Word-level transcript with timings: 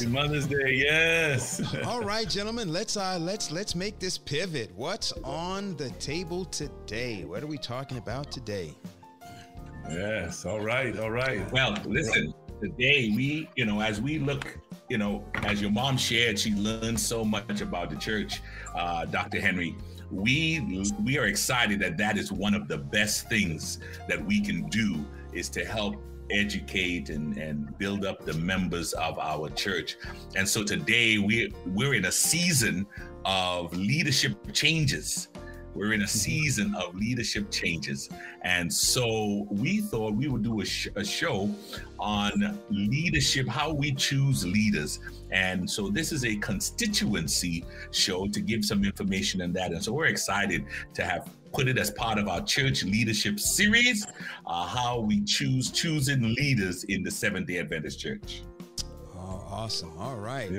Happy 0.00 0.12
Mother's 0.12 0.46
Day, 0.46 0.76
yes. 0.76 1.60
All 1.84 2.00
right, 2.00 2.26
gentlemen, 2.26 2.72
let's 2.72 2.96
uh 2.96 3.18
let's 3.20 3.50
let's 3.50 3.74
make 3.74 3.98
this 3.98 4.16
pivot. 4.16 4.70
What's 4.74 5.12
on 5.24 5.76
the 5.76 5.90
table 5.90 6.46
today? 6.46 7.26
What 7.26 7.42
are 7.42 7.46
we 7.46 7.58
talking 7.58 7.98
about 7.98 8.32
today? 8.32 8.74
Yes, 9.90 10.46
all 10.46 10.60
right, 10.60 10.98
all 10.98 11.10
right. 11.10 11.52
Well, 11.52 11.76
listen, 11.84 12.32
today 12.62 13.12
we, 13.14 13.50
you 13.56 13.66
know, 13.66 13.82
as 13.82 14.00
we 14.00 14.18
look, 14.18 14.56
you 14.88 14.96
know, 14.96 15.22
as 15.34 15.60
your 15.60 15.70
mom 15.70 15.98
shared, 15.98 16.38
she 16.38 16.54
learned 16.54 16.98
so 16.98 17.22
much 17.22 17.60
about 17.60 17.90
the 17.90 17.96
church, 17.96 18.40
uh, 18.74 19.04
Dr. 19.04 19.38
Henry. 19.38 19.76
We 20.10 20.88
we 21.04 21.18
are 21.18 21.26
excited 21.26 21.78
that 21.80 21.98
that 21.98 22.16
is 22.16 22.32
one 22.32 22.54
of 22.54 22.68
the 22.68 22.78
best 22.78 23.28
things 23.28 23.80
that 24.08 24.24
we 24.24 24.40
can 24.40 24.66
do 24.68 25.04
is 25.34 25.50
to 25.50 25.62
help 25.66 25.96
educate 26.30 27.10
and, 27.10 27.36
and 27.36 27.76
build 27.78 28.04
up 28.04 28.24
the 28.24 28.34
members 28.34 28.92
of 28.94 29.18
our 29.18 29.48
church. 29.50 29.96
And 30.36 30.48
so 30.48 30.62
today 30.62 31.18
we 31.18 31.52
we're 31.66 31.94
in 31.94 32.06
a 32.06 32.12
season 32.12 32.86
of 33.24 33.76
leadership 33.76 34.34
changes. 34.52 35.28
We're 35.74 35.92
in 35.92 36.00
a 36.00 36.04
mm-hmm. 36.04 36.18
season 36.18 36.74
of 36.74 36.94
leadership 36.96 37.50
changes. 37.50 38.08
And 38.42 38.72
so 38.72 39.46
we 39.50 39.80
thought 39.80 40.14
we 40.14 40.28
would 40.28 40.42
do 40.42 40.60
a, 40.60 40.64
sh- 40.64 40.88
a, 40.96 41.04
show 41.04 41.54
on 41.98 42.58
leadership, 42.70 43.46
how 43.46 43.72
we 43.72 43.92
choose 43.92 44.44
leaders. 44.44 45.00
And 45.30 45.70
so 45.70 45.88
this 45.88 46.12
is 46.12 46.24
a 46.24 46.36
constituency 46.36 47.64
show 47.92 48.26
to 48.28 48.40
give 48.40 48.64
some 48.64 48.84
information 48.84 49.42
on 49.42 49.52
that. 49.52 49.72
And 49.72 49.82
so 49.82 49.92
we're 49.92 50.06
excited 50.06 50.64
to 50.94 51.04
have 51.04 51.30
put 51.52 51.68
it 51.68 51.78
as 51.78 51.90
part 51.90 52.18
of 52.18 52.28
our 52.28 52.42
church 52.42 52.84
leadership 52.84 53.38
series, 53.40 54.06
uh, 54.46 54.66
how 54.66 55.00
we 55.00 55.22
choose 55.22 55.70
choosing 55.70 56.34
leaders 56.34 56.84
in 56.84 57.02
the 57.02 57.10
Seventh 57.10 57.46
day 57.46 57.58
Adventist 57.58 57.98
Church. 57.98 58.42
Oh, 59.14 59.44
awesome. 59.50 59.92
All 59.98 60.16
right. 60.16 60.50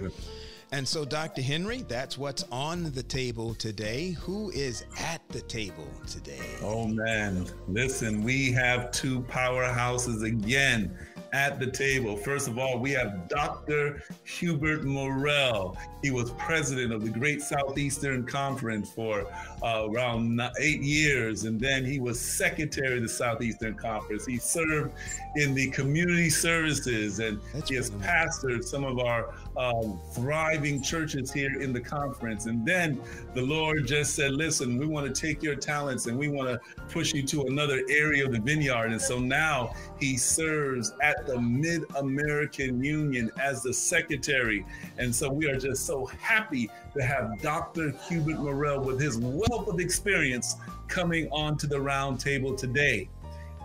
And 0.73 0.87
so, 0.87 1.03
Dr. 1.03 1.41
Henry, 1.41 1.83
that's 1.89 2.17
what's 2.17 2.45
on 2.49 2.91
the 2.93 3.03
table 3.03 3.53
today. 3.55 4.11
Who 4.21 4.51
is 4.51 4.85
at 4.97 5.27
the 5.27 5.41
table 5.41 5.87
today? 6.07 6.39
Oh, 6.61 6.87
man. 6.87 7.45
Listen, 7.67 8.23
we 8.23 8.53
have 8.53 8.91
two 8.91 9.21
powerhouses 9.23 10.23
again 10.23 10.97
at 11.33 11.59
the 11.59 11.69
table. 11.69 12.15
First 12.15 12.47
of 12.47 12.57
all, 12.57 12.77
we 12.77 12.91
have 12.91 13.27
Dr. 13.27 14.03
Hubert 14.23 14.83
Morel. 14.83 15.77
He 16.01 16.11
was 16.11 16.31
president 16.31 16.91
of 16.91 17.03
the 17.03 17.09
Great 17.09 17.41
Southeastern 17.41 18.25
Conference 18.25 18.91
for 18.91 19.25
uh, 19.63 19.87
around 19.89 20.41
eight 20.59 20.81
years, 20.81 21.45
and 21.45 21.59
then 21.59 21.85
he 21.85 21.99
was 21.99 22.19
secretary 22.19 22.97
of 22.97 23.03
the 23.03 23.09
Southeastern 23.09 23.75
Conference. 23.75 24.25
He 24.25 24.37
served 24.37 24.93
in 25.35 25.53
the 25.53 25.69
community 25.69 26.29
services, 26.29 27.19
and 27.19 27.39
That's 27.53 27.69
he 27.69 27.75
has 27.75 27.91
pastored 27.91 28.63
some 28.63 28.83
of 28.83 28.99
our 28.99 29.33
um, 29.57 29.99
thriving 30.13 30.81
churches 30.81 31.31
here 31.31 31.61
in 31.61 31.73
the 31.73 31.79
conference. 31.79 32.45
And 32.45 32.65
then 32.65 33.01
the 33.33 33.41
Lord 33.41 33.85
just 33.85 34.15
said, 34.15 34.31
Listen, 34.31 34.77
we 34.77 34.85
want 34.85 35.13
to 35.13 35.21
take 35.21 35.43
your 35.43 35.55
talents 35.55 36.07
and 36.07 36.17
we 36.17 36.27
want 36.27 36.49
to 36.49 36.59
push 36.89 37.13
you 37.13 37.23
to 37.23 37.43
another 37.43 37.81
area 37.89 38.25
of 38.25 38.31
the 38.31 38.39
vineyard. 38.39 38.91
And 38.91 39.01
so 39.01 39.19
now 39.19 39.73
he 39.99 40.17
serves 40.17 40.93
at 41.01 41.25
the 41.27 41.39
Mid 41.39 41.83
American 41.95 42.83
Union 42.83 43.31
as 43.41 43.63
the 43.63 43.73
secretary. 43.73 44.65
And 44.97 45.13
so 45.13 45.29
we 45.29 45.49
are 45.49 45.57
just 45.57 45.85
so 45.85 46.05
happy 46.05 46.69
to 46.93 47.03
have 47.03 47.41
Dr. 47.41 47.91
Hubert 48.07 48.39
Morel 48.39 48.81
with 48.81 48.99
his 48.99 49.17
wealth 49.17 49.67
of 49.67 49.79
experience 49.79 50.55
coming 50.87 51.29
onto 51.31 51.67
the 51.67 51.79
round 51.79 52.19
table 52.19 52.55
today. 52.55 53.09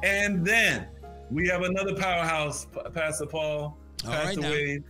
And 0.03 0.47
then 0.47 0.87
we 1.31 1.49
have 1.49 1.63
another 1.63 1.95
powerhouse, 1.95 2.67
Pastor 2.95 3.27
Paul, 3.27 3.77
All 4.05 4.11
Pastor 4.11 4.41
right 4.41 4.51
Wade. 4.51 4.85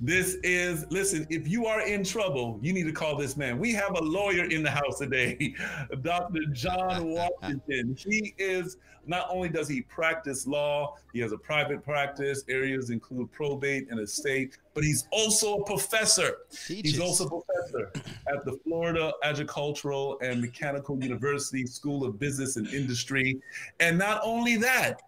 This 0.00 0.36
is, 0.44 0.86
listen, 0.90 1.26
if 1.28 1.48
you 1.48 1.66
are 1.66 1.80
in 1.80 2.04
trouble, 2.04 2.60
you 2.62 2.72
need 2.72 2.84
to 2.84 2.92
call 2.92 3.16
this 3.16 3.36
man. 3.36 3.58
We 3.58 3.72
have 3.72 3.96
a 3.96 4.02
lawyer 4.02 4.44
in 4.44 4.62
the 4.62 4.70
house 4.70 4.98
today, 4.98 5.54
Dr. 6.02 6.40
John 6.52 7.06
Washington. 7.42 7.96
he 7.98 8.32
is, 8.38 8.76
not 9.06 9.26
only 9.28 9.48
does 9.48 9.66
he 9.66 9.82
practice 9.82 10.46
law, 10.46 10.96
he 11.12 11.18
has 11.18 11.32
a 11.32 11.38
private 11.38 11.82
practice. 11.82 12.44
Areas 12.48 12.90
include 12.90 13.32
probate 13.32 13.88
and 13.90 13.98
estate, 13.98 14.58
but 14.74 14.84
he's 14.84 15.06
also 15.10 15.58
a 15.58 15.64
professor. 15.64 16.38
Teaches. 16.66 16.92
He's 16.92 17.00
also 17.00 17.26
a 17.26 17.42
professor 17.42 17.92
at 18.28 18.44
the 18.44 18.58
Florida 18.64 19.12
Agricultural 19.24 20.18
and 20.22 20.40
Mechanical 20.40 21.02
University 21.02 21.66
School 21.66 22.04
of 22.04 22.18
Business 22.18 22.56
and 22.56 22.66
Industry. 22.68 23.40
And 23.80 23.98
not 23.98 24.20
only 24.22 24.56
that, 24.56 25.02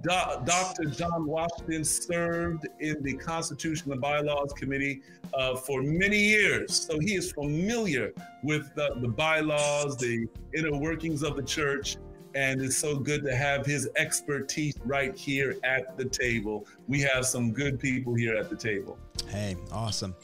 Do- 0.00 0.42
Dr. 0.44 0.86
John 0.86 1.26
Washington 1.26 1.84
served 1.84 2.66
in 2.80 3.02
the 3.02 3.14
Constitution 3.14 3.92
and 3.92 4.00
Bylaws 4.00 4.52
Committee 4.54 5.02
uh, 5.34 5.54
for 5.54 5.82
many 5.82 6.18
years. 6.18 6.74
So 6.74 6.98
he 6.98 7.14
is 7.14 7.32
familiar 7.32 8.12
with 8.42 8.74
the, 8.74 8.94
the 9.00 9.08
bylaws, 9.08 9.96
the 9.98 10.26
inner 10.54 10.72
workings 10.72 11.22
of 11.22 11.36
the 11.36 11.42
church. 11.42 11.96
And 12.34 12.62
it's 12.62 12.76
so 12.76 12.96
good 12.96 13.24
to 13.24 13.36
have 13.36 13.66
his 13.66 13.88
expertise 13.96 14.74
right 14.84 15.16
here 15.16 15.56
at 15.64 15.96
the 15.96 16.04
table. 16.04 16.66
We 16.88 17.00
have 17.02 17.26
some 17.26 17.52
good 17.52 17.78
people 17.78 18.14
here 18.14 18.36
at 18.36 18.48
the 18.48 18.56
table. 18.56 18.98
Hey, 19.28 19.56
awesome. 19.70 20.14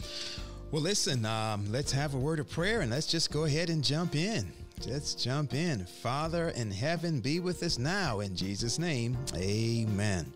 Well, 0.71 0.83
listen, 0.83 1.25
um, 1.25 1.71
let's 1.71 1.93
have 1.93 2.15
a 2.15 2.19
word 2.19 2.41
of 2.41 2.51
prayer 2.51 2.81
and 2.81 2.91
let's 2.91 3.07
just 3.07 3.31
go 3.31 3.45
ahead 3.45 3.71
and 3.71 3.83
jump 3.83 4.15
in. 4.15 4.53
Let's 4.87 5.15
jump 5.15 5.55
in. 5.55 5.85
Father 5.87 6.51
in 6.51 6.71
heaven, 6.71 7.21
be 7.21 7.41
with 7.41 7.63
us 7.63 7.79
now 7.79 8.21
in 8.21 8.37
Jesus' 8.37 8.79
name. 8.79 9.17
Amen. 9.35 10.33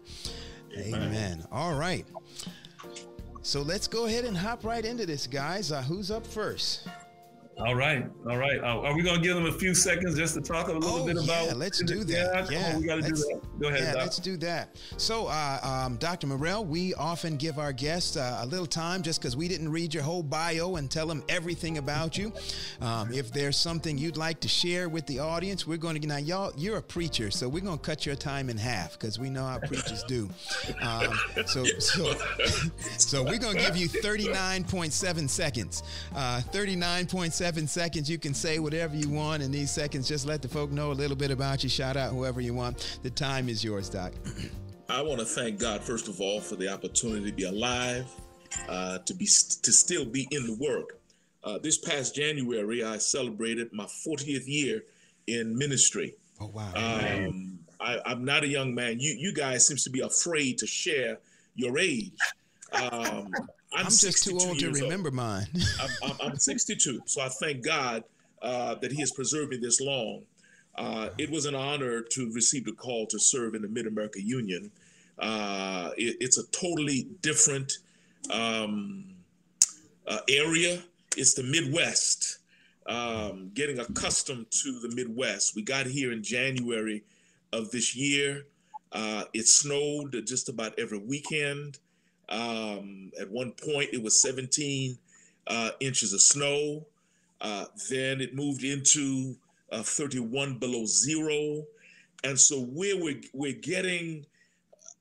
Amen. 0.76 1.02
Amen. 1.02 1.46
All 1.52 1.74
right. 1.74 2.06
So 3.42 3.62
let's 3.62 3.86
go 3.86 4.06
ahead 4.06 4.24
and 4.24 4.36
hop 4.36 4.64
right 4.64 4.84
into 4.84 5.04
this, 5.04 5.26
guys. 5.26 5.70
Uh, 5.70 5.82
who's 5.82 6.10
up 6.10 6.26
first? 6.26 6.88
All 7.58 7.74
right, 7.74 8.06
all 8.28 8.38
right. 8.38 8.58
Uh, 8.60 8.80
are 8.80 8.94
we 8.94 9.02
going 9.02 9.16
to 9.16 9.22
give 9.22 9.36
them 9.36 9.44
a 9.44 9.52
few 9.52 9.74
seconds 9.74 10.16
just 10.16 10.34
to 10.34 10.40
talk 10.40 10.68
a 10.68 10.72
little 10.72 11.02
oh, 11.02 11.06
bit 11.06 11.22
about? 11.22 11.46
Yeah, 11.46 11.52
let's 11.54 11.82
do 11.82 12.02
that. 12.04 12.50
Yeah, 12.50 12.72
yeah 12.72 12.78
we 12.78 12.86
got 12.86 12.96
to 12.96 13.02
do 13.02 13.14
that. 13.14 13.40
Go 13.60 13.68
ahead. 13.68 13.80
Yeah, 13.80 13.92
Doc. 13.92 14.02
let's 14.02 14.18
do 14.18 14.36
that. 14.38 14.76
So, 14.96 15.26
uh, 15.26 15.58
um, 15.62 15.96
Dr. 15.96 16.28
Morel, 16.28 16.64
we 16.64 16.94
often 16.94 17.36
give 17.36 17.58
our 17.58 17.72
guests 17.72 18.16
uh, 18.16 18.40
a 18.40 18.46
little 18.46 18.66
time 18.66 19.02
just 19.02 19.20
because 19.20 19.36
we 19.36 19.48
didn't 19.48 19.70
read 19.70 19.92
your 19.92 20.02
whole 20.02 20.22
bio 20.22 20.76
and 20.76 20.90
tell 20.90 21.06
them 21.06 21.22
everything 21.28 21.76
about 21.76 22.16
you. 22.16 22.32
Um, 22.80 23.12
if 23.12 23.30
there's 23.32 23.58
something 23.58 23.98
you'd 23.98 24.16
like 24.16 24.40
to 24.40 24.48
share 24.48 24.88
with 24.88 25.06
the 25.06 25.18
audience, 25.18 25.66
we're 25.66 25.76
going 25.76 26.00
to 26.00 26.08
now 26.08 26.16
y'all. 26.16 26.52
You're 26.56 26.78
a 26.78 26.82
preacher, 26.82 27.30
so 27.30 27.48
we're 27.48 27.62
going 27.62 27.78
to 27.78 27.84
cut 27.84 28.06
your 28.06 28.16
time 28.16 28.48
in 28.48 28.56
half 28.56 28.92
because 28.94 29.18
we 29.18 29.28
know 29.28 29.44
how 29.44 29.58
preachers 29.58 30.02
do. 30.04 30.28
Um, 30.80 31.18
so, 31.46 31.64
so, 31.64 32.14
so 32.96 33.22
we're 33.22 33.38
going 33.38 33.56
to 33.56 33.62
give 33.62 33.76
you 33.76 33.88
39.7 33.88 35.28
seconds. 35.28 35.82
Uh, 36.16 36.40
39.7 36.50 37.41
seven 37.42 37.66
seconds. 37.66 38.08
You 38.08 38.18
can 38.18 38.34
say 38.34 38.60
whatever 38.60 38.94
you 38.94 39.08
want 39.08 39.42
in 39.42 39.50
these 39.50 39.68
seconds. 39.68 40.06
Just 40.06 40.26
let 40.26 40.42
the 40.42 40.46
folk 40.46 40.70
know 40.70 40.92
a 40.92 40.94
little 40.94 41.16
bit 41.16 41.32
about 41.32 41.64
you. 41.64 41.68
Shout 41.68 41.96
out 41.96 42.12
whoever 42.12 42.40
you 42.40 42.54
want. 42.54 43.00
The 43.02 43.10
time 43.10 43.48
is 43.48 43.64
yours, 43.64 43.88
Doc. 43.88 44.12
I 44.88 45.02
want 45.02 45.18
to 45.18 45.26
thank 45.26 45.58
God 45.58 45.82
first 45.82 46.06
of 46.06 46.20
all 46.20 46.40
for 46.40 46.54
the 46.54 46.68
opportunity 46.68 47.32
to 47.32 47.36
be 47.36 47.42
alive, 47.42 48.06
uh, 48.68 48.98
to 48.98 49.14
be 49.14 49.24
to 49.24 49.72
still 49.72 50.04
be 50.04 50.28
in 50.30 50.46
the 50.46 50.54
work. 50.60 51.00
Uh, 51.42 51.58
this 51.58 51.78
past 51.78 52.14
January, 52.14 52.84
I 52.84 52.98
celebrated 52.98 53.72
my 53.72 53.86
40th 53.86 54.46
year 54.46 54.84
in 55.26 55.58
ministry. 55.58 56.14
Oh 56.40 56.46
wow! 56.46 56.70
Um, 56.76 57.58
I, 57.80 57.98
am 58.06 58.24
not 58.24 58.44
a 58.44 58.48
young 58.48 58.72
man. 58.72 59.00
You 59.00 59.16
you 59.18 59.34
guys 59.34 59.66
seems 59.66 59.82
to 59.82 59.90
be 59.90 59.98
afraid 59.98 60.58
to 60.58 60.66
share 60.68 61.18
your 61.56 61.76
age. 61.76 62.12
Um, 62.72 63.32
I'm, 63.74 63.86
I'm 63.86 63.92
just 63.92 64.24
too 64.24 64.38
old 64.38 64.58
to 64.58 64.70
remember 64.70 65.08
old. 65.08 65.14
mine. 65.14 65.46
I'm, 65.80 65.90
I'm, 66.02 66.30
I'm, 66.32 66.36
62, 66.36 67.02
so 67.06 67.20
I 67.20 67.28
thank 67.28 67.64
God 67.64 68.04
uh, 68.42 68.74
that 68.76 68.92
He 68.92 69.00
has 69.00 69.12
preserved 69.12 69.50
me 69.50 69.56
this 69.56 69.80
long. 69.80 70.22
Uh, 70.76 71.10
it 71.18 71.30
was 71.30 71.46
an 71.46 71.54
honor 71.54 72.02
to 72.02 72.32
receive 72.32 72.64
the 72.64 72.72
call 72.72 73.06
to 73.06 73.18
serve 73.18 73.54
in 73.54 73.62
the 73.62 73.68
Mid 73.68 73.86
America 73.86 74.22
Union. 74.22 74.70
Uh, 75.18 75.90
it, 75.96 76.16
it's 76.20 76.38
a 76.38 76.46
totally 76.48 77.08
different 77.20 77.78
um, 78.30 79.04
uh, 80.06 80.20
area. 80.28 80.82
It's 81.16 81.34
the 81.34 81.42
Midwest. 81.42 82.38
Um, 82.86 83.50
getting 83.54 83.78
accustomed 83.78 84.50
to 84.50 84.80
the 84.80 84.92
Midwest. 84.94 85.54
We 85.54 85.62
got 85.62 85.86
here 85.86 86.10
in 86.10 86.22
January 86.22 87.04
of 87.52 87.70
this 87.70 87.94
year. 87.94 88.46
Uh, 88.90 89.24
it 89.32 89.46
snowed 89.46 90.20
just 90.26 90.48
about 90.48 90.76
every 90.78 90.98
weekend. 90.98 91.78
Um, 92.28 93.12
at 93.20 93.30
one 93.30 93.52
point, 93.52 93.90
it 93.92 94.02
was 94.02 94.20
17 94.22 94.96
uh, 95.46 95.70
inches 95.80 96.12
of 96.12 96.20
snow. 96.20 96.86
Uh, 97.40 97.66
then 97.90 98.20
it 98.20 98.34
moved 98.34 98.64
into 98.64 99.36
uh, 99.70 99.82
31 99.82 100.58
below 100.58 100.86
zero. 100.86 101.64
And 102.24 102.38
so 102.38 102.60
we're, 102.60 103.02
we're, 103.02 103.20
we're 103.32 103.52
getting 103.52 104.24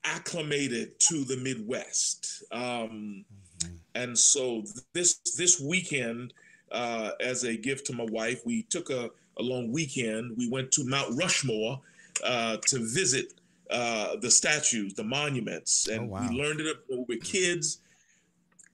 acclimated 0.03 0.99
to 0.99 1.23
the 1.23 1.37
Midwest. 1.37 2.43
Um, 2.51 3.25
mm-hmm. 3.59 3.75
And 3.93 4.17
so 4.17 4.63
this, 4.93 5.19
this 5.37 5.59
weekend, 5.59 6.33
uh, 6.71 7.11
as 7.19 7.43
a 7.43 7.55
gift 7.55 7.85
to 7.87 7.93
my 7.93 8.05
wife, 8.05 8.41
we 8.45 8.63
took 8.63 8.89
a, 8.89 9.11
a 9.37 9.43
long 9.43 9.71
weekend. 9.71 10.35
We 10.37 10.49
went 10.49 10.71
to 10.73 10.85
Mount 10.85 11.17
Rushmore 11.17 11.79
uh, 12.23 12.57
to 12.67 12.79
visit 12.79 13.33
uh, 13.71 14.17
the 14.17 14.29
statues, 14.29 14.93
the 14.93 15.03
monuments, 15.03 15.87
oh, 15.89 15.93
and 15.93 16.01
oh, 16.03 16.13
wow. 16.13 16.27
we 16.29 16.35
learned 16.35 16.61
it 16.61 16.77
when 16.87 17.05
we 17.07 17.15
were 17.15 17.21
kids. 17.21 17.79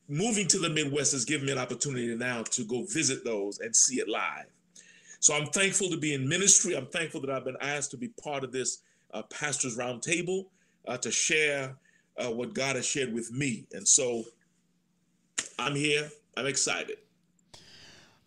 moving 0.10 0.48
to 0.48 0.58
the 0.58 0.70
Midwest 0.70 1.12
has 1.12 1.26
given 1.26 1.46
me 1.46 1.52
an 1.52 1.58
opportunity 1.58 2.16
now 2.16 2.42
to 2.42 2.64
go 2.64 2.84
visit 2.84 3.24
those 3.26 3.60
and 3.60 3.76
see 3.76 4.00
it 4.00 4.08
live. 4.08 4.46
So 5.20 5.36
I'm 5.36 5.48
thankful 5.48 5.90
to 5.90 5.98
be 5.98 6.14
in 6.14 6.28
ministry. 6.28 6.76
I'm 6.76 6.88
thankful 6.88 7.22
that 7.22 7.30
I've 7.30 7.46
been 7.46 7.58
asked 7.62 7.92
to 7.92 7.98
be 7.98 8.10
part 8.24 8.44
of 8.44 8.52
this 8.52 8.80
uh, 9.14 9.24
pastors 9.24 9.78
roundtable 9.78 10.46
uh, 10.88 10.98
to 10.98 11.12
share 11.12 11.76
uh, 12.18 12.32
what 12.32 12.54
God 12.54 12.76
has 12.76 12.86
shared 12.86 13.14
with 13.14 13.32
me. 13.32 13.68
And 13.74 13.88
so 13.88 14.24
I'm 15.60 15.76
here. 15.76 16.10
I'm 16.38 16.46
excited. 16.46 16.98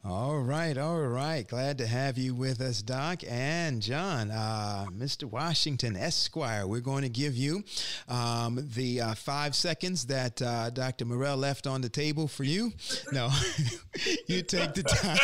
All 0.03 0.39
right, 0.39 0.79
all 0.79 0.99
right. 0.99 1.47
Glad 1.47 1.77
to 1.77 1.87
have 1.87 2.17
you 2.17 2.35
with 2.35 2.63
us, 2.63 2.81
Doc. 2.81 3.21
And 3.29 3.83
John, 3.83 4.31
uh, 4.31 4.87
Mr. 4.91 5.25
Washington 5.25 5.95
Esquire, 5.95 6.67
we're 6.67 6.81
going 6.81 7.03
to 7.03 7.11
give 7.11 7.37
you 7.37 7.63
um, 8.09 8.67
the 8.75 9.03
uh, 9.03 9.15
five 9.15 9.55
seconds 9.55 10.07
that 10.07 10.41
uh, 10.41 10.71
Dr. 10.71 11.05
Morel 11.05 11.37
left 11.37 11.67
on 11.67 11.83
the 11.83 11.91
table 11.91 12.29
for 12.29 12.45
you. 12.45 12.73
No, 13.13 13.29
you 14.27 14.41
take 14.41 14.73
the 14.73 14.85
time. 14.85 15.19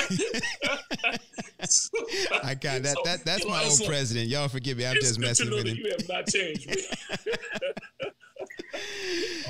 I 2.44 2.54
got 2.54 2.82
that. 2.82 2.98
that 3.04 3.24
that's 3.24 3.46
my 3.46 3.64
old 3.64 3.80
president. 3.86 4.28
Y'all 4.28 4.48
forgive 4.48 4.76
me. 4.76 4.86
I'm 4.86 4.96
just 4.96 5.18
messing 5.18 5.50
with 5.50 5.66
him. 5.66 5.78
You 5.78 5.90
have 5.98 6.06
not 6.06 6.26
changed. 6.26 6.68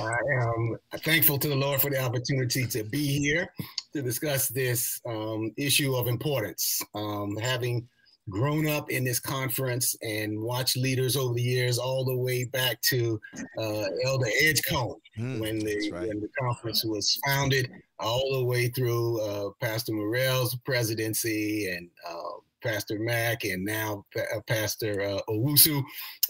I 0.01 0.19
am 0.41 0.77
thankful 0.99 1.39
to 1.39 1.49
the 1.49 1.57
Lord 1.57 1.81
for 1.81 1.91
the 1.91 2.01
opportunity 2.01 2.67
to 2.67 2.85
be 2.85 3.07
here 3.19 3.49
to 3.95 4.03
discuss 4.03 4.49
this 4.49 5.01
um, 5.07 5.53
issue 5.57 5.95
of 5.95 6.07
importance. 6.07 6.83
Um, 6.95 7.37
having 7.37 7.89
grown 8.29 8.69
up 8.69 8.91
in 8.91 9.05
this 9.05 9.21
conference 9.21 9.95
and 10.03 10.41
watched 10.41 10.77
leaders 10.77 11.17
over 11.17 11.35
the 11.35 11.43
years, 11.43 11.79
all 11.79 12.05
the 12.05 12.17
way 12.17 12.45
back 12.45 12.81
to 12.83 13.21
uh, 13.59 13.85
Elder 14.05 14.27
Edgecombe 14.43 14.97
mm, 15.19 15.41
when 15.41 15.59
the 15.61 15.91
right. 15.93 16.09
when 16.09 16.21
the 16.21 16.29
conference 16.39 16.85
was 16.85 17.19
founded, 17.27 17.71
all 17.99 18.39
the 18.39 18.45
way 18.45 18.69
through 18.69 19.21
uh, 19.21 19.51
Pastor 19.61 19.93
Morel's 19.93 20.57
presidency 20.65 21.71
and 21.71 21.89
uh, 22.09 22.41
Pastor 22.63 22.99
Mack 22.99 23.45
and 23.45 23.65
now 23.65 24.05
Pastor 24.47 25.01
uh, 25.03 25.21
Owusu. 25.29 25.81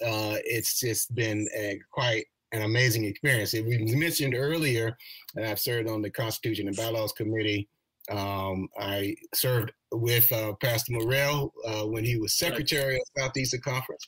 Uh, 0.04 0.36
it's 0.44 0.78
just 0.78 1.14
been 1.14 1.48
quite 1.90 2.26
an 2.52 2.62
amazing 2.62 3.04
experience. 3.04 3.54
It 3.54 3.64
was 3.64 3.94
mentioned 3.94 4.34
earlier, 4.34 4.96
and 5.34 5.46
I've 5.46 5.60
served 5.60 5.88
on 5.88 6.02
the 6.02 6.10
Constitution 6.10 6.68
and 6.68 6.76
Bylaws 6.76 7.12
Committee. 7.12 7.68
Um, 8.10 8.68
I 8.78 9.16
served 9.34 9.72
with 9.92 10.30
uh, 10.30 10.52
Pastor 10.60 10.92
Morel 10.92 11.52
uh, 11.66 11.86
when 11.86 12.04
he 12.04 12.16
was 12.18 12.38
secretary 12.38 12.96
of 12.96 13.02
Southeastern 13.18 13.60
Conference, 13.62 14.06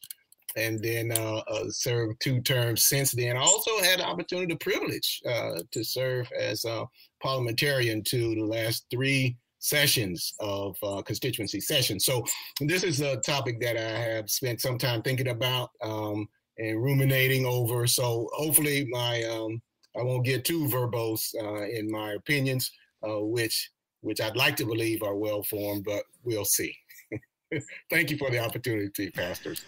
and 0.57 0.83
then 0.83 1.13
uh, 1.13 1.43
uh 1.49 1.65
served 1.71 2.21
two 2.21 2.41
terms 2.43 2.85
since 2.85 3.13
then. 3.13 3.37
I 3.37 3.41
also 3.41 3.77
had 3.83 3.99
the 3.99 4.07
opportunity, 4.07 4.55
the 4.55 4.59
privilege 4.59 5.21
uh, 5.29 5.63
to 5.73 5.85
serve 5.85 6.31
as 6.39 6.65
a 6.65 6.87
parliamentarian 7.21 8.05
to 8.05 8.35
the 8.35 8.45
last 8.45 8.87
three 8.91 9.37
sessions 9.59 10.35
of 10.39 10.77
uh, 10.83 11.03
constituency 11.03 11.61
sessions. 11.61 12.05
So 12.05 12.25
this 12.61 12.85
is 12.85 13.01
a 13.01 13.17
topic 13.19 13.61
that 13.61 13.77
I 13.77 13.99
have 13.99 14.31
spent 14.31 14.61
some 14.61 14.79
time 14.79 15.03
thinking 15.03 15.29
about. 15.29 15.71
Um, 15.83 16.29
and 16.59 16.83
ruminating 16.83 17.47
over. 17.47 17.87
So 17.87 18.29
hopefully, 18.35 18.87
my 18.91 19.23
um, 19.25 19.61
I 19.99 20.03
won't 20.03 20.25
get 20.25 20.45
too 20.45 20.67
verbose 20.69 21.35
uh, 21.41 21.69
in 21.69 21.91
my 21.91 22.13
opinions, 22.13 22.71
uh, 23.07 23.21
which 23.21 23.71
which 24.01 24.21
I'd 24.21 24.37
like 24.37 24.57
to 24.57 24.67
believe 24.67 25.03
are 25.03 25.17
well 25.17 25.43
formed, 25.43 25.85
but 25.85 26.05
we'll 26.23 26.45
see. 26.45 26.75
Thank 27.91 28.11
you 28.11 28.19
for 28.19 28.31
the 28.31 28.39
opportunity, 28.39 29.11
pastors. 29.11 29.65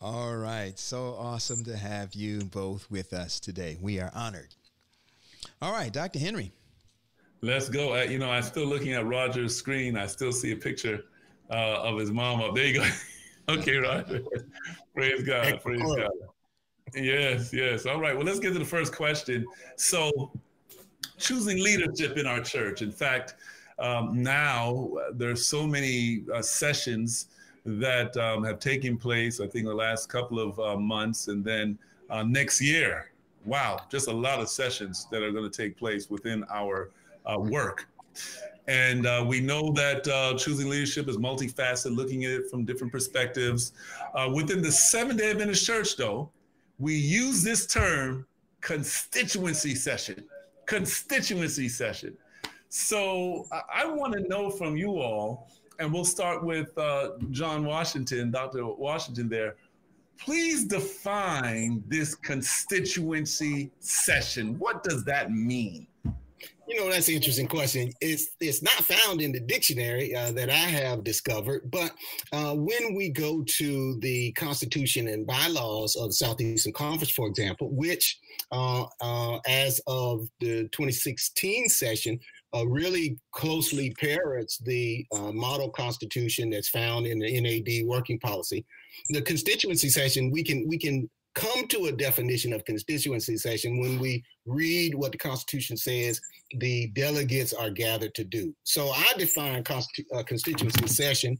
All 0.00 0.36
right, 0.36 0.78
so 0.78 1.16
awesome 1.18 1.64
to 1.64 1.76
have 1.76 2.14
you 2.14 2.44
both 2.44 2.90
with 2.90 3.12
us 3.12 3.40
today. 3.40 3.78
We 3.80 3.98
are 3.98 4.10
honored. 4.14 4.54
All 5.60 5.72
right, 5.72 5.92
Dr. 5.92 6.18
Henry. 6.18 6.52
Let's 7.42 7.68
go. 7.68 7.94
Uh, 7.94 8.02
you 8.02 8.18
know, 8.18 8.30
I'm 8.30 8.42
still 8.42 8.66
looking 8.66 8.92
at 8.92 9.06
Roger's 9.06 9.56
screen. 9.56 9.96
I 9.96 10.06
still 10.06 10.32
see 10.32 10.52
a 10.52 10.56
picture 10.56 11.04
uh, 11.50 11.80
of 11.82 11.98
his 11.98 12.10
mom 12.10 12.42
up. 12.42 12.54
There 12.54 12.66
you 12.66 12.74
go. 12.74 12.84
okay, 13.48 13.76
right. 13.76 14.06
praise 14.94 15.22
God. 15.22 15.60
Praise 15.62 15.82
God. 15.82 16.10
Yes, 16.94 17.52
yes. 17.52 17.86
All 17.86 18.00
right. 18.00 18.16
Well, 18.16 18.24
let's 18.24 18.38
get 18.38 18.52
to 18.52 18.58
the 18.58 18.64
first 18.64 18.94
question. 18.94 19.44
So, 19.76 20.30
choosing 21.18 21.62
leadership 21.62 22.16
in 22.16 22.26
our 22.26 22.40
church. 22.40 22.82
In 22.82 22.92
fact, 22.92 23.34
um, 23.78 24.22
now 24.22 24.90
uh, 25.00 25.12
there's 25.12 25.46
so 25.46 25.66
many 25.66 26.24
uh, 26.32 26.42
sessions 26.42 27.28
that 27.64 28.16
um, 28.16 28.44
have 28.44 28.60
taken 28.60 28.96
place. 28.96 29.40
I 29.40 29.46
think 29.48 29.66
the 29.66 29.74
last 29.74 30.08
couple 30.08 30.38
of 30.38 30.58
uh, 30.60 30.76
months, 30.76 31.28
and 31.28 31.44
then 31.44 31.78
uh, 32.08 32.22
next 32.22 32.60
year. 32.60 33.10
Wow, 33.44 33.80
just 33.90 34.08
a 34.08 34.12
lot 34.12 34.40
of 34.40 34.48
sessions 34.48 35.06
that 35.10 35.22
are 35.22 35.30
going 35.30 35.48
to 35.48 35.56
take 35.56 35.76
place 35.76 36.10
within 36.10 36.44
our 36.50 36.90
uh, 37.24 37.38
work. 37.38 37.86
And 38.68 39.06
uh, 39.06 39.24
we 39.26 39.40
know 39.40 39.72
that 39.72 40.06
uh, 40.08 40.36
choosing 40.36 40.68
leadership 40.68 41.08
is 41.08 41.16
multifaceted, 41.16 41.94
looking 41.94 42.24
at 42.24 42.32
it 42.32 42.50
from 42.50 42.64
different 42.64 42.92
perspectives. 42.92 43.72
Uh, 44.14 44.30
within 44.34 44.60
the 44.60 44.72
Seventh 44.72 45.20
day 45.20 45.30
Adventist 45.30 45.64
Church, 45.64 45.96
though, 45.96 46.30
we 46.78 46.94
use 46.94 47.44
this 47.44 47.66
term 47.66 48.26
constituency 48.60 49.74
session. 49.74 50.24
Constituency 50.66 51.68
session. 51.68 52.16
So 52.68 53.46
I, 53.52 53.84
I 53.84 53.86
want 53.86 54.14
to 54.14 54.20
know 54.28 54.50
from 54.50 54.76
you 54.76 54.98
all, 55.00 55.48
and 55.78 55.92
we'll 55.92 56.04
start 56.04 56.44
with 56.44 56.76
uh, 56.76 57.10
John 57.30 57.64
Washington, 57.64 58.32
Dr. 58.32 58.66
Washington 58.66 59.28
there. 59.28 59.54
Please 60.18 60.64
define 60.64 61.84
this 61.86 62.14
constituency 62.14 63.70
session. 63.80 64.58
What 64.58 64.82
does 64.82 65.04
that 65.04 65.30
mean? 65.30 65.86
You 66.68 66.80
know, 66.80 66.90
that's 66.90 67.08
an 67.08 67.14
interesting 67.14 67.46
question. 67.46 67.92
It's 68.00 68.28
it's 68.40 68.60
not 68.60 68.74
found 68.74 69.20
in 69.20 69.30
the 69.30 69.38
dictionary 69.38 70.14
uh, 70.14 70.32
that 70.32 70.50
I 70.50 70.54
have 70.54 71.04
discovered, 71.04 71.70
but 71.70 71.92
uh, 72.32 72.54
when 72.54 72.94
we 72.96 73.10
go 73.10 73.44
to 73.44 73.98
the 74.00 74.32
Constitution 74.32 75.06
and 75.06 75.26
bylaws 75.26 75.94
of 75.94 76.08
the 76.08 76.14
Southeastern 76.14 76.72
Conference, 76.72 77.12
for 77.12 77.28
example, 77.28 77.70
which 77.70 78.18
uh, 78.50 78.84
uh 79.00 79.38
as 79.46 79.80
of 79.86 80.28
the 80.40 80.68
2016 80.72 81.68
session 81.68 82.18
uh, 82.54 82.66
really 82.66 83.18
closely 83.32 83.92
parrots 84.00 84.58
the 84.58 85.06
uh, 85.14 85.30
model 85.32 85.70
constitution 85.70 86.50
that's 86.50 86.68
found 86.68 87.06
in 87.06 87.18
the 87.20 87.40
NAD 87.40 87.86
working 87.86 88.18
policy, 88.18 88.64
the 89.10 89.22
constituency 89.22 89.88
session 89.88 90.30
we 90.32 90.42
can 90.42 90.66
we 90.66 90.78
can 90.78 91.08
come 91.36 91.68
to 91.68 91.86
a 91.86 91.92
definition 91.92 92.52
of 92.52 92.64
constituency 92.64 93.36
session 93.36 93.78
when 93.78 93.98
we 94.00 94.24
read 94.46 94.94
what 94.94 95.12
the 95.12 95.18
Constitution 95.18 95.76
says 95.76 96.20
the 96.58 96.88
delegates 96.88 97.52
are 97.52 97.70
gathered 97.70 98.14
to 98.14 98.24
do. 98.24 98.54
So 98.64 98.88
I 98.88 99.12
define 99.18 99.62
constitu- 99.62 100.06
uh, 100.14 100.22
constituency 100.22 100.86
session 100.88 101.38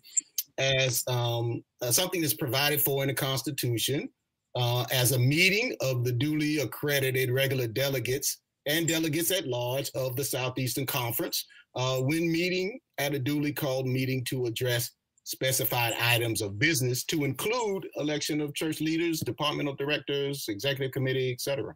as 0.58 1.02
um, 1.08 1.64
uh, 1.82 1.90
something 1.90 2.20
that's 2.20 2.34
provided 2.34 2.80
for 2.80 3.02
in 3.02 3.08
the 3.08 3.14
Constitution 3.14 4.08
uh, 4.54 4.84
as 4.92 5.12
a 5.12 5.18
meeting 5.18 5.74
of 5.80 6.04
the 6.04 6.12
duly 6.12 6.58
accredited 6.58 7.30
regular 7.30 7.66
delegates 7.66 8.40
and 8.66 8.86
delegates 8.86 9.30
at 9.30 9.46
large 9.46 9.90
of 9.94 10.16
the 10.16 10.24
Southeastern 10.24 10.86
Conference 10.86 11.44
uh, 11.74 11.98
when 11.98 12.30
meeting 12.30 12.78
at 12.98 13.14
a 13.14 13.18
duly 13.18 13.52
called 13.52 13.86
meeting 13.86 14.24
to 14.24 14.46
address 14.46 14.90
specified 15.26 15.92
items 16.00 16.40
of 16.40 16.56
business 16.56 17.02
to 17.02 17.24
include 17.24 17.88
election 17.96 18.40
of 18.40 18.54
church 18.54 18.80
leaders, 18.80 19.18
departmental 19.18 19.74
directors, 19.74 20.46
executive 20.48 20.92
committee, 20.92 21.32
etc. 21.32 21.74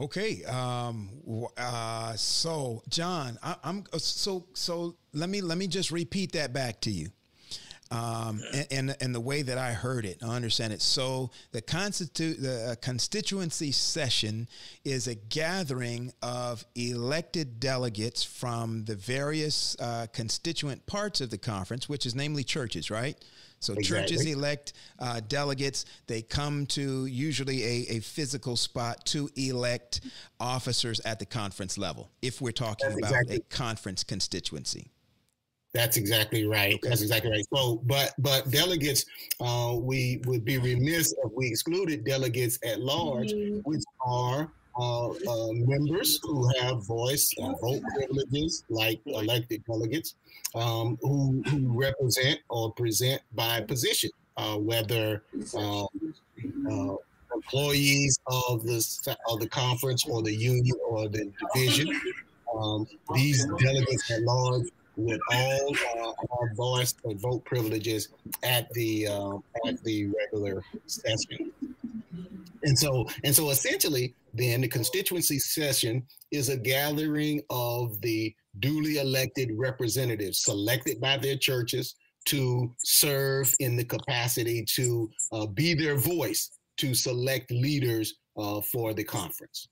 Okay, 0.00 0.42
um, 0.44 1.10
uh, 1.58 2.14
so 2.14 2.82
John, 2.88 3.38
I, 3.42 3.56
am 3.62 3.84
so 3.98 4.46
so. 4.54 4.96
Let 5.12 5.28
me 5.28 5.42
let 5.42 5.58
me 5.58 5.66
just 5.68 5.90
repeat 5.90 6.32
that 6.32 6.52
back 6.54 6.80
to 6.80 6.90
you 6.90 7.10
um, 7.94 8.42
and, 8.52 8.66
and, 8.70 8.96
and 9.00 9.14
the 9.14 9.20
way 9.20 9.42
that 9.42 9.56
I 9.56 9.72
heard 9.72 10.04
it, 10.04 10.18
I 10.22 10.34
understand 10.34 10.72
it. 10.72 10.82
So 10.82 11.30
the 11.52 11.62
constitu- 11.62 12.40
the 12.40 12.72
uh, 12.72 12.74
constituency 12.80 13.70
session 13.70 14.48
is 14.84 15.06
a 15.06 15.14
gathering 15.14 16.12
of 16.20 16.64
elected 16.74 17.60
delegates 17.60 18.24
from 18.24 18.84
the 18.84 18.96
various 18.96 19.76
uh, 19.78 20.06
constituent 20.12 20.84
parts 20.86 21.20
of 21.20 21.30
the 21.30 21.38
conference, 21.38 21.88
which 21.88 22.04
is 22.04 22.14
namely 22.16 22.42
churches, 22.42 22.90
right? 22.90 23.16
So 23.60 23.74
exactly. 23.74 24.16
churches 24.16 24.26
elect 24.26 24.72
uh, 24.98 25.20
delegates. 25.26 25.84
They 26.06 26.22
come 26.22 26.66
to 26.66 27.06
usually 27.06 27.62
a, 27.62 27.96
a, 27.96 28.00
physical 28.00 28.56
spot 28.56 29.06
to 29.06 29.30
elect 29.36 30.02
officers 30.38 31.00
at 31.00 31.18
the 31.18 31.24
conference 31.26 31.78
level. 31.78 32.10
If 32.20 32.42
we're 32.42 32.52
talking 32.52 32.88
That's 32.88 32.98
about 32.98 33.22
exactly. 33.22 33.36
a 33.36 33.54
conference 33.54 34.04
constituency. 34.04 34.90
That's 35.74 35.96
exactly 35.96 36.46
right. 36.46 36.76
Okay. 36.76 36.88
That's 36.88 37.02
exactly 37.02 37.32
right. 37.32 37.44
So, 37.52 37.80
but 37.84 38.14
but 38.18 38.48
delegates, 38.50 39.04
uh, 39.40 39.76
we 39.76 40.22
would 40.24 40.44
be 40.44 40.56
remiss 40.58 41.12
if 41.12 41.32
we 41.34 41.48
excluded 41.48 42.04
delegates 42.04 42.60
at 42.64 42.80
large, 42.80 43.32
mm-hmm. 43.32 43.58
which 43.64 43.82
are 44.06 44.52
uh, 44.78 45.08
uh, 45.08 45.52
members 45.52 46.20
who 46.22 46.48
have 46.60 46.86
voice 46.86 47.28
and 47.38 47.58
vote 47.60 47.82
privileges, 47.94 48.64
like 48.68 49.00
elected 49.06 49.64
delegates, 49.64 50.14
um, 50.54 50.96
who, 51.02 51.42
who 51.46 51.78
represent 51.78 52.38
or 52.48 52.72
present 52.72 53.20
by 53.34 53.60
position, 53.60 54.10
uh, 54.36 54.56
whether 54.56 55.24
um, 55.56 55.88
uh, 56.70 56.94
employees 57.34 58.18
of 58.28 58.62
the 58.62 59.16
of 59.28 59.40
the 59.40 59.48
conference 59.48 60.06
or 60.08 60.22
the 60.22 60.34
union 60.34 60.76
or 60.88 61.08
the 61.08 61.32
division. 61.52 62.00
Um, 62.56 62.86
these 63.14 63.44
delegates 63.44 64.08
at 64.12 64.22
large 64.22 64.68
would 64.96 65.20
all 65.32 65.76
uh, 65.98 66.12
have 66.20 66.56
voice 66.56 66.94
and 67.04 67.20
vote 67.20 67.44
privileges 67.44 68.08
at 68.42 68.70
the 68.72 69.06
uh, 69.08 69.36
at 69.66 69.82
the 69.84 70.06
regular 70.06 70.62
session. 70.86 71.52
And 72.62 72.78
so 72.78 73.06
and 73.24 73.34
so 73.34 73.50
essentially, 73.50 74.14
then 74.32 74.62
the 74.62 74.68
constituency 74.68 75.38
session 75.38 76.06
is 76.30 76.48
a 76.48 76.56
gathering 76.56 77.42
of 77.50 78.00
the 78.00 78.34
duly 78.60 78.98
elected 78.98 79.50
representatives 79.54 80.42
selected 80.42 81.00
by 81.00 81.16
their 81.16 81.36
churches 81.36 81.94
to 82.26 82.72
serve 82.78 83.52
in 83.60 83.76
the 83.76 83.84
capacity 83.84 84.64
to 84.74 85.10
uh, 85.32 85.46
be 85.46 85.74
their 85.74 85.96
voice 85.96 86.50
to 86.78 86.94
select 86.94 87.50
leaders 87.50 88.14
uh, 88.36 88.60
for 88.60 88.94
the 88.94 89.04
conference. 89.04 89.68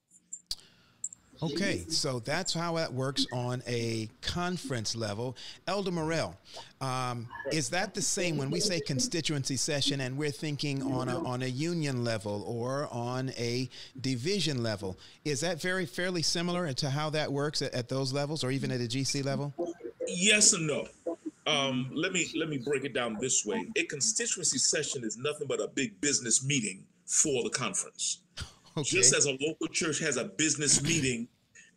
Okay, 1.42 1.84
so 1.88 2.20
that's 2.20 2.54
how 2.54 2.76
that 2.76 2.92
works 2.92 3.26
on 3.32 3.62
a 3.66 4.08
conference 4.20 4.94
level. 4.94 5.36
Elder 5.66 5.90
Morel, 5.90 6.36
um, 6.80 7.26
is 7.50 7.70
that 7.70 7.94
the 7.94 8.02
same 8.02 8.36
when 8.36 8.48
we 8.48 8.60
say 8.60 8.78
constituency 8.78 9.56
session 9.56 10.00
and 10.00 10.16
we're 10.16 10.30
thinking 10.30 10.82
on 10.82 11.08
a, 11.08 11.18
on 11.24 11.42
a 11.42 11.46
union 11.46 12.04
level 12.04 12.44
or 12.46 12.88
on 12.92 13.30
a 13.30 13.68
division 14.00 14.62
level? 14.62 14.96
Is 15.24 15.40
that 15.40 15.60
very 15.60 15.84
fairly 15.84 16.22
similar 16.22 16.72
to 16.74 16.90
how 16.90 17.10
that 17.10 17.32
works 17.32 17.60
at, 17.60 17.74
at 17.74 17.88
those 17.88 18.12
levels 18.12 18.44
or 18.44 18.52
even 18.52 18.70
at 18.70 18.80
a 18.80 18.84
GC 18.84 19.24
level? 19.24 19.52
Yes 20.06 20.52
and 20.52 20.66
no. 20.66 20.86
Um, 21.48 21.90
let 21.92 22.12
me 22.12 22.28
let 22.36 22.48
me 22.48 22.58
break 22.58 22.84
it 22.84 22.94
down 22.94 23.16
this 23.20 23.44
way. 23.44 23.66
A 23.76 23.82
constituency 23.84 24.58
session 24.58 25.02
is 25.02 25.16
nothing 25.16 25.48
but 25.48 25.60
a 25.60 25.66
big 25.66 26.00
business 26.00 26.44
meeting 26.44 26.84
for 27.04 27.42
the 27.42 27.50
conference. 27.50 28.21
Okay. 28.76 28.88
Just 28.88 29.14
as 29.14 29.26
a 29.26 29.36
local 29.40 29.66
church 29.70 29.98
has 30.00 30.16
a 30.16 30.24
business 30.24 30.82
meeting, 30.90 31.28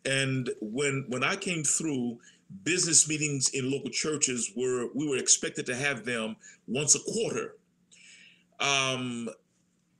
and 0.04 0.50
when 0.60 1.04
when 1.08 1.22
I 1.24 1.36
came 1.36 1.64
through, 1.64 2.18
business 2.62 3.08
meetings 3.08 3.50
in 3.50 3.70
local 3.70 3.90
churches 3.90 4.52
were 4.56 4.88
we 4.94 5.08
were 5.08 5.16
expected 5.16 5.66
to 5.66 5.76
have 5.76 6.04
them 6.04 6.36
once 6.66 6.94
a 6.94 7.00
quarter. 7.00 7.56
Um, 8.60 9.28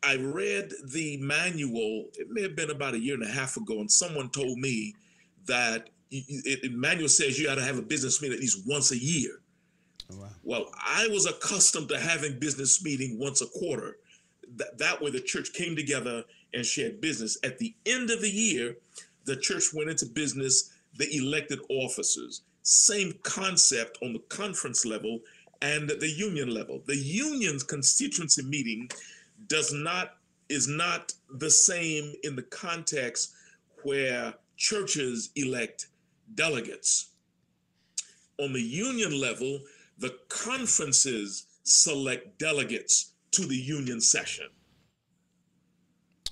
I 0.03 0.17
read 0.17 0.73
the 0.93 1.19
manual. 1.19 2.07
It 2.15 2.29
may 2.31 2.43
have 2.43 2.57
been 2.57 2.71
about 2.71 2.95
a 2.95 3.00
year 3.00 3.15
and 3.15 3.25
a 3.25 3.31
half 3.31 3.57
ago, 3.57 3.81
and 3.81 3.91
someone 3.91 4.31
told 4.31 4.59
me 4.59 4.95
that 5.47 5.91
it, 6.11 6.65
it 6.65 6.73
manual 6.73 7.09
says 7.09 7.38
you 7.38 7.47
got 7.47 7.57
to 7.57 7.65
have 7.65 7.79
a 7.79 7.83
business 7.83 8.23
meeting 8.23 8.37
at 8.37 8.41
least 8.41 8.62
once 8.67 8.93
a 8.93 8.99
year. 8.99 9.41
Oh, 10.12 10.19
wow. 10.19 10.29
Well, 10.45 10.71
I 10.76 11.09
was 11.09 11.26
accustomed 11.26 11.88
to 11.88 11.99
having 11.99 12.38
business 12.38 12.83
meeting 12.85 13.19
once 13.19 13.43
a 13.43 13.47
quarter. 13.47 13.97
That, 14.55 14.79
that 14.79 15.03
way, 15.03 15.11
the 15.11 15.21
church 15.21 15.53
came 15.53 15.75
together 15.75 16.25
and 16.55 16.65
shared 16.65 17.00
business. 17.00 17.38
At 17.45 17.59
the 17.59 17.75
end 17.85 18.11
of 18.11 18.21
the 18.21 18.31
year, 18.31 18.76
the 19.25 19.37
church 19.37 19.75
went 19.75 19.91
into 19.91 20.07
business. 20.07 20.71
They 20.99 21.12
elected 21.12 21.61
officers. 21.69 22.43
Same 22.62 23.12
concept 23.23 23.99
on 24.03 24.12
the 24.12 24.21
conference 24.29 24.85
level 24.85 25.21
and 25.62 25.88
the 25.88 26.09
union 26.09 26.50
level. 26.53 26.83
The 26.87 26.97
union's 26.97 27.62
constituency 27.62 28.43
meeting 28.43 28.91
does 29.49 29.73
not 29.73 30.17
is 30.49 30.69
not 30.69 31.12
the 31.29 31.50
same 31.50 32.15
in 32.23 32.37
the 32.37 32.43
context 32.43 33.33
where 33.83 34.35
churches 34.57 35.31
elect 35.35 35.88
delegates. 36.35 37.09
On 38.38 38.53
the 38.53 38.62
union 38.62 39.21
level, 39.21 39.61
the 39.99 40.17
conferences 40.29 41.47
select 41.65 42.38
delegates 42.38 43.12
to 43.33 43.45
the 43.47 43.57
union 43.57 44.00
session. 44.00 44.47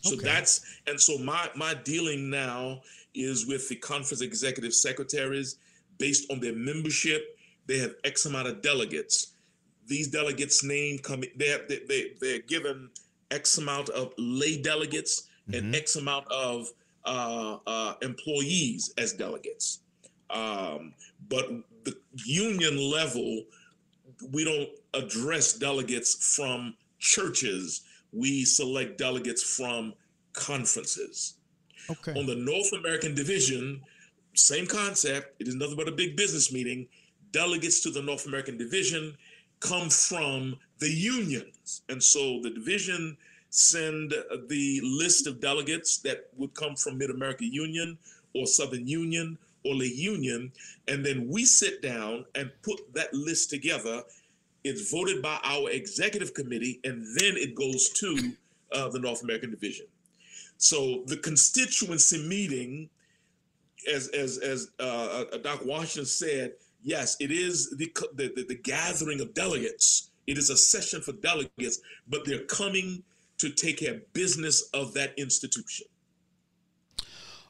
So 0.05 0.17
okay. 0.17 0.25
that's 0.25 0.61
and 0.87 1.01
so 1.01 1.17
my 1.19 1.49
my 1.57 1.73
dealing 1.73 2.29
now 2.29 2.83
is 3.15 3.47
with 3.47 3.69
the 3.69 3.77
conference 3.77 4.21
executive 4.21 4.75
secretaries 4.75 5.57
based 5.99 6.31
on 6.31 6.41
their 6.41 6.55
membership. 6.55 7.39
They 7.67 7.79
have 7.79 7.95
X 8.05 8.27
amount 8.27 8.49
of 8.49 8.61
delegates. 8.61 9.33
These 9.87 10.09
delegates' 10.09 10.63
name 10.63 10.99
come 10.99 11.25
they 11.37 11.49
have, 11.49 11.69
they, 11.69 11.81
they 11.89 12.13
they're 12.21 12.41
given 12.41 12.91
X 13.31 13.57
amount 13.57 13.89
of 13.91 14.13
lay 14.19 14.61
delegates 14.61 15.29
mm-hmm. 15.49 15.59
and 15.59 15.75
X 15.75 15.97
amount 15.97 16.31
of 16.31 16.69
uh, 17.07 17.59
uh, 17.67 17.95
employees 18.03 18.93
as 18.99 19.15
delegates. 19.15 19.81
Um, 20.29 20.93
but 21.29 21.49
the 21.85 21.97
union 22.27 22.77
level, 22.79 23.45
we 24.33 24.45
don't 24.45 24.69
address 24.95 25.55
delegates 25.55 26.35
from 26.37 26.75
churches. 26.99 27.83
We 28.15 28.45
select 28.45 28.99
delegates 28.99 29.43
from 29.43 29.95
conferences. 30.33 31.35
Okay. 31.91 32.19
On 32.19 32.27
the 32.27 32.37
North 32.37 32.73
American 32.73 33.15
division, 33.15 33.83
same 34.35 34.67
concept. 34.67 35.41
It 35.41 35.49
is 35.49 35.55
nothing 35.55 35.77
but 35.77 35.89
a 35.89 35.93
big 35.93 36.17
business 36.17 36.53
meeting. 36.53 36.87
Delegates 37.33 37.81
to 37.81 37.91
the 37.91 38.03
North 38.03 38.27
American 38.27 38.57
division 38.57 39.17
come 39.61 39.91
from 39.91 40.57
the 40.79 40.91
unions. 40.91 41.83
And 41.89 42.03
so 42.03 42.41
the 42.41 42.51
division 42.51 43.17
send 43.51 44.11
the 44.49 44.81
list 44.83 45.27
of 45.27 45.41
delegates 45.41 45.99
that 45.99 46.29
would 46.37 46.55
come 46.55 46.77
from 46.77 46.99
Mid 46.99 47.11
America 47.11 47.45
Union 47.45 47.99
or 48.35 48.47
Southern 48.47 48.87
Union 48.87 49.39
or 49.65 49.75
the 49.77 49.89
union, 49.89 50.53
and 50.89 51.05
then 51.05 51.29
we 51.29 51.45
sit 51.45 51.81
down 51.81 52.25
and 52.35 52.51
put 52.63 52.81
that 52.95 53.13
list 53.15 53.51
together. 53.51 54.03
It's 54.65 54.91
voted 54.91 55.23
by 55.23 55.39
our 55.45 55.71
executive 55.71 56.35
committee, 56.35 56.81
and 56.85 57.05
then 57.19 57.37
it 57.37 57.55
goes 57.55 57.91
to 57.91 58.33
uh, 58.73 58.89
the 58.89 58.99
North 58.99 59.23
American 59.23 59.51
Division. 59.51 59.87
So 60.57 61.03
the 61.07 61.19
constituency 61.19 62.27
meeting, 62.27 62.89
as 63.93 64.09
as 64.09 64.39
as 64.39 64.71
uh, 64.81 65.25
uh 65.33 65.39
Doc 65.39 65.61
Washington 65.65 66.07
said, 66.07 66.53
yes, 66.83 67.17
it 67.21 67.31
is 67.31 67.71
the, 67.77 67.93
the 68.15 68.33
the, 68.35 68.45
the 68.49 68.55
gathering 68.55 69.21
of 69.21 69.35
delegates. 69.35 70.11
It 70.27 70.39
is 70.39 70.49
a 70.49 70.57
session 70.57 71.03
for 71.03 71.13
delegates, 71.13 71.81
but 72.09 72.25
they're 72.25 72.45
coming 72.45 73.03
to 73.39 73.51
take 73.51 73.79
care 73.79 73.95
of 73.95 74.13
business 74.15 74.71
of 74.73 74.95
that 74.95 75.13
institution. 75.19 75.87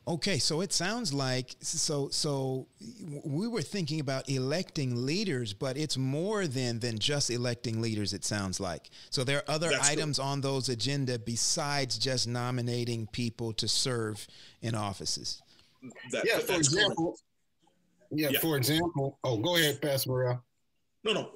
Okay, 0.06 0.38
so 0.38 0.60
it 0.60 0.70
sounds 0.70 1.14
like 1.14 1.56
so 1.60 2.10
so 2.10 2.66
we 3.24 3.48
were 3.48 3.62
thinking 3.62 4.00
about 4.00 4.28
electing 4.28 5.06
leaders, 5.06 5.54
but 5.54 5.78
it's 5.78 5.96
more 5.96 6.46
than 6.46 6.78
than 6.78 6.98
just 6.98 7.30
electing 7.30 7.80
leaders 7.80 8.12
it 8.12 8.22
sounds 8.22 8.60
like. 8.60 8.90
So 9.08 9.24
there 9.24 9.38
are 9.38 9.44
other 9.48 9.70
That's 9.70 9.88
items 9.88 10.18
on 10.18 10.42
those 10.42 10.68
agenda 10.68 11.18
besides 11.18 11.96
just 11.96 12.28
nominating 12.28 13.06
people 13.06 13.54
to 13.54 13.66
serve 13.66 14.26
in 14.60 14.74
offices. 14.74 15.40
That, 16.10 16.26
yeah, 16.26 16.38
for 16.38 16.56
example. 16.56 17.16
Yeah, 18.10 18.28
yeah, 18.28 18.40
for 18.40 18.58
example. 18.58 19.18
Oh, 19.24 19.38
go 19.38 19.56
ahead, 19.56 19.80
Pastor 19.80 20.10
Morel. 20.10 20.44
No, 21.02 21.12
no. 21.12 21.30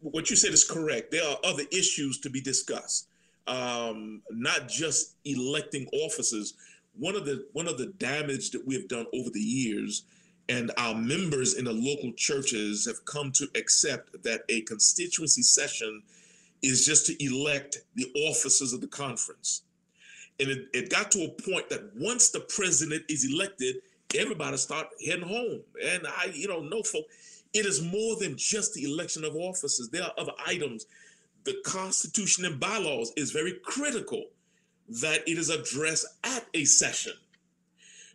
What 0.00 0.30
you 0.30 0.36
said 0.36 0.52
is 0.52 0.64
correct. 0.64 1.12
There 1.12 1.24
are 1.24 1.38
other 1.44 1.62
issues 1.70 2.18
to 2.20 2.30
be 2.30 2.40
discussed, 2.40 3.08
um, 3.46 4.20
not 4.30 4.68
just 4.68 5.14
electing 5.24 5.86
officers 5.92 6.54
one 6.98 7.16
of 7.16 7.24
the 7.24 7.46
one 7.52 7.68
of 7.68 7.78
the 7.78 7.86
damage 7.86 8.50
that 8.50 8.66
we 8.66 8.74
have 8.74 8.88
done 8.88 9.06
over 9.12 9.30
the 9.30 9.40
years 9.40 10.04
and 10.48 10.70
our 10.76 10.94
members 10.94 11.54
in 11.54 11.64
the 11.64 11.72
local 11.72 12.12
churches 12.12 12.84
have 12.86 13.04
come 13.06 13.32
to 13.32 13.48
accept 13.54 14.22
that 14.22 14.42
a 14.48 14.60
constituency 14.62 15.42
session 15.42 16.02
is 16.62 16.84
just 16.84 17.06
to 17.06 17.24
elect 17.24 17.78
the 17.94 18.06
officers 18.28 18.72
of 18.72 18.80
the 18.80 18.86
conference. 18.86 19.62
And 20.38 20.50
it, 20.50 20.66
it 20.74 20.90
got 20.90 21.10
to 21.12 21.24
a 21.24 21.28
point 21.28 21.70
that 21.70 21.90
once 21.96 22.30
the 22.30 22.40
president 22.40 23.04
is 23.08 23.30
elected 23.32 23.76
everybody 24.18 24.56
start 24.56 24.86
heading 25.04 25.26
home. 25.26 25.60
And 25.82 26.06
i 26.06 26.30
you 26.32 26.48
know 26.48 26.60
no 26.60 26.82
folk 26.82 27.04
it 27.52 27.66
is 27.66 27.82
more 27.82 28.16
than 28.16 28.36
just 28.36 28.74
the 28.74 28.84
election 28.84 29.24
of 29.24 29.36
officers. 29.36 29.88
There 29.88 30.02
are 30.02 30.12
other 30.18 30.32
items. 30.44 30.86
The 31.44 31.54
constitution 31.64 32.44
and 32.44 32.58
bylaws 32.58 33.12
is 33.16 33.30
very 33.30 33.54
critical 33.62 34.24
that 34.88 35.26
it 35.28 35.38
is 35.38 35.50
addressed 35.50 36.06
at 36.24 36.46
a 36.54 36.64
session. 36.64 37.12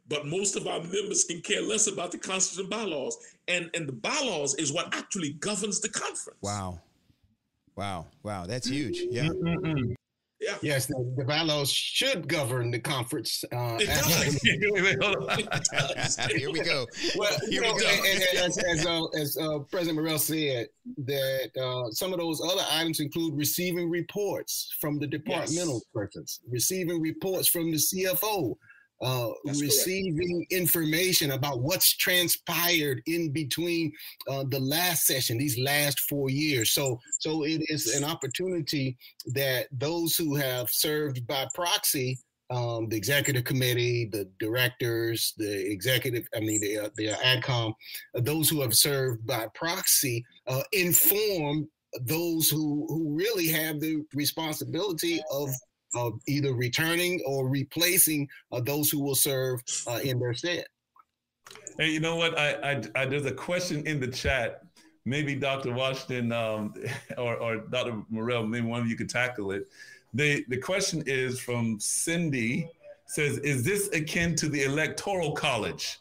But 0.07 0.25
most 0.25 0.55
of 0.55 0.67
our 0.67 0.79
members 0.79 1.23
can 1.23 1.41
care 1.41 1.61
less 1.61 1.87
about 1.87 2.11
the 2.11 2.17
constitution 2.17 2.69
bylaws. 2.69 3.17
And, 3.47 3.69
and 3.73 3.87
the 3.87 3.93
bylaws 3.93 4.55
is 4.55 4.73
what 4.73 4.93
actually 4.95 5.33
governs 5.33 5.81
the 5.81 5.89
conference. 5.89 6.39
Wow. 6.41 6.81
Wow. 7.75 8.07
Wow. 8.23 8.45
That's 8.45 8.67
huge. 8.67 8.99
Yeah. 9.09 9.27
Mm-mm. 9.27 9.95
Yeah. 10.39 10.57
Yes, 10.61 10.85
the, 10.85 11.13
the, 11.17 11.25
bylaws 11.25 11.69
should 11.69 12.27
govern 12.27 12.71
the 12.71 12.79
conference. 12.79 13.43
Uh, 13.51 13.77
Here 14.43 14.71
we 16.49 16.61
go. 16.61 16.85
Well, 17.17 17.37
Here 17.49 17.61
know, 17.61 17.73
we 17.73 17.81
go. 17.81 17.87
And, 17.89 18.23
and 18.23 18.37
as, 18.39 18.57
as, 18.57 18.85
uh, 18.85 19.05
as 19.19 19.37
uh, 19.37 19.59
President 19.69 19.97
Morel 19.97 20.17
said, 20.17 20.67
that 21.05 21.51
uh, 21.61 21.91
some 21.91 22.13
of 22.13 22.19
those 22.19 22.41
other 22.41 22.63
items 22.71 23.01
include 23.01 23.35
receiving 23.35 23.89
reports 23.89 24.73
from 24.79 24.97
the 24.97 25.07
departmental 25.07 25.75
yes. 25.75 25.85
persons, 25.93 26.39
receiving 26.49 27.01
reports 27.01 27.49
from 27.49 27.71
the 27.71 27.77
CFO, 27.77 28.55
uh, 29.01 29.29
receiving 29.45 30.45
correct. 30.45 30.51
information 30.51 31.31
about 31.31 31.61
what's 31.61 31.95
transpired 31.95 33.01
in 33.05 33.31
between 33.31 33.91
uh, 34.27 34.43
the 34.49 34.59
last 34.59 35.05
session, 35.05 35.37
these 35.37 35.57
last 35.59 35.99
four 36.01 36.29
years. 36.29 36.71
So, 36.71 36.99
so 37.19 37.43
it 37.43 37.61
is 37.67 37.95
an 37.95 38.03
opportunity 38.03 38.97
that 39.27 39.67
those 39.71 40.15
who 40.15 40.35
have 40.35 40.69
served 40.69 41.25
by 41.27 41.47
proxy 41.53 42.17
um, 42.51 42.89
the 42.89 42.97
executive 42.97 43.43
committee, 43.43 44.05
the 44.05 44.27
directors, 44.39 45.33
the 45.37 45.71
executive, 45.71 46.27
I 46.35 46.39
mean, 46.39 46.61
the, 46.61 46.79
uh, 46.79 46.89
the 46.95 47.09
ADCOM, 47.09 47.73
uh, 48.15 48.21
those 48.21 48.49
who 48.49 48.61
have 48.61 48.73
served 48.73 49.25
by 49.25 49.47
proxy, 49.53 50.25
uh, 50.47 50.63
inform 50.71 51.69
those 52.01 52.49
who, 52.49 52.85
who 52.89 53.15
really 53.15 53.47
have 53.47 53.79
the 53.79 54.03
responsibility 54.13 55.21
of, 55.31 55.49
of 55.95 56.19
either 56.27 56.53
returning 56.53 57.21
or 57.25 57.47
replacing 57.47 58.27
uh, 58.51 58.61
those 58.61 58.89
who 58.89 58.99
will 58.99 59.15
serve 59.15 59.61
uh, 59.87 59.99
in 60.03 60.19
their 60.19 60.33
stead. 60.33 60.65
Hey, 61.77 61.89
you 61.89 61.99
know 61.99 62.15
what? 62.15 62.37
I, 62.37 62.53
I, 62.53 62.81
I, 62.95 63.05
there's 63.05 63.25
a 63.25 63.31
question 63.31 63.85
in 63.87 63.99
the 63.99 64.07
chat. 64.07 64.63
Maybe 65.05 65.35
Dr. 65.35 65.73
Washington 65.73 66.31
um, 66.31 66.73
or, 67.17 67.35
or 67.37 67.57
Dr. 67.57 68.03
Morel, 68.09 68.45
maybe 68.45 68.67
one 68.67 68.81
of 68.81 68.87
you 68.87 68.95
could 68.95 69.09
tackle 69.09 69.51
it. 69.51 69.67
The 70.13 70.43
the 70.49 70.57
question 70.57 71.03
is 71.05 71.39
from 71.39 71.79
Cindy 71.79 72.67
says, 73.05 73.37
is 73.39 73.63
this 73.63 73.89
akin 73.93 74.35
to 74.37 74.49
the 74.49 74.63
electoral 74.63 75.33
college? 75.33 75.99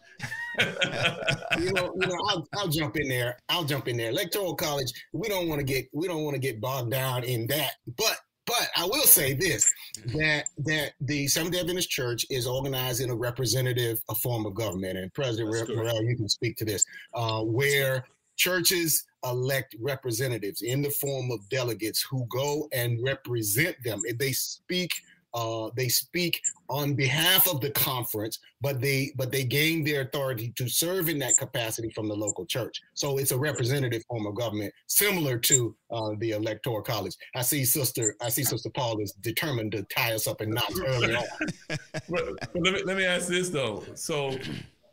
you 0.61 1.73
know, 1.73 1.93
you 1.95 2.07
know, 2.07 2.17
I'll, 2.29 2.49
I'll 2.55 2.69
jump 2.69 2.97
in 2.97 3.09
there. 3.09 3.39
I'll 3.49 3.65
jump 3.65 3.87
in 3.87 3.97
there. 3.97 4.11
Electoral 4.11 4.55
college. 4.55 4.93
We 5.13 5.29
don't 5.29 5.49
want 5.49 5.61
to 5.61 5.65
get 5.65 5.89
we 5.93 6.09
don't 6.09 6.25
want 6.25 6.35
to 6.35 6.41
get 6.41 6.61
bogged 6.61 6.91
down 6.91 7.25
in 7.25 7.47
that. 7.49 7.73
But 7.97 8.19
but 8.49 8.69
I 8.77 8.85
will 8.87 9.05
say 9.05 9.35
this 9.35 9.71
that 10.07 10.47
that 10.59 10.93
the 11.01 11.29
Seventh 11.29 11.55
Day 11.55 11.61
Adventist 11.61 11.91
Church 11.91 12.27
is 12.31 12.47
organized 12.47 13.01
in 13.03 13.11
a 13.11 13.15
representative 13.15 14.01
a 14.09 14.15
form 14.15 14.47
of 14.47 14.55
government, 14.55 14.99
and 14.99 15.13
President 15.13 15.69
Morel, 15.69 16.03
you 16.03 16.17
can 16.17 16.29
speak 16.29 16.57
to 16.57 16.65
this, 16.65 16.85
uh, 17.15 17.43
where 17.43 18.05
churches 18.37 19.05
elect 19.25 19.77
representatives 19.81 20.63
in 20.63 20.81
the 20.81 20.91
form 20.91 21.31
of 21.31 21.47
delegates 21.51 22.07
who 22.09 22.27
go 22.31 22.69
and 22.73 23.03
represent 23.05 23.77
them. 23.85 24.01
And 24.09 24.19
they 24.19 24.33
speak. 24.33 24.93
Uh, 25.35 25.71
they 25.77 25.89
speak 25.89 26.41
on 26.71 26.95
behalf 26.95 27.47
of 27.49 27.61
the 27.61 27.71
conference, 27.71 28.39
but 28.61 28.81
they 28.81 29.13
but 29.17 29.31
they 29.31 29.45
gain 29.45 29.85
their 29.85 30.03
authority 30.03 30.53
to 30.57 30.69
serve 30.69 31.09
in 31.09 31.19
that 31.19 31.37
capacity 31.39 31.91
from 31.91 32.09
the 32.09 32.15
local 32.15 32.47
church. 32.47 32.81
So 32.95 33.19
it's 33.19 33.33
a 33.33 33.39
representative 33.39 34.03
form 34.09 34.27
of 34.27 34.35
government, 34.35 34.73
similar 34.87 35.39
to 35.39 35.77
uh, 35.91 36.11
the 36.19 36.31
electoral 36.31 36.83
college. 36.83 37.15
I 37.35 37.43
see 37.43 37.65
sister 37.65 38.17
I 38.23 38.31
see 38.31 38.45
sister 38.45 38.71
Paul 38.71 39.01
is 39.01 39.13
determined 39.13 39.73
to 39.73 39.83
tie 39.85 40.15
us 40.15 40.27
up 40.27 40.41
in 40.41 40.51
knots 40.51 40.81
early 40.87 41.15
on. 41.15 41.25
but, 41.69 41.79
but 42.09 42.51
let 42.55 42.75
me 42.75 42.83
let 42.85 42.97
me 42.97 43.05
ask 43.05 43.29
this 43.29 43.51
though. 43.51 43.85
So 43.95 44.31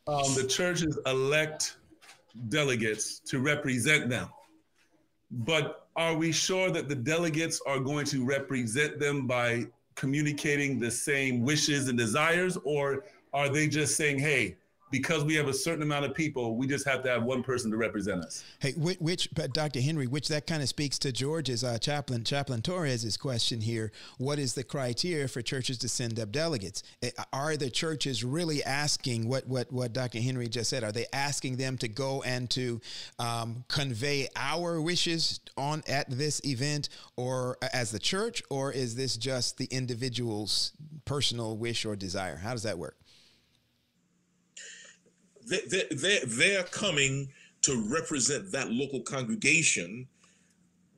um, 0.08 0.36
the 0.36 0.46
churches 0.48 1.00
elect 1.06 1.78
delegates 2.50 3.20
to 3.22 3.40
represent 3.40 4.10
them. 4.10 4.30
But 5.32 5.88
are 5.96 6.16
we 6.16 6.32
sure 6.32 6.70
that 6.72 6.90
the 6.90 6.96
delegates 6.96 7.62
are 7.66 7.80
going 7.80 8.06
to 8.08 8.26
represent 8.26 9.00
them 9.00 9.28
by 9.28 9.66
communicating 9.96 10.80
the 10.80 10.92
same 10.92 11.44
wishes 11.44 11.88
and 11.88 11.98
desires? 11.98 12.58
Or 12.64 13.04
are 13.34 13.50
they 13.50 13.68
just 13.68 13.96
saying, 13.96 14.20
hey, 14.20 14.58
because 14.92 15.24
we 15.24 15.36
have 15.36 15.48
a 15.48 15.54
certain 15.54 15.82
amount 15.82 16.06
of 16.06 16.14
people, 16.14 16.56
we 16.56 16.68
just 16.68 16.88
have 16.88 17.04
to 17.04 17.10
have 17.10 17.24
one 17.24 17.42
person 17.42 17.72
to 17.72 17.78
represent 17.78 18.24
us. 18.24 18.44
Hey, 18.60 18.74
which, 18.78 19.30
but 19.34 19.54
Dr. 19.54 19.82
Henry, 19.82 20.08
which 20.08 20.28
that 20.28 20.46
kind 20.46 20.62
of 20.62 20.70
speaks 20.70 21.00
to 21.00 21.12
George's 21.12 21.64
uh, 21.64 21.78
chaplain, 21.80 22.24
Chaplain 22.24 22.62
Torres's 22.62 23.18
question 23.18 23.62
here. 23.62 23.92
What 24.18 24.38
is 24.38 24.54
the 24.54 24.64
criteria 24.64 25.28
for 25.28 25.42
churches 25.42 25.78
to 25.80 25.90
send 25.90 26.20
up 26.20 26.32
delegates? 26.32 26.84
Eh, 27.02 27.10
are 27.34 27.58
the 27.58 27.70
churches 27.70 28.24
really 28.24 28.64
asking 28.64 29.28
what 29.28 29.48
what 29.48 29.72
what 29.72 29.94
Dr. 29.94 30.20
Henry 30.20 30.48
just 30.48 30.70
said? 30.70 30.84
Are 30.84 30.92
they 30.92 31.08
asking 31.12 31.58
them 31.58 31.78
to 31.80 31.88
go 31.88 32.22
and 32.24 32.50
to 32.52 32.80
um, 33.20 33.66
convey 33.68 34.28
our 34.36 34.80
wishes 34.80 35.40
on 35.58 35.84
at 35.88 36.10
this 36.10 36.42
event, 36.46 36.90
or 37.16 37.58
uh, 37.62 37.68
as 37.74 37.92
the 37.92 38.00
church, 38.00 38.44
or 38.50 38.72
is 38.72 38.96
this 38.96 39.18
just 39.18 39.58
the 39.58 39.66
individual's 39.66 40.74
personal 41.06 41.58
wish 41.58 41.86
or 41.86 41.96
desire? 41.96 42.38
How 42.38 42.52
does 42.52 42.64
that 42.64 42.78
work? 42.78 42.98
They, 45.46 45.84
they, 45.92 46.20
they're 46.26 46.64
coming 46.64 47.30
to 47.62 47.84
represent 47.90 48.52
that 48.52 48.72
local 48.72 49.02
congregation 49.02 50.08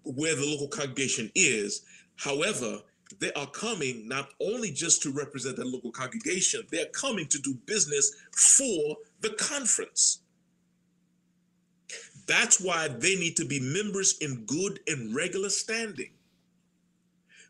where 0.03 0.35
the 0.35 0.45
local 0.45 0.67
congregation 0.67 1.31
is. 1.35 1.81
However, 2.15 2.79
they 3.19 3.31
are 3.33 3.47
coming 3.47 4.07
not 4.07 4.29
only 4.41 4.71
just 4.71 5.01
to 5.03 5.11
represent 5.11 5.57
that 5.57 5.67
local 5.67 5.91
congregation, 5.91 6.61
they're 6.71 6.87
coming 6.87 7.27
to 7.27 7.39
do 7.39 7.55
business 7.65 8.13
for 8.35 8.97
the 9.21 9.29
conference. 9.39 10.19
That's 12.27 12.59
why 12.59 12.89
they 12.89 13.15
need 13.15 13.37
to 13.37 13.45
be 13.45 13.59
members 13.59 14.17
in 14.19 14.45
good 14.45 14.79
and 14.87 15.15
regular 15.15 15.49
standing. 15.49 16.11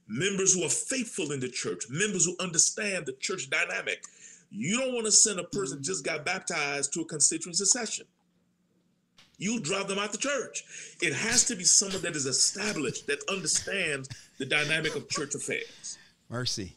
Members 0.08 0.54
who 0.54 0.64
are 0.64 0.70
faithful 0.70 1.32
in 1.32 1.40
the 1.40 1.50
church, 1.50 1.86
members 1.90 2.26
who 2.26 2.36
understand 2.40 3.06
the 3.06 3.14
church 3.14 3.50
dynamic, 3.50 4.04
you 4.50 4.78
don't 4.80 4.94
want 4.94 5.06
to 5.06 5.12
send 5.12 5.40
a 5.40 5.44
person 5.46 5.82
just 5.82 6.06
got 6.06 6.26
baptized 6.26 6.94
to 6.94 7.02
a 7.02 7.06
constituency 7.06 7.66
session. 7.66 8.06
You 9.38 9.60
drive 9.60 9.88
them 9.88 10.00
out 10.00 10.12
the 10.12 10.18
church. 10.18 10.64
It 11.02 11.14
has 11.14 11.44
to 11.46 11.56
be 11.56 11.64
someone 11.64 12.02
that 12.02 12.16
is 12.16 12.26
established, 12.26 13.06
that 13.08 13.20
understands 13.30 14.10
the 14.40 14.46
dynamic 14.46 14.96
of 14.96 15.08
church 15.10 15.36
affairs. 15.36 15.98
Mercy. 16.30 16.76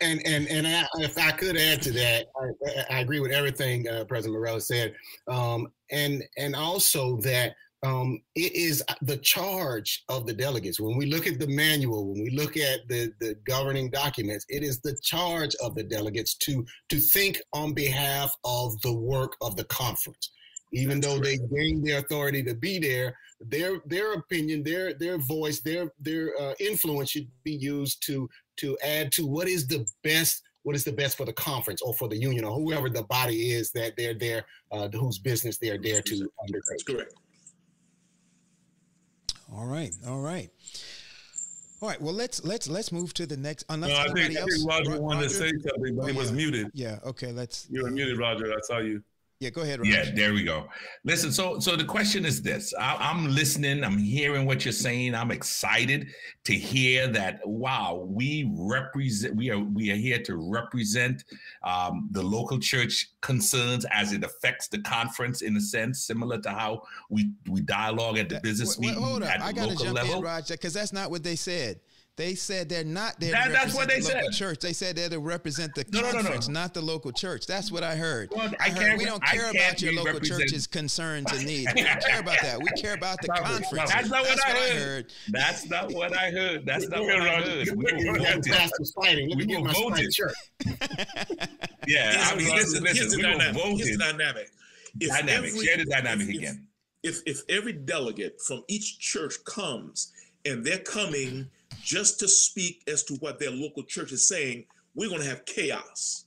And 0.00 0.20
and 0.26 0.48
and 0.48 0.66
I, 0.66 0.86
if 0.94 1.18
I 1.18 1.30
could 1.30 1.56
add 1.56 1.82
to 1.82 1.92
that, 1.92 2.26
I, 2.40 2.96
I 2.96 3.00
agree 3.00 3.20
with 3.20 3.32
everything 3.32 3.86
uh, 3.86 4.04
President 4.04 4.34
Morel 4.34 4.60
said, 4.60 4.94
um, 5.28 5.70
and 5.92 6.24
and 6.38 6.56
also 6.56 7.18
that 7.18 7.54
um, 7.82 8.20
it 8.34 8.54
is 8.54 8.82
the 9.02 9.16
charge 9.18 10.04
of 10.08 10.26
the 10.26 10.34
delegates. 10.34 10.80
When 10.80 10.96
we 10.96 11.06
look 11.06 11.26
at 11.26 11.38
the 11.38 11.46
manual, 11.46 12.06
when 12.12 12.22
we 12.22 12.30
look 12.30 12.56
at 12.56 12.86
the, 12.88 13.12
the 13.20 13.36
governing 13.46 13.90
documents, 13.90 14.44
it 14.48 14.62
is 14.62 14.80
the 14.80 14.96
charge 15.02 15.54
of 15.62 15.74
the 15.74 15.82
delegates 15.82 16.34
to 16.36 16.64
to 16.90 16.98
think 16.98 17.40
on 17.52 17.72
behalf 17.72 18.36
of 18.44 18.80
the 18.82 18.92
work 18.92 19.36
of 19.40 19.56
the 19.56 19.64
conference. 19.64 20.30
Even 20.72 21.00
That's 21.00 21.14
though 21.14 21.20
they 21.20 21.38
gain 21.38 21.82
the 21.82 21.92
authority 21.92 22.42
to 22.44 22.54
be 22.54 22.78
there, 22.78 23.16
their 23.40 23.80
their 23.86 24.12
opinion, 24.12 24.62
their 24.62 24.92
their 24.92 25.16
voice, 25.16 25.60
their 25.60 25.90
their 25.98 26.38
uh, 26.38 26.54
influence 26.60 27.10
should 27.10 27.28
be 27.44 27.54
used 27.54 28.04
to 28.06 28.28
to 28.58 28.76
add 28.84 29.10
to 29.12 29.26
what 29.26 29.48
is 29.48 29.66
the 29.66 29.86
best 30.04 30.42
what 30.64 30.76
is 30.76 30.84
the 30.84 30.92
best 30.92 31.16
for 31.16 31.24
the 31.24 31.32
conference 31.32 31.80
or 31.80 31.94
for 31.94 32.06
the 32.06 32.16
union 32.16 32.44
or 32.44 32.52
whoever 32.52 32.90
the 32.90 33.02
body 33.04 33.52
is 33.52 33.72
that 33.72 33.96
they're 33.96 34.12
there, 34.12 34.44
uh, 34.70 34.88
whose 34.88 35.18
business 35.18 35.56
they're 35.56 35.78
there 35.78 36.02
to 36.02 36.30
undertake. 36.42 36.62
That's 36.68 36.82
correct. 36.82 37.14
All 39.54 39.66
right. 39.66 39.92
All 40.06 40.20
right. 40.20 40.50
All 41.82 41.88
right. 41.88 42.00
Well, 42.00 42.14
let's 42.14 42.44
let's 42.44 42.68
let's 42.68 42.92
move 42.92 43.14
to 43.14 43.26
the 43.26 43.36
next. 43.36 43.64
Unless 43.68 43.90
no, 43.90 43.96
I 43.96 44.14
think, 44.14 44.38
I 44.38 44.44
think 44.44 44.68
Roger 44.68 44.90
Ro- 44.92 45.00
wanted 45.00 45.22
to 45.22 45.30
say 45.30 45.50
something, 45.50 45.96
but 45.96 46.04
oh, 46.04 46.06
he 46.06 46.12
was 46.12 46.30
yeah. 46.30 46.36
muted. 46.36 46.70
Yeah. 46.74 46.98
Okay. 47.04 47.32
Let's. 47.32 47.66
You 47.70 47.82
were 47.82 47.90
muted, 47.90 48.18
Roger. 48.18 48.52
I 48.52 48.60
saw 48.62 48.78
you. 48.78 49.02
Yeah, 49.40 49.48
go 49.48 49.62
ahead. 49.62 49.80
Raj. 49.80 49.88
Yeah, 49.88 50.10
there 50.14 50.34
we 50.34 50.44
go. 50.44 50.68
Listen, 51.02 51.32
so 51.32 51.58
so 51.60 51.74
the 51.74 51.84
question 51.84 52.26
is 52.26 52.42
this: 52.42 52.74
I, 52.78 53.10
am 53.10 53.26
listening, 53.26 53.82
I'm 53.82 53.96
hearing 53.96 54.44
what 54.44 54.66
you're 54.66 54.72
saying. 54.72 55.14
I'm 55.14 55.30
excited 55.30 56.08
to 56.44 56.52
hear 56.52 57.08
that. 57.08 57.40
Wow, 57.46 58.06
we 58.06 58.52
represent. 58.54 59.34
We 59.34 59.50
are 59.50 59.58
we 59.58 59.90
are 59.92 59.96
here 59.96 60.22
to 60.24 60.36
represent 60.36 61.24
um, 61.64 62.10
the 62.10 62.22
local 62.22 62.58
church 62.58 63.12
concerns 63.22 63.86
as 63.90 64.12
it 64.12 64.24
affects 64.24 64.68
the 64.68 64.82
conference 64.82 65.40
in 65.40 65.56
a 65.56 65.60
sense, 65.60 66.04
similar 66.04 66.38
to 66.42 66.50
how 66.50 66.82
we 67.08 67.30
we 67.48 67.62
dialogue 67.62 68.18
at 68.18 68.28
the 68.28 68.40
business 68.40 68.76
wait, 68.76 68.88
wait, 68.88 68.88
meeting 68.90 69.04
hold 69.04 69.22
up. 69.22 69.30
at 69.30 69.38
the 69.38 69.46
I 69.46 69.52
gotta 69.52 69.68
local 69.68 69.84
jump 69.86 69.96
level. 69.96 70.16
In, 70.16 70.22
Roger, 70.22 70.52
because 70.52 70.74
that's 70.74 70.92
not 70.92 71.10
what 71.10 71.22
they 71.22 71.36
said. 71.36 71.80
They 72.16 72.34
said 72.34 72.68
they're 72.68 72.84
not 72.84 73.18
there. 73.18 73.32
That, 73.32 73.50
that's 73.50 73.74
what 73.74 73.88
they 73.88 74.00
the 74.00 74.02
said. 74.02 74.32
Church. 74.32 74.58
They 74.58 74.74
said 74.74 74.96
they're 74.96 75.08
to 75.08 75.18
represent 75.18 75.74
the 75.74 75.86
no, 75.90 76.02
conference, 76.02 76.48
no, 76.48 76.54
no, 76.54 76.60
not 76.60 76.74
the 76.74 76.82
local 76.82 77.12
church. 77.12 77.46
That's 77.46 77.72
what 77.72 77.82
I 77.82 77.96
heard. 77.96 78.30
Well, 78.30 78.52
I, 78.60 78.66
I 78.66 78.70
heard 78.70 78.98
we 78.98 79.06
don't 79.06 79.24
care 79.24 79.50
about 79.50 79.80
your 79.80 79.94
local 79.94 80.20
church's 80.20 80.66
concerns 80.66 81.32
and 81.32 81.46
needs. 81.46 81.72
We 81.74 81.82
don't 81.82 82.00
care 82.06 82.20
about 82.20 82.38
that. 82.42 82.58
We 82.58 82.68
care 82.80 82.94
about 82.94 83.22
the 83.22 83.28
conference. 83.28 83.90
That's 83.90 84.10
not 84.10 84.20
what, 84.20 84.28
that's 84.28 84.44
I, 84.44 84.52
what 84.52 84.58
heard. 84.58 84.70
I, 84.70 84.78
heard. 84.78 85.12
That's 85.30 85.66
not 85.70 85.92
what 85.92 86.16
I 86.16 86.30
heard. 86.30 86.66
That's 86.66 86.88
not 86.88 87.00
what 87.00 87.20
I 87.20 87.40
heard. 87.40 87.68
We, 87.70 87.84
we, 87.84 88.18
pastors 88.18 88.92
fighting. 88.92 89.28
Let 89.30 89.38
me 89.38 89.46
get 89.46 89.62
my 89.62 89.72
voted. 89.72 90.12
Yeah, 91.86 92.28
I 92.30 92.36
mean, 92.36 92.54
listen, 92.54 92.84
listen. 92.84 93.18
We 93.18 93.26
were 93.26 93.52
voted. 93.52 93.78
Here's 93.78 93.96
the 93.96 94.04
dynamic. 94.04 94.50
Dynamic. 94.98 95.50
Share 95.50 95.78
the 95.78 95.86
dynamic 95.86 96.28
again. 96.28 96.66
If 97.02 97.20
if 97.24 97.40
every 97.48 97.72
delegate 97.72 98.40
from 98.40 98.62
each 98.68 98.98
church 98.98 99.42
comes 99.44 100.12
and 100.44 100.64
they're 100.64 100.78
coming 100.78 101.48
just 101.82 102.20
to 102.20 102.28
speak 102.28 102.82
as 102.88 103.04
to 103.04 103.14
what 103.16 103.38
their 103.38 103.50
local 103.50 103.82
church 103.82 104.12
is 104.12 104.26
saying, 104.26 104.64
we're 104.94 105.08
going 105.08 105.20
to 105.22 105.28
have 105.28 105.44
chaos. 105.46 106.24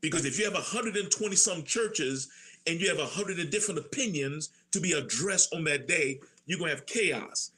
Because 0.00 0.24
if 0.24 0.38
you 0.38 0.44
have 0.44 0.54
120 0.54 1.36
some 1.36 1.62
churches 1.64 2.28
and 2.66 2.80
you 2.80 2.88
have 2.88 2.98
100 2.98 3.50
different 3.50 3.80
opinions 3.80 4.50
to 4.72 4.80
be 4.80 4.92
addressed 4.92 5.54
on 5.54 5.64
that 5.64 5.88
day, 5.88 6.20
you're 6.46 6.58
going 6.58 6.70
to 6.70 6.76
have 6.76 6.86
chaos. 6.86 7.52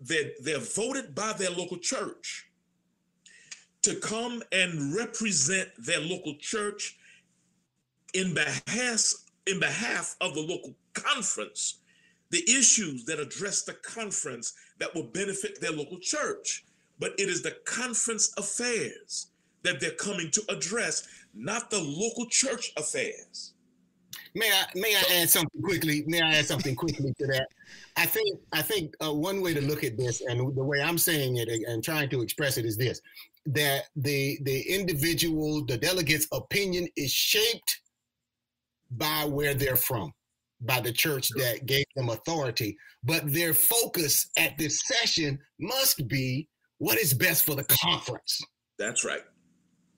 They're, 0.00 0.30
they're 0.42 0.58
voted 0.58 1.14
by 1.14 1.32
their 1.34 1.50
local 1.50 1.78
church. 1.78 2.46
to 3.82 3.96
come 3.96 4.42
and 4.52 4.94
represent 4.94 5.68
their 5.78 6.00
local 6.00 6.36
church 6.38 6.96
in 8.14 8.34
behalf 8.34 9.14
in 9.46 9.58
behalf 9.58 10.16
of 10.20 10.34
the 10.34 10.40
local 10.40 10.74
conference 10.94 11.78
the 12.32 12.42
issues 12.50 13.04
that 13.04 13.20
address 13.20 13.62
the 13.62 13.74
conference 13.74 14.54
that 14.78 14.92
will 14.94 15.04
benefit 15.04 15.60
their 15.60 15.70
local 15.72 15.98
church. 16.00 16.64
But 16.98 17.12
it 17.18 17.28
is 17.28 17.42
the 17.42 17.56
conference 17.64 18.32
affairs 18.36 19.28
that 19.62 19.80
they're 19.80 19.92
coming 19.92 20.30
to 20.32 20.42
address 20.48 21.06
not 21.34 21.70
the 21.70 21.80
local 21.80 22.26
church 22.26 22.72
affairs. 22.76 23.54
May 24.34 24.50
i 24.50 24.64
may 24.74 24.94
i 24.96 25.20
add 25.20 25.30
something 25.30 25.62
quickly? 25.62 26.04
May 26.06 26.20
i 26.20 26.34
add 26.34 26.46
something 26.46 26.74
quickly 26.74 27.14
to 27.18 27.26
that? 27.28 27.48
I 27.96 28.06
think 28.06 28.40
i 28.52 28.62
think 28.62 28.94
uh, 29.04 29.12
one 29.12 29.40
way 29.40 29.54
to 29.54 29.60
look 29.60 29.84
at 29.84 29.96
this 29.96 30.22
and 30.22 30.54
the 30.56 30.64
way 30.64 30.80
i'm 30.82 30.98
saying 30.98 31.36
it 31.36 31.48
and 31.48 31.82
trying 31.82 32.08
to 32.10 32.22
express 32.22 32.56
it 32.58 32.64
is 32.64 32.76
this 32.76 33.00
that 33.46 33.84
the 33.96 34.38
the 34.42 34.60
individual 34.62 35.64
the 35.64 35.76
delegate's 35.76 36.28
opinion 36.32 36.88
is 36.96 37.10
shaped 37.10 37.80
by 38.96 39.24
where 39.24 39.54
they're 39.54 39.76
from, 39.76 40.12
by 40.62 40.80
the 40.80 40.92
church 40.92 41.28
that 41.36 41.66
gave 41.66 41.84
them 41.96 42.08
authority. 42.08 42.76
But 43.04 43.32
their 43.32 43.54
focus 43.54 44.28
at 44.36 44.56
this 44.58 44.80
session 44.86 45.38
must 45.60 46.06
be 46.08 46.48
what 46.78 46.98
is 46.98 47.14
best 47.14 47.44
for 47.44 47.54
the 47.54 47.64
conference. 47.64 48.40
That's 48.78 49.04
right. 49.04 49.22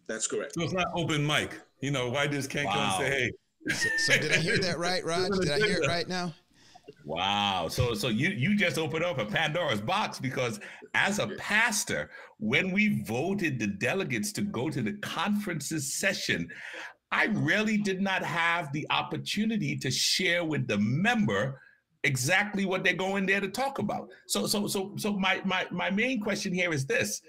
That's 0.06 0.26
correct. 0.26 0.54
So 0.54 0.62
it's 0.62 0.72
not 0.72 0.88
open 0.94 1.26
mic. 1.26 1.60
You 1.80 1.90
know, 1.90 2.10
why 2.10 2.26
just 2.26 2.50
can't 2.50 2.66
wow. 2.66 2.72
come 2.72 2.82
and 2.82 3.12
say, 3.12 3.20
hey. 3.20 3.30
So, 3.74 3.88
so, 4.06 4.20
did 4.20 4.32
I 4.32 4.36
hear 4.36 4.58
that 4.58 4.78
right, 4.78 5.02
Raj? 5.04 5.30
Did 5.40 5.50
I 5.50 5.58
hear 5.58 5.82
it 5.82 5.88
right 5.88 6.06
now? 6.06 6.34
Wow. 7.04 7.68
So 7.68 7.94
so 7.94 8.08
you 8.08 8.28
you 8.30 8.56
just 8.56 8.78
opened 8.78 9.04
up 9.04 9.18
a 9.18 9.24
Pandora's 9.24 9.80
box 9.80 10.18
because 10.18 10.60
as 10.94 11.18
a 11.18 11.28
pastor, 11.38 12.10
when 12.38 12.72
we 12.72 13.02
voted 13.02 13.58
the 13.58 13.66
delegates 13.66 14.32
to 14.32 14.42
go 14.42 14.68
to 14.68 14.82
the 14.82 14.92
conference's 14.94 15.94
session, 15.94 16.48
I 17.14 17.26
really 17.26 17.76
did 17.76 18.00
not 18.00 18.24
have 18.24 18.72
the 18.72 18.84
opportunity 18.90 19.76
to 19.76 19.90
share 19.90 20.44
with 20.44 20.66
the 20.66 20.78
member 20.78 21.60
exactly 22.02 22.66
what 22.66 22.82
they're 22.82 22.92
going 22.92 23.24
there 23.24 23.40
to 23.40 23.48
talk 23.48 23.78
about. 23.78 24.08
So, 24.26 24.48
so, 24.48 24.66
so, 24.66 24.94
so 24.96 25.12
my 25.12 25.40
my 25.44 25.64
my 25.70 25.90
main 25.90 26.20
question 26.20 26.52
here 26.52 26.72
is 26.72 26.86
this: 26.86 27.22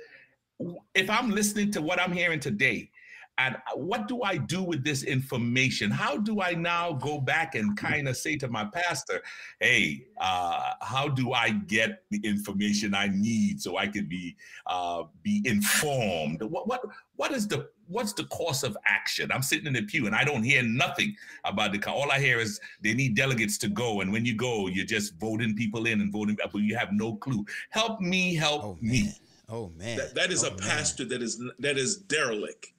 If 0.95 1.07
I'm 1.07 1.29
listening 1.29 1.71
to 1.73 1.83
what 1.83 2.01
I'm 2.01 2.11
hearing 2.11 2.39
today, 2.39 2.89
and 3.37 3.57
what 3.75 4.07
do 4.07 4.23
I 4.23 4.37
do 4.37 4.63
with 4.63 4.83
this 4.83 5.03
information? 5.03 5.91
How 5.91 6.17
do 6.17 6.41
I 6.41 6.53
now 6.53 6.93
go 6.93 7.21
back 7.21 7.53
and 7.53 7.77
kind 7.77 8.07
of 8.07 8.17
say 8.17 8.37
to 8.37 8.47
my 8.47 8.65
pastor, 8.65 9.21
"Hey, 9.59 10.07
uh, 10.17 10.73
how 10.81 11.09
do 11.09 11.33
I 11.33 11.51
get 11.51 12.03
the 12.09 12.19
information 12.23 12.95
I 12.95 13.09
need 13.09 13.61
so 13.61 13.77
I 13.77 13.85
can 13.85 14.07
be 14.07 14.35
uh, 14.65 15.03
be 15.21 15.43
informed? 15.45 16.41
What 16.41 16.67
what 16.67 16.81
what 17.17 17.31
is 17.31 17.47
the 17.47 17.69
what's 17.87 18.13
the 18.13 18.25
course 18.25 18.63
of 18.63 18.77
action? 18.85 19.31
I'm 19.31 19.41
sitting 19.41 19.67
in 19.67 19.73
the 19.73 19.83
pew 19.83 20.05
and 20.07 20.15
I 20.15 20.23
don't 20.23 20.43
hear 20.43 20.63
nothing 20.63 21.15
about 21.43 21.71
the. 21.71 21.79
Car. 21.79 21.93
All 21.93 22.11
I 22.11 22.19
hear 22.19 22.39
is 22.39 22.59
they 22.81 22.93
need 22.93 23.15
delegates 23.15 23.57
to 23.59 23.67
go, 23.67 24.01
and 24.01 24.11
when 24.11 24.25
you 24.25 24.35
go, 24.35 24.67
you're 24.67 24.85
just 24.85 25.15
voting 25.15 25.55
people 25.55 25.85
in 25.85 26.01
and 26.01 26.11
voting, 26.11 26.37
but 26.39 26.55
you 26.55 26.75
have 26.75 26.91
no 26.91 27.15
clue. 27.15 27.45
Help 27.69 28.01
me, 28.01 28.35
help 28.35 28.63
oh, 28.63 28.77
me. 28.81 29.11
Oh 29.49 29.71
man, 29.77 29.97
that, 29.97 30.15
that 30.15 30.31
is 30.31 30.43
oh, 30.43 30.47
a 30.47 30.51
pastor 30.55 31.03
man. 31.03 31.09
that 31.09 31.21
is 31.21 31.43
that 31.59 31.77
is 31.77 31.97
derelict 31.97 32.71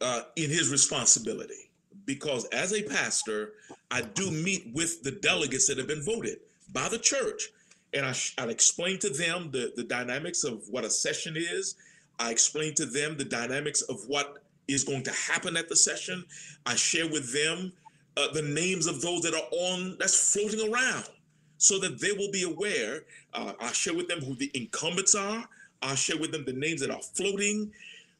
uh, 0.00 0.22
in 0.36 0.50
his 0.50 0.70
responsibility 0.70 1.66
because 2.06 2.46
as 2.46 2.72
a 2.72 2.82
pastor, 2.82 3.54
I 3.90 4.02
do 4.02 4.30
meet 4.30 4.70
with 4.72 5.02
the 5.02 5.10
delegates 5.10 5.66
that 5.66 5.78
have 5.78 5.88
been 5.88 6.02
voted 6.02 6.38
by 6.72 6.88
the 6.88 6.98
church. 6.98 7.50
And 7.92 8.06
I, 8.06 8.14
I'll 8.38 8.50
explain 8.50 8.98
to 9.00 9.10
them 9.10 9.50
the, 9.50 9.72
the 9.76 9.82
dynamics 9.82 10.44
of 10.44 10.62
what 10.70 10.84
a 10.84 10.90
session 10.90 11.34
is. 11.36 11.76
I 12.18 12.30
explain 12.30 12.74
to 12.74 12.86
them 12.86 13.16
the 13.16 13.24
dynamics 13.24 13.82
of 13.82 14.00
what 14.06 14.42
is 14.68 14.84
going 14.84 15.02
to 15.04 15.12
happen 15.12 15.56
at 15.56 15.68
the 15.68 15.76
session. 15.76 16.24
I 16.64 16.74
share 16.74 17.08
with 17.08 17.32
them 17.32 17.72
uh, 18.16 18.32
the 18.32 18.42
names 18.42 18.86
of 18.86 19.00
those 19.00 19.22
that 19.22 19.34
are 19.34 19.48
on 19.50 19.96
that's 19.98 20.32
floating 20.32 20.72
around 20.72 21.04
so 21.58 21.78
that 21.80 22.00
they 22.00 22.12
will 22.12 22.30
be 22.32 22.42
aware. 22.42 23.02
Uh, 23.32 23.52
I 23.60 23.72
share 23.72 23.94
with 23.94 24.08
them 24.08 24.20
who 24.20 24.34
the 24.34 24.50
incumbents 24.54 25.14
are. 25.14 25.44
I 25.82 25.94
share 25.94 26.18
with 26.18 26.32
them 26.32 26.44
the 26.44 26.52
names 26.52 26.80
that 26.80 26.90
are 26.90 27.02
floating 27.02 27.70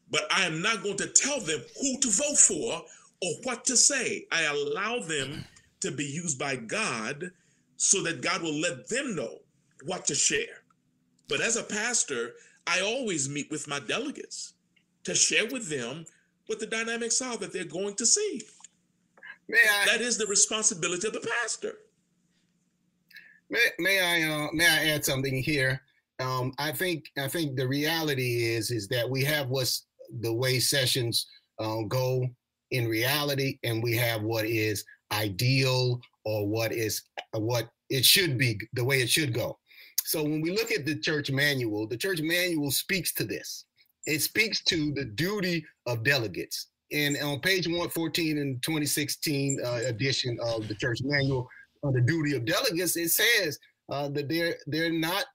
but 0.09 0.25
I 0.31 0.45
am 0.45 0.61
not 0.61 0.83
going 0.83 0.97
to 0.97 1.07
tell 1.07 1.39
them 1.39 1.61
who 1.81 1.99
to 1.99 2.09
vote 2.09 2.37
for 2.37 2.83
or 3.21 3.31
what 3.43 3.65
to 3.65 3.75
say. 3.75 4.25
I 4.31 4.43
allow 4.43 4.99
them 4.99 5.43
to 5.81 5.91
be 5.91 6.05
used 6.05 6.39
by 6.39 6.55
God 6.55 7.31
so 7.77 8.01
that 8.03 8.21
God 8.21 8.41
will 8.41 8.59
let 8.59 8.87
them 8.89 9.15
know 9.15 9.39
what 9.85 10.05
to 10.07 10.15
share. 10.15 10.63
But 11.27 11.41
as 11.41 11.57
a 11.57 11.63
pastor, 11.63 12.33
I 12.67 12.81
always 12.81 13.29
meet 13.29 13.49
with 13.49 13.67
my 13.67 13.79
delegates 13.79 14.53
to 15.05 15.15
share 15.15 15.47
with 15.47 15.69
them 15.69 16.05
what 16.47 16.59
the 16.59 16.65
dynamics 16.65 17.21
are 17.21 17.37
that 17.37 17.53
they're 17.53 17.63
going 17.63 17.95
to 17.95 18.05
see. 18.05 18.41
May 19.47 19.57
I, 19.57 19.85
that 19.85 20.01
is 20.01 20.17
the 20.17 20.25
responsibility 20.25 21.07
of 21.07 21.13
the 21.13 21.25
pastor. 21.41 21.73
May, 23.49 23.65
may 23.79 24.01
I 24.01 24.29
uh, 24.29 24.47
may 24.51 24.67
I 24.67 24.89
add 24.89 25.05
something 25.05 25.41
here? 25.41 25.81
Um, 26.19 26.53
I 26.57 26.71
think 26.71 27.05
I 27.17 27.29
think 27.29 27.55
the 27.55 27.67
reality 27.67 28.43
is 28.45 28.71
is 28.71 28.87
that 28.89 29.09
we 29.09 29.23
have 29.23 29.47
what's 29.47 29.85
the 30.19 30.33
way 30.33 30.59
sessions 30.59 31.27
um, 31.59 31.87
go 31.87 32.27
in 32.71 32.87
reality, 32.87 33.57
and 33.63 33.81
we 33.81 33.95
have 33.95 34.23
what 34.23 34.45
is 34.45 34.83
ideal 35.13 36.01
or 36.25 36.45
what 36.45 36.73
is 36.73 37.03
what 37.33 37.69
it 37.89 38.03
should 38.03 38.37
be, 38.37 38.59
the 38.73 38.83
way 38.83 39.01
it 39.01 39.09
should 39.09 39.33
go. 39.33 39.57
So 40.07 40.23
when 40.23 40.39
we 40.39 40.51
look 40.51 40.71
at 40.71 40.85
the 40.85 40.95
church 40.95 41.29
manual, 41.31 41.85
the 41.85 41.97
church 41.97 42.21
manual 42.21 42.71
speaks 42.71 43.13
to 43.15 43.25
this. 43.25 43.65
It 44.05 44.21
speaks 44.21 44.63
to 44.63 44.93
the 44.93 45.03
duty 45.03 45.65
of 45.85 46.05
delegates. 46.05 46.67
And 46.93 47.17
on 47.17 47.41
page 47.41 47.67
114 47.67 48.37
in 48.37 48.57
2016 48.61 49.59
uh, 49.61 49.81
edition 49.85 50.37
of 50.41 50.69
the 50.69 50.75
church 50.75 50.99
manual 51.03 51.45
on 51.83 51.91
the 51.91 51.99
duty 51.99 52.37
of 52.37 52.45
delegates, 52.45 52.95
it 52.95 53.09
says 53.09 53.59
uh, 53.91 54.07
that 54.11 54.29
they're 54.29 54.55
they're 54.67 54.93
not 54.93 55.25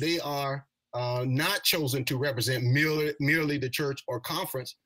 they 0.00 0.18
are 0.20 0.64
uh, 0.94 1.26
not 1.28 1.62
chosen 1.62 2.02
to 2.06 2.16
represent 2.16 2.64
merely, 2.64 3.12
merely 3.20 3.58
the 3.58 3.68
church 3.68 4.02
or 4.08 4.18
conference, 4.18 4.76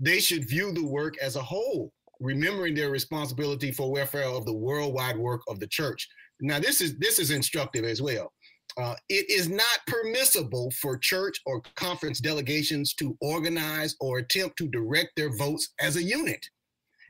they 0.00 0.18
should 0.18 0.48
view 0.48 0.72
the 0.72 0.84
work 0.84 1.14
as 1.22 1.36
a 1.36 1.42
whole, 1.42 1.92
remembering 2.18 2.74
their 2.74 2.90
responsibility 2.90 3.70
for 3.70 3.92
welfare 3.92 4.24
of 4.24 4.44
the 4.44 4.52
worldwide 4.52 5.16
work 5.16 5.42
of 5.46 5.60
the 5.60 5.68
church. 5.68 6.08
Now, 6.40 6.58
this 6.58 6.80
is 6.80 6.98
this 6.98 7.20
is 7.20 7.30
instructive 7.30 7.84
as 7.84 8.02
well. 8.02 8.32
Uh, 8.78 8.94
it 9.08 9.28
is 9.30 9.48
not 9.48 9.78
permissible 9.86 10.70
for 10.80 10.96
church 10.96 11.40
or 11.46 11.62
conference 11.74 12.20
delegations 12.20 12.94
to 12.94 13.16
organize 13.20 13.96
or 14.00 14.18
attempt 14.18 14.56
to 14.58 14.68
direct 14.68 15.10
their 15.16 15.36
votes 15.36 15.70
as 15.80 15.96
a 15.96 16.02
unit. 16.02 16.44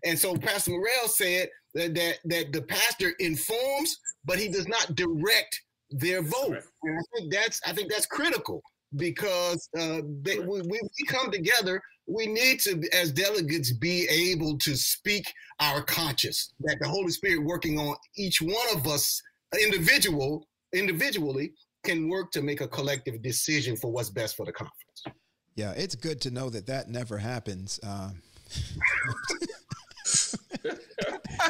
And 0.04 0.18
so 0.18 0.36
Pastor 0.36 0.72
Morel 0.72 1.06
said 1.06 1.48
that, 1.74 1.94
that, 1.94 2.18
that 2.24 2.52
the 2.52 2.62
pastor 2.62 3.12
informs, 3.20 3.98
but 4.24 4.38
he 4.38 4.48
does 4.48 4.66
not 4.66 4.94
direct 4.96 5.62
their 5.90 6.22
vote. 6.22 6.58
And 6.82 6.98
I 6.98 7.02
think 7.14 7.32
that's 7.32 7.60
I 7.66 7.72
think 7.72 7.90
that's 7.90 8.06
critical 8.06 8.62
because 8.96 9.68
uh, 9.78 10.00
they, 10.22 10.38
we, 10.38 10.62
we 10.62 11.06
come 11.06 11.30
together. 11.30 11.80
We 12.06 12.26
need 12.26 12.60
to, 12.60 12.82
as 12.92 13.12
delegates, 13.12 13.72
be 13.72 14.06
able 14.08 14.58
to 14.58 14.74
speak 14.74 15.32
our 15.60 15.82
conscience. 15.82 16.52
That 16.60 16.78
the 16.80 16.88
Holy 16.88 17.10
Spirit 17.10 17.44
working 17.44 17.78
on 17.78 17.94
each 18.16 18.42
one 18.42 18.66
of 18.74 18.86
us, 18.86 19.22
individual 19.62 20.46
individually, 20.72 21.52
can 21.84 22.08
work 22.08 22.30
to 22.32 22.42
make 22.42 22.60
a 22.60 22.68
collective 22.68 23.22
decision 23.22 23.76
for 23.76 23.90
what's 23.90 24.10
best 24.10 24.36
for 24.36 24.46
the 24.46 24.52
conference. 24.52 25.18
Yeah, 25.54 25.72
it's 25.72 25.94
good 25.94 26.20
to 26.22 26.30
know 26.30 26.48
that 26.50 26.66
that 26.66 26.88
never 26.88 27.18
happens. 27.18 27.78
Um, 27.82 28.22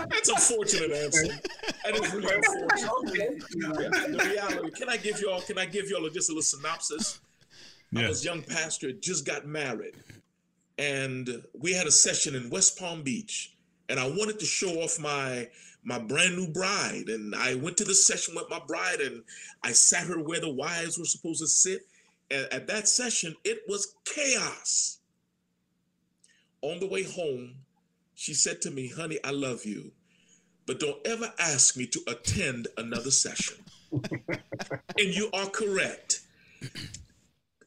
That's 0.09 0.29
unfortunate, 0.29 0.91
Anson. 0.93 1.39
That 1.85 1.95
is 1.95 2.15
really 2.15 2.35
unfortunate. 2.35 3.43
Yeah, 3.55 3.89
the 4.09 4.31
reality. 4.31 4.71
Can 4.73 4.89
I 4.89 4.97
give 4.97 5.21
y'all? 5.21 5.41
Can 5.41 5.59
I 5.59 5.67
give 5.67 5.89
y'all 5.89 6.09
just 6.09 6.31
a 6.31 6.33
little 6.33 6.43
synopsis? 6.43 7.21
Yes. 7.93 8.05
I 8.05 8.09
was 8.09 8.25
young 8.25 8.43
pastor, 8.43 8.93
just 8.93 9.27
got 9.27 9.47
married, 9.47 9.95
and 10.79 11.43
we 11.59 11.73
had 11.73 11.87
a 11.87 11.91
session 11.91 12.35
in 12.35 12.49
West 12.49 12.79
Palm 12.79 13.03
Beach, 13.03 13.55
and 13.89 13.99
I 13.99 14.07
wanted 14.07 14.39
to 14.41 14.47
show 14.47 14.71
off 14.81 14.99
my 14.99 15.49
my 15.85 15.99
brand 15.99 16.37
new 16.37 16.47
bride, 16.47 17.09
and 17.09 17.35
I 17.35 17.57
went 17.57 17.77
to 17.79 17.85
the 17.85 17.95
session 17.95 18.35
with 18.37 18.49
my 18.49 18.61
bride, 18.67 19.01
and 19.01 19.23
I 19.65 19.73
sat 19.73 20.07
her 20.07 20.23
where 20.23 20.41
the 20.41 20.53
wives 20.53 20.99
were 20.99 21.05
supposed 21.05 21.41
to 21.41 21.49
sit. 21.49 21.87
And 22.31 22.47
at 22.53 22.69
that 22.69 22.87
session, 22.87 23.35
it 23.45 23.63
was 23.67 23.95
chaos. 24.05 24.99
On 26.63 26.79
the 26.79 26.87
way 26.87 27.03
home, 27.03 27.57
she 28.15 28.33
said 28.33 28.63
to 28.63 28.71
me, 28.71 28.89
honey, 28.89 29.19
I 29.25 29.33
love 29.33 29.65
you, 29.65 29.91
but 30.67 30.79
don't 30.79 31.05
ever 31.05 31.33
ask 31.41 31.77
me 31.77 31.87
to 31.87 32.01
attend 32.07 32.69
another 32.79 33.11
session. 33.11 33.57
and 33.93 35.15
you 35.15 35.29
are 35.33 35.49
correct. 35.49 36.21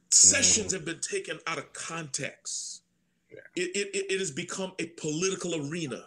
Sessions 0.09 0.71
have 0.71 0.85
been 0.85 1.01
taken 1.01 1.39
out 1.45 1.57
of 1.57 1.73
context. 1.73 2.81
It, 3.55 3.75
it, 3.75 4.05
it 4.11 4.19
has 4.19 4.31
become 4.31 4.73
a 4.79 4.85
political 4.85 5.55
arena. 5.55 6.05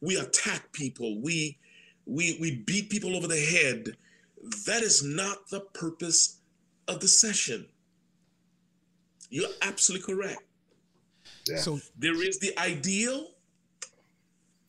We 0.00 0.16
attack 0.16 0.72
people. 0.72 1.20
We, 1.20 1.58
we, 2.06 2.38
we 2.40 2.56
beat 2.56 2.90
people 2.90 3.16
over 3.16 3.26
the 3.26 3.38
head. 3.38 3.96
That 4.66 4.82
is 4.82 5.02
not 5.02 5.48
the 5.50 5.60
purpose 5.60 6.38
of 6.86 7.00
the 7.00 7.08
session. 7.08 7.66
You're 9.30 9.48
absolutely 9.62 10.14
correct. 10.14 10.42
Yeah. 11.46 11.58
So 11.58 11.80
there 11.98 12.22
is 12.22 12.38
the 12.38 12.58
ideal 12.58 13.32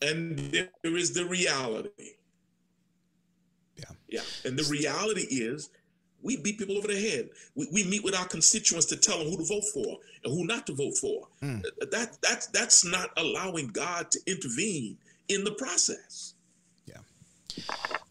and 0.01 0.39
there 0.83 0.97
is 0.97 1.13
the 1.13 1.25
reality. 1.25 2.15
Yeah. 3.77 3.91
Yeah. 4.07 4.21
And 4.45 4.57
the 4.57 4.69
reality 4.69 5.27
is 5.29 5.69
we 6.21 6.37
beat 6.37 6.57
people 6.57 6.77
over 6.77 6.87
the 6.87 6.99
head. 6.99 7.29
We, 7.55 7.67
we 7.71 7.83
meet 7.83 8.03
with 8.03 8.15
our 8.15 8.27
constituents 8.27 8.85
to 8.87 8.97
tell 8.97 9.19
them 9.19 9.27
who 9.27 9.37
to 9.37 9.43
vote 9.43 9.65
for 9.73 9.97
and 10.23 10.33
who 10.33 10.45
not 10.45 10.67
to 10.67 10.73
vote 10.73 10.97
for. 10.97 11.27
Mm. 11.41 11.63
That 11.91 12.17
that's 12.21 12.47
that's 12.47 12.85
not 12.85 13.09
allowing 13.17 13.67
God 13.67 14.11
to 14.11 14.19
intervene 14.27 14.97
in 15.29 15.43
the 15.43 15.51
process. 15.51 16.33
Yeah. 16.85 16.97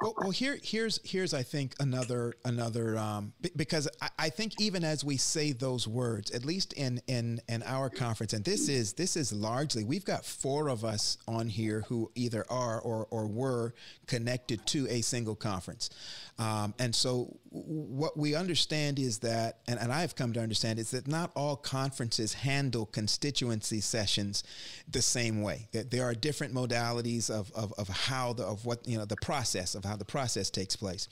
Well, 0.00 0.14
well, 0.16 0.30
here, 0.30 0.58
here's, 0.62 1.00
here's, 1.04 1.34
I 1.34 1.42
think 1.42 1.74
another, 1.80 2.34
another, 2.44 2.96
um, 2.96 3.32
because 3.56 3.88
I, 4.00 4.08
I, 4.18 4.28
think 4.28 4.60
even 4.60 4.84
as 4.84 5.04
we 5.04 5.16
say 5.16 5.50
those 5.50 5.88
words, 5.88 6.30
at 6.30 6.44
least 6.44 6.72
in, 6.74 7.00
in, 7.08 7.40
in 7.48 7.64
our 7.64 7.90
conference, 7.90 8.32
and 8.32 8.44
this 8.44 8.68
is, 8.68 8.92
this 8.92 9.16
is 9.16 9.32
largely, 9.32 9.82
we've 9.82 10.04
got 10.04 10.24
four 10.24 10.68
of 10.68 10.84
us 10.84 11.18
on 11.26 11.48
here 11.48 11.84
who 11.88 12.12
either 12.14 12.44
are 12.48 12.80
or, 12.80 13.08
or 13.10 13.26
were 13.26 13.74
connected 14.06 14.64
to 14.66 14.86
a 14.88 15.00
single 15.00 15.34
conference. 15.34 15.90
Um, 16.38 16.74
and 16.78 16.94
so 16.94 17.36
what 17.50 18.16
we 18.16 18.34
understand 18.34 18.98
is 18.98 19.20
that, 19.20 19.58
and, 19.66 19.80
and 19.80 19.90
I've 19.90 20.14
come 20.14 20.32
to 20.34 20.40
understand, 20.40 20.78
is 20.78 20.90
that 20.90 21.08
not 21.08 21.30
all 21.34 21.56
conferences 21.56 22.34
handle 22.34 22.84
constituency 22.84 23.80
sessions 23.80 24.44
the 24.86 25.00
same 25.00 25.40
way. 25.40 25.68
That 25.72 25.90
there 25.90 26.04
are 26.04 26.14
different 26.14 26.52
modalities 26.52 27.30
of, 27.30 27.50
of, 27.52 27.72
of 27.78 27.88
how 27.88 28.34
the, 28.34 28.44
of 28.44 28.66
what, 28.66 28.86
you 28.86 28.98
know, 28.98 29.06
the 29.06 29.16
process 29.16 29.74
of 29.74 29.84
how 29.84 29.96
the 29.96 30.04
process 30.04 30.50
takes 30.50 30.76
place. 30.76 31.08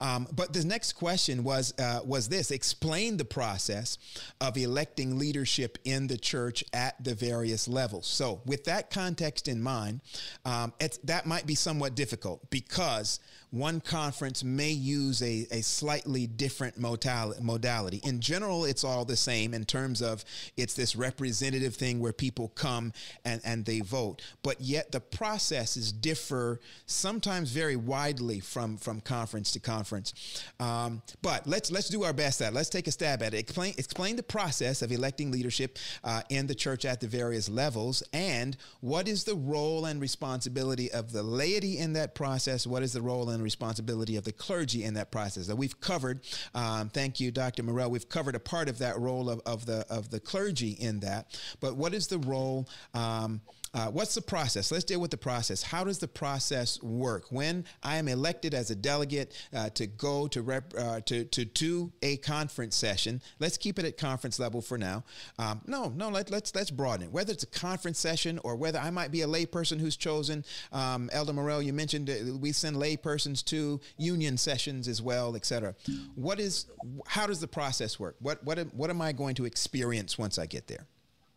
Um, 0.00 0.26
but 0.32 0.54
the 0.54 0.64
next 0.64 0.94
question 0.94 1.44
was, 1.44 1.74
uh, 1.78 2.00
was 2.04 2.28
this, 2.28 2.50
explain 2.50 3.18
the 3.18 3.24
process 3.24 3.98
of 4.40 4.56
electing 4.56 5.18
leadership 5.18 5.78
in 5.84 6.06
the 6.06 6.16
church 6.16 6.64
at 6.72 7.02
the 7.02 7.14
various 7.14 7.68
levels. 7.68 8.06
So 8.06 8.40
with 8.46 8.64
that 8.64 8.90
context 8.90 9.48
in 9.48 9.60
mind, 9.62 10.00
um, 10.46 10.72
that 11.04 11.26
might 11.26 11.46
be 11.46 11.54
somewhat 11.54 11.94
difficult 11.94 12.48
because 12.50 13.20
one 13.54 13.80
conference 13.80 14.42
may 14.42 14.70
use 14.70 15.22
a, 15.22 15.46
a 15.52 15.62
slightly 15.62 16.26
different 16.26 16.76
modality. 16.76 18.00
In 18.02 18.20
general, 18.20 18.64
it's 18.64 18.82
all 18.82 19.04
the 19.04 19.16
same 19.16 19.54
in 19.54 19.64
terms 19.64 20.02
of 20.02 20.24
it's 20.56 20.74
this 20.74 20.96
representative 20.96 21.76
thing 21.76 22.00
where 22.00 22.12
people 22.12 22.48
come 22.56 22.92
and, 23.24 23.40
and 23.44 23.64
they 23.64 23.78
vote. 23.78 24.22
But 24.42 24.60
yet 24.60 24.90
the 24.90 25.00
processes 25.00 25.92
differ 25.92 26.60
sometimes 26.86 27.52
very 27.52 27.76
widely 27.76 28.40
from, 28.40 28.76
from 28.76 29.00
conference 29.00 29.52
to 29.52 29.60
conference. 29.60 30.42
Um, 30.58 31.02
but 31.22 31.46
let's 31.46 31.70
let's 31.70 31.88
do 31.88 32.02
our 32.02 32.12
best 32.12 32.42
at 32.42 32.52
it. 32.52 32.54
Let's 32.56 32.68
take 32.68 32.88
a 32.88 32.92
stab 32.92 33.22
at 33.22 33.34
it. 33.34 33.38
Explain, 33.38 33.74
explain 33.78 34.16
the 34.16 34.22
process 34.24 34.82
of 34.82 34.90
electing 34.90 35.30
leadership 35.30 35.78
uh, 36.02 36.22
in 36.28 36.48
the 36.48 36.54
church 36.56 36.84
at 36.84 37.00
the 37.00 37.06
various 37.06 37.48
levels 37.48 38.02
and 38.12 38.56
what 38.80 39.06
is 39.06 39.22
the 39.24 39.36
role 39.36 39.84
and 39.84 40.00
responsibility 40.00 40.90
of 40.90 41.12
the 41.12 41.22
laity 41.22 41.78
in 41.78 41.92
that 41.92 42.16
process? 42.16 42.66
What 42.66 42.82
is 42.82 42.92
the 42.92 43.02
role 43.02 43.30
and 43.30 43.43
responsibility 43.44 44.16
of 44.16 44.24
the 44.24 44.32
clergy 44.32 44.82
in 44.82 44.94
that 44.94 45.12
process. 45.12 45.46
That 45.46 45.56
we've 45.56 45.78
covered. 45.80 46.20
Um, 46.54 46.88
thank 46.88 47.20
you, 47.20 47.30
Dr. 47.30 47.62
Morel. 47.62 47.90
We've 47.90 48.08
covered 48.08 48.34
a 48.34 48.40
part 48.40 48.68
of 48.68 48.78
that 48.78 48.98
role 48.98 49.30
of, 49.30 49.40
of 49.46 49.66
the 49.66 49.86
of 49.88 50.10
the 50.10 50.18
clergy 50.18 50.70
in 50.72 51.00
that. 51.00 51.38
But 51.60 51.76
what 51.76 51.94
is 51.94 52.08
the 52.08 52.18
role? 52.18 52.68
Um, 52.92 53.40
uh, 53.74 53.86
what's 53.88 54.14
the 54.14 54.22
process? 54.22 54.70
Let's 54.70 54.84
deal 54.84 55.00
with 55.00 55.10
the 55.10 55.16
process. 55.16 55.62
How 55.62 55.82
does 55.82 55.98
the 55.98 56.06
process 56.06 56.80
work? 56.82 57.24
When 57.30 57.64
I 57.82 57.96
am 57.96 58.06
elected 58.06 58.54
as 58.54 58.70
a 58.70 58.76
delegate 58.76 59.34
uh, 59.52 59.70
to 59.70 59.88
go 59.88 60.28
to 60.28 60.42
rep 60.42 60.72
uh, 60.78 61.00
to 61.06 61.24
to 61.24 61.44
do 61.44 61.92
a 62.00 62.16
conference 62.18 62.76
session, 62.76 63.20
let's 63.40 63.58
keep 63.58 63.80
it 63.80 63.84
at 63.84 63.98
conference 63.98 64.38
level 64.38 64.62
for 64.62 64.78
now. 64.78 65.02
Um, 65.40 65.60
no, 65.66 65.88
no, 65.88 66.08
let, 66.08 66.30
let's 66.30 66.54
let's 66.54 66.70
broaden 66.70 67.06
it. 67.06 67.12
Whether 67.12 67.32
it's 67.32 67.42
a 67.42 67.48
conference 67.48 67.98
session 67.98 68.38
or 68.44 68.54
whether 68.54 68.78
I 68.78 68.90
might 68.90 69.10
be 69.10 69.22
a 69.22 69.26
layperson 69.26 69.80
who's 69.80 69.96
chosen. 69.96 70.44
Um, 70.72 71.10
Elder 71.12 71.32
Morel, 71.32 71.60
you 71.60 71.72
mentioned 71.72 72.10
we 72.40 72.52
send 72.52 72.76
laypersons 72.76 73.44
to 73.46 73.80
union 73.96 74.36
sessions 74.36 74.86
as 74.86 75.02
well, 75.02 75.34
etc. 75.34 75.74
What 76.14 76.38
is 76.38 76.66
how 77.08 77.26
does 77.26 77.40
the 77.40 77.48
process 77.48 77.98
work? 77.98 78.14
What 78.20 78.44
what 78.44 78.72
what 78.72 78.90
am 78.90 79.02
I 79.02 79.10
going 79.10 79.34
to 79.34 79.46
experience 79.46 80.16
once 80.16 80.38
I 80.38 80.46
get 80.46 80.68
there? 80.68 80.86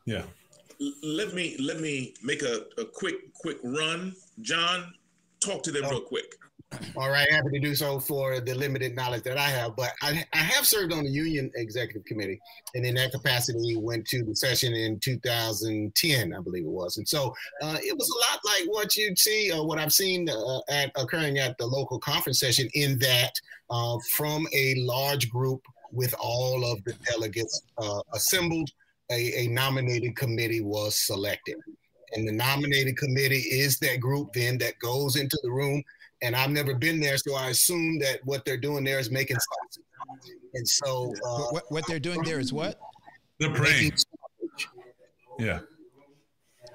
Yeah 0.05 0.23
let 1.03 1.33
me 1.33 1.55
let 1.59 1.79
me 1.79 2.13
make 2.23 2.41
a, 2.41 2.65
a 2.77 2.85
quick 2.85 3.33
quick 3.33 3.57
run. 3.63 4.13
John, 4.41 4.93
talk 5.39 5.63
to 5.63 5.71
them 5.71 5.83
oh. 5.85 5.91
real 5.91 6.01
quick. 6.01 6.35
All 6.97 7.09
right, 7.09 7.31
happy 7.31 7.49
to 7.53 7.59
do 7.59 7.73
so 7.75 7.97
for 7.97 8.41
the 8.41 8.53
limited 8.53 8.93
knowledge 8.93 9.23
that 9.23 9.37
I 9.37 9.47
have. 9.47 9.75
But 9.77 9.91
I, 10.01 10.25
I 10.33 10.37
have 10.37 10.65
served 10.65 10.91
on 10.91 11.05
the 11.05 11.09
union 11.09 11.49
executive 11.55 12.03
committee, 12.05 12.39
and 12.75 12.85
in 12.85 12.95
that 12.95 13.13
capacity, 13.13 13.77
went 13.77 14.05
to 14.07 14.23
the 14.23 14.35
session 14.35 14.73
in 14.73 14.99
2010, 14.99 16.33
I 16.33 16.41
believe 16.41 16.65
it 16.65 16.69
was. 16.69 16.97
And 16.97 17.07
so 17.07 17.33
uh, 17.61 17.77
it 17.81 17.97
was 17.97 18.09
a 18.09 18.31
lot 18.31 18.41
like 18.43 18.65
what 18.67 18.97
you'd 18.97 19.17
see, 19.17 19.51
or 19.51 19.65
what 19.65 19.79
I've 19.79 19.93
seen 19.93 20.29
uh, 20.29 20.59
at 20.69 20.91
occurring 20.95 21.37
at 21.37 21.57
the 21.57 21.65
local 21.65 21.99
conference 21.99 22.39
session. 22.39 22.67
In 22.73 22.99
that, 22.99 23.31
uh, 23.69 23.97
from 24.15 24.45
a 24.53 24.75
large 24.79 25.29
group 25.29 25.61
with 25.91 26.13
all 26.19 26.69
of 26.69 26.83
the 26.83 26.93
delegates 27.09 27.61
uh, 27.77 28.01
assembled 28.13 28.69
a, 29.11 29.41
a 29.41 29.47
nominated 29.47 30.15
committee 30.15 30.61
was 30.61 30.95
selected. 30.95 31.55
And 32.13 32.27
the 32.27 32.31
nominated 32.31 32.97
committee 32.97 33.43
is 33.49 33.79
that 33.79 33.99
group 33.99 34.33
then 34.33 34.57
that 34.59 34.79
goes 34.79 35.15
into 35.15 35.37
the 35.43 35.51
room. 35.51 35.83
And 36.21 36.35
I've 36.35 36.49
never 36.49 36.73
been 36.73 36.99
there, 36.99 37.17
so 37.17 37.35
I 37.35 37.49
assume 37.49 37.99
that 37.99 38.21
what 38.23 38.43
they're 38.43 38.57
doing 38.57 38.83
there 38.83 38.97
is 38.97 39.11
making 39.11 39.37
sausage. 39.37 39.83
And 40.55 40.67
so, 40.67 41.13
uh, 41.25 41.43
what, 41.51 41.63
what 41.69 41.87
they're 41.87 41.99
doing 41.99 42.23
there 42.23 42.39
is 42.39 42.51
what? 42.51 42.79
They're 43.39 43.53
praying. 43.53 43.91
Yeah. 45.37 45.59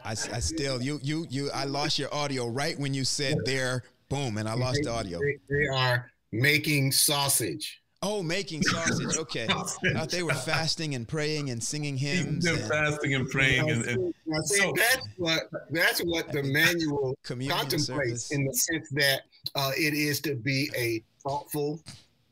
I, 0.05 0.11
I 0.11 0.15
still 0.41 0.83
you 0.83 0.99
you 1.03 1.27
you 1.31 1.51
I 1.53 1.65
lost 1.65 1.99
your 1.99 2.13
audio 2.13 2.49
right 2.49 2.79
when 2.79 2.93
you 2.93 3.05
said 3.05 3.39
there 3.45 3.85
boom 4.09 4.37
and 4.37 4.49
I 4.49 4.55
lost 4.55 4.81
the 4.83 4.91
audio. 4.91 5.19
They, 5.19 5.39
they 5.49 5.67
are 5.69 6.11
making 6.33 6.93
sausage. 6.93 7.82
Oh, 8.05 8.21
making 8.23 8.63
sausage. 8.63 9.17
Okay. 9.17 9.47
I 9.97 10.07
they 10.07 10.25
were 10.25 10.35
fasting 10.35 10.97
and 10.97 11.07
praying 11.07 11.51
and 11.51 11.63
singing 11.63 11.97
hymns. 11.97 12.45
They're 12.45 12.55
and, 12.55 12.69
fasting 12.69 13.15
and 13.15 13.29
praying. 13.29 13.71
And, 13.71 13.85
and 13.87 14.15
so, 14.47 14.73
that's 14.77 15.09
what 15.17 15.43
that's 15.71 16.01
what 16.01 16.33
the 16.33 16.43
manual 16.43 17.17
contemplates 17.23 17.87
service. 17.87 18.33
in 18.33 18.45
the 18.45 18.55
sense 18.55 18.89
that 18.93 19.23
uh, 19.55 19.71
it 19.77 19.95
is 19.95 20.21
to 20.23 20.35
be 20.35 20.69
a 20.77 21.03
thoughtful, 21.23 21.81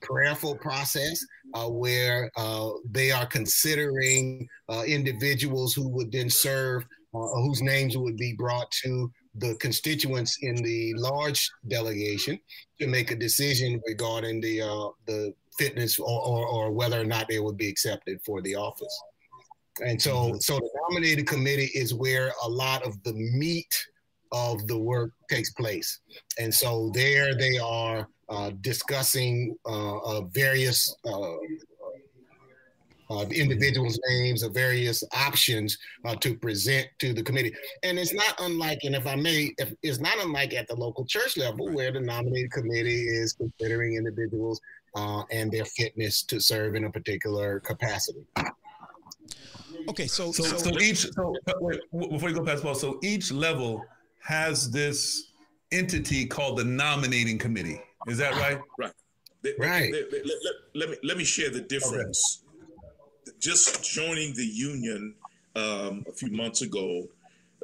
prayerful 0.00 0.56
process 0.56 1.24
uh, 1.54 1.68
where 1.68 2.32
uh, 2.36 2.70
they 2.90 3.12
are 3.12 3.26
considering 3.26 4.48
uh, 4.68 4.82
individuals 4.86 5.72
who 5.72 5.88
would 5.88 6.10
then 6.10 6.30
serve, 6.30 6.84
uh, 7.14 7.18
whose 7.18 7.62
names 7.62 7.96
would 7.96 8.16
be 8.16 8.34
brought 8.36 8.70
to 8.72 9.10
the 9.36 9.54
constituents 9.56 10.38
in 10.42 10.56
the 10.56 10.92
large 10.96 11.48
delegation 11.68 12.38
to 12.80 12.88
make 12.88 13.12
a 13.12 13.16
decision 13.16 13.80
regarding 13.86 14.40
the 14.40 14.60
uh, 14.60 14.88
the 15.06 15.32
fitness 15.58 15.98
or, 15.98 16.20
or, 16.20 16.46
or, 16.46 16.72
whether 16.72 17.00
or 17.00 17.04
not 17.04 17.26
they 17.28 17.38
would 17.38 17.56
be 17.56 17.68
accepted 17.68 18.20
for 18.24 18.40
the 18.42 18.54
office. 18.54 19.02
And 19.84 20.00
so, 20.00 20.14
mm-hmm. 20.14 20.38
so 20.38 20.58
the 20.58 20.70
nominated 20.88 21.26
committee 21.26 21.70
is 21.74 21.94
where 21.94 22.32
a 22.44 22.48
lot 22.48 22.82
of 22.84 23.02
the 23.02 23.12
meat 23.12 23.74
of 24.32 24.66
the 24.66 24.78
work 24.78 25.12
takes 25.28 25.50
place. 25.50 26.00
And 26.38 26.54
so 26.54 26.90
there 26.94 27.34
they 27.34 27.58
are 27.58 28.08
uh, 28.28 28.52
discussing 28.60 29.56
uh, 29.66 29.98
uh, 29.98 30.20
various 30.32 30.94
uh, 31.04 31.34
uh, 33.10 33.24
individuals' 33.32 33.98
names 34.08 34.44
of 34.44 34.54
various 34.54 35.02
options 35.12 35.76
uh, 36.04 36.14
to 36.16 36.36
present 36.36 36.86
to 37.00 37.12
the 37.12 37.22
committee. 37.22 37.52
And 37.82 37.98
it's 37.98 38.14
not 38.14 38.34
unlike, 38.38 38.80
and 38.84 38.94
if 38.94 39.06
I 39.06 39.16
may, 39.16 39.52
if, 39.58 39.74
it's 39.82 39.98
not 39.98 40.16
unlike 40.20 40.54
at 40.54 40.68
the 40.68 40.76
local 40.76 41.04
church 41.04 41.36
level 41.36 41.68
where 41.72 41.90
the 41.90 42.00
nominated 42.00 42.52
committee 42.52 43.08
is 43.08 43.32
considering 43.32 43.96
individuals 43.96 44.60
uh, 44.94 45.22
and 45.30 45.50
their 45.50 45.64
fitness 45.64 46.22
to 46.24 46.40
serve 46.40 46.74
in 46.74 46.84
a 46.84 46.90
particular 46.90 47.60
capacity. 47.60 48.26
Okay, 49.88 50.06
so 50.06 50.32
so, 50.32 50.42
so, 50.42 50.56
so 50.56 50.78
each 50.80 51.10
so 51.12 51.34
wait, 51.60 51.80
before 51.90 52.28
you 52.28 52.34
go 52.34 52.44
past 52.44 52.62
Paul, 52.62 52.74
so 52.74 52.98
each 53.02 53.32
level 53.32 53.84
has 54.22 54.70
this 54.70 55.32
entity 55.72 56.26
called 56.26 56.58
the 56.58 56.64
nominating 56.64 57.38
committee. 57.38 57.80
Is 58.06 58.18
that 58.18 58.34
right? 58.34 58.60
Right. 58.78 58.92
Right. 59.58 59.92
Let, 59.92 60.12
let, 60.12 60.22
let, 60.24 60.54
let 60.74 60.90
me 60.90 60.96
let 61.02 61.16
me 61.16 61.24
share 61.24 61.50
the 61.50 61.62
difference. 61.62 62.42
Okay. 62.46 63.36
Just 63.38 63.82
joining 63.82 64.34
the 64.34 64.44
union 64.44 65.14
um, 65.56 66.04
a 66.06 66.12
few 66.12 66.30
months 66.30 66.60
ago, 66.60 67.04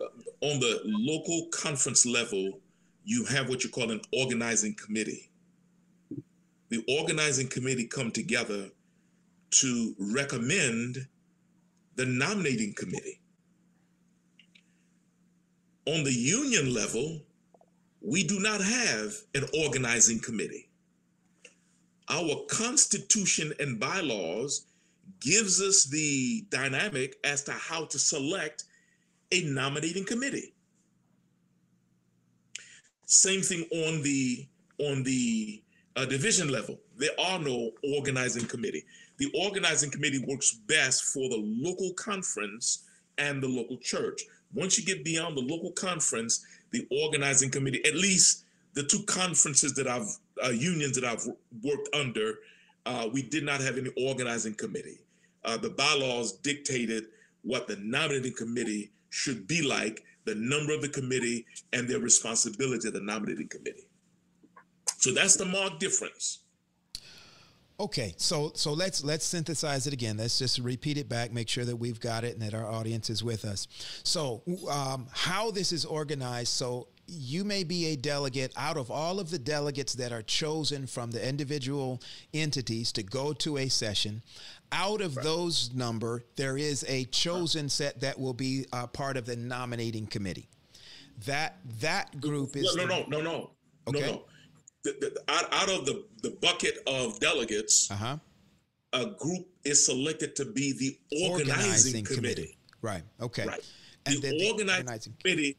uh, 0.00 0.04
on 0.40 0.58
the 0.60 0.80
local 0.84 1.48
conference 1.50 2.06
level, 2.06 2.60
you 3.04 3.26
have 3.26 3.48
what 3.50 3.62
you 3.62 3.68
call 3.68 3.90
an 3.90 4.00
organizing 4.12 4.74
committee 4.74 5.28
the 6.68 6.84
organizing 6.88 7.48
committee 7.48 7.86
come 7.86 8.10
together 8.10 8.68
to 9.50 9.94
recommend 9.98 11.06
the 11.94 12.06
nominating 12.06 12.74
committee. 12.74 13.20
On 15.86 16.02
the 16.02 16.12
union 16.12 16.74
level, 16.74 17.20
we 18.00 18.24
do 18.24 18.40
not 18.40 18.60
have 18.60 19.14
an 19.34 19.44
organizing 19.64 20.20
committee. 20.20 20.68
Our 22.08 22.44
constitution 22.48 23.52
and 23.58 23.80
bylaws 23.80 24.66
gives 25.20 25.60
us 25.60 25.84
the 25.84 26.44
dynamic 26.50 27.16
as 27.24 27.44
to 27.44 27.52
how 27.52 27.84
to 27.86 27.98
select 27.98 28.64
a 29.32 29.42
nominating 29.44 30.04
committee. 30.04 30.54
Same 33.06 33.40
thing 33.40 33.64
on 33.72 34.02
the 34.02 34.46
on 34.78 35.02
the 35.04 35.62
uh, 35.96 36.04
division 36.04 36.48
level. 36.48 36.78
There 36.96 37.18
are 37.18 37.38
no 37.38 37.72
organizing 37.96 38.46
committee. 38.46 38.84
The 39.18 39.32
organizing 39.34 39.90
committee 39.90 40.22
works 40.26 40.52
best 40.66 41.04
for 41.04 41.28
the 41.28 41.42
local 41.42 41.92
conference 41.94 42.84
and 43.18 43.42
the 43.42 43.48
local 43.48 43.78
church. 43.78 44.22
Once 44.54 44.78
you 44.78 44.84
get 44.84 45.04
beyond 45.04 45.36
the 45.36 45.40
local 45.42 45.72
conference, 45.72 46.44
the 46.70 46.86
organizing 46.90 47.50
committee, 47.50 47.84
at 47.86 47.94
least 47.94 48.44
the 48.74 48.82
two 48.82 49.02
conferences 49.04 49.74
that 49.74 49.86
I've 49.88 50.08
uh, 50.44 50.50
unions 50.50 51.00
that 51.00 51.04
I've 51.04 51.26
worked 51.62 51.88
under, 51.94 52.34
uh, 52.84 53.08
we 53.10 53.22
did 53.22 53.42
not 53.42 53.60
have 53.60 53.78
any 53.78 53.90
organizing 53.96 54.54
committee. 54.54 54.98
Uh, 55.44 55.56
the 55.56 55.70
bylaws 55.70 56.32
dictated 56.32 57.06
what 57.42 57.66
the 57.66 57.76
nominating 57.76 58.34
committee 58.34 58.90
should 59.08 59.46
be 59.46 59.62
like, 59.62 60.04
the 60.24 60.34
number 60.34 60.74
of 60.74 60.82
the 60.82 60.88
committee, 60.88 61.46
and 61.72 61.88
their 61.88 62.00
responsibility 62.00 62.88
of 62.88 62.94
the 62.94 63.00
nominating 63.00 63.48
committee. 63.48 63.86
So 65.06 65.12
that's 65.12 65.36
the 65.36 65.44
marked 65.44 65.78
difference. 65.78 66.40
Okay, 67.78 68.12
so 68.16 68.50
so 68.56 68.72
let's 68.72 69.04
let's 69.04 69.24
synthesize 69.24 69.86
it 69.86 69.92
again. 69.92 70.16
Let's 70.16 70.36
just 70.36 70.58
repeat 70.58 70.98
it 70.98 71.08
back, 71.08 71.32
make 71.32 71.48
sure 71.48 71.64
that 71.64 71.76
we've 71.76 72.00
got 72.00 72.24
it 72.24 72.32
and 72.32 72.42
that 72.42 72.54
our 72.54 72.68
audience 72.68 73.08
is 73.08 73.22
with 73.22 73.44
us. 73.44 73.68
So, 74.02 74.42
um, 74.68 75.06
how 75.12 75.52
this 75.52 75.70
is 75.70 75.84
organized. 75.84 76.48
So, 76.48 76.88
you 77.06 77.44
may 77.44 77.62
be 77.62 77.86
a 77.86 77.96
delegate 77.96 78.52
out 78.56 78.76
of 78.76 78.90
all 78.90 79.20
of 79.20 79.30
the 79.30 79.38
delegates 79.38 79.92
that 79.94 80.10
are 80.10 80.22
chosen 80.22 80.88
from 80.88 81.12
the 81.12 81.24
individual 81.24 82.02
entities 82.34 82.90
to 82.90 83.04
go 83.04 83.32
to 83.34 83.58
a 83.58 83.68
session. 83.68 84.24
Out 84.72 85.00
of 85.00 85.16
right. 85.16 85.22
those 85.22 85.72
number, 85.72 86.24
there 86.34 86.58
is 86.58 86.84
a 86.88 87.04
chosen 87.04 87.68
set 87.68 88.00
that 88.00 88.18
will 88.18 88.34
be 88.34 88.66
uh, 88.72 88.88
part 88.88 89.16
of 89.16 89.24
the 89.24 89.36
nominating 89.36 90.08
committee. 90.08 90.48
That 91.26 91.58
that 91.80 92.20
group 92.20 92.56
is 92.56 92.74
no 92.74 92.86
no 92.86 93.04
no 93.06 93.20
no 93.20 93.20
no 93.20 93.50
okay. 93.86 94.00
no 94.00 94.06
no 94.06 94.24
the, 94.92 95.10
the, 95.14 95.32
out, 95.32 95.52
out 95.52 95.70
of 95.70 95.86
the, 95.86 96.04
the 96.22 96.30
bucket 96.30 96.78
of 96.86 97.18
delegates, 97.20 97.90
uh-huh. 97.90 98.18
a 98.92 99.06
group 99.18 99.46
is 99.64 99.84
selected 99.84 100.36
to 100.36 100.44
be 100.44 100.72
the 100.72 100.98
organizing, 101.24 101.52
organizing 101.52 102.04
committee. 102.04 102.32
committee. 102.34 102.58
Right. 102.82 103.02
Okay. 103.20 103.46
Right. 103.46 103.64
And 104.06 104.16
the, 104.16 104.30
the 104.30 104.48
organizing, 104.50 104.86
organizing 104.86 105.14
committee, 105.22 105.56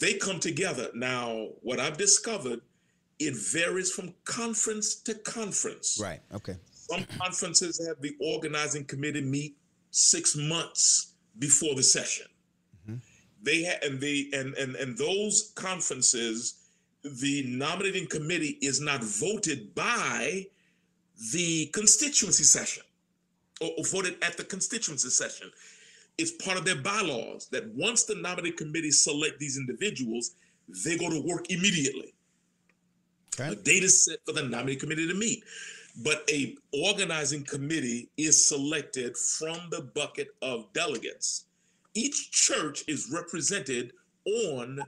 they 0.00 0.14
come 0.14 0.38
together. 0.38 0.88
Now, 0.94 1.48
what 1.62 1.80
I've 1.80 1.96
discovered, 1.96 2.60
it 3.18 3.34
varies 3.36 3.90
from 3.90 4.14
conference 4.24 4.96
to 5.02 5.14
conference. 5.14 5.98
Right. 6.00 6.20
Okay. 6.34 6.56
Some 6.72 7.04
conferences 7.18 7.84
have 7.86 8.00
the 8.02 8.14
organizing 8.20 8.84
committee 8.84 9.22
meet 9.22 9.56
six 9.90 10.36
months 10.36 11.14
before 11.38 11.74
the 11.74 11.82
session. 11.82 12.26
Mm-hmm. 12.84 12.98
They 13.42 13.62
have, 13.62 13.82
and 13.82 14.00
they 14.00 14.28
and 14.34 14.54
and 14.54 14.76
and 14.76 14.98
those 14.98 15.52
conferences 15.54 16.61
the 17.04 17.44
nominating 17.48 18.06
committee 18.06 18.58
is 18.60 18.80
not 18.80 19.02
voted 19.02 19.74
by 19.74 20.46
the 21.32 21.66
constituency 21.66 22.44
session 22.44 22.82
or, 23.60 23.70
or, 23.78 23.84
voted 23.84 24.16
at 24.22 24.36
the 24.36 24.44
constituency 24.44 25.10
session. 25.10 25.50
It's 26.18 26.32
part 26.44 26.58
of 26.58 26.64
their 26.64 26.76
bylaws 26.76 27.48
that 27.52 27.66
once 27.74 28.04
the 28.04 28.14
nominating 28.14 28.56
committee 28.56 28.90
select 28.90 29.38
these 29.38 29.56
individuals, 29.56 30.32
they 30.84 30.96
go 30.96 31.10
to 31.10 31.20
work 31.26 31.50
immediately. 31.50 32.14
Okay. 33.38 33.52
A 33.52 33.54
date 33.54 33.82
is 33.82 34.04
set 34.04 34.18
for 34.24 34.32
the 34.32 34.42
nominating 34.42 34.80
committee 34.80 35.08
to 35.08 35.14
meet. 35.14 35.42
But 36.02 36.22
a 36.30 36.56
organizing 36.72 37.44
committee 37.44 38.08
is 38.16 38.48
selected 38.48 39.16
from 39.16 39.58
the 39.70 39.82
bucket 39.94 40.28
of 40.40 40.72
delegates. 40.72 41.46
Each 41.94 42.30
church 42.30 42.84
is 42.88 43.10
represented 43.12 43.92
on 44.24 44.80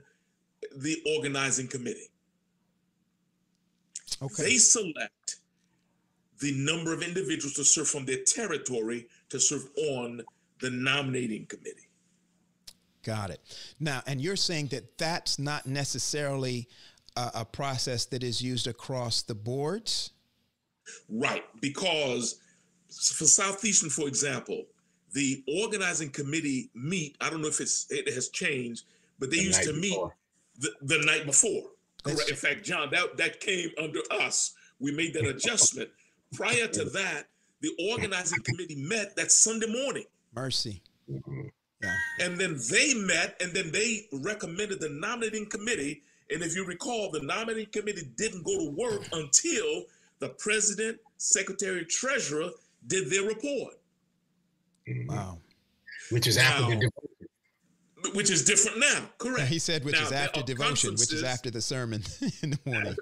the 0.75 1.01
organizing 1.17 1.67
committee. 1.67 2.09
Okay. 4.21 4.43
They 4.43 4.57
select 4.57 5.37
the 6.39 6.53
number 6.57 6.93
of 6.93 7.01
individuals 7.01 7.53
to 7.53 7.65
serve 7.65 7.87
from 7.87 8.05
their 8.05 8.23
territory 8.25 9.07
to 9.29 9.39
serve 9.39 9.67
on 9.77 10.21
the 10.59 10.69
nominating 10.69 11.45
committee. 11.45 11.89
Got 13.03 13.29
it. 13.29 13.39
Now, 13.79 14.01
and 14.07 14.19
you're 14.19 14.35
saying 14.35 14.67
that 14.67 14.97
that's 14.97 15.37
not 15.37 15.65
necessarily 15.65 16.67
a, 17.15 17.31
a 17.35 17.45
process 17.45 18.05
that 18.05 18.23
is 18.23 18.41
used 18.41 18.67
across 18.67 19.21
the 19.21 19.35
boards? 19.35 20.11
Right, 21.09 21.43
because 21.61 22.39
for 22.89 23.25
Southeastern, 23.25 23.89
for 23.89 24.07
example, 24.07 24.65
the 25.13 25.43
organizing 25.47 26.09
committee 26.09 26.69
meet. 26.75 27.15
I 27.21 27.29
don't 27.29 27.41
know 27.41 27.47
if 27.47 27.61
it's 27.61 27.87
it 27.89 28.13
has 28.13 28.29
changed, 28.29 28.85
but 29.17 29.31
they 29.31 29.37
the 29.37 29.43
used 29.43 29.63
to 29.63 29.73
meet 29.73 29.97
the, 30.59 30.71
the 30.81 31.03
night 31.05 31.25
before. 31.25 31.63
Correct. 32.03 32.29
In 32.29 32.35
fact, 32.35 32.63
John, 32.63 32.89
that, 32.91 33.17
that 33.17 33.39
came 33.39 33.69
under 33.81 33.99
us. 34.11 34.53
We 34.79 34.91
made 34.91 35.13
that 35.13 35.25
adjustment. 35.25 35.89
Prior 36.33 36.67
to 36.67 36.85
that, 36.85 37.27
the 37.61 37.71
organizing 37.91 38.43
committee 38.43 38.75
met 38.75 39.15
that 39.15 39.31
Sunday 39.31 39.67
morning. 39.67 40.05
Mercy. 40.33 40.81
Mm-hmm. 41.09 41.47
Yeah. 41.81 41.95
And 42.21 42.37
then 42.37 42.59
they 42.69 42.93
met 42.93 43.35
and 43.41 43.53
then 43.53 43.71
they 43.71 44.07
recommended 44.11 44.79
the 44.79 44.89
nominating 44.89 45.47
committee. 45.47 46.01
And 46.29 46.41
if 46.41 46.55
you 46.55 46.65
recall, 46.65 47.11
the 47.11 47.21
nominating 47.21 47.71
committee 47.71 48.09
didn't 48.17 48.43
go 48.43 48.57
to 48.57 48.71
work 48.71 49.03
until 49.13 49.83
the 50.19 50.29
president, 50.37 50.99
secretary, 51.17 51.85
treasurer 51.85 52.49
did 52.87 53.09
their 53.09 53.23
report. 53.23 53.73
Wow. 55.07 55.39
Which 56.11 56.27
is 56.27 56.37
after 56.37 56.75
now, 56.75 56.79
the 56.79 56.91
which 58.13 58.29
is 58.29 58.43
different 58.43 58.79
now. 58.79 59.09
Correct. 59.17 59.47
He 59.47 59.59
said, 59.59 59.83
which 59.83 59.95
now, 59.95 60.05
is 60.05 60.11
after 60.11 60.41
devotion, 60.43 60.91
which 60.91 61.13
is 61.13 61.23
after 61.23 61.49
the 61.49 61.61
sermon 61.61 62.03
in 62.43 62.51
the 62.51 62.59
morning. 62.65 62.95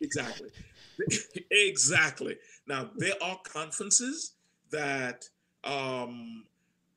Exactly. 0.00 0.50
exactly. 1.50 2.36
Now 2.66 2.90
there 2.96 3.14
are 3.22 3.38
conferences 3.44 4.32
that 4.70 5.24
um, 5.64 6.44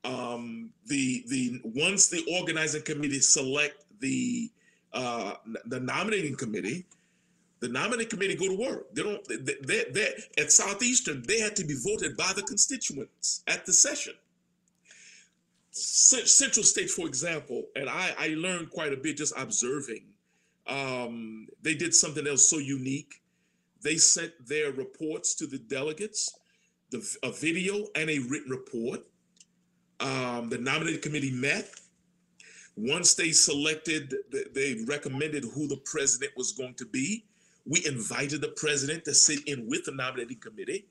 um, 0.04 0.72
the 0.86 1.24
the 1.28 1.62
once 1.64 2.08
the 2.08 2.24
organizing 2.40 2.84
committee 2.84 3.20
select 3.20 3.84
the 4.00 4.52
uh, 4.94 5.34
the 5.66 5.80
nominating 5.80 6.36
committee, 6.36 6.86
the 7.60 7.70
nominating 7.70 8.10
committee 8.10 8.36
go 8.36 8.48
to 8.48 8.58
work. 8.58 8.94
They 8.94 9.04
don't. 9.04 9.26
They, 9.28 9.56
they, 9.62 9.86
they, 9.92 10.10
at 10.38 10.52
Southeastern, 10.52 11.24
they 11.28 11.40
had 11.40 11.56
to 11.58 11.66
be 11.66 11.76
voted 11.76 12.18
by 12.18 12.32
the 12.36 12.42
constituents 12.42 13.44
at 13.48 13.66
the 13.66 13.74
session. 13.74 14.14
Central 15.72 16.66
States, 16.66 16.94
for 16.94 17.08
example, 17.08 17.64
and 17.76 17.90
I, 17.90 18.14
I 18.20 18.28
learned 18.38 18.72
quite 18.72 18.92
a 18.92 18.98
bit 18.98 19.18
just 19.18 19.34
observing. 19.38 20.04
Um, 20.68 21.48
they 21.62 21.76
did 21.76 21.94
something 21.94 22.28
else 22.28 22.50
so 22.50 22.58
unique. 22.58 23.22
They 23.82 23.96
sent 23.96 24.34
their 24.48 24.72
reports 24.72 25.34
to 25.36 25.48
the 25.48 25.58
delegates, 25.58 26.38
the, 26.92 27.18
a 27.24 27.32
video 27.32 27.88
and 27.96 28.10
a 28.10 28.20
written 28.20 28.52
report. 28.52 29.00
Um, 30.02 30.50
the 30.50 30.58
nominating 30.58 31.02
committee 31.02 31.32
met. 31.32 31.70
Once 32.76 33.16
they 33.16 33.32
selected, 33.32 34.14
they 34.54 34.84
recommended 34.88 35.44
who 35.54 35.68
the 35.68 35.82
president 35.86 36.32
was 36.36 36.52
going 36.52 36.74
to 36.76 36.86
be. 36.86 37.24
We 37.66 37.86
invited 37.86 38.42
the 38.42 38.54
president 38.58 39.06
to 39.06 39.14
sit 39.14 39.48
in 39.48 39.68
with 39.70 39.86
the 39.86 39.92
nominating 39.92 40.40
committee, 40.40 40.86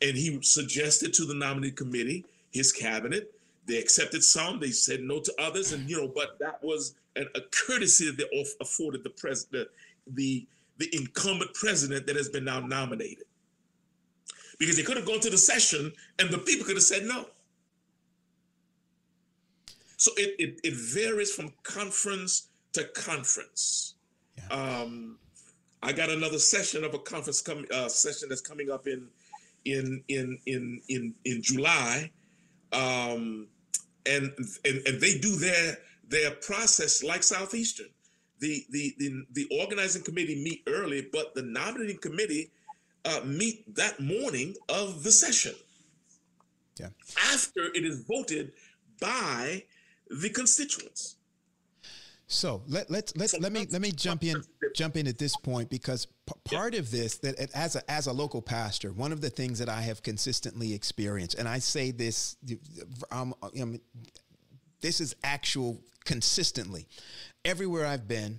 and 0.00 0.16
he 0.16 0.38
suggested 0.42 1.12
to 1.14 1.24
the 1.24 1.34
nominating 1.34 1.76
committee 1.76 2.24
his 2.52 2.72
cabinet 2.72 3.32
they 3.66 3.78
accepted 3.78 4.24
some, 4.24 4.58
they 4.58 4.70
said 4.70 5.00
no 5.00 5.20
to 5.20 5.32
others, 5.38 5.72
and 5.72 5.88
you 5.88 6.00
know, 6.00 6.08
but 6.08 6.38
that 6.38 6.62
was 6.62 6.94
an, 7.16 7.28
a 7.34 7.40
courtesy 7.52 8.06
that 8.10 8.16
they 8.18 8.44
afforded 8.60 9.04
the 9.04 9.10
president, 9.10 9.68
the 10.06 10.46
the 10.78 10.88
incumbent 10.96 11.52
president 11.54 12.06
that 12.06 12.16
has 12.16 12.30
been 12.30 12.44
now 12.44 12.58
nominated. 12.58 13.24
Because 14.58 14.76
they 14.76 14.82
could 14.82 14.96
have 14.96 15.06
gone 15.06 15.20
to 15.20 15.30
the 15.30 15.38
session 15.38 15.92
and 16.18 16.30
the 16.30 16.38
people 16.38 16.66
could 16.66 16.76
have 16.76 16.82
said 16.82 17.04
no. 17.04 17.26
So 19.98 20.10
it, 20.16 20.34
it, 20.38 20.60
it 20.64 20.74
varies 20.74 21.32
from 21.32 21.52
conference 21.62 22.48
to 22.72 22.84
conference. 22.94 23.94
Yeah. 24.38 24.56
Um, 24.56 25.18
I 25.82 25.92
got 25.92 26.08
another 26.08 26.38
session 26.38 26.84
of 26.84 26.94
a 26.94 26.98
conference 26.98 27.42
coming 27.42 27.66
uh, 27.72 27.88
session 27.88 28.30
that's 28.30 28.40
coming 28.40 28.70
up 28.70 28.86
in 28.86 29.06
in 29.66 30.02
in 30.08 30.38
in 30.46 30.80
in 30.88 31.14
in 31.26 31.42
July. 31.42 32.10
Um, 32.72 33.48
and, 34.06 34.32
and 34.64 34.86
and 34.86 35.00
they 35.00 35.18
do 35.18 35.36
their 35.36 35.78
their 36.08 36.30
process 36.32 37.02
like 37.02 37.22
Southeastern. 37.22 37.88
The 38.40 38.64
the 38.70 38.94
the, 38.98 39.24
the 39.32 39.58
organizing 39.60 40.02
committee 40.02 40.42
meet 40.42 40.62
early, 40.66 41.08
but 41.12 41.34
the 41.34 41.42
nominating 41.42 41.98
committee 41.98 42.50
uh, 43.04 43.20
meet 43.24 43.74
that 43.74 44.00
morning 44.00 44.54
of 44.68 45.02
the 45.02 45.12
session. 45.12 45.54
Yeah. 46.78 46.88
After 47.32 47.64
it 47.74 47.84
is 47.84 48.00
voted 48.00 48.52
by 49.00 49.64
the 50.08 50.30
constituents. 50.30 51.16
So 52.32 52.62
let 52.68 52.88
let's 52.88 53.16
let's 53.16 53.36
let 53.40 53.50
me 53.50 53.66
let 53.70 53.82
me 53.82 53.90
jump 53.90 54.22
in. 54.22 54.40
jump 54.72 54.96
in 54.96 55.08
at 55.08 55.18
this 55.18 55.36
point 55.36 55.68
because 55.68 56.06
p- 56.06 56.34
part 56.44 56.76
of 56.76 56.92
this 56.92 57.18
that 57.18 57.50
as 57.54 57.74
a 57.74 57.90
as 57.90 58.06
a 58.06 58.12
local 58.12 58.40
pastor, 58.40 58.92
one 58.92 59.10
of 59.10 59.20
the 59.20 59.30
things 59.30 59.58
that 59.58 59.68
I 59.68 59.82
have 59.82 60.04
consistently 60.04 60.72
experienced, 60.72 61.34
and 61.34 61.48
I 61.48 61.58
say 61.58 61.90
this, 61.90 62.36
um, 63.10 63.34
um, 63.60 63.80
this 64.80 65.00
is 65.00 65.16
actual 65.24 65.80
consistently, 66.04 66.86
everywhere 67.44 67.84
I've 67.84 68.06
been 68.06 68.38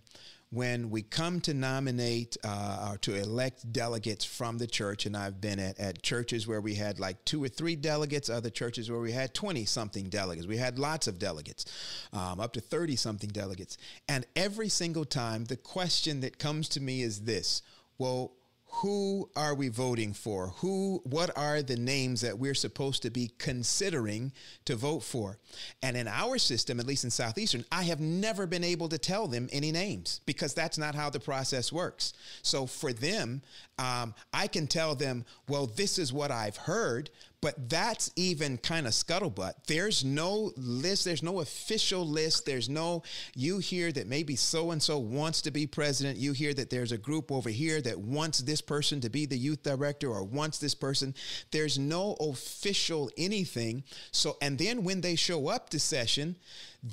when 0.51 0.89
we 0.89 1.01
come 1.01 1.39
to 1.39 1.53
nominate 1.53 2.35
uh, 2.43 2.89
or 2.91 2.97
to 2.97 3.15
elect 3.15 3.71
delegates 3.71 4.25
from 4.25 4.57
the 4.57 4.67
church, 4.67 5.05
and 5.05 5.15
I've 5.15 5.39
been 5.39 5.59
at, 5.59 5.79
at 5.79 6.03
churches 6.03 6.45
where 6.45 6.59
we 6.59 6.75
had 6.75 6.99
like 6.99 7.23
two 7.23 7.41
or 7.41 7.47
three 7.47 7.77
delegates, 7.77 8.29
other 8.29 8.49
churches 8.49 8.91
where 8.91 8.99
we 8.99 9.13
had 9.13 9.33
20 9.33 9.63
something 9.63 10.09
delegates. 10.09 10.47
We 10.47 10.57
had 10.57 10.77
lots 10.77 11.07
of 11.07 11.19
delegates, 11.19 11.65
um, 12.11 12.41
up 12.41 12.51
to 12.53 12.61
30 12.61 12.97
something 12.97 13.29
delegates. 13.29 13.77
And 14.09 14.25
every 14.35 14.67
single 14.67 15.05
time, 15.05 15.45
the 15.45 15.55
question 15.55 16.19
that 16.19 16.37
comes 16.37 16.67
to 16.69 16.81
me 16.81 17.01
is 17.01 17.21
this 17.21 17.61
well, 17.97 18.31
who 18.75 19.29
are 19.35 19.53
we 19.53 19.67
voting 19.67 20.13
for? 20.13 20.47
Who, 20.57 21.01
what 21.03 21.29
are 21.37 21.61
the 21.61 21.75
names 21.75 22.21
that 22.21 22.39
we're 22.39 22.53
supposed 22.53 23.03
to 23.03 23.09
be 23.09 23.31
considering 23.37 24.31
to 24.65 24.75
vote 24.77 25.03
for? 25.03 25.37
And 25.83 25.97
in 25.97 26.07
our 26.07 26.37
system, 26.37 26.79
at 26.79 26.87
least 26.87 27.03
in 27.03 27.11
Southeastern, 27.11 27.65
I 27.71 27.83
have 27.83 27.99
never 27.99 28.47
been 28.47 28.63
able 28.63 28.87
to 28.89 28.97
tell 28.97 29.27
them 29.27 29.49
any 29.51 29.71
names 29.71 30.21
because 30.25 30.53
that's 30.53 30.77
not 30.77 30.95
how 30.95 31.09
the 31.09 31.19
process 31.19 31.71
works. 31.71 32.13
So 32.43 32.65
for 32.65 32.93
them, 32.93 33.41
um, 33.77 34.15
I 34.33 34.47
can 34.47 34.67
tell 34.67 34.95
them, 34.95 35.25
well, 35.49 35.67
this 35.67 35.99
is 35.99 36.13
what 36.13 36.31
I've 36.31 36.57
heard, 36.57 37.09
but 37.41 37.69
that's 37.69 38.11
even 38.15 38.57
kind 38.59 38.85
of 38.85 38.93
scuttlebutt. 38.93 39.53
There's 39.65 40.05
no 40.05 40.51
list, 40.55 41.05
there's 41.05 41.23
no 41.23 41.39
official 41.39 42.07
list. 42.07 42.45
There's 42.45 42.69
no, 42.69 43.01
you 43.35 43.57
hear 43.57 43.91
that 43.91 44.07
maybe 44.07 44.35
so 44.35 44.71
and 44.71 44.81
so 44.81 44.99
wants 44.99 45.41
to 45.41 45.51
be 45.51 45.65
president. 45.65 46.19
You 46.19 46.33
hear 46.33 46.53
that 46.53 46.69
there's 46.69 46.91
a 46.91 46.97
group 46.97 47.31
over 47.31 47.49
here 47.49 47.81
that 47.81 47.99
wants 47.99 48.39
this 48.39 48.61
person 48.61 49.01
to 49.01 49.09
be 49.09 49.25
the 49.25 49.37
youth 49.37 49.63
director 49.63 50.09
or 50.09 50.23
wants 50.23 50.59
this 50.59 50.75
person. 50.75 51.15
There's 51.49 51.79
no 51.79 52.13
official 52.19 53.09
anything. 53.17 53.83
So, 54.11 54.37
and 54.41 54.57
then 54.57 54.83
when 54.83 55.01
they 55.01 55.15
show 55.15 55.47
up 55.47 55.69
to 55.71 55.79
session, 55.79 56.35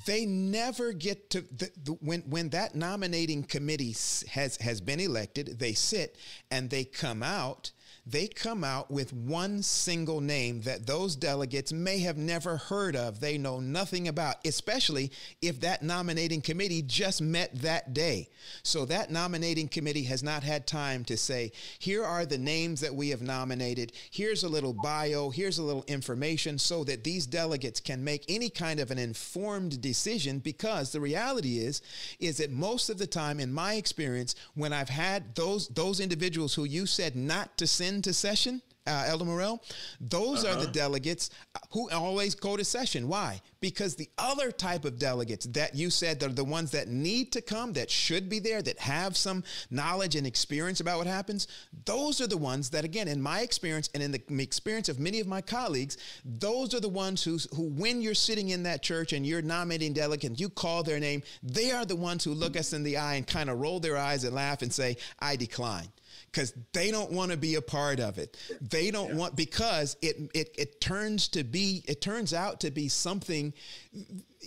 they 0.06 0.26
never 0.26 0.92
get 0.92 1.30
to 1.30 1.40
the, 1.40 1.70
the, 1.82 1.92
when 1.92 2.20
when 2.22 2.50
that 2.50 2.74
nominating 2.74 3.42
committee 3.42 3.96
has 4.28 4.58
has 4.60 4.82
been 4.82 5.00
elected 5.00 5.58
they 5.58 5.72
sit 5.72 6.14
and 6.50 6.68
they 6.68 6.84
come 6.84 7.22
out 7.22 7.70
they 8.10 8.26
come 8.26 8.64
out 8.64 8.90
with 8.90 9.12
one 9.12 9.62
single 9.62 10.20
name 10.20 10.62
that 10.62 10.86
those 10.86 11.14
delegates 11.14 11.72
may 11.72 11.98
have 11.98 12.16
never 12.16 12.56
heard 12.56 12.96
of, 12.96 13.20
they 13.20 13.36
know 13.36 13.60
nothing 13.60 14.08
about, 14.08 14.36
especially 14.46 15.10
if 15.42 15.60
that 15.60 15.82
nominating 15.82 16.40
committee 16.40 16.82
just 16.82 17.20
met 17.20 17.54
that 17.60 17.92
day. 17.92 18.28
So 18.62 18.84
that 18.86 19.10
nominating 19.10 19.68
committee 19.68 20.04
has 20.04 20.22
not 20.22 20.42
had 20.42 20.66
time 20.66 21.04
to 21.04 21.16
say, 21.16 21.52
here 21.78 22.04
are 22.04 22.24
the 22.24 22.38
names 22.38 22.80
that 22.80 22.94
we 22.94 23.10
have 23.10 23.20
nominated, 23.20 23.92
here's 24.10 24.42
a 24.42 24.48
little 24.48 24.72
bio, 24.72 25.30
here's 25.30 25.58
a 25.58 25.62
little 25.62 25.84
information, 25.86 26.58
so 26.58 26.84
that 26.84 27.04
these 27.04 27.26
delegates 27.26 27.80
can 27.80 28.02
make 28.02 28.24
any 28.28 28.48
kind 28.48 28.80
of 28.80 28.90
an 28.90 28.98
informed 28.98 29.80
decision. 29.80 30.38
Because 30.38 30.92
the 30.92 31.00
reality 31.00 31.58
is 31.58 31.82
is 32.20 32.38
that 32.38 32.50
most 32.50 32.88
of 32.88 32.98
the 32.98 33.06
time 33.06 33.40
in 33.40 33.52
my 33.52 33.74
experience 33.74 34.34
when 34.54 34.72
I've 34.72 34.88
had 34.88 35.34
those 35.34 35.68
those 35.68 36.00
individuals 36.00 36.54
who 36.54 36.64
you 36.64 36.86
said 36.86 37.16
not 37.16 37.56
to 37.58 37.66
send 37.66 37.97
into 37.98 38.12
session, 38.12 38.62
uh, 38.86 39.04
Elder 39.08 39.24
Morel, 39.24 39.60
those 40.00 40.44
uh-huh. 40.44 40.52
are 40.52 40.56
the 40.56 40.62
uh-huh. 40.62 40.72
delegates 40.72 41.30
who 41.72 41.90
always 41.90 42.36
go 42.36 42.56
to 42.56 42.64
session. 42.64 43.08
Why? 43.08 43.40
Because 43.60 43.96
the 43.96 44.08
other 44.16 44.52
type 44.52 44.84
of 44.84 45.00
delegates 45.00 45.46
that 45.46 45.74
you 45.74 45.90
said 45.90 46.22
are 46.22 46.28
the 46.28 46.44
ones 46.44 46.70
that 46.70 46.86
need 46.86 47.32
to 47.32 47.42
come, 47.42 47.72
that 47.72 47.90
should 47.90 48.28
be 48.28 48.38
there, 48.38 48.62
that 48.62 48.78
have 48.78 49.16
some 49.16 49.42
knowledge 49.70 50.14
and 50.14 50.26
experience 50.26 50.78
about 50.78 50.98
what 50.98 51.08
happens, 51.08 51.48
those 51.86 52.20
are 52.20 52.28
the 52.28 52.36
ones 52.36 52.70
that, 52.70 52.84
again, 52.84 53.08
in 53.08 53.20
my 53.20 53.40
experience 53.40 53.90
and 53.94 54.02
in 54.02 54.12
the 54.12 54.22
experience 54.40 54.88
of 54.88 55.00
many 55.00 55.18
of 55.18 55.26
my 55.26 55.40
colleagues, 55.40 55.98
those 56.24 56.72
are 56.72 56.80
the 56.80 56.88
ones 56.88 57.22
who, 57.24 57.36
who 57.56 57.64
when 57.64 58.00
you're 58.00 58.14
sitting 58.14 58.50
in 58.50 58.62
that 58.62 58.80
church 58.80 59.12
and 59.12 59.26
you're 59.26 59.42
nominating 59.42 59.92
delegates, 59.92 60.40
you 60.40 60.48
call 60.48 60.84
their 60.84 61.00
name, 61.00 61.20
they 61.42 61.72
are 61.72 61.84
the 61.84 61.96
ones 61.96 62.22
who 62.22 62.32
look 62.32 62.56
us 62.56 62.72
in 62.72 62.84
the 62.84 62.96
eye 62.96 63.16
and 63.16 63.26
kind 63.26 63.50
of 63.50 63.58
roll 63.58 63.80
their 63.80 63.96
eyes 63.96 64.22
and 64.22 64.34
laugh 64.36 64.62
and 64.62 64.72
say, 64.72 64.96
I 65.18 65.34
decline 65.34 65.88
because 66.30 66.52
they 66.72 66.90
don't 66.90 67.10
want 67.10 67.30
to 67.30 67.36
be 67.36 67.54
a 67.54 67.62
part 67.62 68.00
of 68.00 68.18
it. 68.18 68.36
They 68.60 68.90
don't 68.90 69.10
yeah. 69.10 69.16
want 69.16 69.36
because 69.36 69.96
it, 70.02 70.16
it 70.34 70.54
it 70.58 70.80
turns 70.80 71.28
to 71.28 71.44
be 71.44 71.84
it 71.86 72.00
turns 72.00 72.34
out 72.34 72.60
to 72.60 72.70
be 72.70 72.88
something 72.88 73.52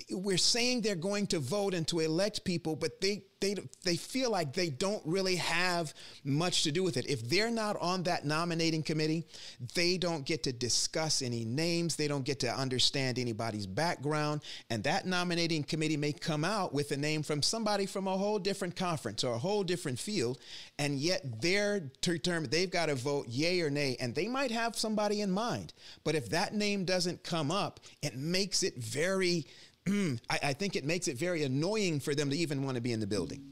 we're 0.10 0.38
saying 0.38 0.82
they're 0.82 0.96
going 0.96 1.28
to 1.28 1.40
vote 1.40 1.74
and 1.74 1.88
to 1.90 2.00
elect 2.00 2.44
people, 2.44 2.76
but 2.76 3.02
they 3.02 3.24
they 3.42 3.56
they 3.84 3.96
feel 3.96 4.32
like 4.32 4.54
they 4.54 4.70
don't 4.70 5.02
really 5.06 5.36
have 5.36 5.94
much 6.24 6.64
to 6.64 6.72
do 6.72 6.84
with 6.84 6.96
it. 6.96 7.10
If 7.10 7.28
they're 7.28 7.52
not 7.52 7.76
on 7.82 8.04
that 8.04 8.24
nominating 8.24 8.84
committee, 8.84 9.26
they 9.74 9.98
don't 9.98 10.26
get 10.26 10.44
to 10.44 10.54
discuss 10.54 11.22
any 11.22 11.44
names. 11.44 11.96
They 11.96 12.08
don't 12.08 12.24
get 12.24 12.40
to 12.42 12.54
understand 12.54 13.20
anybody's 13.20 13.66
background, 13.66 14.42
and 14.70 14.84
that 14.84 15.06
nominating 15.06 15.64
committee 15.64 15.98
may 15.98 16.14
come 16.14 16.46
out 16.46 16.74
with 16.74 16.92
a 16.92 16.98
name 16.98 17.24
from 17.24 17.42
somebody 17.42 17.86
from 17.86 18.08
a 18.08 18.18
whole 18.18 18.40
different 18.40 18.76
conference 18.76 19.24
or 19.24 19.34
a 19.34 19.40
whole 19.40 19.64
different 19.64 20.00
field, 20.00 20.38
and 20.78 21.00
yet 21.00 21.42
they're 21.42 21.92
determined 22.02 22.52
they've 22.52 22.72
got 22.72 22.86
to 22.86 22.96
vote 22.96 23.28
yay 23.28 23.62
or 23.62 23.70
nay, 23.70 23.98
and 24.00 24.14
they 24.14 24.28
might 24.28 24.52
have 24.52 24.78
somebody 24.78 25.22
in 25.22 25.32
mind. 25.32 25.74
But 26.04 26.16
if 26.16 26.30
that 26.30 26.54
name 26.54 26.86
doesn't 26.86 27.24
come 27.24 27.52
up, 27.52 27.80
it 28.04 28.16
makes 28.16 28.62
it 28.62 28.78
very 28.78 29.46
I, 29.88 30.40
I 30.44 30.54
think 30.54 30.76
it 30.76 30.86
makes 30.86 31.08
it 31.08 31.18
very 31.18 31.44
annoying 31.44 32.00
for 32.00 32.14
them 32.14 32.30
to 32.30 32.36
even 32.36 32.64
want 32.64 32.76
to 32.76 32.82
be 32.82 32.94
in 32.94 33.00
the 33.00 33.08
building. 33.08 33.44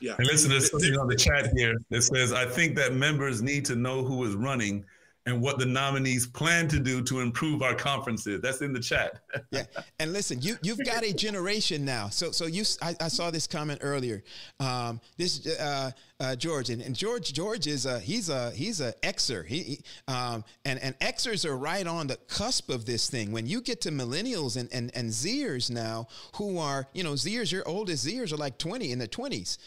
Yeah. 0.00 0.14
And 0.18 0.26
listen, 0.26 0.50
there's 0.50 0.70
something 0.70 0.96
on 0.96 1.08
the 1.08 1.16
chat 1.16 1.50
here 1.54 1.76
that 1.90 2.02
says, 2.02 2.32
I 2.32 2.46
think 2.46 2.74
that 2.76 2.94
members 2.94 3.42
need 3.42 3.64
to 3.66 3.76
know 3.76 4.02
who 4.02 4.24
is 4.24 4.34
running 4.34 4.84
and 5.30 5.40
what 5.40 5.58
the 5.58 5.66
nominees 5.66 6.26
plan 6.26 6.68
to 6.68 6.78
do 6.78 7.02
to 7.02 7.20
improve 7.20 7.62
our 7.62 7.74
conferences. 7.74 8.40
That's 8.40 8.60
in 8.60 8.72
the 8.72 8.80
chat. 8.80 9.20
yeah, 9.50 9.64
and 9.98 10.12
listen, 10.12 10.40
you 10.42 10.56
you've 10.62 10.84
got 10.84 11.04
a 11.04 11.12
generation 11.12 11.84
now. 11.84 12.08
So 12.08 12.30
so 12.30 12.46
you, 12.46 12.64
I, 12.82 12.94
I 13.00 13.08
saw 13.08 13.30
this 13.30 13.46
comment 13.46 13.80
earlier. 13.82 14.22
Um, 14.58 15.00
this 15.16 15.46
uh, 15.46 15.92
uh, 16.18 16.36
George 16.36 16.70
and, 16.70 16.82
and, 16.82 16.94
George 16.94 17.32
George 17.32 17.66
is 17.66 17.86
a 17.86 17.98
he's 17.98 18.28
a 18.28 18.50
he's 18.50 18.80
a 18.80 18.92
Xer. 19.02 19.46
He, 19.46 19.62
he 19.62 19.80
um, 20.08 20.44
and 20.64 20.78
and 20.80 20.98
Xers 20.98 21.44
are 21.44 21.56
right 21.56 21.86
on 21.86 22.08
the 22.08 22.16
cusp 22.28 22.68
of 22.68 22.84
this 22.84 23.08
thing. 23.08 23.32
When 23.32 23.46
you 23.46 23.60
get 23.60 23.80
to 23.82 23.90
millennials 23.90 24.56
and 24.56 24.68
and 24.72 24.90
and 24.94 25.10
Zers 25.10 25.70
now, 25.70 26.08
who 26.36 26.58
are 26.58 26.86
you 26.92 27.04
know 27.04 27.12
Zers, 27.12 27.50
your 27.50 27.66
oldest 27.66 28.06
Zers 28.06 28.32
are 28.32 28.36
like 28.36 28.58
twenty 28.58 28.92
in 28.92 28.98
the 28.98 29.08
twenties 29.08 29.58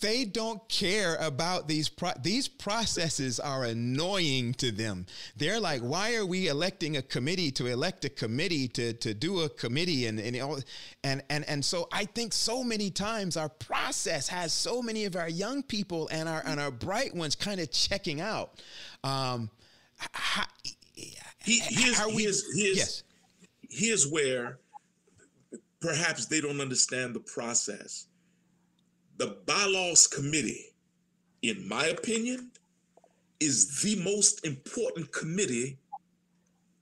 they 0.00 0.24
don't 0.24 0.66
care 0.68 1.16
about 1.16 1.68
these 1.68 1.88
pro- 1.88 2.12
these 2.22 2.48
processes 2.48 3.38
are 3.38 3.64
annoying 3.64 4.54
to 4.54 4.70
them. 4.70 5.06
They're 5.36 5.60
like, 5.60 5.80
why 5.80 6.14
are 6.14 6.26
we 6.26 6.48
electing 6.48 6.96
a 6.96 7.02
committee 7.02 7.50
to 7.52 7.66
elect 7.66 8.04
a 8.04 8.08
committee 8.08 8.68
to 8.68 8.92
to 8.94 9.14
do 9.14 9.40
a 9.40 9.48
committee 9.48 10.06
and 10.06 10.18
and 10.18 10.40
all, 10.40 10.58
and 11.04 11.22
and, 11.30 11.48
and 11.48 11.64
so 11.64 11.88
I 11.92 12.04
think 12.06 12.32
so 12.32 12.64
many 12.64 12.90
times 12.90 13.36
our 13.36 13.48
process 13.48 14.28
has 14.28 14.52
so 14.52 14.82
many 14.82 15.04
of 15.04 15.16
our 15.16 15.28
young 15.28 15.62
people 15.62 16.08
and 16.10 16.28
our 16.28 16.42
and 16.44 16.58
our 16.58 16.70
bright 16.70 17.14
ones 17.14 17.34
kind 17.34 17.60
of 17.60 17.70
checking 17.70 18.20
out. 18.20 18.60
Um, 19.04 19.50
how, 20.12 20.44
he, 21.44 21.60
here's, 21.60 21.96
how 21.96 22.08
we, 22.08 22.22
here's, 22.22 22.44
here's, 22.54 22.76
yes. 22.76 23.02
here's 23.68 24.10
where 24.10 24.58
perhaps 25.80 26.26
they 26.26 26.40
don't 26.40 26.60
understand 26.60 27.14
the 27.14 27.20
process 27.20 28.06
the 29.20 29.36
bylaws 29.44 30.06
committee, 30.06 30.72
in 31.42 31.68
my 31.68 31.86
opinion, 31.88 32.50
is 33.38 33.82
the 33.82 34.02
most 34.02 34.46
important 34.46 35.12
committee 35.12 35.76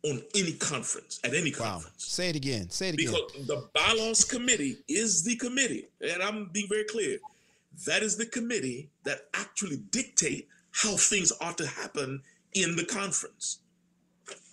on 0.05 0.23
any 0.37 0.53
conference, 0.53 1.19
at 1.25 1.35
any 1.35 1.51
conference. 1.51 1.85
Wow. 1.85 1.93
Say 1.97 2.29
it 2.29 2.37
again. 2.37 2.71
Say 2.71 2.91
it 2.91 2.95
again. 2.95 3.13
Because 3.13 3.47
the 3.49 3.69
bylaws 3.75 4.25
committee 4.25 4.79
is 4.87 5.25
the 5.25 5.35
committee, 5.35 5.89
and 6.01 6.23
I'm 6.23 6.49
being 6.53 6.69
very 6.69 6.85
clear. 6.85 7.19
That 7.87 8.05
is 8.05 8.17
the 8.17 8.27
committee 8.27 8.89
that 9.03 9.27
actually 9.35 9.79
dictate 9.91 10.47
how 10.71 10.97
things 10.97 11.33
ought 11.41 11.59
to 11.59 11.67
happen 11.67 12.23
in 12.55 12.77
the 12.77 12.85
conference. 12.85 13.59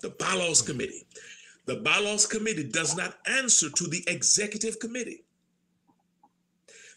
The 0.02 0.10
bylaws 0.10 0.64
committee. 0.64 1.06
The 1.66 1.76
bylaws 1.76 2.26
committee 2.26 2.68
does 2.68 2.98
not 2.98 3.18
answer 3.28 3.70
to 3.70 3.84
the 3.88 4.04
executive 4.08 4.80
committee. 4.80 5.25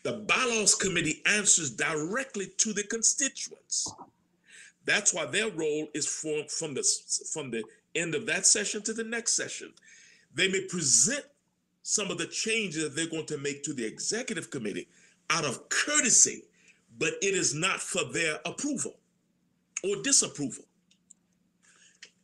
The 0.03 0.13
bylaws 0.13 0.75
committee 0.75 1.23
answers 1.27 1.71
directly 1.71 2.53
to 2.59 2.73
the 2.73 2.85
constituents. 2.85 3.93
That's 4.85 5.13
why 5.13 5.27
their 5.27 5.51
role 5.51 5.89
is 5.95 6.07
from 6.07 6.75
the 6.75 6.85
from 7.33 7.51
the 7.51 7.65
end 7.95 8.15
of 8.15 8.27
that 8.27 8.47
session 8.47 8.83
to 8.83 8.93
the 8.93 9.05
next 9.05 9.35
session. 9.35 9.73
They 10.35 10.49
may 10.49 10.63
present 10.63 11.25
some 11.83 12.11
of 12.11 12.19
the 12.19 12.27
changes 12.27 12.85
that 12.85 12.97
they're 12.97 13.07
going 13.07 13.27
to 13.27 13.39
make 13.39 13.63
to 13.65 13.73
the 13.73 13.85
executive 13.85 14.51
committee 14.51 14.89
out 15.31 15.45
of 15.45 15.69
courtesy, 15.69 16.45
but 16.99 17.15
it 17.21 17.35
is 17.35 17.55
not 17.55 17.81
for 17.81 18.05
their 18.05 18.39
approval 18.45 18.95
or 19.85 19.97
disapproval. 20.03 20.65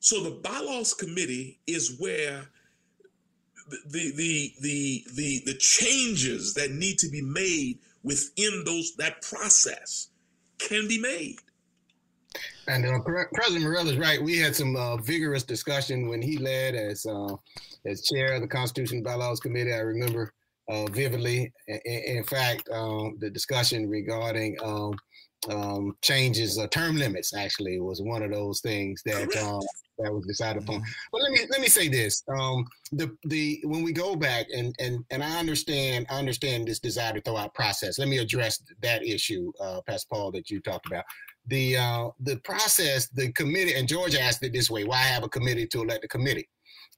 So 0.01 0.23
the 0.23 0.31
bylaws 0.31 0.93
committee 0.95 1.59
is 1.67 1.99
where 1.99 2.45
the 3.69 4.13
the 4.17 4.55
the 4.61 5.05
the 5.15 5.43
the 5.47 5.55
changes 5.55 6.55
that 6.55 6.71
need 6.73 6.99
to 6.99 7.09
be 7.09 7.23
made 7.23 7.79
within 8.03 8.63
those 8.65 8.95
that 8.97 9.23
process 9.23 10.09
can 10.59 10.87
be 10.89 11.01
made. 11.01 11.37
And 12.67 12.87
uh, 12.87 12.99
President 13.35 13.65
Morel 13.65 13.89
is 13.89 13.97
right. 13.97 14.23
We 14.23 14.39
had 14.39 14.57
some 14.57 14.75
uh, 14.77 14.97
vigorous 14.97 15.43
discussion 15.43 16.09
when 16.09 16.23
he 16.23 16.39
led 16.39 16.75
as 16.75 17.05
uh, 17.07 17.37
as 17.87 18.07
chair 18.07 18.35
of 18.35 18.43
the 18.43 18.49
Constitution 18.49 19.03
Bylaws 19.03 19.41
Committee. 19.41 19.73
I 19.73 19.79
remember 19.79 20.33
uh, 20.69 20.87
vividly. 20.87 21.53
In, 21.69 21.81
in 21.85 22.25
fact, 22.25 22.69
um, 22.71 23.17
the 23.21 23.31
discussion 23.31 23.89
regarding 23.89 24.57
um, 24.63 24.95
um, 25.51 25.97
changes, 26.03 26.59
uh, 26.59 26.67
term 26.69 26.97
limits, 26.97 27.35
actually 27.35 27.79
was 27.81 28.01
one 28.01 28.23
of 28.23 28.31
those 28.31 28.61
things 28.61 29.03
that 29.05 29.37
um, 29.37 29.61
that 29.99 30.13
was 30.13 30.27
decided 30.27 30.63
upon. 30.63 30.77
Mm-hmm. 30.77 30.91
But 31.13 31.23
let 31.23 31.33
me 31.33 31.41
let 31.51 31.61
me 31.61 31.69
say 31.69 31.89
this: 31.89 32.23
um, 32.29 32.65
the 32.93 33.17
the 33.25 33.61
when 33.65 33.83
we 33.83 33.93
go 33.93 34.17
back 34.17 34.47
and 34.55 34.75
and 34.79 35.05
and 35.11 35.23
I 35.23 35.39
understand 35.39 36.07
I 36.11 36.19
understand 36.19 36.67
this 36.67 36.81
desire 36.81 37.13
to 37.15 37.21
throw 37.21 37.37
out 37.37 37.55
process. 37.55 37.99
Let 37.99 38.09
me 38.09 38.19
address 38.19 38.63
that 38.83 39.05
issue, 39.05 39.53
uh, 39.61 39.81
Pastor 39.87 40.09
Paul, 40.11 40.33
that 40.33 40.51
you 40.51 40.61
talked 40.61 40.87
about. 40.87 41.05
The 41.47 41.77
uh, 41.77 42.09
the 42.21 42.37
process, 42.39 43.09
the 43.09 43.33
committee, 43.33 43.75
and 43.75 43.89
George 43.89 44.15
asked 44.15 44.43
it 44.43 44.53
this 44.53 44.71
way: 44.71 44.85
Why 44.85 44.99
have 44.99 45.25
a 45.25 45.29
committee 45.29 45.67
to 45.69 45.83
elect 45.83 46.05
a 46.05 46.09
committee? 46.09 46.49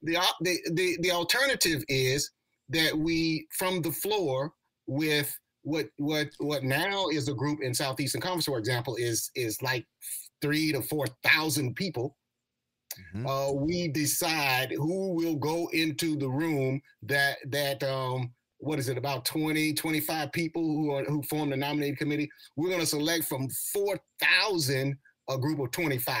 The 0.01 0.19
the 0.41 0.57
the, 0.73 0.97
the 1.01 1.11
alternative 1.11 1.83
is 1.87 2.31
that 2.69 2.97
we 2.97 3.47
from 3.51 3.81
the 3.81 3.91
floor 3.91 4.53
with 4.87 5.37
what 5.63 5.87
what 5.97 6.29
what 6.39 6.63
now 6.63 7.09
is 7.09 7.27
a 7.27 7.33
group 7.33 7.59
in 7.61 7.73
Southeastern 7.73 8.21
Conference, 8.21 8.45
for 8.45 8.57
example, 8.57 8.95
is 8.95 9.29
is 9.35 9.61
like 9.61 9.85
three 10.41 10.71
to 10.71 10.81
four 10.81 11.07
thousand 11.23 11.75
people. 11.75 12.15
Mm-hmm. 13.15 13.27
Uh, 13.27 13.51
we 13.51 13.87
decide 13.87 14.71
who 14.71 15.13
will 15.13 15.35
go 15.35 15.69
into 15.73 16.15
the 16.15 16.29
room 16.29 16.81
that 17.03 17.37
that 17.49 17.83
um 17.83 18.31
what 18.59 18.79
is 18.79 18.89
it 18.89 18.97
about 18.97 19.25
20 19.25 19.73
25 19.73 20.31
people 20.31 20.63
who 20.63 20.91
are 20.91 21.03
who 21.05 21.21
form 21.23 21.49
the 21.49 21.57
nominating 21.57 21.95
committee 21.95 22.29
we're 22.55 22.69
going 22.69 22.81
to 22.81 22.87
select 22.87 23.25
from 23.25 23.47
4000 23.73 24.97
a 25.29 25.37
group 25.37 25.59
of 25.59 25.71
25 25.71 26.17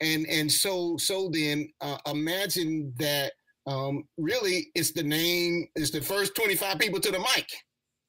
and 0.00 0.26
and 0.26 0.50
so 0.50 0.96
so 0.96 1.28
then 1.32 1.68
uh, 1.80 1.98
imagine 2.06 2.92
that 2.98 3.32
um, 3.66 4.04
really 4.16 4.68
it's 4.74 4.92
the 4.92 5.02
name 5.02 5.66
it's 5.76 5.90
the 5.90 6.00
first 6.00 6.34
25 6.34 6.78
people 6.78 7.00
to 7.00 7.10
the 7.10 7.18
mic 7.18 7.46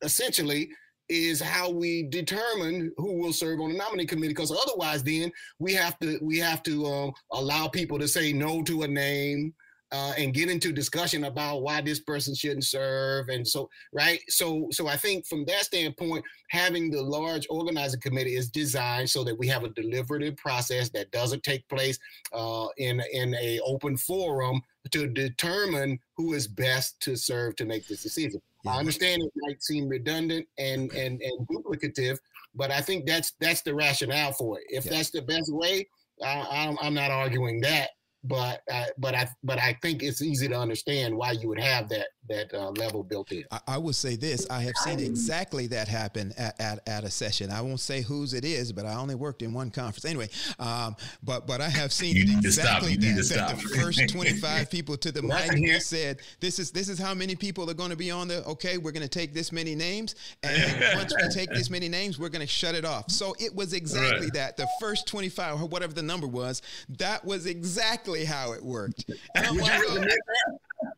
essentially 0.02 0.70
is 1.14 1.40
how 1.40 1.70
we 1.70 2.04
determine 2.04 2.92
who 2.98 3.14
will 3.20 3.34
serve 3.34 3.60
on 3.60 3.72
the 3.72 3.78
nominating 3.78 4.08
committee 4.08 4.34
because 4.34 4.52
otherwise 4.52 5.04
then 5.04 5.32
we 5.60 5.74
have 5.74 5.98
to 6.00 6.18
we 6.22 6.38
have 6.40 6.64
to 6.64 6.86
um, 6.86 7.14
allow 7.32 7.68
people 7.68 8.00
to 8.00 8.08
say 8.08 8.34
no 8.34 8.64
to 8.64 8.84
a 8.84 8.88
name 8.88 9.54
uh, 9.92 10.12
and 10.18 10.34
get 10.34 10.50
into 10.50 10.74
discussion 10.74 11.26
about 11.26 11.62
why 11.62 11.80
this 11.80 12.00
person 12.00 12.34
shouldn't 12.34 12.64
serve 12.64 13.30
and 13.30 13.48
so 13.48 13.70
right? 13.94 14.20
So 14.28 14.68
so 14.72 14.88
i 14.88 14.98
think 14.98 15.26
from 15.28 15.46
that 15.46 15.66
standpoint 15.66 16.26
having 16.50 16.90
the 16.90 17.02
large 17.02 17.46
organizing 17.50 18.02
committee 18.02 18.36
is 18.36 18.50
designed 18.50 19.10
so 19.10 19.24
that 19.24 19.38
we 19.38 19.48
have 19.48 19.64
a 19.64 19.70
deliberative 19.70 20.36
process 20.38 20.90
that 20.90 21.12
doesn't 21.12 21.44
take 21.44 21.68
place 21.70 22.00
uh, 22.34 22.68
in 22.78 23.02
in 23.12 23.36
a 23.36 23.60
open 23.66 23.96
forum 23.98 24.62
to 24.92 25.08
determine 25.08 26.00
who 26.18 26.34
is 26.34 26.48
best 26.48 27.00
to 27.02 27.16
serve 27.16 27.56
to 27.56 27.66
make 27.66 27.88
this 27.88 28.04
decision. 28.04 28.42
I 28.66 28.80
understand 28.80 29.22
it 29.22 29.32
might 29.36 29.62
seem 29.62 29.90
redundant 29.90 30.48
and 30.58 30.92
and 30.94 31.22
and 31.22 31.48
duplicative 31.48 32.18
but 32.56 32.72
i 32.72 32.80
think 32.80 33.06
that's 33.06 33.34
that's 33.42 33.62
the 33.62 33.74
rationale 33.74 34.32
for 34.32 34.60
it. 34.60 34.66
If 34.70 34.86
yeah. 34.86 34.92
that's 34.92 35.10
the 35.10 35.22
best 35.22 35.54
way 35.54 35.88
I, 36.24 36.48
I'm, 36.50 36.78
I'm 36.82 36.94
not 36.94 37.12
arguing 37.12 37.60
that 37.62 37.90
but 38.24 38.62
uh, 38.72 38.86
but 38.98 39.16
I 39.16 39.28
but 39.44 39.60
I 39.60 39.78
think 39.82 40.02
it's 40.02 40.22
easy 40.22 40.48
to 40.48 40.58
understand 40.58 41.16
why 41.16 41.32
you 41.32 41.50
would 41.50 41.60
have 41.60 41.90
that 41.90 42.08
that 42.30 42.54
uh, 42.54 42.70
level 42.72 43.04
built 43.04 43.32
in. 43.32 43.44
I, 43.52 43.60
I 43.68 43.78
would 43.78 43.96
say 43.96 44.16
this: 44.16 44.48
I 44.50 44.62
have 44.62 44.76
seen 44.78 45.00
exactly 45.00 45.68
that 45.68 45.88
happen 45.88 46.34
at, 46.38 46.60
at, 46.60 46.88
at, 46.88 47.04
a 47.04 47.10
session. 47.10 47.52
I 47.52 47.62
won't 47.62 47.80
say 47.80 48.02
whose 48.02 48.34
it 48.34 48.46
is, 48.46 48.72
but 48.72 48.86
I 48.86 48.96
only 48.96 49.16
worked 49.16 49.42
in 49.42 49.54
one 49.54 49.72
conference 49.72 50.06
anyway. 50.06 50.30
Um, 50.60 50.96
but 51.24 51.48
but 51.48 51.62
I 51.62 51.70
have 51.70 51.92
seen 51.92 52.18
exactly 52.18 52.96
that. 52.96 53.34
that 53.36 53.58
the 53.58 53.62
first 53.80 54.02
twenty 54.10 54.34
five 54.34 54.70
people 54.70 54.98
to 54.98 55.12
the 55.12 55.22
mic 55.22 55.82
said, 55.82 56.20
"This 56.40 56.60
is 56.60 56.72
this 56.72 56.90
is 56.90 57.00
how 57.00 57.14
many 57.14 57.36
people 57.36 57.70
are 57.70 57.76
going 57.76 57.92
to 57.92 57.98
be 57.98 58.12
on 58.12 58.28
the. 58.28 58.46
Okay, 58.46 58.78
we're 58.78 58.92
going 58.92 59.04
to 59.04 59.10
take 59.10 59.34
this 59.34 59.52
many 59.52 59.76
names, 59.76 60.16
and 60.44 60.84
once 60.96 61.14
we 61.16 61.30
take 61.30 61.50
this 61.50 61.70
many 61.70 61.90
names, 61.90 62.20
we're 62.20 62.30
going 62.30 62.42
to 62.42 62.48
shut 62.48 62.76
it 62.76 62.86
off." 62.86 63.12
So 63.12 63.36
it 63.40 63.54
was 63.56 63.74
exactly 63.74 64.28
right. 64.28 64.34
that. 64.34 64.58
The 64.58 64.68
first 64.80 65.08
twenty 65.08 65.30
five, 65.30 65.62
or 65.62 65.68
whatever 65.68 65.94
the 65.94 66.04
number 66.04 66.28
was, 66.28 66.62
that 66.98 67.26
was 67.26 67.46
exactly 67.46 67.84
exactly 67.84 68.26
how 68.26 68.54
it 68.54 68.64
worked. 68.64 69.06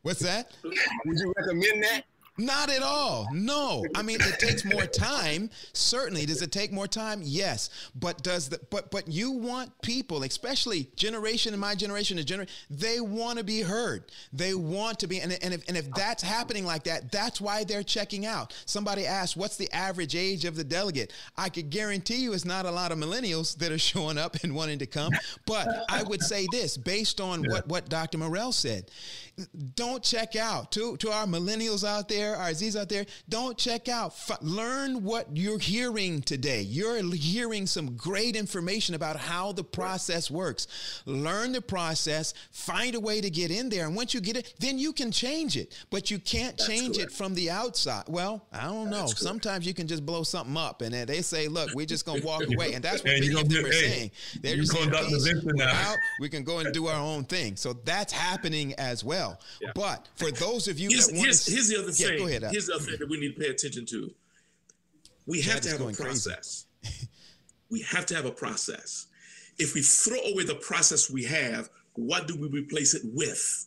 What's 0.06 0.20
that? 0.20 0.52
Would 0.62 1.18
you 1.18 1.34
recommend 1.36 1.82
that? 1.82 2.02
Not 2.38 2.70
at 2.70 2.82
all. 2.82 3.26
No. 3.32 3.84
I 3.94 4.02
mean, 4.02 4.18
it 4.20 4.38
takes 4.38 4.64
more 4.64 4.86
time. 4.86 5.50
Certainly. 5.72 6.26
Does 6.26 6.42
it 6.42 6.52
take 6.52 6.72
more 6.72 6.86
time? 6.86 7.20
Yes. 7.22 7.70
But 7.94 8.22
does 8.22 8.48
the 8.48 8.60
but 8.70 8.90
but 8.90 9.08
you 9.08 9.30
want 9.30 9.70
people, 9.82 10.22
especially 10.22 10.90
generation 10.96 11.54
in 11.54 11.60
my 11.60 11.74
generation, 11.74 12.16
the 12.16 12.24
generation, 12.24 12.52
they 12.68 13.00
want 13.00 13.38
to 13.38 13.44
be 13.44 13.60
heard. 13.60 14.12
They 14.32 14.54
want 14.54 14.98
to 15.00 15.06
be 15.06 15.20
and, 15.20 15.32
and 15.42 15.54
if 15.54 15.66
and 15.68 15.76
if 15.76 15.90
that's 15.92 16.22
happening 16.22 16.66
like 16.66 16.84
that, 16.84 17.10
that's 17.10 17.40
why 17.40 17.64
they're 17.64 17.82
checking 17.82 18.26
out. 18.26 18.54
Somebody 18.66 19.06
asked, 19.06 19.36
what's 19.36 19.56
the 19.56 19.72
average 19.72 20.14
age 20.14 20.44
of 20.44 20.56
the 20.56 20.64
delegate? 20.64 21.12
I 21.36 21.48
could 21.48 21.70
guarantee 21.70 22.16
you 22.16 22.34
it's 22.34 22.44
not 22.44 22.66
a 22.66 22.70
lot 22.70 22.92
of 22.92 22.98
millennials 22.98 23.56
that 23.58 23.72
are 23.72 23.78
showing 23.86 24.18
up 24.18 24.36
and 24.42 24.54
wanting 24.54 24.78
to 24.80 24.86
come. 24.86 25.12
But 25.46 25.68
I 25.88 26.02
would 26.02 26.22
say 26.22 26.46
this 26.50 26.76
based 26.76 27.20
on 27.20 27.44
what, 27.44 27.66
what 27.66 27.88
Dr. 27.88 28.18
Morel 28.18 28.52
said 28.52 28.90
don't 29.74 30.02
check 30.02 30.34
out. 30.36 30.72
To, 30.72 30.96
to 30.98 31.10
our 31.10 31.26
millennials 31.26 31.86
out 31.86 32.08
there, 32.08 32.25
our 32.34 32.52
Z's 32.54 32.76
out 32.76 32.88
there, 32.88 33.04
don't 33.28 33.58
check 33.58 33.88
out. 33.88 34.12
F- 34.28 34.38
learn 34.40 35.04
what 35.04 35.28
you're 35.34 35.58
hearing 35.58 36.22
today. 36.22 36.62
You're 36.62 37.02
hearing 37.14 37.66
some 37.66 37.96
great 37.96 38.36
information 38.36 38.94
about 38.94 39.16
how 39.16 39.52
the 39.52 39.64
process 39.64 40.30
works. 40.30 41.02
Learn 41.04 41.52
the 41.52 41.60
process, 41.60 42.32
find 42.50 42.94
a 42.94 43.00
way 43.00 43.20
to 43.20 43.28
get 43.28 43.50
in 43.50 43.68
there. 43.68 43.86
And 43.86 43.94
once 43.94 44.14
you 44.14 44.20
get 44.20 44.36
it, 44.36 44.54
then 44.58 44.78
you 44.78 44.92
can 44.92 45.12
change 45.12 45.56
it. 45.56 45.76
But 45.90 46.10
you 46.10 46.18
can't 46.18 46.56
That's 46.56 46.68
change 46.68 46.96
correct. 46.96 47.12
it 47.12 47.16
from 47.16 47.34
the 47.34 47.50
outside. 47.50 48.04
Well, 48.08 48.46
I 48.52 48.64
don't 48.64 48.90
know. 48.90 49.06
Sometimes 49.06 49.66
you 49.66 49.74
can 49.74 49.86
just 49.86 50.06
blow 50.06 50.22
something 50.22 50.56
up 50.56 50.82
and 50.82 50.94
they 50.94 51.22
say, 51.22 51.48
look, 51.48 51.74
we're 51.74 51.86
just 51.86 52.06
going 52.06 52.20
to 52.20 52.26
walk 52.26 52.42
away. 52.54 52.72
And 52.72 52.82
that's 52.82 53.02
what 53.02 53.12
hey, 53.12 53.20
many 53.20 53.40
of 53.40 53.48
them 53.48 53.64
are 53.64 53.68
hey, 53.68 53.80
saying. 53.80 54.10
They're 54.40 54.56
just 54.56 54.72
saying, 54.72 54.92
out, 55.60 55.96
we 56.20 56.28
can 56.28 56.42
go 56.42 56.60
and 56.60 56.72
do 56.72 56.86
our 56.86 57.00
own 57.00 57.24
thing. 57.24 57.56
So 57.56 57.72
that's 57.72 58.12
happening 58.12 58.72
as 58.74 59.04
well 59.04 59.16
well. 59.16 59.40
Yeah. 59.60 59.70
But 59.74 60.08
for 60.16 60.30
those 60.30 60.68
of 60.68 60.78
you 60.78 60.90
here's, 60.90 61.06
that 61.06 61.14
want 61.14 61.24
here's, 61.24 61.44
to, 61.44 61.50
here's 61.50 61.68
the 61.68 61.78
other 61.78 61.92
yeah, 61.92 62.08
thing. 62.08 62.15
Go 62.18 62.26
ahead. 62.26 62.44
Here's 62.50 62.66
the 62.66 62.74
other 62.74 62.84
thing 62.84 62.96
that 62.98 63.08
we 63.08 63.20
need 63.20 63.34
to 63.34 63.40
pay 63.40 63.48
attention 63.48 63.86
to. 63.86 64.10
We 65.26 65.40
have 65.42 65.60
to 65.62 65.70
have 65.70 65.80
a 65.80 65.92
process. 65.92 66.66
we 67.70 67.82
have 67.82 68.06
to 68.06 68.14
have 68.14 68.26
a 68.26 68.30
process. 68.30 69.06
If 69.58 69.74
we 69.74 69.82
throw 69.82 70.18
away 70.32 70.44
the 70.44 70.56
process 70.56 71.10
we 71.10 71.24
have, 71.24 71.70
what 71.94 72.28
do 72.28 72.36
we 72.36 72.48
replace 72.48 72.94
it 72.94 73.02
with? 73.04 73.66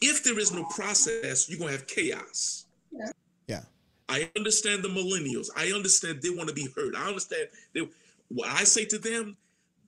If 0.00 0.24
there 0.24 0.38
is 0.38 0.52
no 0.52 0.64
process, 0.64 1.48
you're 1.48 1.58
gonna 1.58 1.72
have 1.72 1.86
chaos. 1.86 2.66
Yeah. 2.90 3.10
yeah. 3.46 3.62
I 4.08 4.30
understand 4.36 4.82
the 4.82 4.88
millennials. 4.88 5.48
I 5.56 5.72
understand 5.72 6.22
they 6.22 6.30
want 6.30 6.48
to 6.48 6.54
be 6.54 6.68
heard. 6.74 6.94
I 6.96 7.06
understand 7.08 7.48
they 7.74 7.88
what 8.28 8.48
I 8.48 8.64
say 8.64 8.84
to 8.86 8.98
them, 8.98 9.36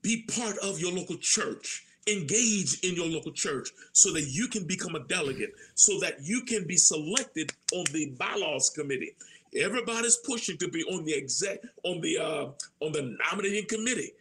be 0.02 0.24
part 0.34 0.56
of 0.58 0.80
your 0.80 0.92
local 0.92 1.16
church 1.16 1.84
engage 2.06 2.80
in 2.80 2.94
your 2.94 3.06
local 3.06 3.32
church 3.32 3.70
so 3.92 4.12
that 4.12 4.28
you 4.28 4.48
can 4.48 4.66
become 4.66 4.94
a 4.94 5.06
delegate, 5.06 5.52
so 5.74 5.98
that 6.00 6.16
you 6.22 6.42
can 6.42 6.66
be 6.66 6.76
selected 6.76 7.52
on 7.72 7.84
the 7.92 8.14
bylaws 8.18 8.70
committee. 8.70 9.14
Everybody's 9.54 10.16
pushing 10.16 10.56
to 10.58 10.68
be 10.68 10.84
on 10.84 11.04
the 11.04 11.14
exec 11.14 11.60
on 11.84 12.00
the 12.00 12.18
uh, 12.18 12.46
on 12.80 12.92
the 12.92 13.16
nominating 13.24 13.66
committee, 13.66 14.12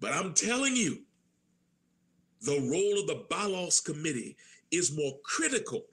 but 0.00 0.12
I'm 0.12 0.32
telling 0.32 0.76
you, 0.76 1.02
the 2.42 2.60
role 2.60 3.00
of 3.00 3.06
the 3.06 3.24
bylaws 3.28 3.80
committee 3.80 4.36
is 4.70 4.96
more 4.96 5.18
critical 5.24 5.84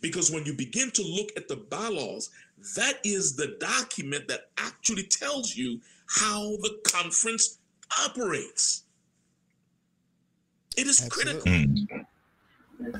because 0.00 0.30
when 0.30 0.44
you 0.44 0.54
begin 0.54 0.90
to 0.90 1.02
look 1.02 1.30
at 1.36 1.48
the 1.48 1.56
bylaws, 1.56 2.30
that 2.76 2.98
is 3.04 3.36
the 3.36 3.56
document 3.60 4.28
that 4.28 4.50
actually 4.58 5.04
tells 5.04 5.56
you 5.56 5.80
how 6.06 6.40
the 6.62 6.78
conference 6.84 7.58
operates. 8.04 8.81
It 10.76 10.86
is 10.86 11.02
Absolutely. 11.02 11.42
critical. 11.42 11.98
Hmm. 12.82 12.92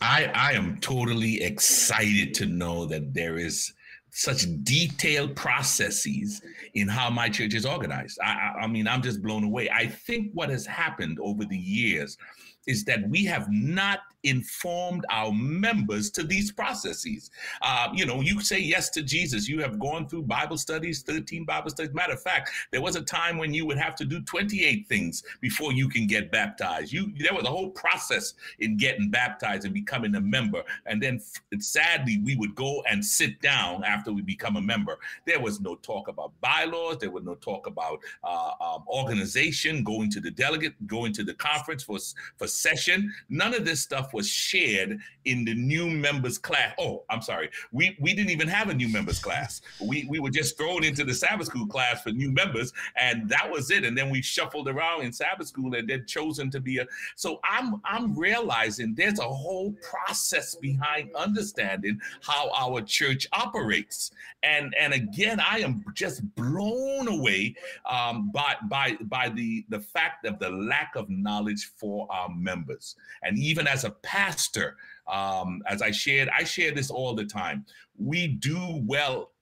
I 0.00 0.24
I 0.34 0.52
am 0.52 0.78
totally 0.80 1.42
excited 1.42 2.34
to 2.34 2.46
know 2.46 2.86
that 2.86 3.14
there 3.14 3.38
is 3.38 3.72
such 4.10 4.44
detailed 4.62 5.34
processes 5.34 6.42
in 6.74 6.86
how 6.86 7.08
my 7.08 7.28
church 7.28 7.54
is 7.54 7.64
organized. 7.64 8.18
I, 8.22 8.32
I, 8.32 8.60
I 8.62 8.66
mean, 8.66 8.86
I'm 8.86 9.00
just 9.00 9.22
blown 9.22 9.42
away. 9.42 9.70
I 9.70 9.86
think 9.86 10.32
what 10.34 10.50
has 10.50 10.66
happened 10.66 11.18
over 11.22 11.44
the 11.46 11.56
years 11.56 12.18
is 12.66 12.84
that 12.84 13.08
we 13.08 13.24
have 13.24 13.46
not 13.50 14.00
informed 14.24 15.04
our 15.10 15.32
members 15.32 16.10
to 16.10 16.22
these 16.22 16.52
processes. 16.52 17.30
Uh, 17.60 17.88
you 17.94 18.06
know, 18.06 18.20
you 18.20 18.40
say 18.40 18.58
yes 18.58 18.90
to 18.90 19.02
Jesus. 19.02 19.48
You 19.48 19.60
have 19.60 19.78
gone 19.78 20.08
through 20.08 20.22
Bible 20.22 20.56
studies, 20.56 21.02
13 21.02 21.44
Bible 21.44 21.70
studies. 21.70 21.94
Matter 21.94 22.14
of 22.14 22.22
fact, 22.22 22.50
there 22.70 22.80
was 22.80 22.96
a 22.96 23.02
time 23.02 23.38
when 23.38 23.52
you 23.52 23.66
would 23.66 23.78
have 23.78 23.94
to 23.96 24.04
do 24.04 24.20
28 24.22 24.86
things 24.88 25.22
before 25.40 25.72
you 25.72 25.88
can 25.88 26.06
get 26.06 26.30
baptized. 26.30 26.92
You 26.92 27.12
there 27.18 27.34
was 27.34 27.44
a 27.44 27.48
whole 27.48 27.70
process 27.70 28.34
in 28.58 28.76
getting 28.76 29.10
baptized 29.10 29.64
and 29.64 29.74
becoming 29.74 30.14
a 30.14 30.20
member. 30.20 30.62
And 30.86 31.02
then 31.02 31.20
sadly, 31.58 32.20
we 32.24 32.36
would 32.36 32.54
go 32.54 32.82
and 32.88 33.04
sit 33.04 33.40
down 33.40 33.84
after 33.84 34.12
we 34.12 34.22
become 34.22 34.56
a 34.56 34.60
member. 34.60 34.98
There 35.26 35.40
was 35.40 35.60
no 35.60 35.76
talk 35.76 36.08
about 36.08 36.32
bylaws. 36.40 36.98
There 36.98 37.10
was 37.10 37.24
no 37.24 37.34
talk 37.34 37.66
about 37.66 38.00
uh, 38.24 38.52
um, 38.60 38.84
organization, 38.88 39.84
going 39.84 40.10
to 40.10 40.20
the 40.20 40.30
delegate, 40.30 40.74
going 40.86 41.12
to 41.14 41.24
the 41.24 41.34
conference 41.34 41.82
for, 41.82 41.98
for 42.36 42.46
session. 42.46 43.12
None 43.28 43.54
of 43.54 43.64
this 43.64 43.80
stuff 43.80 44.11
was 44.12 44.28
shared 44.28 44.98
in 45.24 45.44
the 45.44 45.54
new 45.54 45.88
members 45.88 46.38
class. 46.38 46.74
Oh, 46.78 47.04
I'm 47.08 47.22
sorry. 47.22 47.50
We 47.70 47.96
we 48.00 48.14
didn't 48.14 48.30
even 48.30 48.48
have 48.48 48.68
a 48.68 48.74
new 48.74 48.88
members 48.88 49.18
class. 49.18 49.60
We 49.80 50.06
we 50.08 50.18
were 50.18 50.30
just 50.30 50.56
thrown 50.56 50.84
into 50.84 51.04
the 51.04 51.14
Sabbath 51.14 51.46
school 51.46 51.66
class 51.66 52.02
for 52.02 52.10
new 52.10 52.32
members, 52.32 52.72
and 52.96 53.28
that 53.28 53.50
was 53.50 53.70
it. 53.70 53.84
And 53.84 53.96
then 53.96 54.10
we 54.10 54.22
shuffled 54.22 54.68
around 54.68 55.02
in 55.02 55.12
Sabbath 55.12 55.48
school 55.48 55.74
and 55.74 55.88
then 55.88 56.04
chosen 56.06 56.50
to 56.50 56.60
be 56.60 56.78
a. 56.78 56.86
So 57.16 57.40
I'm 57.44 57.80
I'm 57.84 58.16
realizing 58.18 58.94
there's 58.94 59.18
a 59.18 59.28
whole 59.28 59.74
process 59.82 60.54
behind 60.56 61.10
understanding 61.14 62.00
how 62.22 62.50
our 62.50 62.80
church 62.82 63.26
operates. 63.32 64.10
And 64.42 64.74
and 64.78 64.92
again, 64.92 65.40
I 65.40 65.58
am 65.60 65.84
just 65.94 66.22
blown 66.34 67.08
away 67.08 67.54
um, 67.88 68.30
by 68.32 68.56
by 68.68 68.96
by 69.02 69.28
the 69.28 69.64
the 69.68 69.80
fact 69.80 70.26
of 70.26 70.38
the 70.38 70.50
lack 70.50 70.96
of 70.96 71.08
knowledge 71.08 71.70
for 71.76 72.08
our 72.10 72.28
members. 72.28 72.96
And 73.22 73.38
even 73.38 73.66
as 73.66 73.84
a 73.84 73.90
pastor, 74.02 74.76
um, 75.10 75.62
as 75.66 75.82
I 75.82 75.90
shared, 75.90 76.28
I 76.36 76.44
share 76.44 76.72
this 76.72 76.90
all 76.90 77.14
the 77.14 77.24
time. 77.24 77.64
We 77.98 78.28
do 78.28 78.82
well 78.86 79.32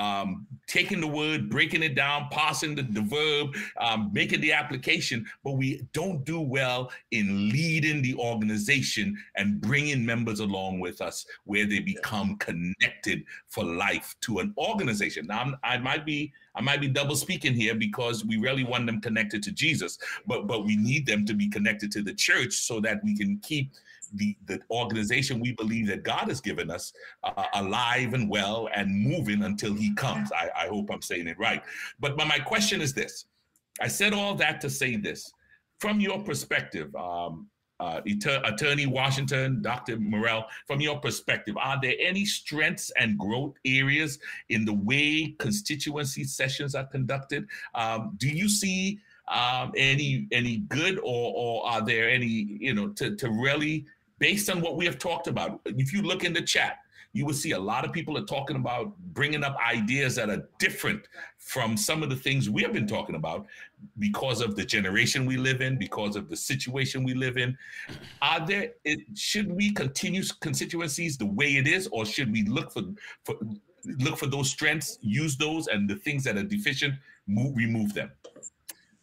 um, 0.00 0.46
taking 0.66 1.00
the 1.00 1.06
word, 1.06 1.50
breaking 1.50 1.82
it 1.82 1.94
down, 1.94 2.28
parsing 2.30 2.74
the, 2.74 2.82
the 2.82 3.02
verb, 3.02 3.54
um, 3.78 4.10
making 4.14 4.40
the 4.40 4.52
application, 4.52 5.26
but 5.44 5.52
we 5.52 5.86
don't 5.92 6.24
do 6.24 6.40
well 6.40 6.90
in 7.10 7.50
leading 7.50 8.00
the 8.00 8.14
organization 8.14 9.14
and 9.36 9.60
bringing 9.60 10.04
members 10.04 10.40
along 10.40 10.80
with 10.80 11.02
us 11.02 11.26
where 11.44 11.66
they 11.66 11.80
become 11.80 12.36
connected 12.36 13.24
for 13.48 13.62
life 13.62 14.16
to 14.22 14.38
an 14.38 14.54
organization. 14.56 15.26
Now, 15.26 15.40
I'm, 15.40 15.56
i 15.62 15.76
might 15.78 16.06
be 16.06 16.32
I 16.56 16.62
might 16.62 16.80
be 16.80 16.88
double 16.88 17.14
speaking 17.14 17.54
here 17.54 17.74
because 17.74 18.24
we 18.24 18.36
really 18.36 18.64
want 18.64 18.86
them 18.86 19.00
connected 19.00 19.42
to 19.44 19.52
Jesus, 19.52 19.98
but 20.26 20.46
but 20.46 20.64
we 20.64 20.76
need 20.76 21.06
them 21.06 21.24
to 21.26 21.34
be 21.34 21.48
connected 21.48 21.92
to 21.92 22.02
the 22.02 22.14
church 22.14 22.54
so 22.54 22.80
that 22.80 23.04
we 23.04 23.16
can 23.16 23.38
keep 23.38 23.72
the, 24.14 24.36
the 24.46 24.60
organization 24.70 25.40
we 25.40 25.52
believe 25.52 25.86
that 25.88 26.02
God 26.02 26.28
has 26.28 26.40
given 26.40 26.70
us 26.70 26.92
uh, 27.24 27.44
alive 27.54 28.14
and 28.14 28.28
well 28.28 28.68
and 28.74 28.90
moving 28.90 29.42
until 29.42 29.74
he 29.74 29.94
comes. 29.94 30.30
I, 30.32 30.50
I 30.56 30.66
hope 30.68 30.90
I'm 30.92 31.02
saying 31.02 31.28
it 31.28 31.38
right. 31.38 31.62
But, 31.98 32.16
but 32.16 32.26
my 32.26 32.38
question 32.38 32.80
is 32.80 32.92
this 32.92 33.26
I 33.80 33.88
said 33.88 34.12
all 34.12 34.34
that 34.36 34.60
to 34.62 34.70
say 34.70 34.96
this. 34.96 35.30
From 35.78 35.98
your 35.98 36.22
perspective, 36.22 36.94
um, 36.94 37.48
uh, 37.80 38.02
Attorney 38.44 38.86
Washington, 38.86 39.62
Dr. 39.62 39.98
Morel, 39.98 40.44
from 40.66 40.80
your 40.80 40.98
perspective, 41.00 41.56
are 41.56 41.78
there 41.80 41.94
any 41.98 42.26
strengths 42.26 42.92
and 42.98 43.18
growth 43.18 43.54
areas 43.64 44.18
in 44.50 44.66
the 44.66 44.74
way 44.74 45.34
constituency 45.38 46.24
sessions 46.24 46.74
are 46.74 46.84
conducted? 46.84 47.46
Um, 47.74 48.12
do 48.18 48.28
you 48.28 48.50
see 48.50 49.00
um, 49.28 49.72
any 49.76 50.26
any 50.32 50.58
good, 50.68 50.98
or, 50.98 51.32
or 51.34 51.66
are 51.66 51.84
there 51.84 52.10
any 52.10 52.58
you 52.60 52.74
know 52.74 52.88
to 52.88 53.16
to 53.16 53.30
really 53.30 53.86
based 54.20 54.48
on 54.48 54.60
what 54.60 54.76
we 54.76 54.84
have 54.84 54.98
talked 54.98 55.26
about. 55.26 55.60
If 55.64 55.92
you 55.92 56.02
look 56.02 56.22
in 56.22 56.32
the 56.32 56.42
chat, 56.42 56.78
you 57.12 57.26
will 57.26 57.34
see 57.34 57.52
a 57.52 57.58
lot 57.58 57.84
of 57.84 57.92
people 57.92 58.16
are 58.16 58.24
talking 58.24 58.54
about 58.54 58.96
bringing 59.12 59.42
up 59.42 59.56
ideas 59.66 60.14
that 60.14 60.30
are 60.30 60.48
different 60.60 61.08
from 61.38 61.76
some 61.76 62.04
of 62.04 62.10
the 62.10 62.14
things 62.14 62.48
we 62.48 62.62
have 62.62 62.72
been 62.72 62.86
talking 62.86 63.16
about 63.16 63.46
because 63.98 64.40
of 64.40 64.54
the 64.54 64.64
generation 64.64 65.26
we 65.26 65.36
live 65.36 65.60
in, 65.60 65.76
because 65.76 66.14
of 66.14 66.28
the 66.28 66.36
situation 66.36 67.02
we 67.02 67.14
live 67.14 67.36
in. 67.36 67.56
Are 68.22 68.46
there? 68.46 68.72
It, 68.84 69.00
should 69.16 69.50
we 69.50 69.72
continue 69.72 70.22
constituencies 70.40 71.16
the 71.16 71.26
way 71.26 71.56
it 71.56 71.66
is, 71.66 71.88
or 71.90 72.06
should 72.06 72.30
we 72.30 72.44
look 72.44 72.70
for, 72.72 72.82
for 73.24 73.34
look 73.98 74.16
for 74.16 74.26
those 74.26 74.48
strengths, 74.48 74.98
use 75.00 75.36
those, 75.36 75.66
and 75.66 75.90
the 75.90 75.96
things 75.96 76.22
that 76.24 76.36
are 76.36 76.44
deficient, 76.44 76.94
move, 77.26 77.56
remove 77.56 77.92
them? 77.92 78.12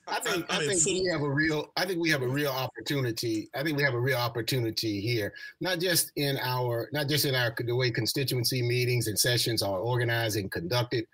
I 0.08 0.20
think 0.22 0.45
I, 0.49 0.58
I 0.58 0.68
think 0.68 0.86
we 0.86 1.10
have 1.12 1.22
a 1.22 1.30
real 1.30 1.72
I 1.76 1.86
think 1.86 1.99
we 1.99 2.10
have 2.10 2.22
a 2.22 2.28
real 2.28 2.51
opportunity. 2.51 3.49
I 3.53 3.64
think 3.64 3.78
we 3.78 3.84
have 3.84 3.93
a 3.93 3.99
real 3.99 4.18
opportunity 4.18 5.01
here, 5.01 5.34
not 5.60 5.80
just 5.80 6.12
in 6.16 6.38
our 6.41 6.89
not 6.93 7.10
just 7.10 7.26
in 7.26 7.36
our 7.36 7.53
the 7.58 7.76
way 7.76 7.91
constituency 7.91 8.62
meetings 8.62 9.08
and 9.08 9.20
sessions 9.20 9.62
are 9.62 9.80
organized 9.80 10.38
and 10.38 10.49
conducted, 10.49 11.05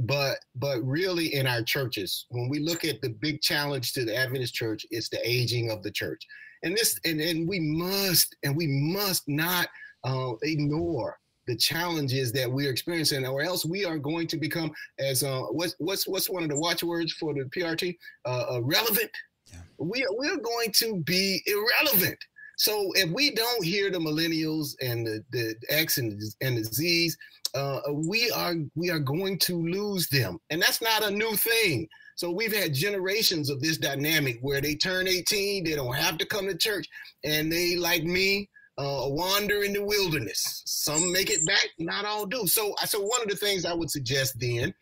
but 0.00 0.38
but 0.56 0.80
really 0.82 1.34
in 1.34 1.46
our 1.46 1.62
churches. 1.62 2.26
When 2.30 2.48
we 2.48 2.58
look 2.58 2.84
at 2.84 3.00
the 3.02 3.10
big 3.10 3.40
challenge 3.40 3.92
to 3.92 4.04
the 4.04 4.16
Adventist 4.16 4.54
church, 4.54 4.84
it's 4.90 5.08
the 5.08 5.20
aging 5.28 5.70
of 5.70 5.82
the 5.84 5.92
church. 5.92 6.26
And 6.64 6.76
this 6.76 6.98
and, 7.04 7.20
and 7.20 7.48
we 7.48 7.60
must 7.60 8.34
and 8.42 8.56
we 8.56 8.66
must 8.66 9.28
not 9.28 9.68
uh, 10.04 10.32
ignore 10.42 11.19
the 11.50 11.56
challenges 11.56 12.30
that 12.30 12.50
we're 12.50 12.70
experiencing, 12.70 13.26
or 13.26 13.42
else 13.42 13.64
we 13.64 13.84
are 13.84 13.98
going 13.98 14.28
to 14.28 14.36
become 14.36 14.70
as 15.00 15.24
uh, 15.24 15.42
what's 15.50 15.74
what's 15.78 16.06
what's 16.06 16.30
one 16.30 16.44
of 16.44 16.48
the 16.48 16.58
watchwords 16.58 17.12
for 17.14 17.34
the 17.34 17.44
PRT? 17.44 17.96
Uh, 18.24 18.44
uh, 18.52 18.60
relevant. 18.62 19.10
Yeah. 19.46 19.58
We 19.78 20.04
are, 20.04 20.12
we're 20.12 20.38
going 20.38 20.70
to 20.74 21.02
be 21.02 21.42
irrelevant. 21.46 22.18
So 22.56 22.92
if 22.94 23.10
we 23.10 23.34
don't 23.34 23.64
hear 23.64 23.90
the 23.90 23.98
millennials 23.98 24.76
and 24.80 25.04
the, 25.04 25.24
the 25.32 25.54
X 25.70 25.98
and 25.98 26.12
the, 26.12 26.32
and 26.40 26.58
the 26.58 26.64
Z's, 26.64 27.16
uh, 27.54 27.80
we 27.92 28.30
are 28.30 28.54
we 28.76 28.90
are 28.90 29.00
going 29.00 29.38
to 29.40 29.60
lose 29.60 30.08
them, 30.08 30.38
and 30.50 30.62
that's 30.62 30.80
not 30.80 31.02
a 31.02 31.10
new 31.10 31.34
thing. 31.34 31.88
So 32.14 32.30
we've 32.30 32.54
had 32.54 32.74
generations 32.74 33.50
of 33.50 33.60
this 33.60 33.78
dynamic 33.78 34.38
where 34.42 34.60
they 34.60 34.76
turn 34.76 35.08
18, 35.08 35.64
they 35.64 35.74
don't 35.74 35.96
have 35.96 36.18
to 36.18 36.26
come 36.26 36.46
to 36.46 36.56
church, 36.56 36.86
and 37.24 37.50
they 37.50 37.76
like 37.76 38.04
me, 38.04 38.50
uh, 38.80 39.08
wander 39.08 39.62
in 39.62 39.74
the 39.74 39.84
wilderness. 39.84 40.62
Some 40.64 41.12
make 41.12 41.30
it 41.30 41.44
back, 41.46 41.68
not 41.78 42.06
all 42.06 42.24
do. 42.24 42.46
So, 42.46 42.74
so 42.86 43.00
one 43.00 43.20
of 43.22 43.28
the 43.28 43.36
things 43.36 43.66
I 43.66 43.74
would 43.74 43.90
suggest 43.90 44.40
then 44.40 44.72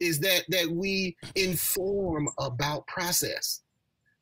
is 0.00 0.18
that 0.20 0.44
that 0.48 0.68
we 0.70 1.16
inform 1.36 2.28
about 2.38 2.86
process. 2.86 3.60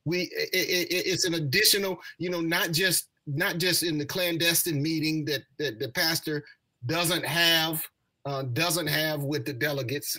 We 0.04 0.22
it, 0.32 0.50
it, 0.52 1.06
it's 1.06 1.24
an 1.26 1.34
additional, 1.34 1.98
you 2.18 2.30
know, 2.30 2.40
not 2.40 2.72
just 2.72 3.08
not 3.26 3.58
just 3.58 3.82
in 3.84 3.98
the 3.98 4.04
clandestine 4.04 4.82
meeting 4.82 5.24
that 5.26 5.42
that 5.58 5.78
the 5.78 5.90
pastor 5.90 6.44
doesn't 6.86 7.24
have 7.24 7.86
uh, 8.24 8.42
doesn't 8.42 8.88
have 8.88 9.22
with 9.22 9.44
the 9.46 9.52
delegates, 9.52 10.18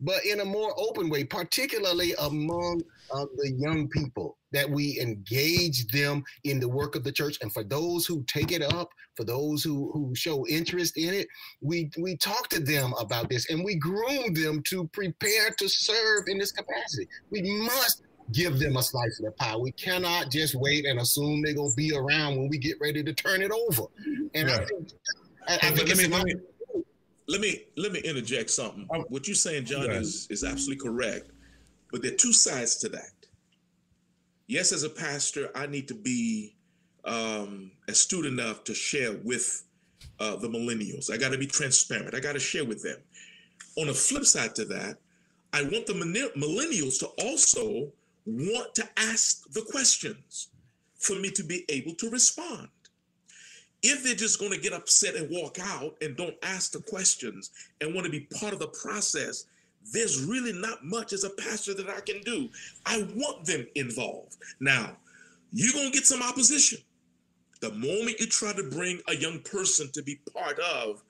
but 0.00 0.24
in 0.24 0.40
a 0.40 0.44
more 0.44 0.72
open 0.78 1.08
way, 1.08 1.24
particularly 1.24 2.14
among 2.20 2.82
uh, 3.12 3.26
the 3.36 3.52
young 3.52 3.88
people 3.88 4.36
that 4.52 4.68
we 4.68 4.98
engage 5.00 5.86
them 5.88 6.22
in 6.44 6.58
the 6.58 6.68
work 6.68 6.96
of 6.96 7.04
the 7.04 7.12
church. 7.12 7.38
And 7.42 7.52
for 7.52 7.62
those 7.62 8.06
who 8.06 8.24
take 8.26 8.52
it 8.52 8.62
up, 8.62 8.90
for 9.14 9.24
those 9.24 9.62
who, 9.62 9.90
who 9.92 10.14
show 10.14 10.46
interest 10.46 10.96
in 10.96 11.14
it, 11.14 11.28
we, 11.60 11.90
we 11.98 12.16
talk 12.16 12.48
to 12.48 12.60
them 12.60 12.92
about 12.98 13.28
this 13.28 13.50
and 13.50 13.64
we 13.64 13.76
groom 13.76 14.34
them 14.34 14.62
to 14.68 14.88
prepare 14.88 15.50
to 15.58 15.68
serve 15.68 16.24
in 16.26 16.38
this 16.38 16.52
capacity. 16.52 17.06
We 17.30 17.42
must 17.42 18.02
give 18.32 18.58
them 18.58 18.76
a 18.76 18.82
slice 18.82 19.18
of 19.20 19.26
the 19.26 19.32
pie. 19.32 19.56
We 19.56 19.72
cannot 19.72 20.30
just 20.30 20.54
wait 20.54 20.86
and 20.86 21.00
assume 21.00 21.42
they're 21.42 21.54
going 21.54 21.70
to 21.70 21.76
be 21.76 21.92
around 21.94 22.36
when 22.36 22.48
we 22.48 22.58
get 22.58 22.76
ready 22.80 23.02
to 23.02 23.12
turn 23.12 23.42
it 23.42 23.50
over. 23.50 23.84
And 24.34 24.48
right. 24.48 24.60
I 24.60 24.64
think, 24.64 24.88
I, 25.48 25.54
I 25.54 25.70
think 25.70 25.88
let, 25.88 25.98
me, 25.98 26.06
let, 26.06 26.24
me, 26.24 26.34
let 27.30 27.40
me 27.40 27.62
let 27.76 27.92
me 27.92 28.00
interject 28.00 28.50
something. 28.50 28.86
Um, 28.92 29.04
what 29.08 29.26
you're 29.26 29.34
saying, 29.34 29.64
John, 29.64 29.90
is, 29.90 30.26
is 30.30 30.44
absolutely 30.44 30.84
correct. 30.84 31.30
But 31.90 32.02
there 32.02 32.12
are 32.12 32.16
two 32.16 32.32
sides 32.32 32.76
to 32.78 32.88
that 32.90 33.20
yes, 34.50 34.72
as 34.72 34.82
a 34.82 34.90
pastor, 34.90 35.48
I 35.54 35.66
need 35.66 35.86
to 35.88 35.94
be 35.94 36.56
um, 37.04 37.70
astute 37.88 38.26
enough 38.26 38.64
to 38.64 38.74
share 38.74 39.12
with 39.24 39.62
uh, 40.18 40.36
the 40.36 40.48
millennials. 40.48 41.10
I 41.10 41.16
got 41.16 41.30
to 41.30 41.38
be 41.38 41.46
transparent. 41.46 42.14
I 42.14 42.20
got 42.20 42.32
to 42.32 42.40
share 42.40 42.64
with 42.64 42.82
them. 42.82 42.98
On 43.78 43.86
the 43.86 43.94
flip 43.94 44.24
side 44.24 44.54
to 44.56 44.64
that, 44.66 44.98
I 45.52 45.62
want 45.62 45.86
the 45.86 45.94
millennials 46.36 46.98
to 46.98 47.06
also 47.24 47.92
want 48.26 48.74
to 48.74 48.88
ask 48.96 49.50
the 49.52 49.62
questions 49.70 50.48
for 50.98 51.14
me 51.14 51.30
to 51.30 51.42
be 51.42 51.64
able 51.68 51.94
to 51.94 52.10
respond. 52.10 52.68
If 53.82 54.04
they're 54.04 54.14
just 54.14 54.38
going 54.38 54.52
to 54.52 54.60
get 54.60 54.72
upset 54.72 55.14
and 55.14 55.30
walk 55.30 55.58
out 55.60 55.96
and 56.02 56.16
don't 56.16 56.36
ask 56.42 56.72
the 56.72 56.80
questions 56.80 57.50
and 57.80 57.94
want 57.94 58.04
to 58.04 58.10
be 58.10 58.28
part 58.38 58.52
of 58.52 58.58
the 58.58 58.68
process 58.68 59.46
there's 59.92 60.22
really 60.22 60.52
not 60.52 60.84
much 60.84 61.12
as 61.12 61.24
a 61.24 61.30
pastor 61.30 61.74
that 61.74 61.88
I 61.88 62.00
can 62.00 62.20
do. 62.22 62.48
I 62.86 63.06
want 63.14 63.44
them 63.44 63.66
involved. 63.74 64.36
Now, 64.60 64.96
you're 65.52 65.72
going 65.72 65.90
to 65.90 65.92
get 65.92 66.06
some 66.06 66.22
opposition. 66.22 66.78
The 67.60 67.72
moment 67.72 68.20
you 68.20 68.26
try 68.26 68.52
to 68.52 68.62
bring 68.70 69.00
a 69.08 69.16
young 69.16 69.40
person 69.40 69.90
to 69.92 70.02
be 70.02 70.20
part 70.32 70.58
of 70.58 71.02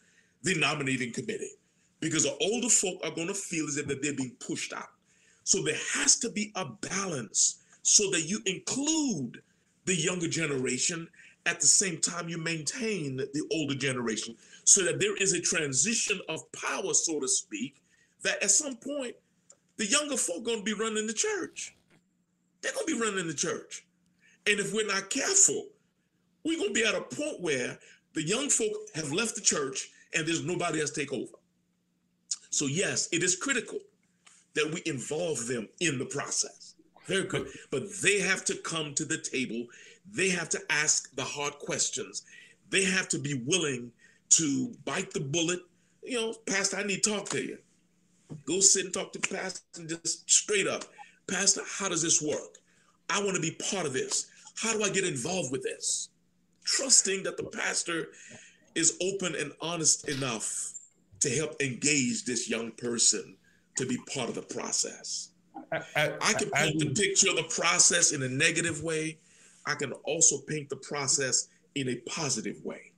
the 0.43 0.55
nominating 0.59 1.13
committee, 1.13 1.53
because 2.01 2.25
the 2.25 2.37
older 2.41 2.69
folk 2.69 3.01
are 3.05 3.15
going 3.15 3.29
to 3.29 3.35
feel 3.35 3.67
as 3.67 3.77
if 3.77 3.87
they're 3.87 4.15
being 4.15 4.37
pushed 4.41 4.73
out. 4.73 4.89
So 5.45 5.63
there 5.63 5.77
has 5.95 6.19
to 6.21 6.31
be 6.31 6.53
a 6.55 6.65
balance 6.65 7.57
so 7.83 8.11
that 8.11 8.23
you 8.23 8.41
include 8.47 9.43
the 9.85 9.95
younger 9.95 10.29
generation 10.29 11.09
at 11.47 11.61
the 11.61 11.67
same 11.67 11.99
time 11.99 12.29
you 12.29 12.39
maintain 12.39 13.17
the 13.17 13.49
older 13.53 13.75
generation 13.75 14.37
so 14.65 14.85
that 14.85 15.01
there 15.01 15.17
is 15.17 15.33
a 15.33 15.41
transition 15.41 16.21
of 16.29 16.51
power, 16.53 16.93
so 16.95 17.21
to 17.21 17.29
speak, 17.29 17.83
that 18.23 18.43
at 18.43 18.51
some 18.51 18.77
point 18.77 19.15
the 19.77 19.87
younger 19.87 20.17
folk 20.17 20.45
going 20.45 20.59
to 20.59 20.65
be 20.65 20.75
running 20.75 21.07
the 21.07 21.13
church. 21.13 21.75
They're 22.61 22.73
going 22.73 22.87
to 22.87 22.95
be 22.95 23.01
running 23.01 23.27
the 23.27 23.35
church. 23.35 23.85
And 24.47 24.61
if 24.61 24.75
we're 24.75 24.87
not 24.87 25.11
careful, 25.11 25.67
we're 26.45 26.59
going 26.59 26.75
to 26.75 26.81
be 26.81 26.87
at 26.87 26.95
a 26.95 27.01
point 27.01 27.41
where 27.41 27.79
the 28.15 28.23
young 28.23 28.49
folk 28.51 28.73
have 28.95 29.13
left 29.13 29.35
the 29.35 29.41
church 29.41 29.91
and 30.15 30.27
there's 30.27 30.45
nobody 30.45 30.81
else 30.81 30.91
to 30.91 31.01
take 31.01 31.13
over. 31.13 31.37
So 32.51 32.67
yes, 32.67 33.09
it 33.13 33.23
is 33.23 33.37
critical 33.37 33.79
that 34.55 34.71
we 34.73 34.83
involve 34.91 35.47
them 35.47 35.69
in 35.81 35.99
the 35.99 36.05
process. 36.05 36.75
Very 37.07 37.25
good. 37.25 37.49
But 37.71 37.85
they 38.03 38.21
have 38.21 38.45
to 38.47 38.57
come 38.57 38.95
to 38.95 39.05
the 39.05 39.19
table. 39.19 39.67
They 40.13 40.29
have 40.31 40.49
to 40.51 40.61
ask 40.71 41.15
the 41.17 41.25
hard 41.25 41.55
questions. 41.59 42.23
They 42.71 42.85
have 42.85 43.09
to 43.09 43.19
be 43.19 43.43
willing 43.47 43.93
to 44.31 44.73
bite 44.85 45.13
the 45.13 45.21
bullet. 45.21 45.61
You 46.03 46.21
know, 46.21 46.35
Pastor, 46.47 46.79
I 46.79 46.83
need 46.85 47.03
to 47.03 47.11
talk 47.11 47.29
to 47.31 47.45
you. 47.45 47.59
Go 48.47 48.61
sit 48.61 48.85
and 48.85 48.95
talk 48.95 49.13
to 49.13 49.19
the 49.19 49.29
pastor 49.29 49.61
and 49.77 49.89
just 49.89 50.31
straight 50.31 50.67
up, 50.67 50.85
Pastor, 51.29 51.63
how 51.67 51.89
does 51.89 52.03
this 52.03 52.23
work? 52.23 52.59
I 53.09 53.23
want 53.23 53.35
to 53.35 53.43
be 53.43 53.57
part 53.73 53.87
of 53.87 53.93
this. 53.93 54.27
How 54.57 54.73
do 54.73 54.83
I 54.83 54.89
get 54.89 55.05
involved 55.05 55.51
with 55.51 55.63
this? 55.63 56.11
Trusting 56.65 57.23
that 57.25 57.37
the 57.37 57.45
pastor 57.45 58.09
is 58.75 58.97
open 59.03 59.35
and 59.35 59.53
honest 59.61 60.09
enough 60.09 60.73
to 61.21 61.31
help 61.31 61.61
engage 61.61 62.25
this 62.25 62.49
young 62.49 62.71
person 62.73 63.37
to 63.77 63.87
be 63.87 63.99
part 64.15 64.29
of 64.29 64.35
the 64.35 64.43
process. 64.43 65.31
I, 65.73 65.79
I, 65.97 66.13
I 66.21 66.33
can 66.35 66.51
paint 66.51 66.83
I, 66.83 66.85
the 66.85 66.95
picture 66.95 67.31
of 67.31 67.37
the 67.37 67.51
process 67.55 68.13
in 68.13 68.23
a 68.23 68.29
negative 68.29 68.83
way. 68.83 69.19
I 69.67 69.75
can 69.75 69.93
also 70.05 70.39
paint 70.49 70.69
the 70.69 70.77
process 70.77 71.49
in 71.75 71.89
a 71.89 71.97
positive 72.09 72.65
way. 72.65 72.93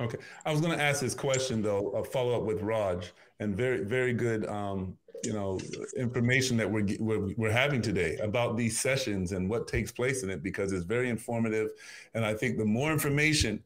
Okay, 0.00 0.18
I 0.46 0.52
was 0.52 0.60
going 0.60 0.76
to 0.76 0.82
ask 0.82 1.00
this 1.00 1.14
question 1.14 1.60
though, 1.60 1.90
a 1.90 2.04
follow 2.04 2.36
up 2.36 2.44
with 2.44 2.62
Raj, 2.62 3.12
and 3.40 3.56
very 3.56 3.84
very 3.84 4.12
good, 4.12 4.46
um, 4.46 4.96
you 5.24 5.32
know, 5.32 5.58
information 5.96 6.56
that 6.56 6.70
we're, 6.70 6.86
we're 7.00 7.34
we're 7.36 7.50
having 7.50 7.82
today 7.82 8.16
about 8.18 8.56
these 8.56 8.80
sessions 8.80 9.32
and 9.32 9.48
what 9.48 9.66
takes 9.66 9.92
place 9.92 10.22
in 10.22 10.30
it 10.30 10.42
because 10.42 10.72
it's 10.72 10.84
very 10.84 11.08
informative, 11.08 11.70
and 12.14 12.24
I 12.24 12.34
think 12.34 12.58
the 12.58 12.64
more 12.64 12.92
information 12.92 13.62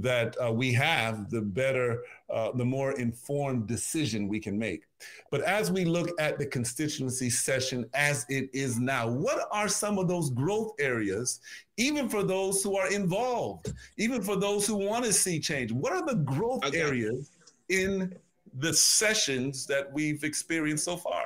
that 0.00 0.36
uh, 0.42 0.50
we 0.50 0.72
have, 0.72 1.28
the 1.30 1.40
better, 1.40 2.02
uh, 2.30 2.50
the 2.52 2.64
more 2.64 2.92
informed 2.92 3.66
decision 3.66 4.26
we 4.26 4.40
can 4.40 4.58
make. 4.58 4.84
But 5.30 5.42
as 5.42 5.70
we 5.70 5.84
look 5.84 6.08
at 6.18 6.38
the 6.38 6.46
constituency 6.46 7.28
session 7.28 7.84
as 7.92 8.24
it 8.28 8.48
is 8.54 8.78
now, 8.78 9.08
what 9.08 9.48
are 9.52 9.68
some 9.68 9.98
of 9.98 10.08
those 10.08 10.30
growth 10.30 10.72
areas, 10.78 11.40
even 11.76 12.08
for 12.08 12.22
those 12.22 12.62
who 12.62 12.76
are 12.76 12.90
involved, 12.90 13.72
even 13.98 14.22
for 14.22 14.36
those 14.36 14.66
who 14.66 14.76
want 14.76 15.04
to 15.04 15.12
see 15.12 15.38
change? 15.38 15.72
What 15.72 15.92
are 15.92 16.06
the 16.06 16.16
growth 16.16 16.64
okay. 16.64 16.80
areas 16.80 17.30
in 17.68 18.14
the 18.54 18.72
sessions 18.72 19.66
that 19.66 19.92
we've 19.92 20.24
experienced 20.24 20.84
so 20.84 20.96
far? 20.96 21.24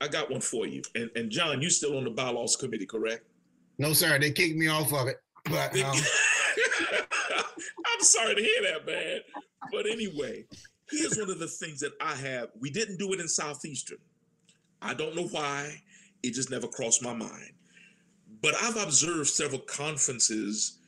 I 0.00 0.08
got 0.08 0.30
one 0.30 0.40
for 0.40 0.66
you. 0.66 0.82
And, 0.94 1.10
and 1.16 1.30
John, 1.30 1.60
you 1.60 1.70
still 1.70 1.96
on 1.96 2.04
the 2.04 2.10
bylaws 2.10 2.56
committee, 2.56 2.86
correct? 2.86 3.24
No, 3.78 3.92
sir. 3.92 4.18
They 4.18 4.30
kicked 4.30 4.56
me 4.56 4.68
off 4.68 4.92
of 4.92 5.08
it. 5.08 5.20
But 5.44 5.78
um... 5.80 5.96
I'm 7.98 8.00
sorry 8.04 8.34
to 8.34 8.42
hear 8.42 8.72
that, 8.72 8.86
man. 8.86 9.20
But 9.72 9.86
anyway, 9.86 10.44
here's 10.90 11.18
one 11.18 11.30
of 11.30 11.38
the 11.38 11.48
things 11.48 11.80
that 11.80 11.92
I 12.00 12.14
have. 12.14 12.48
We 12.58 12.70
didn't 12.70 12.98
do 12.98 13.12
it 13.12 13.20
in 13.20 13.28
Southeastern. 13.28 13.98
I 14.80 14.94
don't 14.94 15.16
know 15.16 15.26
why. 15.28 15.82
It 16.22 16.34
just 16.34 16.50
never 16.50 16.68
crossed 16.68 17.02
my 17.02 17.12
mind. 17.12 17.52
But 18.40 18.54
I've 18.62 18.76
observed 18.76 19.28
several 19.28 19.60
conferences 19.60 20.78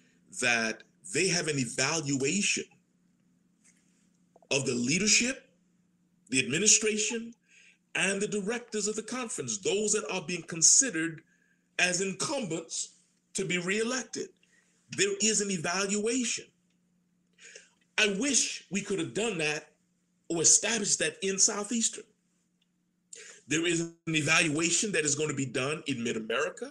that 0.40 0.82
they 1.12 1.28
have 1.28 1.48
an 1.48 1.58
evaluation 1.58 2.64
of 4.50 4.66
the 4.66 4.74
leadership, 4.74 5.48
the 6.30 6.44
administration, 6.44 7.34
and 7.94 8.20
the 8.20 8.28
directors 8.28 8.86
of 8.86 8.96
the 8.96 9.02
conference, 9.02 9.58
those 9.58 9.92
that 9.92 10.04
are 10.12 10.22
being 10.22 10.42
considered 10.42 11.22
as 11.78 12.00
incumbents 12.00 12.90
to 13.34 13.44
be 13.44 13.58
reelected. 13.58 14.28
There 14.96 15.14
is 15.20 15.40
an 15.40 15.50
evaluation. 15.50 16.44
I 17.98 18.16
wish 18.18 18.64
we 18.70 18.80
could 18.80 18.98
have 18.98 19.14
done 19.14 19.38
that 19.38 19.68
or 20.28 20.42
established 20.42 20.98
that 21.00 21.16
in 21.22 21.38
Southeastern. 21.38 22.04
There 23.48 23.66
is 23.66 23.80
an 23.80 23.94
evaluation 24.06 24.92
that 24.92 25.04
is 25.04 25.14
going 25.14 25.28
to 25.28 25.34
be 25.34 25.46
done 25.46 25.82
in 25.86 26.02
Mid 26.02 26.16
America. 26.16 26.70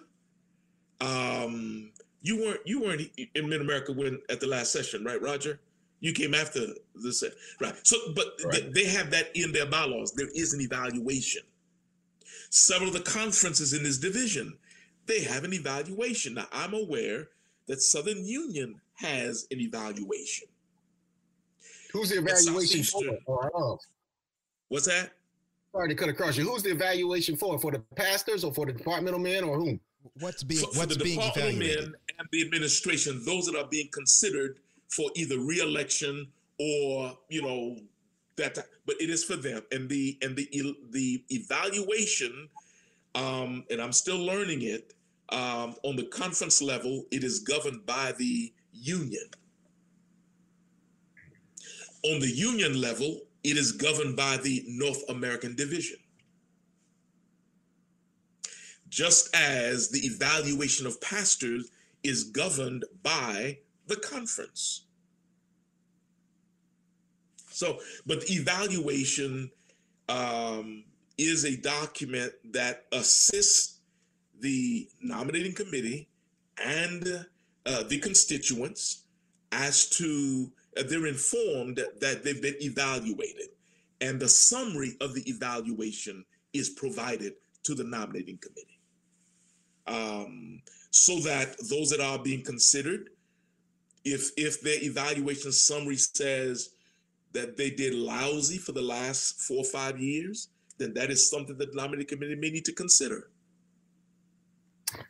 Um, 1.02 1.92
you 2.22 2.42
weren't 2.42 2.62
you 2.66 2.82
weren't 2.82 3.02
in 3.36 3.50
Mid 3.50 3.62
America 3.62 3.92
when 3.92 4.20
at 4.30 4.40
the 4.40 4.48
last 4.48 4.72
session, 4.72 5.04
right, 5.04 5.22
Roger? 5.22 5.60
You 6.00 6.14
came 6.14 6.34
after 6.34 6.68
the 6.96 7.12
set, 7.12 7.32
right? 7.60 7.76
So, 7.84 7.98
but 8.16 8.28
right. 8.46 8.74
They, 8.74 8.84
they 8.84 8.90
have 8.90 9.12
that 9.12 9.36
in 9.36 9.52
their 9.52 9.66
bylaws. 9.66 10.14
There 10.14 10.30
is 10.34 10.54
an 10.54 10.62
evaluation. 10.62 11.42
Several 12.50 12.90
of 12.90 12.94
the 12.94 13.02
conferences 13.02 13.74
in 13.74 13.84
this 13.84 13.98
division, 13.98 14.58
they 15.06 15.22
have 15.24 15.44
an 15.44 15.54
evaluation. 15.54 16.36
Now, 16.36 16.48
I'm 16.52 16.74
aware 16.74 17.28
that 17.68 17.82
Southern 17.82 18.26
Union 18.26 18.80
has 18.96 19.48
an 19.52 19.60
evaluation. 19.60 20.48
Who's 21.92 22.10
the 22.10 22.20
evaluation 22.20 22.84
for? 22.84 23.20
Or 23.26 23.80
What's 24.70 24.88
that? 24.88 25.12
Sorry 25.72 25.90
to 25.90 25.96
cut 25.96 26.10
across 26.10 26.38
you. 26.38 26.50
Who's 26.50 26.64
the 26.64 26.72
evaluation 26.72 27.36
for? 27.36 27.60
For 27.60 27.72
the 27.72 27.80
pastors 27.96 28.44
or 28.44 28.54
for 28.54 28.66
the 28.66 28.74
departmental 28.74 29.20
men 29.20 29.44
or 29.44 29.58
whom? 29.58 29.80
What's 30.20 30.44
being 30.44 30.62
for, 30.62 30.68
what's 30.68 30.94
for 30.94 31.00
the 31.00 31.04
being 31.04 31.20
departmental 31.20 31.52
evaluated? 31.52 31.84
men 31.86 31.94
and 32.18 32.28
the 32.32 32.42
administration, 32.42 33.22
those 33.26 33.46
that 33.48 33.56
are 33.56 33.68
being 33.68 33.90
considered 33.92 34.58
for 34.90 35.10
either 35.16 35.40
reelection 35.40 36.28
or 36.60 37.18
you 37.30 37.42
know 37.42 37.78
that. 38.36 38.58
But 38.86 39.02
it 39.02 39.10
is 39.10 39.24
for 39.24 39.36
them, 39.36 39.62
and 39.72 39.90
the 39.90 40.18
and 40.22 40.36
the 40.36 40.50
the 40.92 41.24
evaluation, 41.30 42.50
um, 43.16 43.64
and 43.70 43.82
I'm 43.82 43.94
still 43.94 44.20
learning 44.20 44.64
it 44.64 44.94
um, 45.32 45.76
on 45.84 45.96
the 45.96 46.06
conference 46.06 46.62
level, 46.62 47.06
it 47.12 47.24
is 47.24 47.40
governed 47.40 47.86
by 47.86 48.14
the 48.18 48.52
union. 48.74 49.24
On 52.06 52.20
the 52.20 52.32
union 52.32 52.80
level, 52.82 53.22
it 53.44 53.58
is 53.58 53.72
governed 53.72 54.16
by 54.16 54.38
the 54.38 54.64
North 54.68 55.04
American 55.10 55.56
Division. 55.56 55.98
Just 58.90 59.36
as 59.36 59.90
the 59.90 60.00
evaluation 60.00 60.88
of 60.88 61.00
pastors 61.00 61.70
is 62.04 62.24
governed 62.24 62.86
by 63.04 63.60
the 63.90 63.98
conference. 63.98 64.86
So, 67.52 67.80
but 68.06 68.30
evaluation 68.30 69.52
um, 70.08 70.86
is 71.18 71.44
a 71.44 71.58
document 71.58 72.32
that 72.54 72.86
assists 72.94 73.80
the 74.40 74.88
nominating 75.02 75.54
committee 75.54 76.08
and 76.64 77.26
uh, 77.66 77.84
the 77.84 78.00
constituents 78.00 79.04
as 79.52 79.90
to 79.90 80.50
uh, 80.78 80.84
they're 80.88 81.08
informed 81.08 81.82
that 82.00 82.24
they've 82.24 82.42
been 82.42 82.56
evaluated 82.62 83.50
and 84.00 84.20
the 84.20 84.30
summary 84.30 84.96
of 85.02 85.14
the 85.14 85.30
evaluation 85.30 86.24
is 86.54 86.70
provided 86.70 87.34
to 87.64 87.76
the 87.76 87.84
nominating 87.84 88.38
committee 88.38 88.80
um, 89.88 90.62
so 90.92 91.20
that 91.20 91.58
those 91.70 91.90
that 91.90 92.00
are 92.00 92.20
being 92.20 92.44
considered 92.44 93.10
if 94.06 94.32
if 94.38 94.62
their 94.62 94.82
evaluation 94.82 95.52
summary 95.52 95.98
says 95.98 96.70
that 97.32 97.58
they 97.58 97.70
did 97.70 97.94
lousy 97.94 98.58
for 98.58 98.72
the 98.72 98.82
last 98.82 99.42
four 99.42 99.58
or 99.58 99.66
five 99.66 100.00
years 100.00 100.50
then 100.78 100.94
that 100.94 101.10
is 101.10 101.30
something 101.30 101.58
that 101.58 101.72
the 101.72 101.78
nominating 101.78 102.08
committee 102.08 102.36
may 102.36 102.50
need 102.50 102.66
to 102.66 102.74
consider 102.74 103.30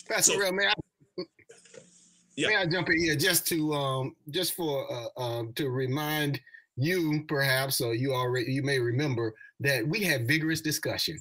Pastor 0.10 0.34
so, 0.34 0.40
Real, 0.40 0.52
may 0.52 0.68
I, 0.68 0.74
yeah. 2.36 2.48
may 2.48 2.56
I 2.58 2.66
jump 2.66 2.90
in 2.90 3.00
here 3.00 3.16
just 3.16 3.48
to 3.48 3.74
um, 3.74 4.16
just 4.30 4.54
for 4.56 4.86
uh, 4.92 5.22
um, 5.22 5.54
to 5.54 5.70
remind 5.70 6.40
you 6.76 7.24
perhaps 7.28 7.82
or 7.82 7.94
you 7.94 8.14
already 8.14 8.52
you 8.52 8.64
may 8.64 8.80
remember 8.80 9.34
that 9.60 9.88
we 9.88 10.02
had 10.04 10.28
vigorous 10.28 10.62
discussion 10.62 11.18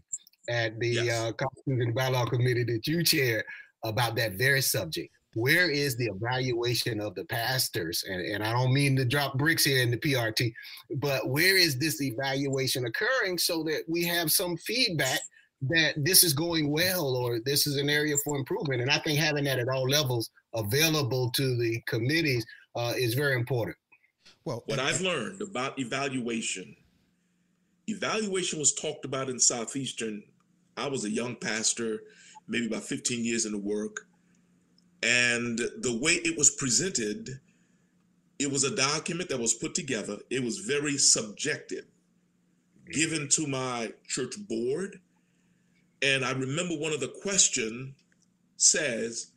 at 0.49 0.79
the 0.79 0.89
yes. 0.89 1.21
uh, 1.21 1.33
Constitution 1.33 1.83
and 1.83 1.95
Bylaw 1.95 2.29
Committee 2.31 2.65
that 2.65 2.87
you 2.87 3.05
chaired 3.05 3.45
about 3.85 4.17
that 4.17 4.35
very 4.35 4.63
subject. 4.63 5.13
Where 5.39 5.71
is 5.71 5.97
the 5.97 6.07
evaluation 6.07 7.01
of 7.01 7.15
the 7.15 7.25
pastors? 7.25 8.05
And, 8.09 8.21
and 8.21 8.43
I 8.43 8.53
don't 8.53 8.73
mean 8.73 8.97
to 8.97 9.05
drop 9.05 9.39
bricks 9.39 9.65
here 9.65 9.83
in 9.83 9.93
the 9.93 9.97
PRT, 9.97 10.53
but 10.97 11.29
where 11.29 11.57
is 11.57 11.79
this 11.79 12.03
evaluation 12.03 12.87
occurring 12.87 13.39
so 13.39 13.63
that 13.65 13.85
we 13.87 14.05
have 14.05 14.33
some 14.33 14.57
feedback 14.57 15.21
that 15.63 15.95
this 15.97 16.25
is 16.25 16.33
going 16.33 16.71
well 16.71 17.17
or 17.17 17.39
this 17.45 17.67
is 17.67 17.77
an 17.77 17.89
area 17.89 18.17
for 18.25 18.37
improvement. 18.37 18.81
And 18.81 18.91
I 18.91 18.99
think 18.99 19.19
having 19.19 19.45
that 19.45 19.59
at 19.59 19.69
all 19.69 19.89
levels 19.89 20.31
available 20.55 21.31
to 21.33 21.57
the 21.57 21.81
committees 21.87 22.45
uh, 22.75 22.95
is 22.97 23.15
very 23.15 23.35
important. 23.35 23.77
Well, 24.45 24.63
what 24.67 24.79
I've 24.79 25.01
learned 25.01 25.43
about 25.43 25.79
evaluation, 25.79 26.75
evaluation 27.87 28.59
was 28.59 28.75
talked 28.75 29.05
about 29.05 29.29
in 29.31 29.39
Southeastern. 29.39 30.23
I 30.77 30.89
was 30.89 31.05
a 31.05 31.11
young 31.11 31.37
pastor, 31.37 32.01
maybe 32.49 32.67
about 32.67 32.85
15 32.85 33.25
years 33.25 33.47
in 33.47 33.53
the 33.53 33.59
work. 33.59 34.08
And 35.03 35.59
the 35.59 35.97
way 36.01 36.13
it 36.13 36.37
was 36.37 36.51
presented, 36.51 37.41
it 38.39 38.51
was 38.51 38.65
a 38.65 38.75
document 38.75 39.29
that 39.29 39.41
was 39.41 39.55
put 39.55 39.75
together. 39.75 40.19
It 40.31 40.43
was 40.43 40.59
very 40.59 40.99
subjective, 40.99 41.85
given 42.91 43.29
to 43.31 43.47
my 43.47 43.93
church 44.07 44.35
board. 44.49 45.01
And 46.03 46.25
I 46.25 46.33
remember 46.33 46.75
one 46.75 46.93
of 46.93 47.01
the 47.01 47.15
question 47.23 47.95
says, 48.57 49.33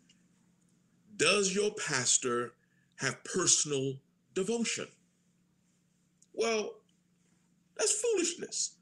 does 1.16 1.53
your 1.53 1.72
pastor 1.88 2.53
have 2.95 3.24
personal 3.24 3.93
devotion? 4.34 4.88
Well, 6.34 6.74
that's 7.78 7.93
foolishness. 8.01 8.76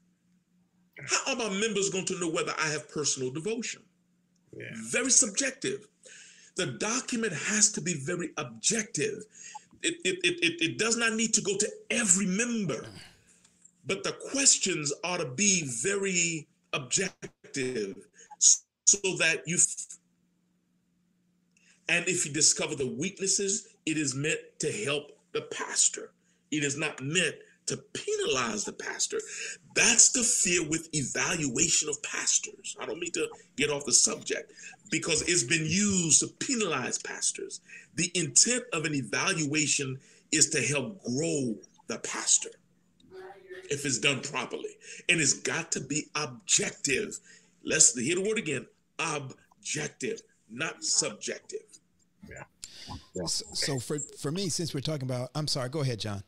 How 1.06 1.32
are 1.32 1.36
my 1.36 1.48
members 1.48 1.90
going 1.90 2.06
to 2.06 2.20
know 2.20 2.30
whether 2.30 2.52
I 2.58 2.68
have 2.68 2.90
personal 2.90 3.30
devotion? 3.30 3.82
Yeah. 4.56 4.66
Very 4.90 5.10
subjective. 5.10 5.88
The 6.56 6.66
document 6.66 7.32
has 7.32 7.70
to 7.72 7.80
be 7.80 7.94
very 7.94 8.30
objective. 8.36 9.24
It, 9.82 9.96
it, 10.04 10.18
it, 10.24 10.62
it, 10.62 10.78
does 10.78 10.96
not 10.96 11.14
need 11.14 11.32
to 11.34 11.40
go 11.40 11.56
to 11.56 11.68
every 11.90 12.26
member, 12.26 12.84
but 13.86 14.04
the 14.04 14.12
questions 14.30 14.92
ought 15.02 15.18
to 15.18 15.26
be 15.26 15.64
very 15.82 16.46
objective 16.72 17.96
so 18.84 18.98
that 19.18 19.42
you 19.46 19.56
and 21.88 22.06
if 22.06 22.24
you 22.24 22.32
discover 22.32 22.76
the 22.76 22.86
weaknesses, 22.86 23.68
it 23.84 23.98
is 23.98 24.14
meant 24.14 24.38
to 24.60 24.70
help 24.70 25.10
the 25.32 25.42
pastor. 25.42 26.12
It 26.52 26.62
is 26.62 26.76
not 26.76 27.02
meant 27.02 27.34
to 27.66 27.76
penalize 27.76 28.64
the 28.64 28.72
pastor. 28.72 29.18
That's 29.74 30.10
the 30.10 30.22
fear 30.22 30.68
with 30.68 30.88
evaluation 30.94 31.88
of 31.88 32.02
pastors. 32.02 32.76
I 32.80 32.86
don't 32.86 32.98
mean 32.98 33.12
to 33.12 33.28
get 33.56 33.70
off 33.70 33.84
the 33.84 33.92
subject 33.92 34.52
because 34.90 35.22
it's 35.22 35.44
been 35.44 35.64
used 35.64 36.20
to 36.20 36.26
penalize 36.44 36.98
pastors. 36.98 37.60
The 37.94 38.10
intent 38.14 38.64
of 38.72 38.84
an 38.84 38.94
evaluation 38.94 39.98
is 40.32 40.50
to 40.50 40.60
help 40.60 41.02
grow 41.04 41.56
the 41.86 41.98
pastor 41.98 42.50
if 43.70 43.86
it's 43.86 43.98
done 43.98 44.20
properly. 44.20 44.76
And 45.08 45.20
it's 45.20 45.34
got 45.34 45.72
to 45.72 45.80
be 45.80 46.06
objective. 46.14 47.18
Let's 47.64 47.98
hear 47.98 48.16
the 48.16 48.22
word 48.22 48.38
again 48.38 48.66
objective, 48.98 50.20
not 50.50 50.84
subjective. 50.84 51.60
Yeah. 52.28 52.42
yeah. 53.14 53.26
So, 53.26 53.44
so, 53.52 53.78
for 53.78 53.98
for 54.18 54.30
me, 54.30 54.48
since 54.48 54.74
we're 54.74 54.80
talking 54.80 55.08
about, 55.08 55.30
I'm 55.34 55.46
sorry. 55.46 55.68
Go 55.68 55.80
ahead, 55.80 56.00
John. 56.00 56.22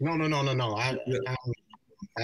No, 0.00 0.16
no, 0.16 0.26
no, 0.26 0.42
no, 0.42 0.52
no. 0.52 0.74
I, 0.74 0.98
I, 1.26 1.36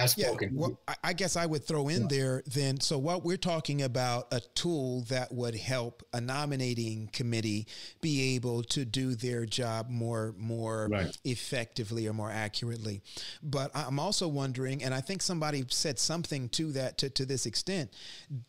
Spoken. 0.05 0.49
Yeah, 0.53 0.59
well, 0.59 0.79
I 1.03 1.13
guess 1.13 1.35
I 1.35 1.45
would 1.45 1.65
throw 1.65 1.87
in 1.87 2.07
there 2.07 2.43
then. 2.45 2.79
So, 2.79 2.97
what 2.97 3.23
we're 3.23 3.37
talking 3.37 3.81
about 3.81 4.27
a 4.31 4.39
tool 4.39 5.01
that 5.09 5.31
would 5.33 5.55
help 5.55 6.03
a 6.13 6.21
nominating 6.21 7.09
committee 7.13 7.67
be 8.01 8.35
able 8.35 8.63
to 8.63 8.85
do 8.85 9.15
their 9.15 9.45
job 9.45 9.89
more 9.89 10.33
more 10.37 10.87
right. 10.91 11.17
effectively 11.23 12.07
or 12.07 12.13
more 12.13 12.31
accurately. 12.31 13.01
But 13.43 13.71
I'm 13.75 13.99
also 13.99 14.27
wondering, 14.27 14.83
and 14.83 14.93
I 14.93 15.01
think 15.01 15.21
somebody 15.21 15.65
said 15.69 15.99
something 15.99 16.49
to 16.49 16.71
that 16.73 16.97
to, 16.99 17.09
to 17.09 17.25
this 17.25 17.45
extent. 17.45 17.91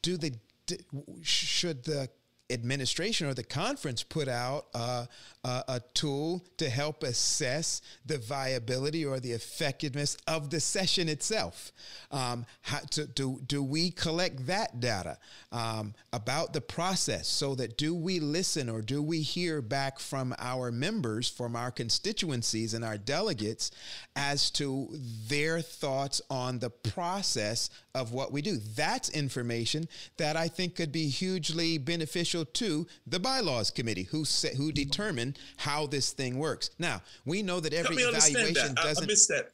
Do 0.03 0.17
the 0.17 0.35
should 1.23 1.85
the 1.85 2.09
administration 2.51 3.27
or 3.27 3.35
the 3.35 3.45
conference 3.45 4.03
put 4.03 4.29
out 4.29 4.67
uh, 4.75 5.07
uh, 5.45 5.63
a 5.69 5.81
tool 5.95 6.45
to 6.57 6.69
help 6.69 7.03
assess 7.03 7.83
the 8.07 8.19
viability 8.19 9.05
or 9.05 9.19
the 9.19 9.33
effectiveness 9.33 10.17
of 10.27 10.51
the 10.51 10.61
session 10.61 11.09
itself. 11.09 11.73
Um, 12.11 12.47
how 12.61 12.81
to, 12.91 13.07
do, 13.07 13.41
do 13.47 13.63
we 13.63 13.91
collect 13.91 14.47
that 14.47 14.81
data 14.81 15.19
um, 15.51 15.95
about 16.13 16.53
the 16.53 16.61
process 16.61 17.27
so 17.27 17.55
that 17.57 17.77
do 17.77 17.95
we 17.95 18.21
listen 18.21 18.69
or 18.69 18.83
do 18.83 19.03
we 19.03 19.23
hear 19.23 19.63
back 19.63 19.99
from 19.99 20.35
our 20.39 20.71
members, 20.71 21.29
from 21.29 21.57
our 21.57 21.71
constituencies 21.71 22.75
and 22.75 22.85
our 22.85 22.99
delegates 22.99 23.71
as 24.15 24.51
to 24.53 24.89
their 25.27 25.61
thoughts 25.61 26.21
on 26.31 26.59
the 26.59 26.71
process 26.71 27.71
of 27.95 28.13
what 28.13 28.33
we 28.33 28.41
do? 28.43 28.57
That's 28.57 29.11
information 29.11 29.89
that 30.17 30.37
I 30.37 30.49
think 30.49 30.77
could 30.77 30.93
be 30.93 31.09
hugely 31.09 31.79
beneficial 31.79 32.45
to 32.45 32.87
the 33.07 33.21
bylaws 33.21 33.71
committee 33.71 34.05
who, 34.05 34.25
who 34.57 34.73
determine 34.73 35.37
how 35.59 35.87
this 35.87 36.13
thing 36.13 36.39
works. 36.39 36.71
Now, 36.79 37.03
we 37.25 37.43
know 37.43 37.61
that 37.61 37.75
every 37.75 37.97
evaluation 37.97 38.75
that. 38.75 38.77
doesn't. 38.77 39.05
I, 39.05 39.05
I 39.05 39.07
missed 39.07 39.29
that. 39.29 39.51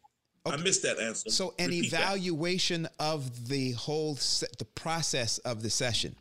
Okay. 0.46 0.56
I 0.56 0.60
missed 0.62 0.82
that 0.82 0.98
answer. 1.00 1.30
So, 1.30 1.54
an 1.58 1.66
Repeat 1.66 1.92
evaluation 1.92 2.82
that. 2.84 2.92
of 3.00 3.48
the 3.48 3.72
whole 3.72 4.16
se- 4.16 4.46
the 4.58 4.64
process 4.64 5.38
of 5.38 5.62
the 5.62 5.70
session 5.70 6.14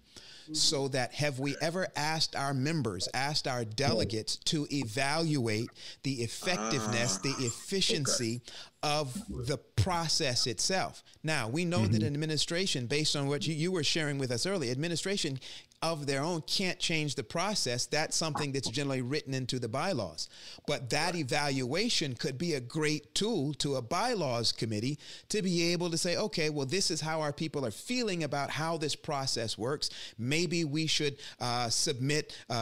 so 0.54 0.88
that 0.90 1.14
have 1.14 1.40
we 1.40 1.56
ever 1.62 1.88
asked 1.96 2.36
our 2.36 2.54
members, 2.54 3.08
asked 3.14 3.48
our 3.48 3.66
delegates 3.66 4.38
to 4.38 4.68
evaluate 4.72 5.70
the 6.04 6.22
effectiveness, 6.24 7.18
the 7.18 7.34
ah, 7.38 7.46
efficiency 7.46 8.42
of 8.84 9.14
the 9.30 9.58
process 9.58 10.48
itself? 10.48 11.04
Now, 11.24 11.48
we 11.48 11.66
know 11.66 11.80
mm-hmm. 11.80 11.94
that 11.94 12.04
administration, 12.04 12.88
based 12.88 13.16
on 13.16 13.28
what 13.28 13.46
you, 13.48 13.54
you 13.54 13.72
were 13.72 13.84
sharing 13.84 14.18
with 14.18 14.32
us 14.32 14.46
earlier, 14.46 14.72
administration 14.72 15.40
of 15.82 16.08
their 16.08 16.24
own 16.24 16.42
can't 16.42 16.80
change 16.80 17.16
the 17.16 17.24
process. 17.24 17.86
That's 17.86 18.18
something 18.18 18.52
that's 18.52 18.70
generally 18.70 19.04
written 19.04 19.34
into 19.34 19.60
the 19.60 19.68
bylaws. 19.68 20.28
But 20.66 20.90
that 20.90 21.16
evaluation 21.16 22.16
could 22.16 22.38
be 22.38 22.56
a 22.56 22.60
great 22.60 23.14
tool 23.14 23.54
to 23.56 23.76
a 23.76 23.82
bylaws 23.82 24.52
committee 24.52 24.98
to 25.30 25.42
be 25.44 25.72
able 25.74 25.92
to 25.92 25.98
say, 25.98 26.18
okay, 26.18 26.50
well, 26.50 26.66
this 26.66 26.90
is 26.90 27.00
how 27.00 27.22
our 27.22 27.32
people 27.32 27.64
are 27.64 27.72
feeling 27.72 28.24
about 28.24 28.50
how 28.50 28.78
this 28.78 28.96
process 28.96 29.58
works. 29.58 29.92
Maybe 30.18 30.64
we 30.64 30.88
should 30.88 31.18
uh, 31.40 31.70
submit, 31.70 32.36
uh, 32.50 32.54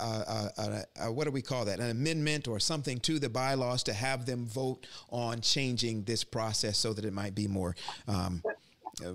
uh, 0.00 0.48
uh, 0.58 0.82
uh 1.00 1.12
what 1.12 1.24
do 1.24 1.30
we 1.30 1.42
call 1.42 1.64
that, 1.66 1.78
an 1.78 1.90
amendment 1.90 2.48
or 2.48 2.58
something 2.58 2.98
to 3.00 3.20
the 3.20 3.28
bylaws 3.28 3.84
to 3.84 3.92
have 3.92 4.26
them 4.26 4.46
vote 4.46 4.88
on 5.10 5.40
changing 5.40 6.02
this 6.02 6.24
process 6.24 6.78
so 6.78 6.92
that 6.92 7.04
it 7.04 7.12
might 7.12 7.34
be 7.34 7.46
more. 7.46 7.76
Um, 8.08 8.42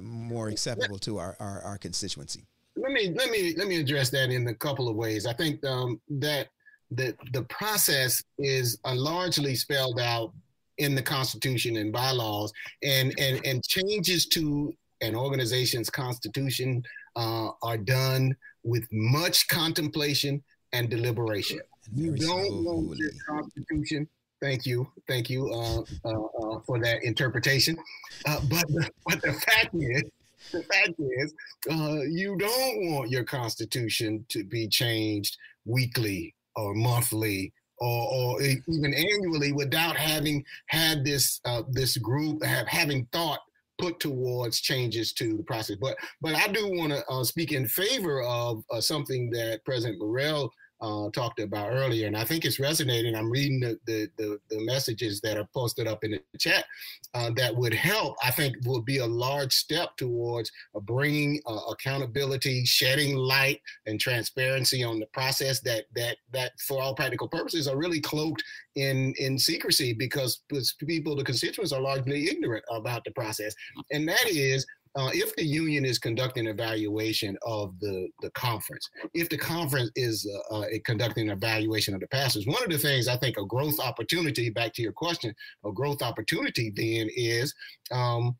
more 0.02 0.48
acceptable 0.48 0.98
to 0.98 1.20
our, 1.20 1.36
our, 1.40 1.62
our 1.62 1.78
constituency 1.78 2.48
let 2.76 2.92
me 2.92 3.14
let 3.16 3.30
me 3.32 3.54
let 3.58 3.68
me 3.68 3.80
address 3.80 4.10
that 4.12 4.30
in 4.30 4.48
a 4.48 4.54
couple 4.54 4.90
of 4.90 4.96
ways. 4.96 5.26
I 5.26 5.34
think 5.34 5.64
um, 5.66 6.00
that 6.10 6.50
the 6.92 7.16
the 7.34 7.44
process 7.44 8.22
is 8.38 8.80
uh, 8.86 8.96
largely 8.96 9.56
spelled 9.56 10.00
out 10.00 10.34
in 10.78 10.94
the 10.94 11.02
Constitution 11.02 11.78
and 11.78 11.92
bylaws, 11.92 12.52
and 12.84 13.14
and 13.20 13.46
and 13.46 13.64
changes 13.64 14.28
to 14.28 14.74
an 15.02 15.16
organization's 15.16 15.90
constitution 15.90 16.84
uh, 17.16 17.50
are 17.62 17.78
done 17.78 18.36
with 18.64 18.88
much 18.92 19.48
contemplation 19.48 20.44
and 20.74 20.90
deliberation. 20.90 21.60
You 21.94 22.16
don't 22.16 22.64
want 22.64 22.98
your 22.98 23.12
constitution. 23.28 24.08
Thank 24.42 24.66
you, 24.66 24.88
thank 25.08 25.30
you 25.30 25.50
uh, 25.52 25.82
uh, 26.04 26.10
uh 26.10 26.60
for 26.66 26.80
that 26.80 27.04
interpretation. 27.04 27.78
Uh, 28.26 28.42
but 28.50 28.66
but 29.08 29.22
the 29.22 29.34
fact 29.34 29.74
is 29.74 30.04
the 30.52 30.64
fact 30.64 30.94
is, 31.00 31.34
uh, 31.72 32.02
you 32.10 32.38
don't 32.38 32.92
want 32.92 33.10
your 33.10 33.24
constitution 33.24 34.26
to 34.30 34.44
be 34.44 34.68
changed 34.68 35.38
weekly 35.66 36.34
or 36.56 36.74
monthly 36.74 37.54
or, 37.78 38.14
or 38.14 38.42
even 38.42 38.94
annually 38.94 39.52
without 39.52 39.98
having 39.98 40.44
had 40.68 41.04
this 41.04 41.42
uh, 41.46 41.64
this 41.70 41.98
group 41.98 42.44
have 42.44 42.68
having 42.68 43.06
thought 43.12 43.40
put 43.78 44.00
towards 44.00 44.62
changes 44.62 45.12
to 45.14 45.36
the 45.38 45.44
process. 45.44 45.78
But 45.80 45.98
but 46.22 46.36
I 46.36 46.48
do 46.48 46.68
want 46.72 46.94
to 46.94 47.06
uh, 47.08 47.24
speak 47.24 47.52
in 47.52 47.68
favor 47.68 48.22
of 48.24 48.64
uh, 48.72 48.82
something 48.82 49.30
that 49.32 49.66
President 49.66 50.00
Morel 50.00 50.52
uh, 50.82 51.10
talked 51.12 51.40
about 51.40 51.72
earlier, 51.72 52.08
and 52.08 52.18
I 52.18 52.24
think 52.24 52.46
it's 52.46 52.60
resonating. 52.60 53.16
I'm 53.16 53.32
reading 53.32 53.60
the 53.60 53.80
the, 53.86 54.10
the, 54.18 54.40
the 54.50 54.66
messages 54.66 55.22
that 55.22 55.38
are 55.38 55.48
posted 55.54 55.88
up 55.88 56.04
in 56.04 56.12
the 56.12 56.22
chat 56.38 56.66
uh, 57.14 57.32
that 57.36 57.56
would 57.56 57.74
help. 57.74 58.16
I 58.24 58.32
think 58.32 58.56
would 58.66 58.86
be 58.86 58.98
a 58.98 59.06
large 59.06 59.54
step 59.54 59.96
towards 59.98 60.52
uh, 60.76 60.80
bringing 60.82 61.42
uh, 61.46 61.60
accountability, 61.72 62.66
shedding 62.66 63.16
light 63.16 63.62
and 63.86 64.00
transparency 64.00 64.84
on 64.84 65.00
the 65.00 65.08
process 65.08 65.62
that 65.62 65.86
that 65.96 66.18
that 66.34 66.52
for 66.60 66.82
all 66.82 66.96
practical 66.96 67.28
purposes 67.28 67.68
are 67.68 67.78
really 67.78 68.02
cloaked 68.02 68.44
in 68.76 69.14
in 69.18 69.40
secrecy 69.40 69.94
because 69.94 70.42
people, 70.86 71.16
the 71.16 71.24
constituents, 71.24 71.72
are 71.72 71.82
largely 71.82 72.28
ignorant 72.28 72.66
about 72.70 73.04
the 73.06 73.12
process, 73.12 73.56
and 73.92 74.08
that 74.08 74.28
is 74.28 74.66
uh, 74.96 75.10
if 75.14 75.36
the 75.36 75.44
union 75.44 75.84
is 75.84 76.00
conducting 76.00 76.48
an 76.48 76.54
evaluation 76.54 77.38
of 77.46 77.78
the, 77.80 78.08
the 78.22 78.30
conference, 78.32 78.90
if 79.14 79.28
the 79.30 79.38
conference 79.38 79.92
is 79.96 80.30
uh, 80.52 80.60
uh, 80.60 80.66
conducting 80.86 81.30
evaluation 81.30 81.94
of 81.94 82.00
the 82.00 82.08
pastors, 82.08 82.48
one 82.48 82.64
of 82.64 82.70
the 82.70 82.78
things 82.78 83.08
I 83.08 83.18
think 83.18 83.38
a 83.38 83.46
growth 83.46 83.80
opportunity, 83.80 84.50
back 84.50 84.74
to 84.76 84.82
your 84.82 84.94
question, 84.94 85.36
a 85.66 85.72
growth 85.72 86.02
opportunity 86.02 86.72
then 86.74 87.10
is 87.16 87.54
um, 87.92 88.38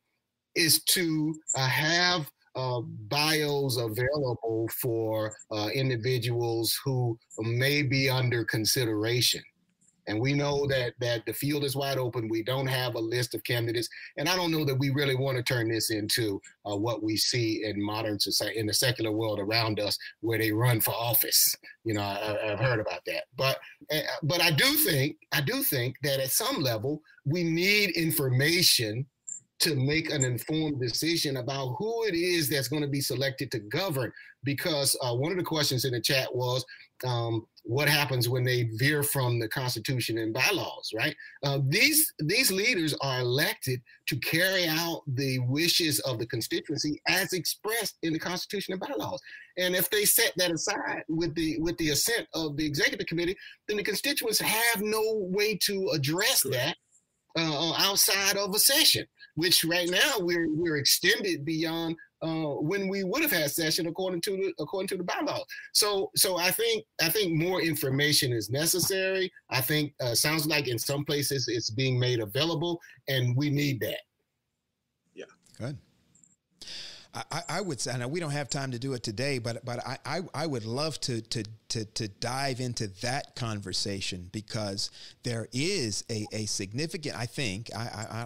is 0.56 0.84
to 0.86 1.36
uh, 1.56 1.68
have 1.68 2.32
uh, 2.56 2.80
bios 3.10 3.78
available 3.78 4.70
for 4.82 5.36
uh, 5.52 5.68
individuals 5.74 6.80
who 6.86 7.18
may 7.40 7.82
be 7.82 8.10
under 8.10 8.46
consideration 8.46 9.44
And 10.08 10.20
we 10.20 10.34
know 10.34 10.68
that 10.68 10.94
that 11.00 11.26
the 11.26 11.34
field 11.34 11.64
is 11.64 11.76
wide 11.76 11.98
open. 11.98 12.30
We 12.30 12.44
don't 12.44 12.68
have 12.68 12.96
a 12.96 13.00
list 13.00 13.34
of 13.34 13.44
candidates, 13.44 13.90
and 14.18 14.30
I 14.30 14.36
don't 14.36 14.52
know 14.52 14.66
that 14.66 14.78
we 14.78 14.90
really 14.92 15.16
want 15.16 15.38
to 15.38 15.44
turn 15.44 15.70
this 15.70 15.90
into 15.90 16.42
uh, 16.70 16.76
what 16.76 17.04
we 17.04 17.18
see 17.18 17.64
in 17.64 17.82
modern 17.84 18.20
society, 18.20 18.60
in 18.60 18.68
the 18.68 18.74
secular 18.74 19.12
world 19.12 19.40
around 19.40 19.80
us, 19.80 19.98
where 20.22 20.38
they 20.38 20.52
run 20.52 20.80
for 20.82 20.92
office. 20.92 21.56
You 21.84 21.96
know, 21.96 22.02
I, 22.02 22.38
have 22.50 22.60
heard 22.60 22.80
about 22.80 23.02
that, 23.08 23.24
but 23.36 23.58
uh, 23.92 24.02
but 24.24 24.42
I 24.42 24.52
do 24.52 24.66
think 24.66 25.18
I 25.32 25.42
do 25.42 25.64
think 25.64 25.96
that 26.04 26.20
at 26.20 26.32
some 26.32 26.62
level 26.62 27.02
we 27.26 27.44
need 27.44 27.92
information 27.92 29.06
to 29.58 29.76
make 29.76 30.12
an 30.12 30.24
informed 30.24 30.82
decision 30.82 31.38
about 31.38 31.76
who 31.78 32.04
it 32.06 32.14
is 32.14 32.50
that's 32.50 32.68
going 32.68 32.82
to 32.82 32.90
be 32.90 33.02
selected 33.02 33.52
to 33.52 33.60
govern. 33.60 34.12
Because 34.44 34.98
uh, 35.02 35.16
one 35.16 35.32
of 35.32 35.38
the 35.38 35.44
questions 35.44 35.86
in 35.86 35.94
the 35.94 36.02
chat 36.02 36.34
was, 36.34 36.64
um, 37.06 37.48
what 37.66 37.90
happens 37.90 38.30
when 38.30 38.44
they 38.44 38.70
veer 38.74 39.04
from 39.04 39.40
the 39.40 39.48
Constitution 39.48 40.18
and 40.18 40.34
bylaws? 40.34 40.92
Right? 40.96 41.16
Uh, 41.44 41.60
these 41.68 42.14
these 42.20 42.52
leaders 42.52 42.96
are 43.02 43.20
elected 43.20 43.82
to 44.08 44.18
carry 44.18 44.68
out 44.68 45.02
the 45.08 45.40
wishes 45.40 46.00
of 46.02 46.20
the 46.20 46.28
constituency 46.28 47.02
as 47.08 47.34
expressed 47.34 47.98
in 48.04 48.14
the 48.14 48.20
Constitution 48.20 48.74
and 48.74 48.82
bylaws. 48.82 49.22
And 49.58 49.76
if 49.76 49.90
they 49.90 50.06
set 50.06 50.34
that 50.38 50.52
aside 50.52 51.04
with 51.08 51.34
the 51.36 51.60
with 51.60 51.78
the 51.78 51.90
assent 51.90 52.28
of 52.34 52.58
the 52.58 52.66
executive 52.66 53.08
committee, 53.08 53.36
then 53.68 53.78
the 53.78 53.84
constituents 53.84 54.40
have 54.40 54.82
no 54.82 55.02
way 55.16 55.58
to 55.64 55.90
address 55.94 56.44
that 56.44 56.76
uh, 57.38 57.74
outside 57.78 58.38
of 58.38 58.54
a 58.54 58.60
session 58.60 59.06
which 59.36 59.64
right 59.66 59.90
now 59.90 60.14
we're 60.20 60.48
we're 60.50 60.78
extended 60.78 61.46
beyond 61.46 61.96
uh, 62.22 62.56
when 62.62 62.88
we 62.88 63.04
would 63.04 63.22
have 63.22 63.32
had 63.32 63.52
session 63.52 63.88
according 63.88 64.22
to 64.22 64.32
the 64.32 64.54
according 64.60 64.88
to 64.88 64.98
the 64.98 65.04
bylaw. 65.04 65.42
So 65.74 66.12
so 66.16 66.38
I 66.38 66.52
think 66.52 66.86
I 67.02 67.10
think 67.10 67.34
more 67.34 67.62
information 67.62 68.32
is 68.32 68.50
necessary. 68.50 69.32
I 69.50 69.62
think 69.62 69.94
uh, 70.02 70.16
sounds 70.16 70.48
like 70.48 70.68
in 70.68 70.80
some 70.80 71.06
places 71.06 71.48
it's 71.48 71.70
being 71.70 72.00
made 72.00 72.20
available, 72.20 72.80
and 73.08 73.36
we 73.36 73.50
need 73.50 73.80
that. 73.82 74.02
Yeah. 75.14 75.26
Good. 75.58 75.78
I, 77.16 77.42
I 77.48 77.62
would 77.62 77.80
say, 77.80 78.06
we 78.06 78.20
don't 78.20 78.32
have 78.32 78.50
time 78.50 78.72
to 78.72 78.80
do 78.80 78.94
it 78.94 79.02
today, 79.04 79.40
but 79.40 79.64
but 79.64 79.86
I, 79.86 79.98
I, 80.06 80.22
I 80.34 80.46
would 80.46 80.66
love 80.66 81.00
to, 81.02 81.22
to 81.22 81.44
to 81.70 81.86
to 81.86 82.08
dive 82.08 82.60
into 82.60 82.88
that 83.02 83.36
conversation 83.36 84.30
because 84.34 84.92
there 85.24 85.48
is 85.54 86.04
a, 86.10 86.26
a 86.34 86.46
significant, 86.46 87.18
I 87.18 87.26
think, 87.26 87.70
I, 87.76 87.80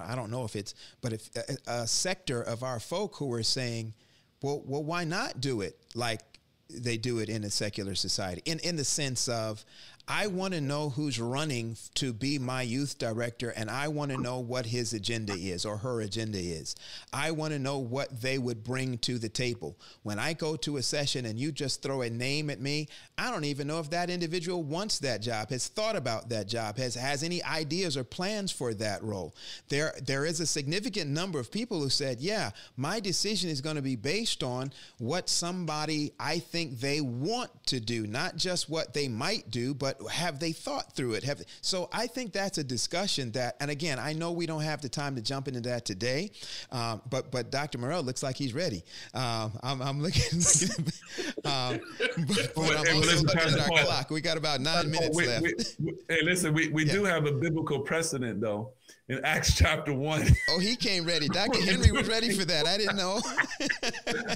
I 0.08 0.14
I 0.14 0.16
don't 0.16 0.32
know 0.32 0.44
if 0.44 0.56
it's, 0.56 0.74
but 1.02 1.14
if 1.14 1.30
a, 1.36 1.72
a 1.82 1.88
sector 1.88 2.42
of 2.42 2.64
our 2.64 2.80
folk 2.80 3.16
who 3.18 3.32
are 3.34 3.44
saying, 3.44 3.94
well, 4.42 4.64
well, 4.66 4.84
why 4.84 5.04
not 5.04 5.40
do 5.40 5.62
it 5.62 5.78
like 5.94 6.22
they 6.70 6.98
do 6.98 7.20
it 7.20 7.30
in 7.30 7.44
a 7.44 7.50
secular 7.50 7.94
society? 7.94 8.42
In 8.46 8.60
in 8.60 8.76
the 8.76 8.86
sense 8.86 9.28
of 9.28 9.64
I 10.12 10.26
want 10.26 10.56
to 10.56 10.62
know 10.62 10.90
who's 10.90 11.20
running 11.20 11.78
to 11.94 12.14
be 12.14 12.40
my 12.40 12.64
youth 12.64 12.98
director 12.98 13.52
and 13.52 13.70
I 13.70 13.90
want 13.90 14.10
to 14.10 14.18
know 14.18 14.40
what 14.40 14.66
his 14.66 14.92
agenda 14.92 15.34
is 15.34 15.66
or 15.66 15.78
her 15.78 16.02
agenda 16.02 16.40
is. 16.40 16.76
I 17.14 17.30
want 17.30 17.54
to 17.54 17.60
know 17.60 17.78
what 17.78 18.20
they 18.20 18.40
would 18.40 18.64
bring 18.64 18.98
to 19.00 19.20
the 19.20 19.30
table. 19.30 19.78
When 20.02 20.18
I 20.18 20.34
go 20.34 20.56
to 20.58 20.78
a 20.78 20.82
session 20.82 21.28
and 21.28 21.40
you 21.40 21.52
just 21.52 21.84
throw 21.84 22.02
a 22.02 22.10
name 22.10 22.50
at 22.50 22.60
me, 22.60 22.88
I 23.20 23.30
don't 23.30 23.44
even 23.44 23.68
know 23.68 23.80
if 23.80 23.92
that 23.92 24.10
individual 24.10 24.64
wants 24.64 24.98
that 25.00 25.22
job, 25.22 25.52
has 25.52 25.68
thought 25.68 25.96
about 25.96 26.30
that 26.30 26.48
job, 26.48 26.78
has 26.78 26.96
has 26.96 27.22
any 27.22 27.44
ideas 27.44 27.96
or 27.96 28.04
plans 28.04 28.52
for 28.52 28.74
that 28.74 29.04
role. 29.04 29.36
There 29.68 29.94
there 30.04 30.26
is 30.26 30.40
a 30.40 30.48
significant 30.48 31.12
number 31.12 31.40
of 31.40 31.52
people 31.52 31.80
who 31.82 31.90
said, 31.90 32.20
"Yeah, 32.20 32.50
my 32.78 33.00
decision 33.00 33.52
is 33.52 33.62
going 33.62 33.76
to 33.76 33.82
be 33.84 33.96
based 33.96 34.42
on 34.42 34.74
what 34.98 35.30
somebody 35.30 36.14
I 36.20 36.40
think 36.40 36.80
they 36.80 37.00
want 37.02 37.52
to 37.68 37.80
do, 37.80 38.08
not 38.08 38.38
just 38.38 38.70
what 38.70 38.94
they 38.94 39.08
might 39.08 39.52
do, 39.52 39.76
but 39.76 39.99
have 40.12 40.40
they 40.40 40.52
thought 40.52 40.94
through 40.94 41.14
it? 41.14 41.24
Have 41.24 41.42
so 41.62 41.90
I 41.92 42.08
think 42.08 42.34
that's 42.34 42.58
a 42.58 42.64
discussion 42.64 43.32
that, 43.32 43.56
and 43.60 43.70
again, 43.70 44.00
I 44.00 44.14
know 44.14 44.32
we 44.32 44.46
don't 44.46 44.62
have 44.62 44.82
the 44.82 44.90
time 44.90 45.16
to 45.16 45.22
jump 45.22 45.48
into 45.48 45.62
that 45.62 45.86
today, 45.86 46.32
um, 46.72 47.02
but 47.10 47.32
but 47.32 47.52
Dr. 47.52 47.78
Morel 47.78 48.04
looks 48.04 48.24
like 48.24 48.38
he's 48.38 48.54
ready. 48.54 48.84
Um, 49.14 49.58
I'm, 49.64 49.82
I'm, 49.82 50.02
looking, 50.02 50.24
um, 51.46 51.80
but, 52.28 52.54
but 52.56 52.78
I'm 52.78 52.96
also 52.96 53.24
looking 53.24 53.40
at 53.40 53.60
our 53.60 53.84
clock. 53.84 54.10
We 54.10 54.22
got 54.22 54.38
about 54.38 54.62
nine 54.62 54.90
minutes 54.90 55.16
we, 55.16 55.28
left. 55.28 55.44
We, 55.80 55.94
hey, 56.08 56.22
listen, 56.24 56.54
we, 56.54 56.70
we 56.70 56.86
yeah. 56.86 56.94
do 56.94 57.04
have 57.06 57.26
a 57.26 57.32
biblical 57.32 57.80
precedent 57.80 58.42
though 58.42 58.74
in 59.10 59.20
Acts 59.26 59.56
chapter 59.56 59.92
one. 59.92 60.24
Oh, 60.50 60.60
he 60.60 60.76
came 60.76 61.04
ready. 61.04 61.28
Dr. 61.28 61.60
Henry 61.64 61.92
was 61.92 62.08
ready 62.08 62.32
for 62.32 62.46
that. 62.46 62.68
I 62.68 62.78
didn't 62.78 62.96
know. 62.96 63.20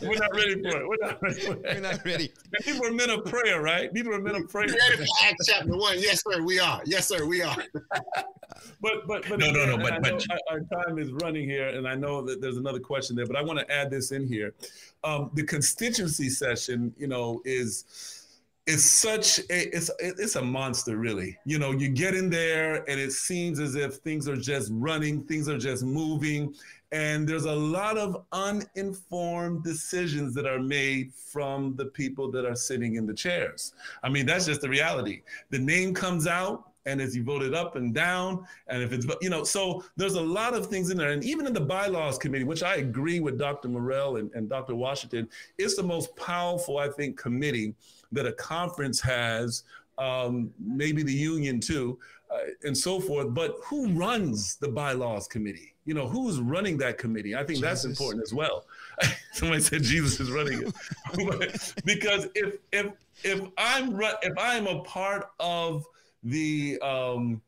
We're 0.02 0.18
not 0.18 0.36
ready 0.36 0.62
for 0.62 0.78
it. 0.78 0.88
We're 0.88 0.98
not 1.00 1.22
ready. 1.22 1.42
For 1.42 1.54
it. 1.54 1.62
We're 1.64 1.82
not 1.82 2.06
ready. 2.06 2.32
These 2.66 2.80
were 2.80 2.92
men 2.92 3.12
of 3.12 3.24
prayer, 3.26 3.62
right? 3.62 3.94
These 3.94 4.06
were 4.06 4.20
men 4.20 4.36
of 4.36 4.50
prayer. 4.50 4.68
ready 4.68 4.98
for 4.98 5.06
Acts 5.24 5.48
chapter 5.48 5.78
one. 5.78 6.00
Yes, 6.00 6.24
sir. 6.24 6.42
We 6.42 6.60
are. 6.60 6.82
Yes, 6.86 7.08
sir. 7.08 7.26
We 7.26 7.44
are. 7.44 7.56
but 8.82 9.08
but 9.08 9.28
but 9.30 9.40
no 9.40 9.52
no 9.52 9.66
no. 9.66 9.78
But 9.78 10.02
but 10.02 10.26
our 10.50 10.62
time 10.62 10.98
is 10.98 11.12
running 11.12 11.48
here, 11.48 11.70
and 11.70 11.88
I 11.88 11.94
know 11.94 12.24
that 12.24 12.42
there's 12.42 12.58
another 12.58 12.80
question 12.80 13.16
there, 13.16 13.28
but 13.28 13.36
I 13.36 13.44
want 13.44 13.60
to 13.60 13.72
add 13.72 13.92
this 13.92 14.12
in 14.12 14.28
here. 14.28 14.56
Um, 15.04 15.30
the 15.36 15.44
constituency 15.44 16.30
session, 16.30 16.94
you 16.98 17.08
know, 17.08 17.42
is 17.46 18.23
it's 18.66 18.84
such 18.86 19.40
a 19.40 19.76
it's 19.76 19.92
it's 20.00 20.36
a 20.36 20.42
monster 20.42 20.98
really. 20.98 21.38
You 21.46 21.60
know 21.60 21.72
you 21.72 21.90
get 21.90 22.16
in 22.16 22.30
there 22.30 22.90
and 22.90 23.00
it 23.00 23.12
seems 23.12 23.60
as 23.60 23.76
if 23.76 23.96
things 23.96 24.28
are 24.28 24.38
just 24.38 24.70
running 24.74 25.24
things 25.24 25.50
are 25.50 25.58
just 25.58 25.84
moving 25.84 26.56
and 26.92 27.28
there's 27.28 27.46
a 27.46 27.56
lot 27.56 27.98
of 27.98 28.24
uninformed 28.32 29.64
decisions 29.64 30.34
that 30.36 30.46
are 30.46 30.60
made 30.60 31.12
from 31.14 31.76
the 31.76 31.86
people 31.86 32.32
that 32.32 32.46
are 32.46 32.56
sitting 32.56 32.96
in 32.96 33.06
the 33.06 33.14
chairs. 33.14 33.74
I 34.02 34.10
mean 34.10 34.26
that's 34.26 34.46
just 34.46 34.62
the 34.62 34.70
reality. 34.70 35.24
The 35.50 35.60
name 35.60 35.94
comes 35.94 36.26
out 36.26 36.70
and 36.86 37.02
as 37.02 37.16
you 37.16 37.24
voted 37.24 37.54
up 37.54 37.76
and 37.76 37.94
down 37.94 38.46
and 38.68 38.82
if 38.82 38.92
it's 38.94 39.06
you 39.22 39.30
know 39.30 39.44
so 39.44 39.84
there's 39.98 40.16
a 40.16 40.22
lot 40.22 40.54
of 40.54 40.68
things 40.68 40.90
in 40.90 40.98
there. 40.98 41.12
And 41.12 41.24
even 41.24 41.46
in 41.48 41.54
the 41.54 41.62
bylaws 41.62 42.18
committee 42.18 42.44
which 42.44 42.62
i 42.62 42.76
agree 42.76 43.22
with 43.22 43.40
dr 43.40 43.68
morel 43.68 44.18
and, 44.18 44.30
and 44.34 44.50
dr 44.50 44.76
washington 44.76 45.30
it's 45.58 45.76
the 45.78 45.84
most 45.84 46.14
powerful 46.18 46.78
i 46.78 46.90
think 46.90 47.18
committee 47.18 47.74
that 48.14 48.26
a 48.26 48.34
conference 48.34 49.00
has, 49.02 49.64
um, 49.98 50.52
maybe 50.60 51.04
the 51.04 51.14
union 51.14 51.60
too, 51.60 52.00
uh, 52.32 52.40
and 52.64 52.78
so 52.78 53.00
forth. 53.00 53.34
But 53.34 53.58
who 53.64 53.90
runs 53.90 54.56
the 54.56 54.68
bylaws 54.68 55.28
committee? 55.28 55.74
You 55.86 55.94
know, 55.94 56.08
who's 56.08 56.40
running 56.40 56.78
that 56.78 56.98
committee? 56.98 57.36
I 57.36 57.40
think 57.40 57.60
Jesus. 57.60 57.62
that's 57.62 57.86
important 57.86 58.24
as 58.24 58.34
well. 58.34 58.66
Somebody 59.34 59.62
said 59.62 59.84
Jesus 59.84 60.20
is 60.20 60.32
running 60.32 60.64
it, 60.64 61.74
because 61.86 62.30
if 62.36 62.56
if 62.72 62.94
if 63.24 63.42
I'm 63.58 64.00
if 64.00 64.34
I'm 64.38 64.68
a 64.68 64.82
part 64.84 65.30
of 65.40 65.86
the 66.24 66.80
um, 66.82 67.42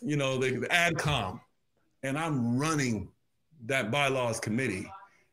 you 0.00 0.16
know 0.16 0.38
the, 0.38 0.58
the 0.58 0.66
AdCom, 0.68 1.40
and 2.02 2.16
I'm 2.16 2.56
running 2.56 3.08
that 3.66 3.90
bylaws 3.90 4.40
committee, 4.40 4.86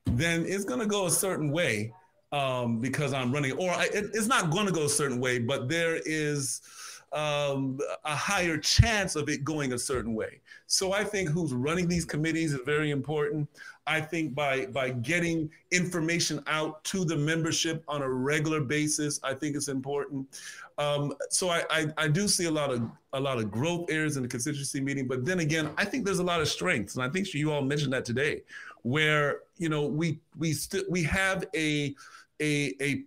then 0.06 0.46
it's 0.48 0.66
going 0.66 0.80
to 0.80 0.86
go 0.86 1.06
a 1.06 1.12
certain 1.12 1.52
way 1.52 1.94
um, 2.32 2.80
because 2.80 3.14
I'm 3.14 3.32
running, 3.32 3.54
or 3.54 3.72
I, 3.72 3.86
it, 3.86 4.12
it's 4.14 4.28
not 4.28 4.52
going 4.52 4.66
to 4.66 4.72
go 4.72 4.86
a 4.86 4.90
certain 4.90 5.20
way, 5.20 5.40
but 5.40 5.70
there 5.70 6.00
is 6.06 6.62
um, 7.14 7.80
a 8.04 8.16
higher 8.16 8.58
chance 8.58 9.16
of 9.16 9.30
it 9.30 9.44
going 9.44 9.74
a 9.74 9.80
certain 9.80 10.14
way. 10.14 10.42
So 10.66 10.92
I 10.92 11.04
think 11.04 11.30
who's 11.30 11.54
running 11.54 11.88
these 11.88 12.06
committees 12.06 12.54
is 12.54 12.60
very 12.66 12.92
important. 12.92 13.50
I 13.86 14.02
think 14.02 14.36
by 14.36 14.66
by 14.66 14.90
getting 14.90 15.50
information 15.72 16.44
out 16.48 16.84
to 16.86 17.06
the 17.06 17.16
membership 17.16 17.84
on 17.88 18.02
a 18.02 18.10
regular 18.10 18.60
basis, 18.60 19.20
I 19.24 19.34
think 19.34 19.56
it's 19.56 19.70
important. 19.70 20.28
Um, 20.78 21.14
so 21.30 21.50
I, 21.50 21.64
I, 21.70 21.88
I 21.98 22.08
do 22.08 22.28
see 22.28 22.46
a 22.46 22.52
lot 22.52 22.72
of 22.72 22.84
a 23.14 23.20
lot 23.20 23.38
of 23.40 23.50
growth 23.50 23.90
areas 23.90 24.16
in 24.16 24.24
the 24.24 24.30
constituency 24.30 24.80
meeting, 24.80 25.08
but 25.08 25.26
then 25.26 25.40
again, 25.40 25.72
I 25.78 25.86
think 25.86 26.06
there's 26.06 26.20
a 26.20 26.24
lot 26.24 26.40
of 26.40 26.48
strengths, 26.48 26.96
and 26.96 27.04
I 27.04 27.10
think 27.10 27.34
you 27.34 27.52
all 27.52 27.64
mentioned 27.64 27.94
that 27.94 28.06
today, 28.06 28.44
where 28.84 29.40
you 29.58 29.70
know 29.70 29.88
we 29.88 30.20
we 30.38 30.54
still 30.54 30.84
we 30.90 31.04
have 31.04 31.46
a 31.56 31.96
a, 32.40 32.76
a 32.80 33.04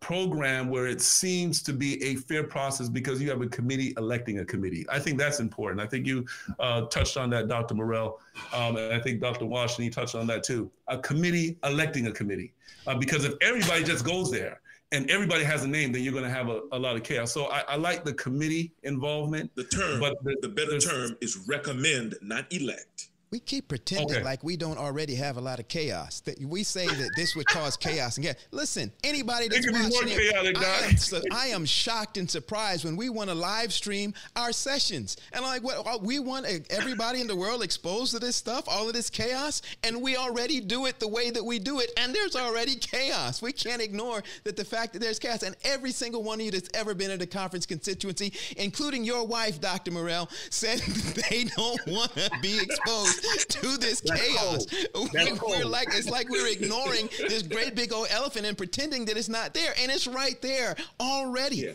program 0.00 0.70
where 0.70 0.86
it 0.86 1.02
seems 1.02 1.62
to 1.62 1.74
be 1.74 2.02
a 2.02 2.14
fair 2.14 2.42
process 2.42 2.88
because 2.88 3.20
you 3.20 3.28
have 3.28 3.42
a 3.42 3.46
committee 3.46 3.92
electing 3.98 4.38
a 4.38 4.44
committee. 4.46 4.86
I 4.88 4.98
think 4.98 5.18
that's 5.18 5.40
important. 5.40 5.78
I 5.78 5.86
think 5.86 6.06
you 6.06 6.24
uh, 6.58 6.86
touched 6.86 7.18
on 7.18 7.28
that, 7.30 7.48
Dr. 7.48 7.74
Morel, 7.74 8.18
um, 8.54 8.76
and 8.76 8.94
I 8.94 8.98
think 8.98 9.20
Dr. 9.20 9.44
Washington 9.44 9.92
touched 9.92 10.14
on 10.14 10.26
that 10.28 10.42
too. 10.42 10.70
A 10.88 10.96
committee 10.96 11.58
electing 11.64 12.06
a 12.06 12.12
committee, 12.12 12.54
uh, 12.86 12.94
because 12.94 13.26
if 13.26 13.34
everybody 13.42 13.84
just 13.84 14.06
goes 14.06 14.30
there 14.30 14.62
and 14.92 15.08
everybody 15.10 15.44
has 15.44 15.62
a 15.62 15.68
name, 15.68 15.92
then 15.92 16.02
you're 16.02 16.12
going 16.12 16.24
to 16.24 16.30
have 16.30 16.48
a, 16.48 16.62
a, 16.72 16.78
lot 16.78 16.96
of 16.96 17.02
chaos. 17.04 17.32
So 17.32 17.46
I, 17.46 17.60
I, 17.60 17.76
like 17.76 18.04
the 18.04 18.12
committee 18.14 18.72
involvement. 18.82 19.54
The 19.54 19.64
term, 19.64 20.00
but 20.00 20.22
the, 20.24 20.36
the 20.42 20.48
better 20.48 20.78
term 20.80 21.16
is 21.20 21.38
recommend, 21.46 22.16
not 22.22 22.52
elect. 22.52 23.08
We 23.32 23.38
keep 23.38 23.68
pretending 23.68 24.16
okay. 24.16 24.24
like 24.24 24.42
we 24.42 24.56
don't 24.56 24.76
already 24.76 25.14
have 25.14 25.36
a 25.36 25.40
lot 25.40 25.60
of 25.60 25.68
chaos. 25.68 26.18
That 26.22 26.40
we 26.40 26.64
say 26.64 26.88
that 26.88 27.10
this 27.14 27.36
would 27.36 27.46
cause 27.46 27.76
chaos 27.76 28.16
and 28.16 28.24
get. 28.24 28.44
Listen, 28.50 28.90
anybody 29.04 29.46
that's 29.46 29.64
it 29.64 29.72
watching 29.72 30.08
it, 30.08 30.58
I 30.58 30.86
am, 30.88 30.96
so, 30.96 31.20
I 31.30 31.46
am 31.46 31.64
shocked 31.64 32.16
and 32.16 32.28
surprised 32.28 32.84
when 32.84 32.96
we 32.96 33.08
want 33.08 33.30
to 33.30 33.36
live 33.36 33.72
stream 33.72 34.14
our 34.34 34.50
sessions 34.50 35.16
and 35.32 35.44
like 35.44 35.62
what 35.62 35.86
uh, 35.86 35.98
we 36.02 36.18
want 36.18 36.44
everybody 36.70 37.20
in 37.20 37.28
the 37.28 37.36
world 37.36 37.62
exposed 37.62 38.10
to 38.14 38.18
this 38.18 38.34
stuff, 38.34 38.64
all 38.66 38.88
of 38.88 38.94
this 38.94 39.08
chaos, 39.08 39.62
and 39.84 40.02
we 40.02 40.16
already 40.16 40.60
do 40.60 40.86
it 40.86 40.98
the 40.98 41.06
way 41.06 41.30
that 41.30 41.44
we 41.44 41.60
do 41.60 41.78
it, 41.78 41.92
and 41.98 42.12
there's 42.12 42.34
already 42.34 42.74
chaos. 42.74 43.40
We 43.40 43.52
can't 43.52 43.80
ignore 43.80 44.24
that 44.42 44.56
the 44.56 44.64
fact 44.64 44.92
that 44.94 44.98
there's 44.98 45.20
chaos, 45.20 45.44
and 45.44 45.54
every 45.62 45.92
single 45.92 46.24
one 46.24 46.40
of 46.40 46.46
you 46.46 46.50
that's 46.50 46.70
ever 46.74 46.94
been 46.94 47.12
at 47.12 47.22
a 47.22 47.26
conference 47.26 47.64
constituency, 47.64 48.32
including 48.56 49.04
your 49.04 49.24
wife, 49.24 49.60
Dr. 49.60 49.92
Morel, 49.92 50.28
said 50.50 50.78
they 51.30 51.44
don't 51.44 51.86
want 51.86 52.12
to 52.16 52.28
be 52.42 52.58
exposed 52.60 53.19
to 53.48 53.76
this 53.76 54.00
That's 54.00 54.20
chaos. 54.20 54.66
We, 54.94 55.20
are 55.20 55.64
like 55.64 55.88
it's 55.92 56.08
like 56.08 56.28
we're 56.28 56.48
ignoring 56.52 57.08
this 57.18 57.42
great 57.42 57.74
big 57.74 57.92
old 57.92 58.08
elephant 58.10 58.46
and 58.46 58.56
pretending 58.56 59.04
that 59.06 59.16
it's 59.16 59.28
not 59.28 59.54
there, 59.54 59.72
and 59.80 59.90
it's 59.90 60.06
right 60.06 60.40
there 60.42 60.76
already. 60.98 61.56
Yeah. 61.56 61.72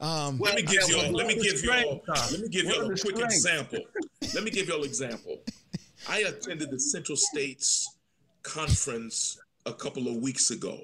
Um, 0.00 0.38
let 0.38 0.56
me 0.56 0.62
give 0.62 0.88
you. 0.88 0.98
Let 1.10 1.26
me 1.26 1.34
give 1.34 1.62
you. 1.62 1.70
Let 2.08 2.40
me 2.40 2.48
give 2.48 2.64
you 2.64 2.74
a 2.74 2.96
quick 2.98 3.18
example. 3.18 3.80
Let 4.34 4.44
me 4.44 4.50
give 4.50 4.68
you 4.68 4.76
an 4.76 4.84
example. 4.84 5.38
I 6.08 6.18
attended 6.20 6.70
the 6.70 6.78
Central 6.78 7.16
States 7.16 7.96
conference 8.42 9.38
a 9.66 9.72
couple 9.72 10.08
of 10.08 10.16
weeks 10.16 10.50
ago. 10.50 10.80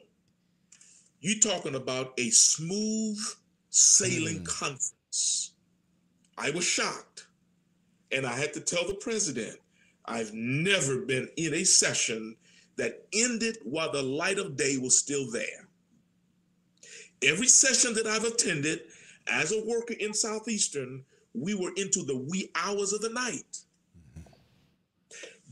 You 1.20 1.38
talking 1.38 1.74
about 1.74 2.14
a 2.18 2.30
smooth 2.30 3.18
sailing 3.68 4.40
mm. 4.40 4.46
conference? 4.46 5.52
I 6.38 6.50
was 6.50 6.64
shocked, 6.64 7.26
and 8.10 8.26
I 8.26 8.32
had 8.32 8.54
to 8.54 8.60
tell 8.60 8.86
the 8.86 8.94
president 8.94 9.58
I've 10.10 10.34
never 10.34 10.98
been 10.98 11.28
in 11.36 11.54
a 11.54 11.62
session 11.62 12.34
that 12.76 13.06
ended 13.14 13.58
while 13.62 13.92
the 13.92 14.02
light 14.02 14.38
of 14.38 14.56
day 14.56 14.76
was 14.76 14.98
still 14.98 15.30
there. 15.30 15.68
Every 17.22 17.46
session 17.46 17.94
that 17.94 18.08
I've 18.08 18.24
attended 18.24 18.80
as 19.28 19.52
a 19.52 19.64
worker 19.64 19.94
in 20.00 20.12
Southeastern, 20.12 21.04
we 21.32 21.54
were 21.54 21.70
into 21.76 22.02
the 22.02 22.16
wee 22.16 22.50
hours 22.56 22.92
of 22.92 23.02
the 23.02 23.10
night. 23.10 23.58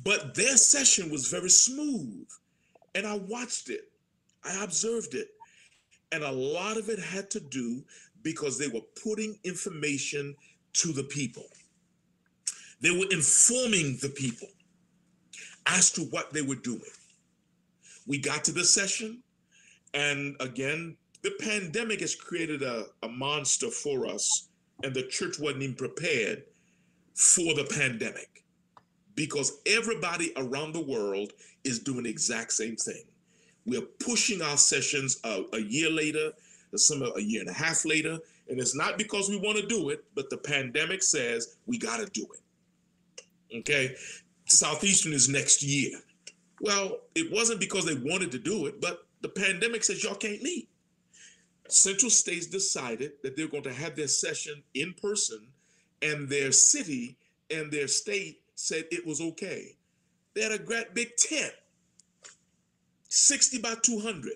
But 0.03 0.35
their 0.35 0.57
session 0.57 1.09
was 1.09 1.29
very 1.29 1.51
smooth. 1.51 2.27
And 2.97 3.07
I 3.07 3.17
watched 3.17 3.71
it, 3.71 3.93
I 4.45 4.65
observed 4.65 5.15
it. 5.15 5.29
And 6.11 6.25
a 6.25 6.33
lot 6.33 6.79
of 6.79 6.89
it 6.89 6.99
had 6.99 7.31
to 7.31 7.41
do 7.41 7.85
because 8.23 8.59
they 8.59 8.69
were 8.69 8.87
putting 9.05 9.39
information 9.45 10.35
to 10.73 10.93
the 10.93 11.05
people. 11.05 11.47
They 12.81 12.91
were 12.91 13.07
informing 13.11 13.99
the 14.01 14.09
people 14.09 14.49
as 15.67 15.91
to 15.93 16.03
what 16.03 16.33
they 16.33 16.43
were 16.43 16.55
doing. 16.55 16.81
We 18.07 18.19
got 18.19 18.45
to 18.45 18.53
the 18.53 18.65
session, 18.65 19.23
and 19.95 20.37
again, 20.41 20.97
the 21.23 21.33
pandemic 21.41 22.01
has 22.01 22.15
created 22.15 22.63
a, 22.63 22.87
a 23.03 23.09
monster 23.09 23.69
for 23.69 24.07
us, 24.07 24.49
and 24.83 24.95
the 24.95 25.03
church 25.03 25.39
wasn't 25.39 25.63
even 25.63 25.75
prepared 25.75 26.45
for 27.15 27.55
the 27.55 27.67
pandemic 27.69 28.45
because 29.17 29.59
everybody 29.67 30.33
around 30.37 30.73
the 30.73 30.81
world 30.81 31.33
is 31.65 31.81
doing 31.81 32.05
the 32.05 32.11
exact 32.11 32.53
same 32.53 32.77
thing. 32.77 33.03
We're 33.67 33.81
pushing 33.81 34.41
our 34.41 34.57
sessions 34.57 35.19
a, 35.25 35.43
a 35.53 35.59
year 35.61 35.91
later, 35.91 36.31
some 36.77 37.03
a 37.03 37.21
year 37.21 37.41
and 37.41 37.51
a 37.51 37.53
half 37.53 37.85
later, 37.85 38.19
and 38.49 38.61
it's 38.61 38.77
not 38.77 38.97
because 38.97 39.29
we 39.29 39.37
want 39.37 39.59
to 39.59 39.67
do 39.67 39.89
it, 39.91 40.05
but 40.15 40.31
the 40.31 40.37
pandemic 40.39 41.03
says 41.03 41.57
we 41.67 41.77
got 41.79 41.99
to 41.99 42.07
do 42.07 42.27
it. 42.33 42.41
Okay. 43.55 43.95
Southeastern 44.47 45.13
is 45.13 45.29
next 45.29 45.63
year. 45.63 45.99
Well, 46.61 46.99
it 47.15 47.31
wasn't 47.31 47.61
because 47.61 47.85
they 47.85 47.95
wanted 47.95 48.33
to 48.33 48.39
do 48.39 48.67
it, 48.67 48.81
but 48.81 49.07
the 49.21 49.29
pandemic 49.29 49.85
says 49.85 50.03
y'all 50.03 50.15
can't 50.15 50.43
meet. 50.43 50.69
Central 51.69 52.11
States 52.11 52.47
decided 52.47 53.13
that 53.23 53.37
they're 53.37 53.49
going 53.49 53.63
to 53.65 53.73
have 53.73 53.95
their 53.95 54.09
session 54.09 54.63
in 54.75 54.95
person, 54.95 55.47
and 56.03 56.29
their 56.29 56.53
city 56.53 57.17
and 57.51 57.71
their 57.71 57.89
state 57.89 58.41
said 58.55 58.85
it 58.91 59.07
was 59.07 59.21
okay. 59.21 59.77
They 60.35 60.43
had 60.43 60.53
a 60.53 60.59
great 60.59 60.95
big 60.95 61.17
tent, 61.17 61.53
60 63.09 63.59
by 63.59 63.75
200. 63.83 64.33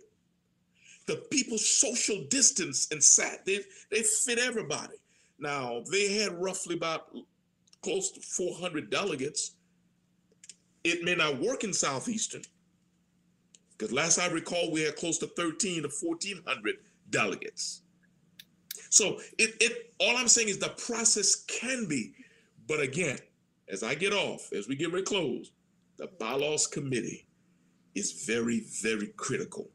The 1.07 1.17
people 1.31 1.59
social 1.59 2.25
distance 2.29 2.89
and 2.91 3.03
sat. 3.03 3.45
They, 3.45 3.61
they 3.91 4.03
fit 4.03 4.39
everybody. 4.39 4.97
Now, 5.39 5.83
they 5.91 6.13
had 6.13 6.41
roughly 6.41 6.77
about 6.77 7.09
close 7.83 8.11
to 8.13 8.21
400 8.21 8.91
delegates. 8.91 9.53
It 10.85 11.05
may 11.05 11.15
not 11.15 11.41
work 11.41 11.65
in 11.65 11.73
Southeastern, 11.73 12.43
because 13.77 13.93
last 13.93 14.19
I 14.19 14.29
recall, 14.29 14.73
we 14.73 14.83
had 14.83 14.97
close 14.97 15.19
to 15.19 15.27
13 15.27 15.83
to 15.83 15.89
1,400 15.89 16.77
delegates. 17.11 17.83
So 18.91 19.21
it, 19.39 19.57
it 19.61 19.93
all 20.01 20.17
I'm 20.17 20.29
saying 20.29 20.49
is 20.49 20.59
the 20.59 20.69
process 20.69 21.45
can 21.47 21.87
be, 21.89 22.15
but 22.69 22.81
again, 22.81 23.19
as 23.69 23.83
I 23.83 23.95
get 23.95 24.13
off, 24.13 24.53
as 24.53 24.69
we 24.69 24.77
get 24.77 24.93
ready 24.93 25.05
to 25.05 25.09
close, 25.09 25.53
the 25.97 26.09
bylaws 26.19 26.67
committee 26.67 27.27
is 27.95 28.25
very, 28.27 28.61
very 28.83 29.09
critical. 29.17 29.71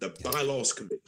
The 0.00 0.10
bylaws 0.22 0.72
committee. 0.72 1.00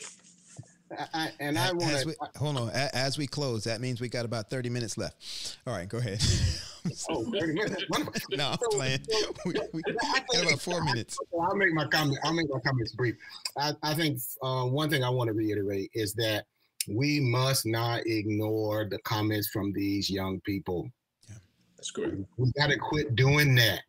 I, 1.14 1.30
and 1.40 1.58
I 1.58 1.72
want 1.72 2.02
to 2.02 2.16
hold 2.36 2.56
on. 2.56 2.70
As 2.70 3.18
we 3.18 3.26
close, 3.26 3.64
that 3.64 3.80
means 3.80 4.00
we 4.00 4.08
got 4.08 4.24
about 4.24 4.50
thirty 4.50 4.70
minutes 4.70 4.96
left. 4.96 5.58
All 5.66 5.74
right, 5.74 5.88
go 5.88 5.98
ahead. 5.98 6.22
oh, 7.10 7.24
30 7.24 7.52
minutes. 7.52 7.84
no, 8.30 8.50
I'm 8.50 8.58
playing. 8.70 9.00
we, 9.46 9.54
we 9.72 9.82
got 9.82 10.44
about 10.44 10.60
four 10.60 10.82
minutes. 10.84 11.18
I'll 11.40 11.56
make 11.56 11.72
my 11.72 11.86
comment. 11.86 12.18
I'll 12.24 12.32
make 12.32 12.48
my 12.50 12.60
comments 12.60 12.92
brief. 12.92 13.16
I, 13.56 13.72
I 13.82 13.94
think 13.94 14.18
uh, 14.42 14.64
one 14.64 14.90
thing 14.90 15.04
I 15.04 15.10
want 15.10 15.28
to 15.28 15.34
reiterate 15.34 15.90
is 15.94 16.14
that 16.14 16.46
we 16.88 17.20
must 17.20 17.66
not 17.66 18.06
ignore 18.06 18.86
the 18.86 18.98
comments 19.00 19.48
from 19.48 19.72
these 19.72 20.08
young 20.08 20.40
people. 20.40 20.88
Yeah, 21.28 21.36
that's 21.76 21.90
correct. 21.90 22.16
We 22.36 22.52
got 22.52 22.70
to 22.70 22.78
quit 22.78 23.14
doing 23.14 23.54
that. 23.56 23.84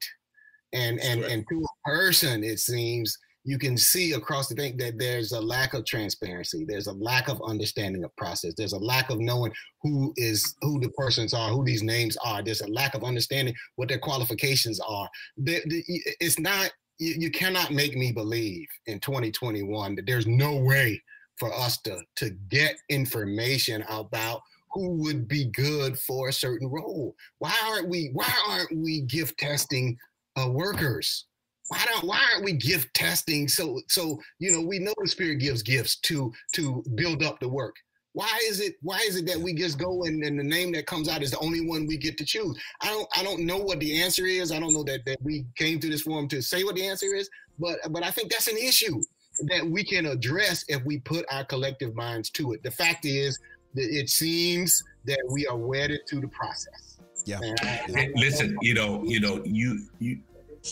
And 0.73 0.99
and 0.99 1.23
and 1.23 1.45
to 1.49 1.63
a 1.63 1.89
person, 1.89 2.43
it 2.43 2.59
seems 2.59 3.17
you 3.49 3.57
can 3.57 3.75
see 3.75 4.11
across 4.11 4.47
the 4.47 4.53
thing 4.53 4.77
that 4.77 4.99
there's 4.99 5.31
a 5.31 5.41
lack 5.41 5.73
of 5.73 5.83
transparency. 5.83 6.65
There's 6.67 6.85
a 6.85 6.93
lack 6.93 7.29
of 7.29 7.41
understanding 7.41 8.03
of 8.03 8.15
process. 8.15 8.53
There's 8.55 8.73
a 8.73 8.77
lack 8.77 9.09
of 9.09 9.19
knowing 9.19 9.51
who 9.81 10.13
is 10.17 10.55
who 10.61 10.79
the 10.79 10.89
persons 10.89 11.33
are 11.33 11.49
who 11.49 11.65
these 11.65 11.81
names 11.81 12.15
are. 12.23 12.43
There's 12.43 12.61
a 12.61 12.67
lack 12.67 12.93
of 12.93 13.03
understanding 13.03 13.55
what 13.75 13.89
their 13.89 13.97
qualifications 13.97 14.79
are. 14.79 15.09
It's 15.37 16.37
not 16.37 16.69
you, 16.99 17.31
cannot 17.31 17.71
make 17.71 17.95
me 17.95 18.11
believe 18.11 18.67
in 18.85 18.99
2021 18.99 19.95
that 19.95 20.05
there's 20.05 20.27
no 20.27 20.57
way 20.57 21.01
for 21.39 21.51
us 21.51 21.81
to 21.81 21.97
to 22.17 22.29
get 22.49 22.75
information 22.89 23.83
about 23.89 24.41
who 24.71 24.91
would 25.01 25.27
be 25.27 25.45
good 25.45 25.97
for 25.97 26.29
a 26.29 26.33
certain 26.33 26.67
role. 26.67 27.15
Why 27.39 27.55
aren't 27.65 27.89
we 27.89 28.11
why 28.13 28.31
aren't 28.47 28.77
we 28.77 29.01
gift 29.01 29.39
testing 29.39 29.97
uh, 30.35 30.49
workers 30.51 31.25
why 31.69 31.83
don't 31.85 32.03
why 32.03 32.19
aren't 32.31 32.45
we 32.45 32.53
gift 32.53 32.93
testing? 32.93 33.47
So 33.47 33.79
so 33.87 34.19
you 34.39 34.51
know 34.51 34.61
we 34.61 34.79
know 34.79 34.93
the 35.01 35.07
spirit 35.07 35.39
gives 35.39 35.63
gifts 35.63 35.95
to 36.01 36.31
to 36.53 36.83
build 36.95 37.23
up 37.23 37.39
the 37.39 37.47
work. 37.47 37.75
Why 38.13 38.39
is 38.47 38.59
it 38.59 38.75
why 38.81 38.99
is 39.07 39.15
it 39.15 39.25
that 39.27 39.39
we 39.39 39.53
just 39.53 39.77
go 39.77 40.03
and, 40.03 40.23
and 40.23 40.37
the 40.37 40.43
name 40.43 40.71
that 40.73 40.87
comes 40.87 41.07
out 41.07 41.21
is 41.21 41.31
the 41.31 41.39
only 41.39 41.65
one 41.65 41.85
we 41.85 41.95
get 41.97 42.17
to 42.17 42.25
choose? 42.25 42.59
I 42.81 42.87
don't 42.87 43.07
i 43.15 43.23
don't 43.23 43.41
know 43.41 43.57
what 43.57 43.79
the 43.79 44.01
answer 44.01 44.25
is. 44.25 44.51
I 44.51 44.59
don't 44.59 44.73
know 44.73 44.83
that 44.83 45.05
that 45.05 45.21
we 45.21 45.45
came 45.55 45.79
to 45.79 45.89
this 45.89 46.01
forum 46.01 46.27
to 46.29 46.41
say 46.41 46.63
what 46.63 46.75
the 46.75 46.87
answer 46.87 47.13
is 47.13 47.29
but 47.59 47.77
but 47.91 48.03
i 48.03 48.09
think 48.09 48.31
that's 48.31 48.47
an 48.47 48.57
issue 48.57 48.99
that 49.41 49.65
we 49.65 49.83
can 49.83 50.05
address 50.05 50.65
if 50.67 50.83
we 50.83 50.99
put 50.99 51.25
our 51.31 51.45
collective 51.45 51.95
minds 51.95 52.29
to 52.31 52.53
it. 52.53 52.63
The 52.63 52.71
fact 52.71 53.05
is 53.05 53.39
that 53.75 53.87
it 53.89 54.09
seems 54.09 54.83
that 55.05 55.19
we 55.29 55.47
are 55.47 55.57
wedded 55.57 56.01
to 56.07 56.19
the 56.19 56.27
process. 56.27 56.97
Yeah. 57.25 57.39
I, 57.61 57.81
I, 57.95 58.09
listen 58.15 58.57
you 58.61 58.73
know 58.73 59.03
you 59.03 59.19
know 59.19 59.43
you 59.45 59.85
you 59.99 60.19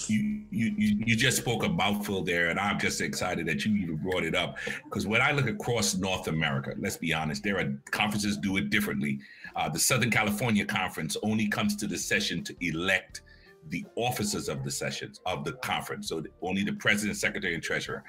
you, 0.07 0.45
you 0.51 0.73
you 0.77 1.15
just 1.15 1.37
spoke 1.37 1.63
a 1.63 1.69
mouthful 1.69 2.23
there, 2.23 2.49
and 2.49 2.59
I'm 2.59 2.79
just 2.79 3.01
excited 3.01 3.45
that 3.47 3.65
you 3.65 3.75
even 3.75 3.97
brought 3.97 4.23
it 4.23 4.35
up. 4.35 4.57
Because 4.83 5.07
when 5.07 5.21
I 5.21 5.31
look 5.31 5.47
across 5.47 5.95
North 5.95 6.27
America, 6.27 6.73
let's 6.77 6.97
be 6.97 7.13
honest, 7.13 7.43
there 7.43 7.57
are 7.59 7.73
conferences 7.91 8.37
do 8.37 8.57
it 8.57 8.69
differently. 8.69 9.19
Uh, 9.55 9.69
the 9.69 9.79
Southern 9.79 10.11
California 10.11 10.65
Conference 10.65 11.15
only 11.23 11.47
comes 11.47 11.75
to 11.77 11.87
the 11.87 11.97
session 11.97 12.43
to 12.43 12.55
elect 12.61 13.21
the 13.69 13.85
officers 13.95 14.49
of 14.49 14.63
the 14.63 14.71
sessions 14.71 15.19
of 15.25 15.43
the 15.43 15.53
conference. 15.53 16.09
So 16.09 16.23
only 16.41 16.63
the 16.63 16.73
president, 16.73 17.17
secretary, 17.17 17.53
and 17.53 17.63
treasurer. 17.63 18.03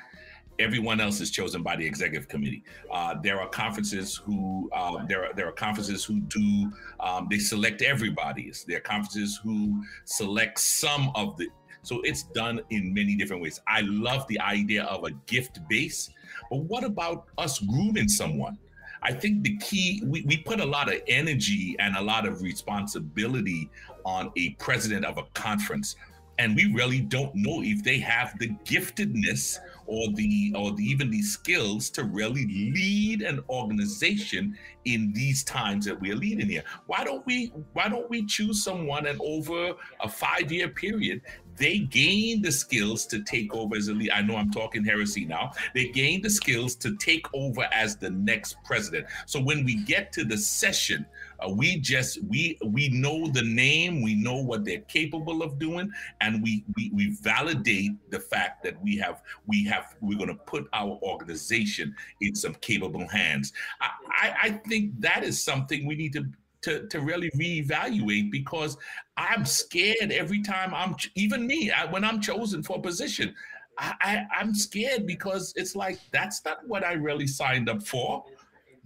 Everyone 0.59 1.01
else 1.01 1.21
is 1.21 1.31
chosen 1.31 1.63
by 1.63 1.77
the 1.77 1.87
executive 1.87 2.27
committee. 2.27 2.65
Uh, 2.91 3.15
there 3.23 3.41
are 3.41 3.49
conferences 3.49 4.17
who 4.17 4.69
uh, 4.73 5.07
there 5.07 5.25
are 5.25 5.33
there 5.33 5.47
are 5.47 5.53
conferences 5.53 6.05
who 6.05 6.19
do 6.23 6.73
um, 6.99 7.29
they 7.31 7.39
select 7.39 7.81
everybody. 7.81 8.53
There 8.67 8.79
are 8.79 8.81
conferences 8.81 9.39
who 9.41 9.85
select 10.05 10.59
some 10.59 11.13
of 11.15 11.37
the 11.37 11.47
so 11.89 12.03
it's 12.03 12.25
done 12.25 12.61
in 12.69 12.93
many 12.93 13.17
different 13.17 13.43
ways. 13.43 13.59
I 13.67 13.81
love 13.81 14.27
the 14.29 14.39
idea 14.41 14.85
of 14.85 15.05
a 15.05 15.11
gift 15.27 15.67
base, 15.71 16.11
but 16.51 16.59
what 16.59 16.85
about 16.85 17.29
us 17.39 17.59
grooming 17.61 18.09
someone? 18.09 18.59
I 19.03 19.13
think 19.13 19.43
the 19.43 19.57
key, 19.57 20.03
we, 20.05 20.23
we 20.27 20.37
put 20.37 20.61
a 20.61 20.67
lot 20.67 20.93
of 20.93 21.01
energy 21.07 21.77
and 21.79 21.97
a 21.97 22.03
lot 22.03 22.27
of 22.27 22.43
responsibility 22.43 23.71
on 24.05 24.31
a 24.37 24.51
president 24.55 25.07
of 25.07 25.17
a 25.17 25.23
conference. 25.33 25.97
And 26.39 26.55
we 26.55 26.73
really 26.75 27.01
don't 27.01 27.35
know 27.35 27.63
if 27.63 27.83
they 27.83 27.99
have 28.01 28.39
the 28.39 28.49
giftedness 28.67 29.59
or 29.87 30.09
the 30.13 30.53
or 30.55 30.73
the, 30.73 30.85
even 30.85 31.11
the 31.11 31.23
skills 31.23 31.91
to 31.91 32.05
really 32.05 32.47
lead 32.47 33.23
an 33.23 33.41
organization 33.49 34.57
in 34.85 35.13
these 35.15 35.43
times 35.43 35.87
that 35.87 35.99
we're 36.01 36.15
leading 36.15 36.49
here. 36.49 36.63
Why 36.87 37.03
don't 37.03 37.27
we 37.27 37.47
why 37.73 37.89
don't 37.89 38.09
we 38.09 38.25
choose 38.27 38.63
someone 38.63 39.07
and 39.07 39.19
over 39.21 39.73
a 40.01 40.09
five 40.09 40.53
year 40.53 40.69
period 40.69 41.23
they 41.59 41.81
gain 41.81 42.43
the 42.43 42.53
skills 42.53 43.07
to 43.07 43.23
take 43.23 43.55
over 43.55 43.77
as 43.77 43.89
a 43.89 43.95
leader. 43.95 44.13
I 44.15 44.23
know 44.23 44.37
I'm 44.37 44.51
talking 44.51 44.85
heresy 44.85 45.25
now. 45.25 45.53
They 45.75 45.89
gain 45.89 46.23
the 46.23 46.31
skills 46.31 46.75
to 46.77 46.97
take 46.97 47.27
over 47.35 47.69
as 47.73 47.97
the 47.97 48.11
next 48.11 48.57
president. 48.65 49.07
So 49.27 49.41
when 49.41 49.65
we 49.65 49.77
get 49.77 50.13
to 50.13 50.25
the 50.25 50.37
session, 50.37 51.07
uh, 51.41 51.49
we 51.51 51.79
just 51.79 52.23
we 52.25 52.59
we 52.65 52.89
know 52.89 53.29
the 53.29 53.43
name, 53.43 54.03
we 54.03 54.15
know 54.15 54.37
what 54.37 54.65
they're 54.65 54.81
capable 54.81 55.43
of 55.43 55.59
doing, 55.59 55.91
and 56.21 56.43
we 56.43 56.65
we 56.77 56.91
we 56.93 57.11
validate 57.11 57.93
the 58.11 58.19
fact 58.19 58.65
that 58.65 58.81
we 58.83 58.97
have 58.97 59.23
we 59.47 59.65
have 59.65 59.95
we're 60.01 60.19
going 60.19 60.29
to 60.29 60.35
put 60.35 60.69
our 60.73 60.99
organization 61.03 61.95
in 62.21 62.35
some 62.35 62.55
capable 62.55 63.07
hands. 63.09 63.53
I, 63.81 63.91
I, 64.11 64.35
I 64.43 64.51
think 64.69 65.01
that 65.01 65.23
is 65.23 65.41
something 65.43 65.87
we 65.87 65.95
need 65.95 66.13
to 66.15 66.27
to, 66.63 66.87
to 66.89 67.01
really 67.01 67.31
reevaluate 67.31 68.31
because 68.31 68.77
I'm 69.17 69.45
scared 69.45 70.11
every 70.11 70.43
time 70.43 70.75
I'm 70.75 70.97
even 71.15 71.47
me 71.47 71.71
I, 71.71 71.85
when 71.87 72.05
I'm 72.05 72.21
chosen 72.21 72.63
for 72.63 72.79
a 72.79 72.81
position. 72.81 73.35
I, 73.79 73.95
I, 74.01 74.27
I'm 74.41 74.55
scared 74.55 75.07
because 75.07 75.53
it's 75.57 75.77
like 75.77 76.01
that's 76.11 76.45
not 76.45 76.67
what 76.67 76.85
I 76.85 76.95
really 76.95 77.27
signed 77.27 77.69
up 77.69 77.83
for, 77.83 78.25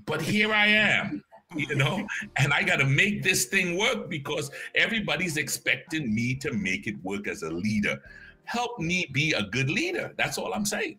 but 0.04 0.20
here 0.20 0.52
I 0.52 0.66
am, 0.66 1.24
you 1.56 1.74
know, 1.74 2.06
and 2.36 2.52
I 2.52 2.62
got 2.62 2.76
to 2.76 2.86
make 2.86 3.22
this 3.22 3.46
thing 3.46 3.78
work 3.78 4.10
because 4.10 4.50
everybody's 4.74 5.36
expecting 5.38 6.14
me 6.14 6.34
to 6.36 6.52
make 6.52 6.86
it 6.86 6.96
work 7.02 7.26
as 7.26 7.42
a 7.42 7.50
leader. 7.50 8.00
Help 8.44 8.78
me 8.78 9.08
be 9.12 9.32
a 9.32 9.44
good 9.44 9.70
leader. 9.70 10.12
That's 10.18 10.36
all 10.36 10.52
I'm 10.52 10.66
saying. 10.66 10.98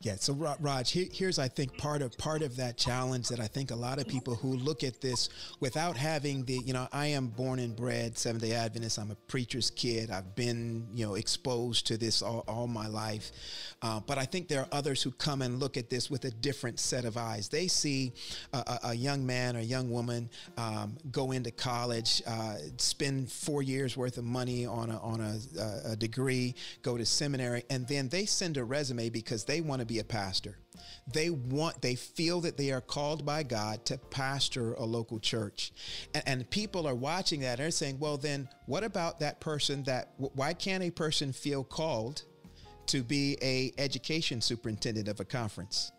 Yeah. 0.00 0.14
So, 0.14 0.32
Raj, 0.60 0.92
here's 0.92 1.40
I 1.40 1.48
think 1.48 1.76
part 1.76 2.02
of 2.02 2.16
part 2.16 2.42
of 2.42 2.54
that 2.54 2.76
challenge 2.76 3.26
that 3.30 3.40
I 3.40 3.48
think 3.48 3.72
a 3.72 3.74
lot 3.74 3.98
of 3.98 4.06
people 4.06 4.36
who 4.36 4.54
look 4.54 4.84
at 4.84 5.00
this 5.00 5.28
without 5.58 5.96
having 5.96 6.44
the, 6.44 6.60
you 6.64 6.72
know, 6.72 6.86
I 6.92 7.06
am 7.06 7.26
born 7.26 7.58
and 7.58 7.74
bred 7.74 8.16
Seventh 8.16 8.44
Day 8.44 8.52
Adventist. 8.52 9.00
I'm 9.00 9.10
a 9.10 9.16
preacher's 9.16 9.70
kid. 9.70 10.12
I've 10.12 10.36
been, 10.36 10.86
you 10.94 11.04
know, 11.04 11.16
exposed 11.16 11.88
to 11.88 11.96
this 11.96 12.22
all, 12.22 12.44
all 12.46 12.68
my 12.68 12.86
life. 12.86 13.32
Uh, 13.82 13.98
but 13.98 14.18
I 14.18 14.24
think 14.24 14.46
there 14.46 14.60
are 14.60 14.68
others 14.70 15.02
who 15.02 15.10
come 15.10 15.42
and 15.42 15.58
look 15.58 15.76
at 15.76 15.90
this 15.90 16.08
with 16.08 16.24
a 16.26 16.30
different 16.30 16.78
set 16.78 17.04
of 17.04 17.16
eyes. 17.16 17.48
They 17.48 17.66
see 17.66 18.12
a, 18.52 18.78
a 18.84 18.94
young 18.94 19.26
man 19.26 19.56
or 19.56 19.60
young 19.60 19.90
woman 19.90 20.30
um, 20.56 20.96
go 21.10 21.32
into 21.32 21.50
college, 21.50 22.22
uh, 22.24 22.54
spend 22.76 23.32
four 23.32 23.64
years 23.64 23.96
worth 23.96 24.16
of 24.16 24.24
money 24.24 24.64
on 24.64 24.90
a 24.90 24.98
on 25.00 25.20
a, 25.20 25.90
a 25.90 25.96
degree, 25.96 26.54
go 26.82 26.96
to 26.96 27.04
seminary, 27.04 27.64
and 27.68 27.88
then 27.88 28.08
they 28.08 28.26
send 28.26 28.58
a 28.58 28.62
resume 28.62 29.08
because 29.08 29.44
they 29.44 29.60
want 29.60 29.80
to 29.80 29.87
be 29.88 29.98
a 29.98 30.04
pastor. 30.04 30.58
They 31.12 31.30
want, 31.30 31.82
they 31.82 31.96
feel 31.96 32.40
that 32.42 32.56
they 32.56 32.70
are 32.70 32.80
called 32.80 33.26
by 33.26 33.42
God 33.42 33.84
to 33.86 33.98
pastor 33.98 34.74
a 34.74 34.84
local 34.84 35.18
church. 35.18 35.72
And, 36.14 36.22
and 36.26 36.50
people 36.50 36.86
are 36.86 36.94
watching 36.94 37.40
that 37.40 37.52
and 37.52 37.60
they're 37.60 37.70
saying, 37.70 37.98
well, 37.98 38.16
then 38.16 38.48
what 38.66 38.84
about 38.84 39.18
that 39.20 39.40
person 39.40 39.82
that, 39.84 40.12
why 40.18 40.52
can't 40.52 40.84
a 40.84 40.90
person 40.90 41.32
feel 41.32 41.64
called 41.64 42.22
to 42.86 43.02
be 43.02 43.36
a 43.42 43.72
education 43.78 44.40
superintendent 44.40 45.08
of 45.08 45.20
a 45.20 45.24
conference? 45.24 45.90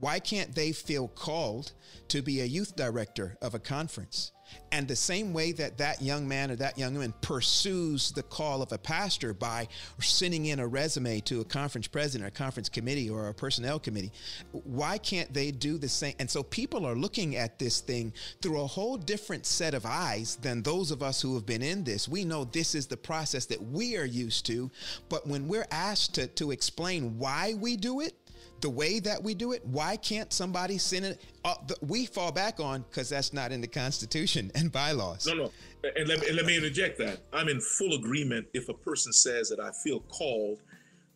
Why 0.00 0.18
can't 0.18 0.54
they 0.54 0.72
feel 0.72 1.08
called 1.08 1.72
to 2.08 2.22
be 2.22 2.40
a 2.40 2.46
youth 2.46 2.74
director 2.74 3.36
of 3.42 3.54
a 3.54 3.58
conference? 3.58 4.32
And 4.72 4.86
the 4.86 4.96
same 4.96 5.32
way 5.32 5.52
that 5.52 5.78
that 5.78 6.00
young 6.00 6.28
man 6.28 6.50
or 6.50 6.56
that 6.56 6.78
young 6.78 6.94
woman 6.94 7.12
pursues 7.20 8.12
the 8.12 8.22
call 8.22 8.62
of 8.62 8.70
a 8.70 8.78
pastor 8.78 9.34
by 9.34 9.66
sending 9.98 10.46
in 10.46 10.60
a 10.60 10.66
resume 10.66 11.20
to 11.20 11.40
a 11.40 11.44
conference 11.44 11.88
president, 11.88 12.24
or 12.24 12.28
a 12.28 12.30
conference 12.30 12.68
committee, 12.68 13.10
or 13.10 13.28
a 13.28 13.34
personnel 13.34 13.80
committee, 13.80 14.12
why 14.52 14.96
can't 14.98 15.32
they 15.34 15.50
do 15.50 15.76
the 15.76 15.88
same? 15.88 16.14
And 16.20 16.30
so 16.30 16.42
people 16.44 16.86
are 16.86 16.94
looking 16.94 17.36
at 17.36 17.58
this 17.58 17.80
thing 17.80 18.12
through 18.40 18.60
a 18.60 18.66
whole 18.66 18.96
different 18.96 19.44
set 19.44 19.74
of 19.74 19.84
eyes 19.84 20.36
than 20.36 20.62
those 20.62 20.92
of 20.92 21.02
us 21.02 21.20
who 21.20 21.34
have 21.34 21.46
been 21.46 21.62
in 21.62 21.82
this. 21.82 22.08
We 22.08 22.24
know 22.24 22.44
this 22.44 22.74
is 22.74 22.86
the 22.86 22.96
process 22.96 23.46
that 23.46 23.60
we 23.60 23.96
are 23.96 24.04
used 24.04 24.46
to, 24.46 24.70
but 25.08 25.26
when 25.26 25.48
we're 25.48 25.66
asked 25.72 26.14
to, 26.14 26.26
to 26.28 26.52
explain 26.52 27.18
why 27.18 27.54
we 27.54 27.76
do 27.76 28.00
it, 28.00 28.14
the 28.60 28.70
way 28.70 29.00
that 29.00 29.22
we 29.22 29.34
do 29.34 29.52
it, 29.52 29.64
why 29.66 29.96
can't 29.96 30.32
somebody 30.32 30.78
send 30.78 31.04
it? 31.04 31.24
Uh, 31.44 31.54
the, 31.66 31.76
we 31.80 32.06
fall 32.06 32.32
back 32.32 32.60
on 32.60 32.82
because 32.82 33.08
that's 33.08 33.32
not 33.32 33.52
in 33.52 33.60
the 33.60 33.66
Constitution 33.66 34.50
and 34.54 34.70
bylaws. 34.70 35.26
No, 35.26 35.34
no. 35.34 35.52
And 35.96 36.08
let, 36.08 36.20
me, 36.20 36.28
and 36.28 36.36
let 36.36 36.46
me 36.46 36.56
interject 36.56 36.98
that. 36.98 37.20
I'm 37.32 37.48
in 37.48 37.60
full 37.60 37.94
agreement 37.94 38.46
if 38.52 38.68
a 38.68 38.74
person 38.74 39.12
says 39.12 39.48
that 39.48 39.60
I 39.60 39.70
feel 39.82 40.00
called 40.00 40.60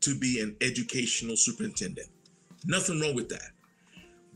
to 0.00 0.18
be 0.18 0.40
an 0.40 0.56
educational 0.60 1.36
superintendent. 1.36 2.08
Nothing 2.64 3.00
wrong 3.00 3.14
with 3.14 3.28
that. 3.28 3.50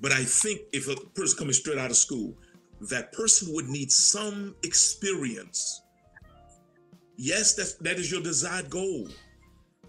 But 0.01 0.13
I 0.13 0.25
think 0.25 0.61
if 0.73 0.89
a 0.89 0.97
person 1.11 1.39
coming 1.39 1.55
straight 1.55 1.79
out 1.79 1.91
of 1.91 1.97
school, 1.97 2.35
that 2.83 3.13
person 3.13 3.53
would 3.55 3.69
need 3.69 3.91
some 3.91 4.55
experience. 4.63 5.83
Yes, 7.17 7.55
that's, 7.55 7.75
that 7.75 7.97
is 7.97 8.11
your 8.11 8.23
desired 8.23 8.71
goal 8.71 9.09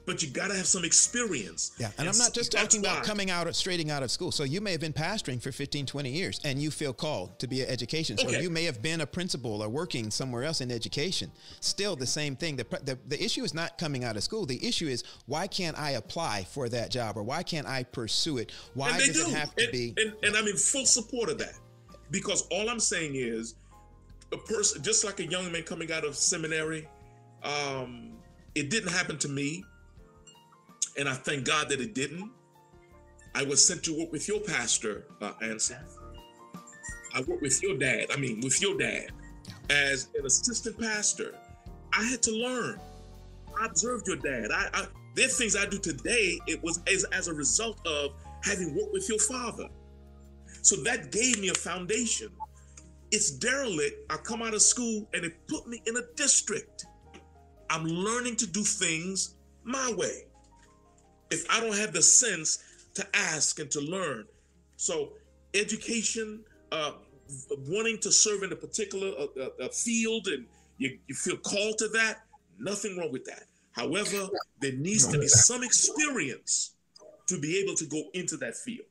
but 0.09 0.23
you 0.23 0.27
got 0.27 0.47
to 0.47 0.55
have 0.55 0.65
some 0.65 0.83
experience. 0.83 1.73
Yeah. 1.77 1.91
And, 1.99 1.99
and 1.99 2.09
I'm 2.09 2.17
not 2.17 2.33
just 2.33 2.51
talking 2.51 2.79
about 2.79 3.03
coming 3.03 3.29
out, 3.29 3.53
straighting 3.55 3.91
out 3.91 4.01
of 4.01 4.09
school. 4.09 4.31
So 4.31 4.43
you 4.43 4.59
may 4.59 4.71
have 4.71 4.81
been 4.81 4.91
pastoring 4.91 5.39
for 5.39 5.51
15, 5.51 5.85
20 5.85 6.09
years 6.09 6.41
and 6.43 6.59
you 6.59 6.71
feel 6.71 6.93
called 6.93 7.37
to 7.37 7.47
be 7.47 7.61
an 7.61 7.69
education. 7.69 8.17
So 8.17 8.27
okay. 8.27 8.41
you 8.41 8.49
may 8.49 8.63
have 8.63 8.81
been 8.81 9.01
a 9.01 9.05
principal 9.05 9.61
or 9.61 9.69
working 9.69 10.09
somewhere 10.09 10.43
else 10.45 10.61
in 10.61 10.71
education. 10.71 11.31
Still 11.59 11.95
the 11.95 12.07
same 12.07 12.35
thing. 12.35 12.55
The, 12.55 12.65
the, 12.83 12.97
the 13.07 13.23
issue 13.23 13.43
is 13.43 13.53
not 13.53 13.77
coming 13.77 14.03
out 14.03 14.17
of 14.17 14.23
school. 14.23 14.47
The 14.47 14.67
issue 14.67 14.87
is 14.87 15.03
why 15.27 15.45
can't 15.45 15.77
I 15.77 15.91
apply 15.91 16.45
for 16.45 16.69
that 16.69 16.89
job 16.89 17.15
or 17.15 17.21
why 17.21 17.43
can't 17.43 17.67
I 17.67 17.83
pursue 17.83 18.39
it? 18.39 18.51
Why 18.73 18.97
does 18.97 19.09
do. 19.13 19.29
it 19.29 19.35
have 19.35 19.55
to 19.57 19.63
and, 19.65 19.71
be? 19.71 19.93
And, 19.97 20.13
and 20.23 20.35
I'm 20.35 20.47
in 20.47 20.57
full 20.57 20.87
support 20.87 21.29
of 21.29 21.37
that 21.37 21.53
because 22.09 22.47
all 22.49 22.67
I'm 22.67 22.79
saying 22.79 23.11
is 23.13 23.53
a 24.31 24.37
person, 24.37 24.81
just 24.81 25.05
like 25.05 25.19
a 25.19 25.27
young 25.27 25.51
man 25.51 25.61
coming 25.61 25.91
out 25.91 26.03
of 26.03 26.15
seminary, 26.15 26.87
um, 27.43 28.13
it 28.55 28.71
didn't 28.71 28.91
happen 28.91 29.15
to 29.19 29.27
me 29.27 29.63
and 30.97 31.07
I 31.07 31.13
thank 31.13 31.45
God 31.45 31.69
that 31.69 31.79
it 31.79 31.93
didn't. 31.93 32.31
I 33.35 33.43
was 33.43 33.65
sent 33.65 33.83
to 33.83 33.97
work 33.97 34.11
with 34.11 34.27
your 34.27 34.39
pastor, 34.39 35.05
uh, 35.21 35.33
Anson. 35.41 35.77
I 37.13 37.21
worked 37.21 37.41
with 37.41 37.61
your 37.61 37.77
dad. 37.77 38.07
I 38.11 38.17
mean, 38.17 38.41
with 38.41 38.61
your 38.61 38.77
dad 38.77 39.11
as 39.69 40.09
an 40.17 40.25
assistant 40.25 40.79
pastor. 40.79 41.35
I 41.93 42.03
had 42.03 42.21
to 42.23 42.31
learn. 42.31 42.79
I 43.59 43.65
observed 43.65 44.07
your 44.07 44.17
dad. 44.17 44.51
I, 44.51 44.69
I 44.73 44.87
there 45.15 45.25
are 45.25 45.31
things 45.31 45.55
I 45.55 45.65
do 45.65 45.79
today. 45.79 46.39
It 46.47 46.63
was 46.63 46.79
as, 46.91 47.03
as 47.05 47.27
a 47.27 47.33
result 47.33 47.85
of 47.85 48.11
having 48.43 48.75
worked 48.75 48.93
with 48.93 49.09
your 49.09 49.19
father. 49.19 49.67
So 50.61 50.77
that 50.83 51.11
gave 51.11 51.39
me 51.39 51.49
a 51.49 51.53
foundation. 51.53 52.29
It's 53.11 53.31
derelict. 53.31 54.11
I 54.11 54.17
come 54.17 54.41
out 54.41 54.53
of 54.53 54.61
school 54.61 55.07
and 55.13 55.25
it 55.25 55.33
put 55.47 55.67
me 55.67 55.81
in 55.87 55.97
a 55.97 56.01
district. 56.15 56.85
I'm 57.69 57.85
learning 57.85 58.35
to 58.37 58.47
do 58.47 58.63
things 58.63 59.35
my 59.63 59.93
way 59.97 60.25
if 61.31 61.45
I 61.49 61.59
don't 61.59 61.75
have 61.75 61.93
the 61.93 62.01
sense 62.01 62.63
to 62.95 63.05
ask 63.13 63.59
and 63.59 63.69
to 63.71 63.81
learn. 63.81 64.25
So, 64.77 65.13
education, 65.53 66.41
uh, 66.71 66.93
wanting 67.67 67.99
to 67.99 68.11
serve 68.11 68.43
in 68.43 68.51
a 68.51 68.55
particular 68.55 69.09
uh, 69.19 69.25
uh, 69.39 69.65
uh, 69.65 69.69
field 69.69 70.27
and 70.27 70.45
you, 70.77 70.97
you 71.07 71.15
feel 71.15 71.37
called 71.37 71.77
to 71.79 71.87
that, 71.89 72.19
nothing 72.57 72.97
wrong 72.97 73.11
with 73.11 73.25
that. 73.25 73.43
However, 73.71 74.27
there 74.59 74.73
needs 74.73 75.07
to 75.07 75.19
be 75.19 75.27
some 75.27 75.63
experience 75.63 76.71
to 77.27 77.39
be 77.39 77.59
able 77.59 77.75
to 77.75 77.85
go 77.85 78.03
into 78.13 78.37
that 78.37 78.55
field. 78.55 78.85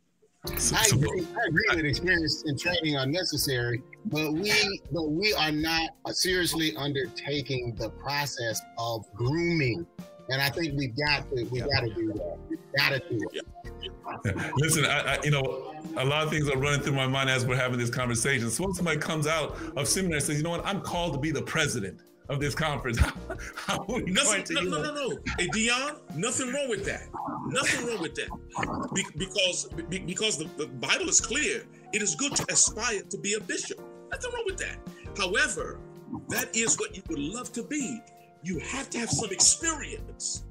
I 0.46 0.86
agree, 0.92 1.26
I 1.36 1.48
agree 1.48 1.64
that 1.74 1.84
experience 1.84 2.44
and 2.46 2.58
training 2.58 2.96
are 2.96 3.06
necessary, 3.06 3.82
but 4.06 4.32
we 4.32 4.80
but 4.92 5.10
we 5.10 5.34
are 5.34 5.50
not 5.50 5.90
seriously 6.12 6.76
undertaking 6.76 7.74
the 7.76 7.90
process 7.90 8.62
of 8.78 9.04
grooming 9.14 9.84
and 10.28 10.42
I 10.42 10.50
think 10.50 10.76
we've 10.76 10.96
got 10.96 11.28
to 11.30 11.44
we 11.44 11.60
got 11.60 11.80
to 11.80 11.94
do 11.94 12.12
that. 12.12 12.38
We 12.48 12.56
got 12.76 12.90
to 12.90 12.98
do 13.08 13.26
it. 13.32 13.46
Listen, 14.56 14.84
I, 14.84 15.14
I, 15.14 15.18
you 15.22 15.30
know, 15.30 15.74
a 15.96 16.04
lot 16.04 16.24
of 16.24 16.30
things 16.30 16.48
are 16.48 16.56
running 16.56 16.80
through 16.80 16.94
my 16.94 17.06
mind 17.06 17.30
as 17.30 17.46
we're 17.46 17.56
having 17.56 17.78
this 17.78 17.90
conversation. 17.90 18.50
So 18.50 18.64
when 18.64 18.74
somebody 18.74 18.98
comes 18.98 19.26
out 19.26 19.56
of 19.76 19.88
seminary 19.88 20.18
and 20.18 20.26
says, 20.26 20.36
"You 20.38 20.44
know 20.44 20.50
what? 20.50 20.66
I'm 20.66 20.80
called 20.80 21.14
to 21.14 21.18
be 21.18 21.30
the 21.30 21.42
president." 21.42 22.00
Of 22.30 22.40
this 22.40 22.54
conference, 22.54 22.98
how 23.56 23.78
are 23.78 23.86
we 23.86 24.02
nothing, 24.02 24.44
to, 24.44 24.52
no, 24.52 24.60
no, 24.60 24.82
no, 24.82 24.92
no. 24.92 25.18
Hey, 25.38 25.48
Dion, 25.50 25.96
nothing 26.14 26.52
wrong 26.52 26.68
with 26.68 26.84
that. 26.84 27.08
Nothing 27.46 27.86
wrong 27.86 28.02
with 28.02 28.14
that. 28.16 28.28
Be- 28.94 29.06
because 29.16 29.66
be- 29.88 30.00
because 30.00 30.36
the, 30.36 30.44
the 30.58 30.66
Bible 30.66 31.08
is 31.08 31.22
clear. 31.22 31.64
It 31.94 32.02
is 32.02 32.14
good 32.14 32.36
to 32.36 32.44
aspire 32.52 33.00
to 33.00 33.16
be 33.16 33.32
a 33.32 33.40
bishop. 33.40 33.80
Nothing 34.10 34.30
wrong 34.34 34.42
with 34.44 34.58
that. 34.58 34.76
However, 35.16 35.80
that 36.28 36.54
is 36.54 36.78
what 36.78 36.94
you 36.94 37.02
would 37.08 37.18
love 37.18 37.50
to 37.54 37.62
be 37.62 38.02
you 38.42 38.58
have 38.60 38.90
to 38.90 38.98
have 38.98 39.10
some 39.10 39.30
experience. 39.30 40.44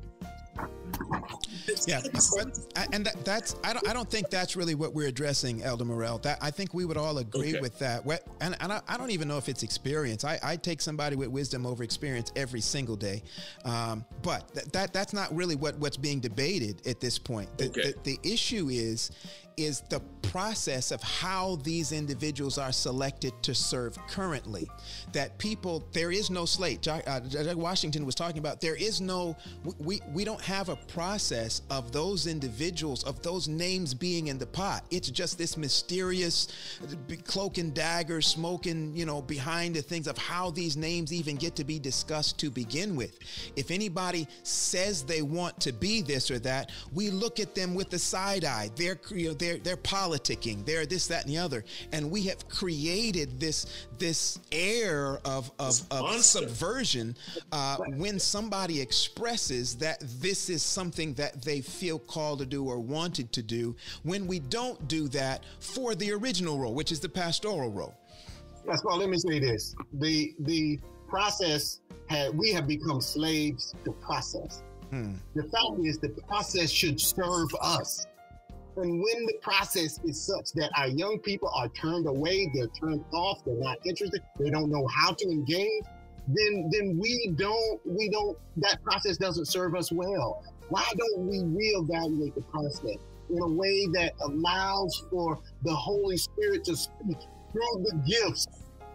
yeah, 1.87 2.01
but, 2.01 2.87
and 2.91 3.05
that, 3.05 3.23
that's 3.23 3.55
I 3.63 3.73
don't 3.73 3.87
I 3.87 3.93
don't 3.93 4.09
think 4.09 4.31
that's 4.31 4.55
really 4.55 4.73
what 4.73 4.93
we're 4.93 5.07
addressing, 5.07 5.61
Elder 5.63 5.85
Morel. 5.85 6.17
That 6.19 6.39
I 6.41 6.49
think 6.49 6.73
we 6.73 6.85
would 6.85 6.97
all 6.97 7.19
agree 7.19 7.51
okay. 7.51 7.59
with 7.59 7.77
that. 7.79 8.03
And, 8.41 8.55
and 8.59 8.73
I, 8.73 8.81
I, 8.87 8.97
don't 8.97 9.11
even 9.11 9.27
know 9.27 9.37
if 9.37 9.49
it's 9.49 9.61
experience. 9.61 10.23
I, 10.25 10.39
I 10.43 10.55
take 10.55 10.81
somebody 10.81 11.15
with 11.15 11.27
wisdom 11.27 11.65
over 11.67 11.83
experience 11.83 12.31
every 12.35 12.61
single 12.61 12.95
day, 12.95 13.21
um, 13.65 14.03
but 14.23 14.51
that, 14.55 14.73
that 14.73 14.93
that's 14.93 15.13
not 15.13 15.33
really 15.35 15.55
what 15.55 15.77
what's 15.77 15.97
being 15.97 16.19
debated 16.19 16.85
at 16.87 16.99
this 16.99 17.19
point. 17.19 17.55
The, 17.57 17.67
okay. 17.67 17.93
the, 18.03 18.17
the 18.17 18.33
issue 18.33 18.69
is 18.71 19.11
is 19.57 19.81
the 19.89 19.99
process 20.21 20.91
of 20.91 21.01
how 21.01 21.55
these 21.63 21.91
individuals 21.91 22.57
are 22.57 22.71
selected 22.71 23.33
to 23.41 23.55
serve 23.55 23.97
currently. 24.07 24.67
That 25.13 25.37
people, 25.39 25.83
there 25.93 26.11
is 26.11 26.29
no 26.29 26.45
slate. 26.45 26.81
Jack, 26.81 27.03
uh, 27.07 27.21
Washington 27.55 28.05
was 28.05 28.13
talking 28.13 28.37
about 28.37 28.61
there 28.61 28.75
is 28.75 29.01
no, 29.01 29.35
we, 29.79 29.99
we 30.13 30.23
don't 30.23 30.41
have 30.41 30.69
a 30.69 30.75
process 30.75 31.61
of 31.69 31.91
those 31.91 32.27
individuals, 32.27 33.03
of 33.03 33.21
those 33.23 33.47
names 33.47 33.93
being 33.93 34.27
in 34.27 34.37
the 34.37 34.45
pot. 34.45 34.85
It's 34.91 35.09
just 35.09 35.37
this 35.37 35.57
mysterious 35.57 36.49
cloak 37.25 37.57
and 37.57 37.73
dagger 37.73 38.21
smoking, 38.21 38.95
you 38.95 39.05
know, 39.05 39.21
behind 39.21 39.75
the 39.75 39.81
things 39.81 40.07
of 40.07 40.17
how 40.17 40.51
these 40.51 40.77
names 40.77 41.11
even 41.11 41.35
get 41.35 41.55
to 41.55 41.63
be 41.63 41.79
discussed 41.79 42.37
to 42.39 42.51
begin 42.51 42.95
with. 42.95 43.17
If 43.55 43.71
anybody 43.71 44.27
says 44.43 45.03
they 45.03 45.21
want 45.21 45.59
to 45.61 45.71
be 45.71 46.01
this 46.01 46.29
or 46.29 46.39
that, 46.39 46.71
we 46.93 47.09
look 47.09 47.39
at 47.39 47.55
them 47.55 47.73
with 47.73 47.89
the 47.89 47.99
side 47.99 48.45
eye. 48.45 48.69
They're, 48.75 48.99
you 49.09 49.29
know, 49.29 49.33
they're 49.33 49.46
they're 49.47 49.57
they're 49.57 49.77
politicking, 49.77 50.65
they're 50.65 50.85
this, 50.85 51.07
that, 51.07 51.23
and 51.23 51.33
the 51.33 51.37
other, 51.37 51.63
and 51.93 52.11
we 52.11 52.23
have 52.23 52.47
created 52.49 53.39
this 53.39 53.87
this 53.97 54.39
air 54.51 55.19
of 55.23 55.51
of, 55.59 55.81
of 55.89 56.21
subversion 56.21 57.15
uh, 57.51 57.77
when 57.95 58.19
somebody 58.19 58.81
expresses 58.81 59.75
that 59.75 60.03
this 60.19 60.49
is 60.49 60.61
something 60.61 61.13
that 61.13 61.41
they 61.41 61.61
feel 61.61 61.97
called 61.97 62.39
to 62.39 62.45
do 62.45 62.65
or 62.65 62.79
wanted 62.79 63.31
to 63.31 63.41
do. 63.41 63.75
When 64.03 64.27
we 64.27 64.39
don't 64.39 64.87
do 64.87 65.07
that 65.09 65.43
for 65.59 65.95
the 65.95 66.11
original 66.11 66.59
role, 66.59 66.73
which 66.73 66.91
is 66.91 66.99
the 66.99 67.09
pastoral 67.09 67.71
role. 67.71 67.95
Yes, 68.67 68.83
well, 68.83 68.97
let 68.97 69.09
me 69.09 69.17
say 69.17 69.39
this: 69.39 69.75
the 69.93 70.35
the 70.39 70.79
process 71.07 71.79
had 72.07 72.37
we 72.37 72.51
have 72.51 72.67
become 72.67 72.99
slaves 72.99 73.73
to 73.85 73.91
process. 73.93 74.61
Hmm. 74.89 75.13
The 75.35 75.43
fact 75.43 75.79
is, 75.83 75.99
the 75.99 76.09
process 76.09 76.69
should 76.69 76.99
serve 76.99 77.49
us. 77.61 78.05
And 78.77 78.91
when 78.91 79.25
the 79.25 79.33
process 79.41 79.99
is 80.05 80.21
such 80.21 80.53
that 80.53 80.69
our 80.77 80.87
young 80.87 81.19
people 81.19 81.49
are 81.55 81.67
turned 81.69 82.07
away, 82.07 82.49
they're 82.53 82.67
turned 82.67 83.03
off, 83.11 83.43
they're 83.43 83.55
not 83.55 83.77
interested, 83.87 84.21
they 84.39 84.51
don't 84.51 84.69
know 84.69 84.85
how 84.87 85.13
to 85.13 85.25
engage, 85.29 85.83
then 86.27 86.69
then 86.71 86.97
we 86.99 87.33
don't 87.37 87.81
we 87.85 88.09
don't 88.09 88.37
that 88.57 88.83
process 88.83 89.17
doesn't 89.17 89.45
serve 89.45 89.75
us 89.75 89.91
well. 89.91 90.43
Why 90.69 90.85
don't 90.95 91.27
we 91.27 91.39
reevaluate 91.39 92.35
the 92.35 92.41
process 92.41 92.97
in 93.29 93.41
a 93.41 93.47
way 93.47 93.87
that 93.93 94.13
allows 94.21 95.03
for 95.09 95.39
the 95.63 95.73
Holy 95.73 96.17
Spirit 96.17 96.63
to 96.65 96.75
speak 96.75 97.17
through 97.51 97.83
the 97.83 98.03
gifts 98.05 98.47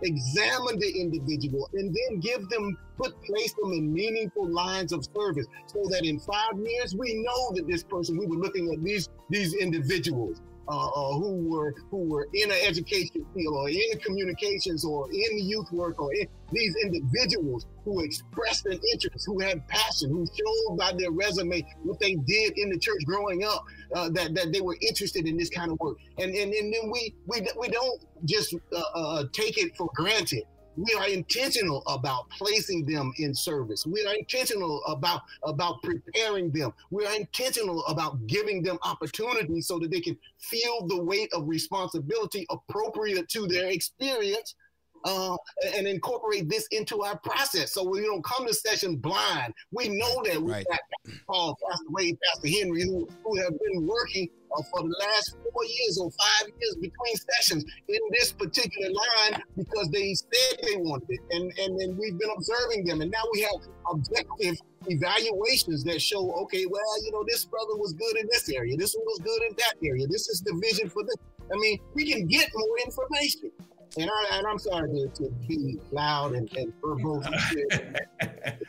examine 0.02 0.78
the 0.78 1.00
individual, 1.00 1.68
and 1.74 1.94
then 1.94 2.20
give 2.20 2.48
them, 2.48 2.76
put, 2.96 3.20
place 3.22 3.54
them 3.54 3.72
in 3.72 3.92
meaningful 3.92 4.48
lines 4.48 4.92
of 4.92 5.06
service 5.14 5.46
so 5.66 5.82
that 5.90 6.04
in 6.04 6.18
five 6.20 6.58
years 6.58 6.94
we 6.94 7.22
know 7.24 7.52
that 7.54 7.66
this 7.66 7.82
person, 7.82 8.18
we 8.18 8.26
were 8.26 8.36
looking 8.36 8.72
at 8.72 8.82
these, 8.82 9.08
these 9.30 9.54
individuals 9.54 10.40
uh, 10.68 10.88
uh, 10.88 11.12
who 11.14 11.48
were 11.48 11.74
who 11.90 11.98
were 12.08 12.28
in 12.34 12.50
an 12.50 12.56
education 12.64 13.26
field 13.34 13.54
or 13.54 13.68
in 13.68 13.98
communications 13.98 14.84
or 14.84 15.10
in 15.12 15.38
youth 15.38 15.70
work 15.72 16.00
or 16.00 16.14
in, 16.14 16.28
these 16.52 16.74
individuals 16.82 17.66
who 17.84 18.00
expressed 18.00 18.66
an 18.66 18.78
interest, 18.92 19.24
who 19.26 19.40
had 19.40 19.66
passion, 19.68 20.10
who 20.10 20.26
showed 20.26 20.76
by 20.76 20.92
their 20.96 21.10
resume 21.10 21.64
what 21.82 21.98
they 22.00 22.14
did 22.14 22.56
in 22.56 22.70
the 22.70 22.78
church 22.78 23.00
growing 23.04 23.44
up, 23.44 23.64
uh, 23.94 24.08
that, 24.10 24.34
that 24.34 24.52
they 24.52 24.60
were 24.60 24.76
interested 24.80 25.26
in 25.26 25.36
this 25.36 25.50
kind 25.50 25.70
of 25.70 25.78
work. 25.80 25.98
And 26.18 26.34
and, 26.34 26.52
and 26.52 26.72
then 26.72 26.90
we 26.90 27.14
we 27.26 27.46
we 27.58 27.68
don't 27.68 28.04
just 28.24 28.54
uh, 28.54 28.82
uh, 28.94 29.24
take 29.32 29.58
it 29.58 29.76
for 29.76 29.90
granted 29.94 30.44
we 30.76 30.92
are 30.94 31.08
intentional 31.08 31.82
about 31.86 32.30
placing 32.30 32.86
them 32.86 33.12
in 33.18 33.34
service. 33.34 33.86
We 33.86 34.04
are 34.06 34.14
intentional 34.14 34.82
about 34.84 35.22
about 35.44 35.82
preparing 35.82 36.50
them. 36.50 36.72
We 36.90 37.06
are 37.06 37.14
intentional 37.14 37.84
about 37.86 38.26
giving 38.26 38.62
them 38.62 38.78
opportunities 38.82 39.66
so 39.66 39.78
that 39.80 39.90
they 39.90 40.00
can 40.00 40.16
feel 40.38 40.86
the 40.86 41.02
weight 41.02 41.32
of 41.32 41.48
responsibility 41.48 42.46
appropriate 42.50 43.28
to 43.30 43.46
their 43.46 43.66
experience 43.66 44.54
uh, 45.04 45.36
and 45.76 45.86
incorporate 45.86 46.48
this 46.48 46.66
into 46.70 47.02
our 47.02 47.18
process. 47.18 47.72
So 47.72 47.88
we 47.88 48.02
don't 48.02 48.24
come 48.24 48.46
to 48.46 48.54
session 48.54 48.96
blind. 48.96 49.54
We 49.70 49.88
know 49.88 50.22
that 50.24 50.40
we 50.40 50.52
right. 50.52 50.66
got 50.68 50.80
Paul, 51.26 51.56
Pastor 51.68 51.86
Wade, 51.90 52.18
Pastor 52.24 52.48
Henry, 52.48 52.82
who, 52.82 53.08
who 53.24 53.36
have 53.42 53.52
been 53.58 53.86
working 53.86 54.28
uh, 54.56 54.62
for 54.70 54.82
the 54.82 54.94
last 55.00 55.36
four 55.42 55.64
years 55.64 55.98
or 55.98 56.10
five 56.10 56.48
years 56.60 56.74
between 56.76 57.16
sessions 57.32 57.64
in 57.88 58.00
this 58.12 58.32
particular 58.32 58.90
line 58.90 59.42
because 59.56 59.88
they 59.90 60.14
said 60.14 60.58
they 60.62 60.76
wanted 60.76 61.08
it. 61.08 61.20
And, 61.30 61.52
and 61.58 61.80
then 61.80 61.96
we've 61.96 62.18
been 62.18 62.30
observing 62.36 62.84
them. 62.84 63.00
And 63.00 63.10
now 63.10 63.22
we 63.32 63.40
have 63.40 63.54
objective 63.90 64.56
evaluations 64.86 65.84
that 65.84 66.00
show, 66.00 66.32
okay, 66.42 66.66
well, 66.66 67.04
you 67.04 67.12
know, 67.12 67.24
this 67.28 67.44
brother 67.44 67.76
was 67.76 67.92
good 67.92 68.16
in 68.18 68.26
this 68.30 68.48
area. 68.48 68.76
This 68.76 68.94
one 68.94 69.04
was 69.06 69.20
good 69.20 69.42
in 69.48 69.56
that 69.58 69.74
area. 69.84 70.06
This 70.06 70.28
is 70.28 70.40
the 70.40 70.58
vision 70.62 70.88
for 70.88 71.02
this. 71.02 71.16
I 71.52 71.56
mean, 71.56 71.78
we 71.94 72.10
can 72.10 72.26
get 72.26 72.48
more 72.54 72.78
information 72.84 73.50
and, 73.96 74.10
I, 74.10 74.38
and 74.38 74.46
I'm 74.46 74.58
sorry 74.58 74.88
to, 74.88 75.08
to 75.14 75.30
be 75.46 75.78
loud 75.90 76.34
and, 76.34 76.50
and 76.56 76.72
verbose. 76.80 77.24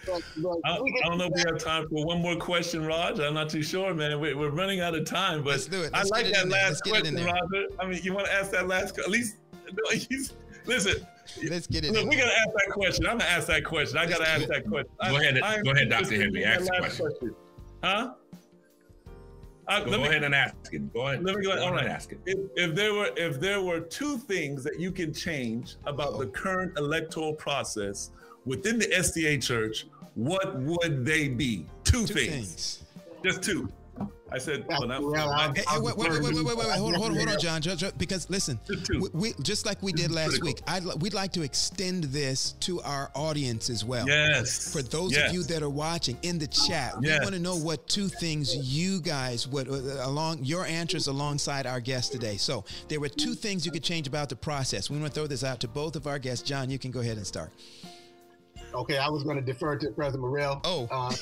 but, 0.05 0.21
but 0.37 0.57
I, 0.65 0.75
I, 0.75 1.07
don't 1.07 1.17
know 1.17 1.25
if 1.25 1.33
we 1.33 1.43
have 1.47 1.59
time 1.59 1.87
for 1.87 2.05
one 2.05 2.21
more 2.21 2.35
question, 2.35 2.85
Raj. 2.85 3.19
I'm 3.19 3.33
not 3.33 3.49
too 3.49 3.63
sure, 3.63 3.93
man. 3.93 4.19
We, 4.19 4.31
are 4.31 4.49
running 4.49 4.81
out 4.81 4.95
of 4.95 5.05
time, 5.05 5.43
but 5.43 5.51
Let's 5.51 5.65
do 5.67 5.83
it. 5.83 5.93
Let's 5.93 6.11
I 6.11 6.17
like 6.17 6.33
that 6.33 6.49
last 6.49 6.83
question, 6.83 7.15
Roger. 7.15 7.67
I 7.79 7.87
mean, 7.87 8.01
you 8.03 8.13
want 8.13 8.27
to 8.27 8.33
ask 8.33 8.51
that 8.51 8.67
last? 8.67 8.97
At 8.99 9.09
least, 9.09 9.37
listen. 10.65 11.07
Let's 11.49 11.67
get 11.67 11.85
it. 11.85 11.93
Look, 11.93 12.03
we're 12.03 12.19
gonna 12.19 12.31
ask 12.31 12.49
that 12.53 12.71
question. 12.71 13.05
I'm 13.07 13.17
gonna 13.17 13.29
ask 13.29 13.47
that 13.47 13.63
question. 13.63 13.97
I 13.97 14.05
gotta 14.05 14.29
ask 14.29 14.47
that 14.47 14.67
question. 14.67 14.91
Go 15.07 15.15
ahead, 15.15 15.39
I, 15.39 15.61
go 15.61 15.71
ahead, 15.71 15.89
Doctor 15.89 16.15
Henry. 16.15 16.43
Ask 16.43 16.65
the 16.65 16.77
question. 16.79 17.05
question. 17.05 17.35
Huh? 17.81 18.13
Uh, 19.67 19.83
go 19.83 19.97
me, 19.97 20.07
ahead 20.07 20.23
and 20.23 20.35
ask 20.35 20.55
it. 20.71 20.93
Go 20.93 21.07
ahead. 21.07 21.23
Let 21.23 21.35
me 21.35 21.43
go, 21.43 21.55
go 21.55 21.61
ahead 21.61 21.79
and 21.79 21.87
ask 21.87 22.11
it. 22.11 22.19
If, 22.25 22.39
if, 22.55 22.75
there 22.75 22.93
were 22.93 23.09
if 23.15 23.39
there 23.39 23.61
were 23.61 23.79
two 23.79 24.17
things 24.17 24.63
that 24.63 24.79
you 24.79 24.91
can 24.91 25.13
change 25.13 25.75
about 25.85 26.13
oh. 26.13 26.19
the 26.19 26.27
current 26.27 26.77
electoral 26.77 27.33
process 27.33 28.11
within 28.45 28.77
the 28.77 28.87
SDA 28.87 29.41
Church, 29.41 29.87
what 30.15 30.59
would 30.59 31.05
they 31.05 31.27
be? 31.29 31.65
Two, 31.83 32.05
two 32.05 32.13
things. 32.13 32.83
things. 32.83 32.83
Just 33.23 33.41
two. 33.41 33.71
I 34.33 34.39
said, 34.39 34.65
well, 34.67 34.87
not, 34.87 35.55
hey, 35.55 35.63
hey, 35.69 35.79
wait, 35.79 35.95
wait, 35.95 36.09
wait, 36.09 36.23
wait, 36.23 36.33
wait, 36.33 36.43
wait, 36.43 36.57
wait, 36.57 36.69
hold 36.71 36.95
on, 36.95 36.99
hold 36.99 37.11
on, 37.11 37.17
hold 37.17 37.29
on, 37.29 37.39
John, 37.39 37.61
John, 37.61 37.77
John 37.77 37.91
because 37.97 38.27
listen, 38.31 38.59
we, 38.89 39.09
we, 39.13 39.33
just 39.43 39.63
like 39.67 39.83
we 39.83 39.93
did 39.93 40.09
last 40.09 40.41
week, 40.41 40.59
I'd, 40.65 40.83
we'd 41.01 41.13
like 41.13 41.31
to 41.33 41.43
extend 41.43 42.05
this 42.05 42.53
to 42.61 42.81
our 42.81 43.11
audience 43.13 43.69
as 43.69 43.85
well. 43.85 44.07
Yes. 44.07 44.73
For 44.73 44.81
those 44.81 45.11
yes. 45.11 45.29
of 45.29 45.35
you 45.35 45.43
that 45.43 45.61
are 45.61 45.69
watching 45.69 46.17
in 46.23 46.39
the 46.39 46.47
chat, 46.47 46.99
we 46.99 47.09
yes. 47.09 47.21
want 47.21 47.35
to 47.35 47.41
know 47.41 47.55
what 47.55 47.87
two 47.87 48.07
things 48.07 48.55
you 48.55 48.99
guys 49.01 49.47
would 49.47 49.69
uh, 49.69 50.07
along 50.07 50.39
your 50.41 50.65
answers 50.65 51.05
alongside 51.05 51.67
our 51.67 51.79
guest 51.79 52.11
today. 52.11 52.37
So 52.37 52.65
there 52.87 52.99
were 52.99 53.09
two 53.09 53.35
things 53.35 53.67
you 53.67 53.71
could 53.71 53.83
change 53.83 54.07
about 54.07 54.29
the 54.29 54.35
process. 54.35 54.89
We 54.89 54.97
want 54.97 55.13
to 55.13 55.19
throw 55.19 55.27
this 55.27 55.43
out 55.43 55.59
to 55.59 55.67
both 55.67 55.95
of 55.95 56.07
our 56.07 56.17
guests. 56.17 56.47
John, 56.47 56.71
you 56.71 56.79
can 56.79 56.89
go 56.89 57.01
ahead 57.01 57.17
and 57.17 57.27
start. 57.27 57.51
Okay, 58.73 58.97
I 58.97 59.09
was 59.09 59.23
going 59.23 59.37
to 59.37 59.43
defer 59.43 59.77
to 59.77 59.91
President 59.91 60.21
Morel. 60.21 60.59
Oh, 60.63 60.87
uh, 60.91 61.13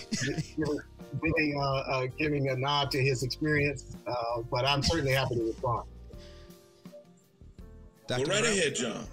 giving, 1.22 1.60
uh, 1.60 1.62
uh, 1.62 2.08
giving 2.18 2.50
a 2.50 2.56
nod 2.56 2.92
to 2.92 3.02
his 3.02 3.24
experience, 3.24 3.98
uh, 4.08 4.42
but 4.50 4.66
I'm 4.66 4.82
certainly 4.82 5.12
happy 5.12 5.36
to 5.36 5.44
respond. 5.44 5.88
Dr. 8.08 8.26
Go 8.26 8.32
right 8.32 8.42
Morel? 8.42 8.58
ahead, 8.58 8.76
John. 8.76 9.08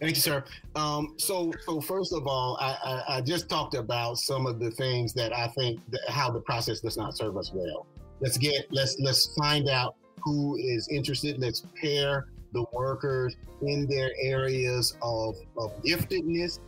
Thank 0.00 0.16
you, 0.16 0.20
sir. 0.20 0.44
Um, 0.74 1.14
so, 1.16 1.52
so 1.64 1.80
first 1.80 2.12
of 2.12 2.26
all, 2.26 2.58
I, 2.60 2.76
I, 2.84 3.16
I, 3.16 3.20
just 3.22 3.48
talked 3.48 3.74
about 3.74 4.18
some 4.18 4.46
of 4.46 4.60
the 4.60 4.70
things 4.70 5.14
that 5.14 5.34
I 5.34 5.48
think 5.48 5.80
that 5.90 6.02
how 6.08 6.30
the 6.30 6.40
process 6.40 6.80
does 6.80 6.98
not 6.98 7.16
serve 7.16 7.36
us 7.38 7.50
well. 7.54 7.86
Let's 8.20 8.36
get 8.36 8.66
let's 8.70 8.98
let's 9.00 9.34
find 9.36 9.68
out 9.70 9.96
who 10.22 10.56
is 10.56 10.88
interested. 10.88 11.38
Let's 11.38 11.62
pair 11.80 12.26
the 12.52 12.64
workers 12.72 13.36
in 13.62 13.86
their 13.86 14.10
areas 14.20 14.96
of, 15.02 15.36
of 15.56 15.82
giftedness 15.82 16.60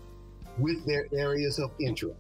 with 0.59 0.85
their 0.87 1.07
areas 1.13 1.59
of 1.59 1.71
interest. 1.81 2.19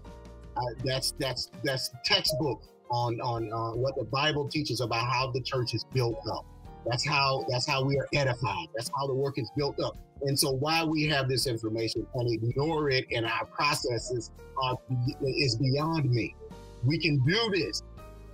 Uh, 0.57 0.61
that's 0.85 1.13
that's 1.19 1.51
that's 1.63 1.91
textbook 2.05 2.63
on 2.91 3.21
on 3.21 3.53
uh, 3.53 3.77
what 3.77 3.95
the 3.97 4.05
Bible 4.05 4.49
teaches 4.49 4.81
about 4.81 5.07
how 5.07 5.31
the 5.31 5.43
church 5.43 5.75
is 5.75 5.85
built 5.85 6.19
up. 6.31 6.45
That's 6.87 7.07
how 7.07 7.45
that's 7.49 7.67
how 7.67 7.85
we 7.85 7.99
are 7.99 8.09
edified. 8.15 8.69
That's 8.75 8.91
how 8.97 9.07
the 9.07 9.15
work 9.15 9.39
is 9.39 9.51
built 9.57 9.79
up. 9.81 9.97
And 10.23 10.39
so, 10.39 10.53
why 10.53 10.85
we 10.85 11.07
have 11.07 11.29
this 11.29 11.47
information 11.47 12.07
and 12.15 12.33
ignore 12.33 12.91
it 12.91 13.07
in 13.11 13.25
our 13.25 13.45
processes 13.47 14.33
are, 14.63 14.77
is 15.23 15.57
beyond 15.57 16.11
me. 16.11 16.35
We 16.85 16.99
can 16.99 17.23
do 17.25 17.51
this. 17.53 17.83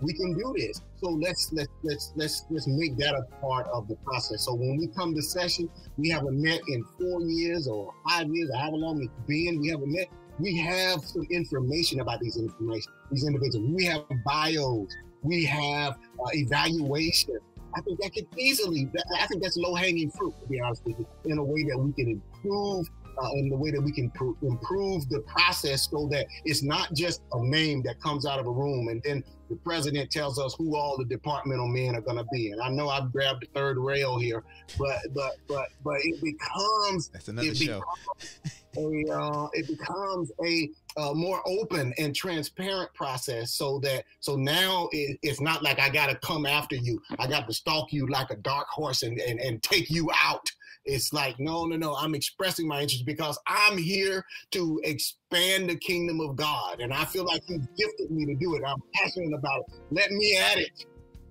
We 0.00 0.14
can 0.14 0.34
do 0.34 0.54
this. 0.56 0.80
So 1.04 1.10
let's 1.10 1.52
let's 1.52 1.68
let's 1.82 2.12
let's 2.16 2.46
let's 2.48 2.66
make 2.66 2.96
that 2.96 3.14
a 3.14 3.40
part 3.42 3.66
of 3.66 3.86
the 3.88 3.94
process. 3.96 4.46
So 4.46 4.54
when 4.54 4.78
we 4.78 4.88
come 4.88 5.14
to 5.14 5.20
session, 5.20 5.68
we 5.98 6.08
haven't 6.08 6.40
met 6.40 6.60
in 6.66 6.82
four 6.98 7.20
years 7.20 7.68
or 7.68 7.92
five 8.08 8.26
years 8.28 8.48
or 8.50 8.58
however 8.58 8.78
long 8.78 9.02
it's 9.02 9.12
been. 9.28 9.60
We 9.60 9.68
haven't 9.68 9.92
met 9.92 10.08
we 10.38 10.56
have 10.56 11.04
some 11.04 11.26
information 11.30 12.00
about 12.00 12.20
these 12.20 12.38
information, 12.38 12.90
these 13.10 13.26
individuals. 13.26 13.70
We 13.70 13.84
have 13.84 14.02
bios. 14.24 14.88
we 15.22 15.44
have 15.44 15.92
uh, 15.92 16.30
evaluation. 16.32 17.38
I 17.76 17.80
think 17.82 18.00
that 18.00 18.14
could 18.14 18.26
easily, 18.38 18.88
I 19.20 19.26
think 19.26 19.42
that's 19.42 19.56
low 19.56 19.74
hanging 19.74 20.10
fruit, 20.10 20.32
to 20.40 20.48
be 20.48 20.60
honest 20.60 20.84
with 20.84 20.98
you, 20.98 21.06
in 21.26 21.38
a 21.38 21.44
way 21.44 21.64
that 21.64 21.78
we 21.78 21.92
can 21.92 22.08
improve 22.08 22.88
uh, 23.18 23.28
in 23.34 23.48
the 23.48 23.56
way 23.56 23.70
that 23.70 23.80
we 23.80 23.92
can 23.92 24.10
pr- 24.10 24.32
improve 24.42 25.08
the 25.08 25.20
process 25.20 25.88
so 25.90 26.08
that 26.10 26.26
it's 26.44 26.62
not 26.62 26.92
just 26.94 27.22
a 27.32 27.44
name 27.44 27.82
that 27.82 28.00
comes 28.00 28.26
out 28.26 28.38
of 28.38 28.46
a 28.46 28.50
room 28.50 28.88
and 28.88 29.02
then 29.04 29.22
the 29.48 29.56
president 29.56 30.10
tells 30.10 30.38
us 30.38 30.54
who 30.54 30.76
all 30.76 30.96
the 30.96 31.04
departmental 31.04 31.68
men 31.68 31.94
are 31.94 32.00
going 32.00 32.16
to 32.16 32.26
be. 32.32 32.50
And 32.50 32.60
I 32.60 32.70
know 32.70 32.88
I've 32.88 33.12
grabbed 33.12 33.42
the 33.42 33.46
third 33.54 33.78
rail 33.78 34.18
here, 34.18 34.42
but 34.78 34.98
but 35.14 35.36
but 35.46 35.68
but 35.82 35.96
it 36.02 36.22
becomes 36.22 37.08
that's 37.08 37.28
another 37.28 37.48
it 37.48 37.56
show. 37.56 37.82
Becomes 38.14 39.08
a, 39.08 39.12
uh, 39.12 39.48
it 39.52 39.68
becomes 39.68 40.32
a 40.44 40.70
uh, 40.96 41.12
more 41.12 41.42
open 41.46 41.92
and 41.98 42.14
transparent 42.14 42.92
process 42.94 43.52
so 43.52 43.78
that 43.80 44.04
so 44.20 44.36
now 44.36 44.88
it, 44.92 45.18
it's 45.22 45.40
not 45.40 45.62
like 45.62 45.78
I 45.80 45.88
got 45.88 46.08
to 46.08 46.16
come 46.16 46.46
after 46.46 46.76
you. 46.76 47.00
I 47.18 47.26
got 47.26 47.46
to 47.46 47.54
stalk 47.54 47.92
you 47.92 48.06
like 48.06 48.30
a 48.30 48.36
dark 48.36 48.68
horse 48.68 49.02
and, 49.02 49.18
and, 49.20 49.40
and 49.40 49.62
take 49.62 49.90
you 49.90 50.10
out 50.14 50.50
it's 50.84 51.12
like, 51.12 51.38
no, 51.38 51.64
no, 51.64 51.76
no. 51.76 51.94
I'm 51.94 52.14
expressing 52.14 52.68
my 52.68 52.80
interest 52.80 53.06
because 53.06 53.38
I'm 53.46 53.78
here 53.78 54.24
to 54.52 54.80
expand 54.84 55.70
the 55.70 55.76
kingdom 55.76 56.20
of 56.20 56.36
God. 56.36 56.80
And 56.80 56.92
I 56.92 57.04
feel 57.04 57.24
like 57.24 57.42
He's 57.46 57.66
gifted 57.76 58.10
me 58.10 58.26
to 58.26 58.34
do 58.34 58.54
it. 58.56 58.62
I'm 58.66 58.82
passionate 58.94 59.34
about 59.34 59.60
it. 59.60 59.80
Let 59.90 60.10
me 60.10 60.36
at 60.36 60.58
it. 60.58 60.86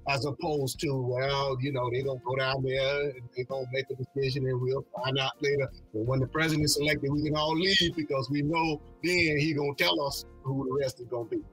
As 0.10 0.26
opposed 0.26 0.82
to, 0.82 0.94
well, 0.94 1.56
you 1.62 1.72
know, 1.72 1.90
they're 1.90 2.04
going 2.04 2.20
to 2.20 2.26
go 2.26 2.36
down 2.36 2.62
there 2.62 3.04
and 3.04 3.22
they're 3.38 3.46
going 3.46 3.64
to 3.64 3.72
make 3.72 3.86
a 3.90 3.96
decision 3.96 4.46
and 4.46 4.60
we'll 4.60 4.86
find 5.02 5.18
out 5.18 5.32
later. 5.42 5.72
But 5.94 6.02
when 6.02 6.20
the 6.20 6.28
president's 6.28 6.78
elected, 6.78 7.10
we 7.10 7.24
can 7.24 7.36
all 7.38 7.58
leave 7.58 7.96
because 7.96 8.30
we 8.30 8.42
know 8.42 8.82
then 9.02 9.38
he's 9.38 9.56
going 9.56 9.74
to 9.76 9.84
tell 9.84 10.02
us 10.02 10.26
who 10.42 10.66
the 10.68 10.74
rest 10.84 11.00
is 11.00 11.08
going 11.08 11.30
to 11.30 11.38
be. 11.38 11.44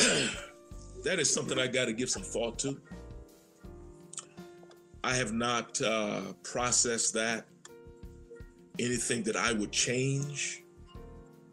that 1.04 1.18
is 1.18 1.30
something 1.30 1.58
I 1.58 1.66
got 1.66 1.84
to 1.86 1.92
give 1.92 2.08
some 2.08 2.22
thought 2.22 2.58
to. 2.60 2.80
I 5.02 5.14
have 5.14 5.32
not 5.32 5.80
uh, 5.80 6.32
processed 6.42 7.14
that. 7.14 7.46
Anything 8.78 9.22
that 9.24 9.36
I 9.36 9.52
would 9.52 9.72
change, 9.72 10.62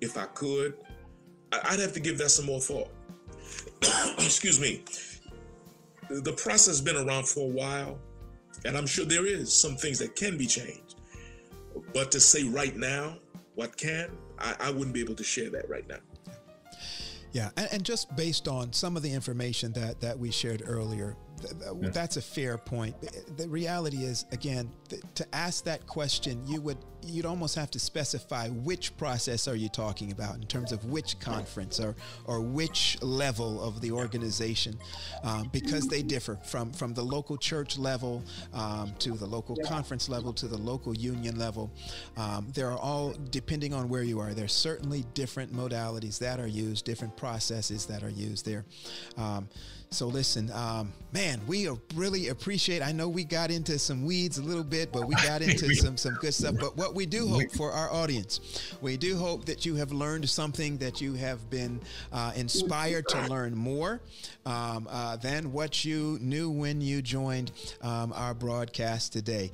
if 0.02 0.18
I 0.18 0.26
could, 0.26 0.76
I'd 1.52 1.80
have 1.80 1.94
to 1.94 2.00
give 2.00 2.18
that 2.20 2.30
some 2.30 2.46
more 2.46 2.62
thought. 2.62 2.90
Excuse 4.18 4.60
me. 4.60 4.84
The 6.10 6.34
process 6.34 6.68
has 6.68 6.82
been 6.82 6.96
around 6.96 7.28
for 7.28 7.42
a 7.42 7.52
while, 7.52 8.00
and 8.64 8.78
I'm 8.78 8.88
sure 8.88 9.06
there 9.06 9.26
is 9.26 9.54
some 9.54 9.76
things 9.76 10.00
that 10.00 10.16
can 10.16 10.38
be 10.38 10.46
changed. 10.46 10.96
But 11.94 12.12
to 12.12 12.20
say 12.20 12.44
right 12.44 12.76
now 12.76 13.18
what 13.56 13.76
can, 13.76 14.12
I, 14.40 14.56
I 14.60 14.72
wouldn't 14.72 14.94
be 14.94 15.02
able 15.02 15.16
to 15.16 15.24
share 15.24 15.50
that 15.50 15.68
right 15.70 15.88
now. 15.88 15.98
Yeah, 17.32 17.50
and, 17.58 17.68
and, 17.72 17.84
just 17.84 18.16
based 18.16 18.48
on 18.48 18.72
some 18.72 18.96
of 18.96 19.04
the 19.04 19.12
information 19.12 19.74
that 19.74 20.00
that 20.02 20.18
we 20.18 20.32
shared 20.32 20.64
earlier, 20.66 21.16
yeah. 21.42 21.90
that's 21.90 22.18
a 22.18 22.22
fair 22.22 22.58
point. 22.58 22.96
The 23.38 23.48
reality 23.48 24.04
is, 24.04 24.26
again, 24.32 24.72
to 25.16 25.26
ask 25.36 25.64
that 25.66 25.86
question, 25.88 26.46
you 26.48 26.62
would 26.62 26.78
you'd 27.06 27.26
almost 27.26 27.56
have 27.56 27.72
to 27.72 27.80
specify 27.80 28.50
which 28.50 28.96
process 28.98 29.48
are 29.48 29.56
you 29.56 29.70
talking 29.70 30.12
about 30.12 30.36
in 30.36 30.46
terms 30.48 30.72
of 30.72 30.84
which 30.86 31.20
conference 31.20 31.80
or 31.80 31.96
or 32.26 32.42
which 32.42 32.98
level 33.02 33.64
of 33.64 33.82
the 33.82 33.92
organization, 33.92 34.78
um, 35.24 35.50
because 35.52 35.88
they 35.88 36.02
differ 36.02 36.38
from 36.44 36.72
from 36.72 36.94
the 36.94 37.04
local 37.04 37.38
church 37.38 37.78
level 37.78 38.24
um, 38.54 38.94
to 39.00 39.12
the 39.12 39.26
local 39.26 39.56
yeah. 39.58 39.70
conference 39.70 40.10
level 40.10 40.34
to 40.34 40.48
the 40.48 40.58
local 40.58 40.96
union 40.96 41.38
level. 41.38 41.72
Um, 42.18 42.48
there 42.54 42.72
are 42.72 42.80
all 42.80 43.14
depending 43.30 43.74
on 43.74 43.90
where 43.90 44.04
you 44.04 44.20
are. 44.20 44.34
There's 44.34 44.54
certainly 44.54 45.06
different 45.14 45.54
modalities 45.54 46.20
that 46.20 46.40
are 46.40 46.48
used, 46.48 46.86
different 46.86 47.16
processes 47.16 47.86
that 47.86 48.04
are 48.04 48.10
used 48.10 48.46
there. 48.46 48.66
So 49.90 50.08
listen, 50.08 50.52
um, 50.52 50.92
man, 51.14 51.40
we 51.48 51.70
really 51.96 52.28
appreciate. 52.28 52.82
I 52.82 52.92
know 52.92 53.08
we 53.08 53.24
got 53.24 53.50
into 53.50 53.80
some 53.80 54.06
weeds 54.06 54.38
a 54.38 54.44
little 54.44 54.64
bit, 54.64 54.92
but 54.92 55.08
we 55.08 55.16
got 55.16 55.42
into 55.42 55.74
some 55.76 55.96
some 55.96 56.16
good 56.16 56.34
stuff. 56.34 56.56
But 56.60 56.76
what 56.76 56.94
we 56.94 57.06
do 57.06 57.28
hope 57.28 57.52
for 57.54 57.72
our 57.72 57.92
audience, 57.92 58.76
we 58.82 58.98
do 58.98 59.16
hope 59.18 59.46
that 59.46 59.66
you 59.66 59.76
have 59.76 59.92
learned 59.92 60.30
something, 60.30 60.78
that 60.78 61.00
you 61.00 61.14
have 61.14 61.50
been 61.50 61.80
uh, 62.12 62.34
inspired 62.36 63.08
to 63.10 63.28
learn 63.28 63.56
more 63.56 64.02
um, 64.46 64.88
uh, 64.92 65.16
than 65.16 65.54
what 65.54 65.86
you 65.86 66.18
knew 66.22 66.50
when 66.50 66.82
you 66.82 67.02
joined 67.02 67.52
um, 67.82 68.12
our 68.14 68.34
broadcast 68.34 69.14
today. 69.14 69.52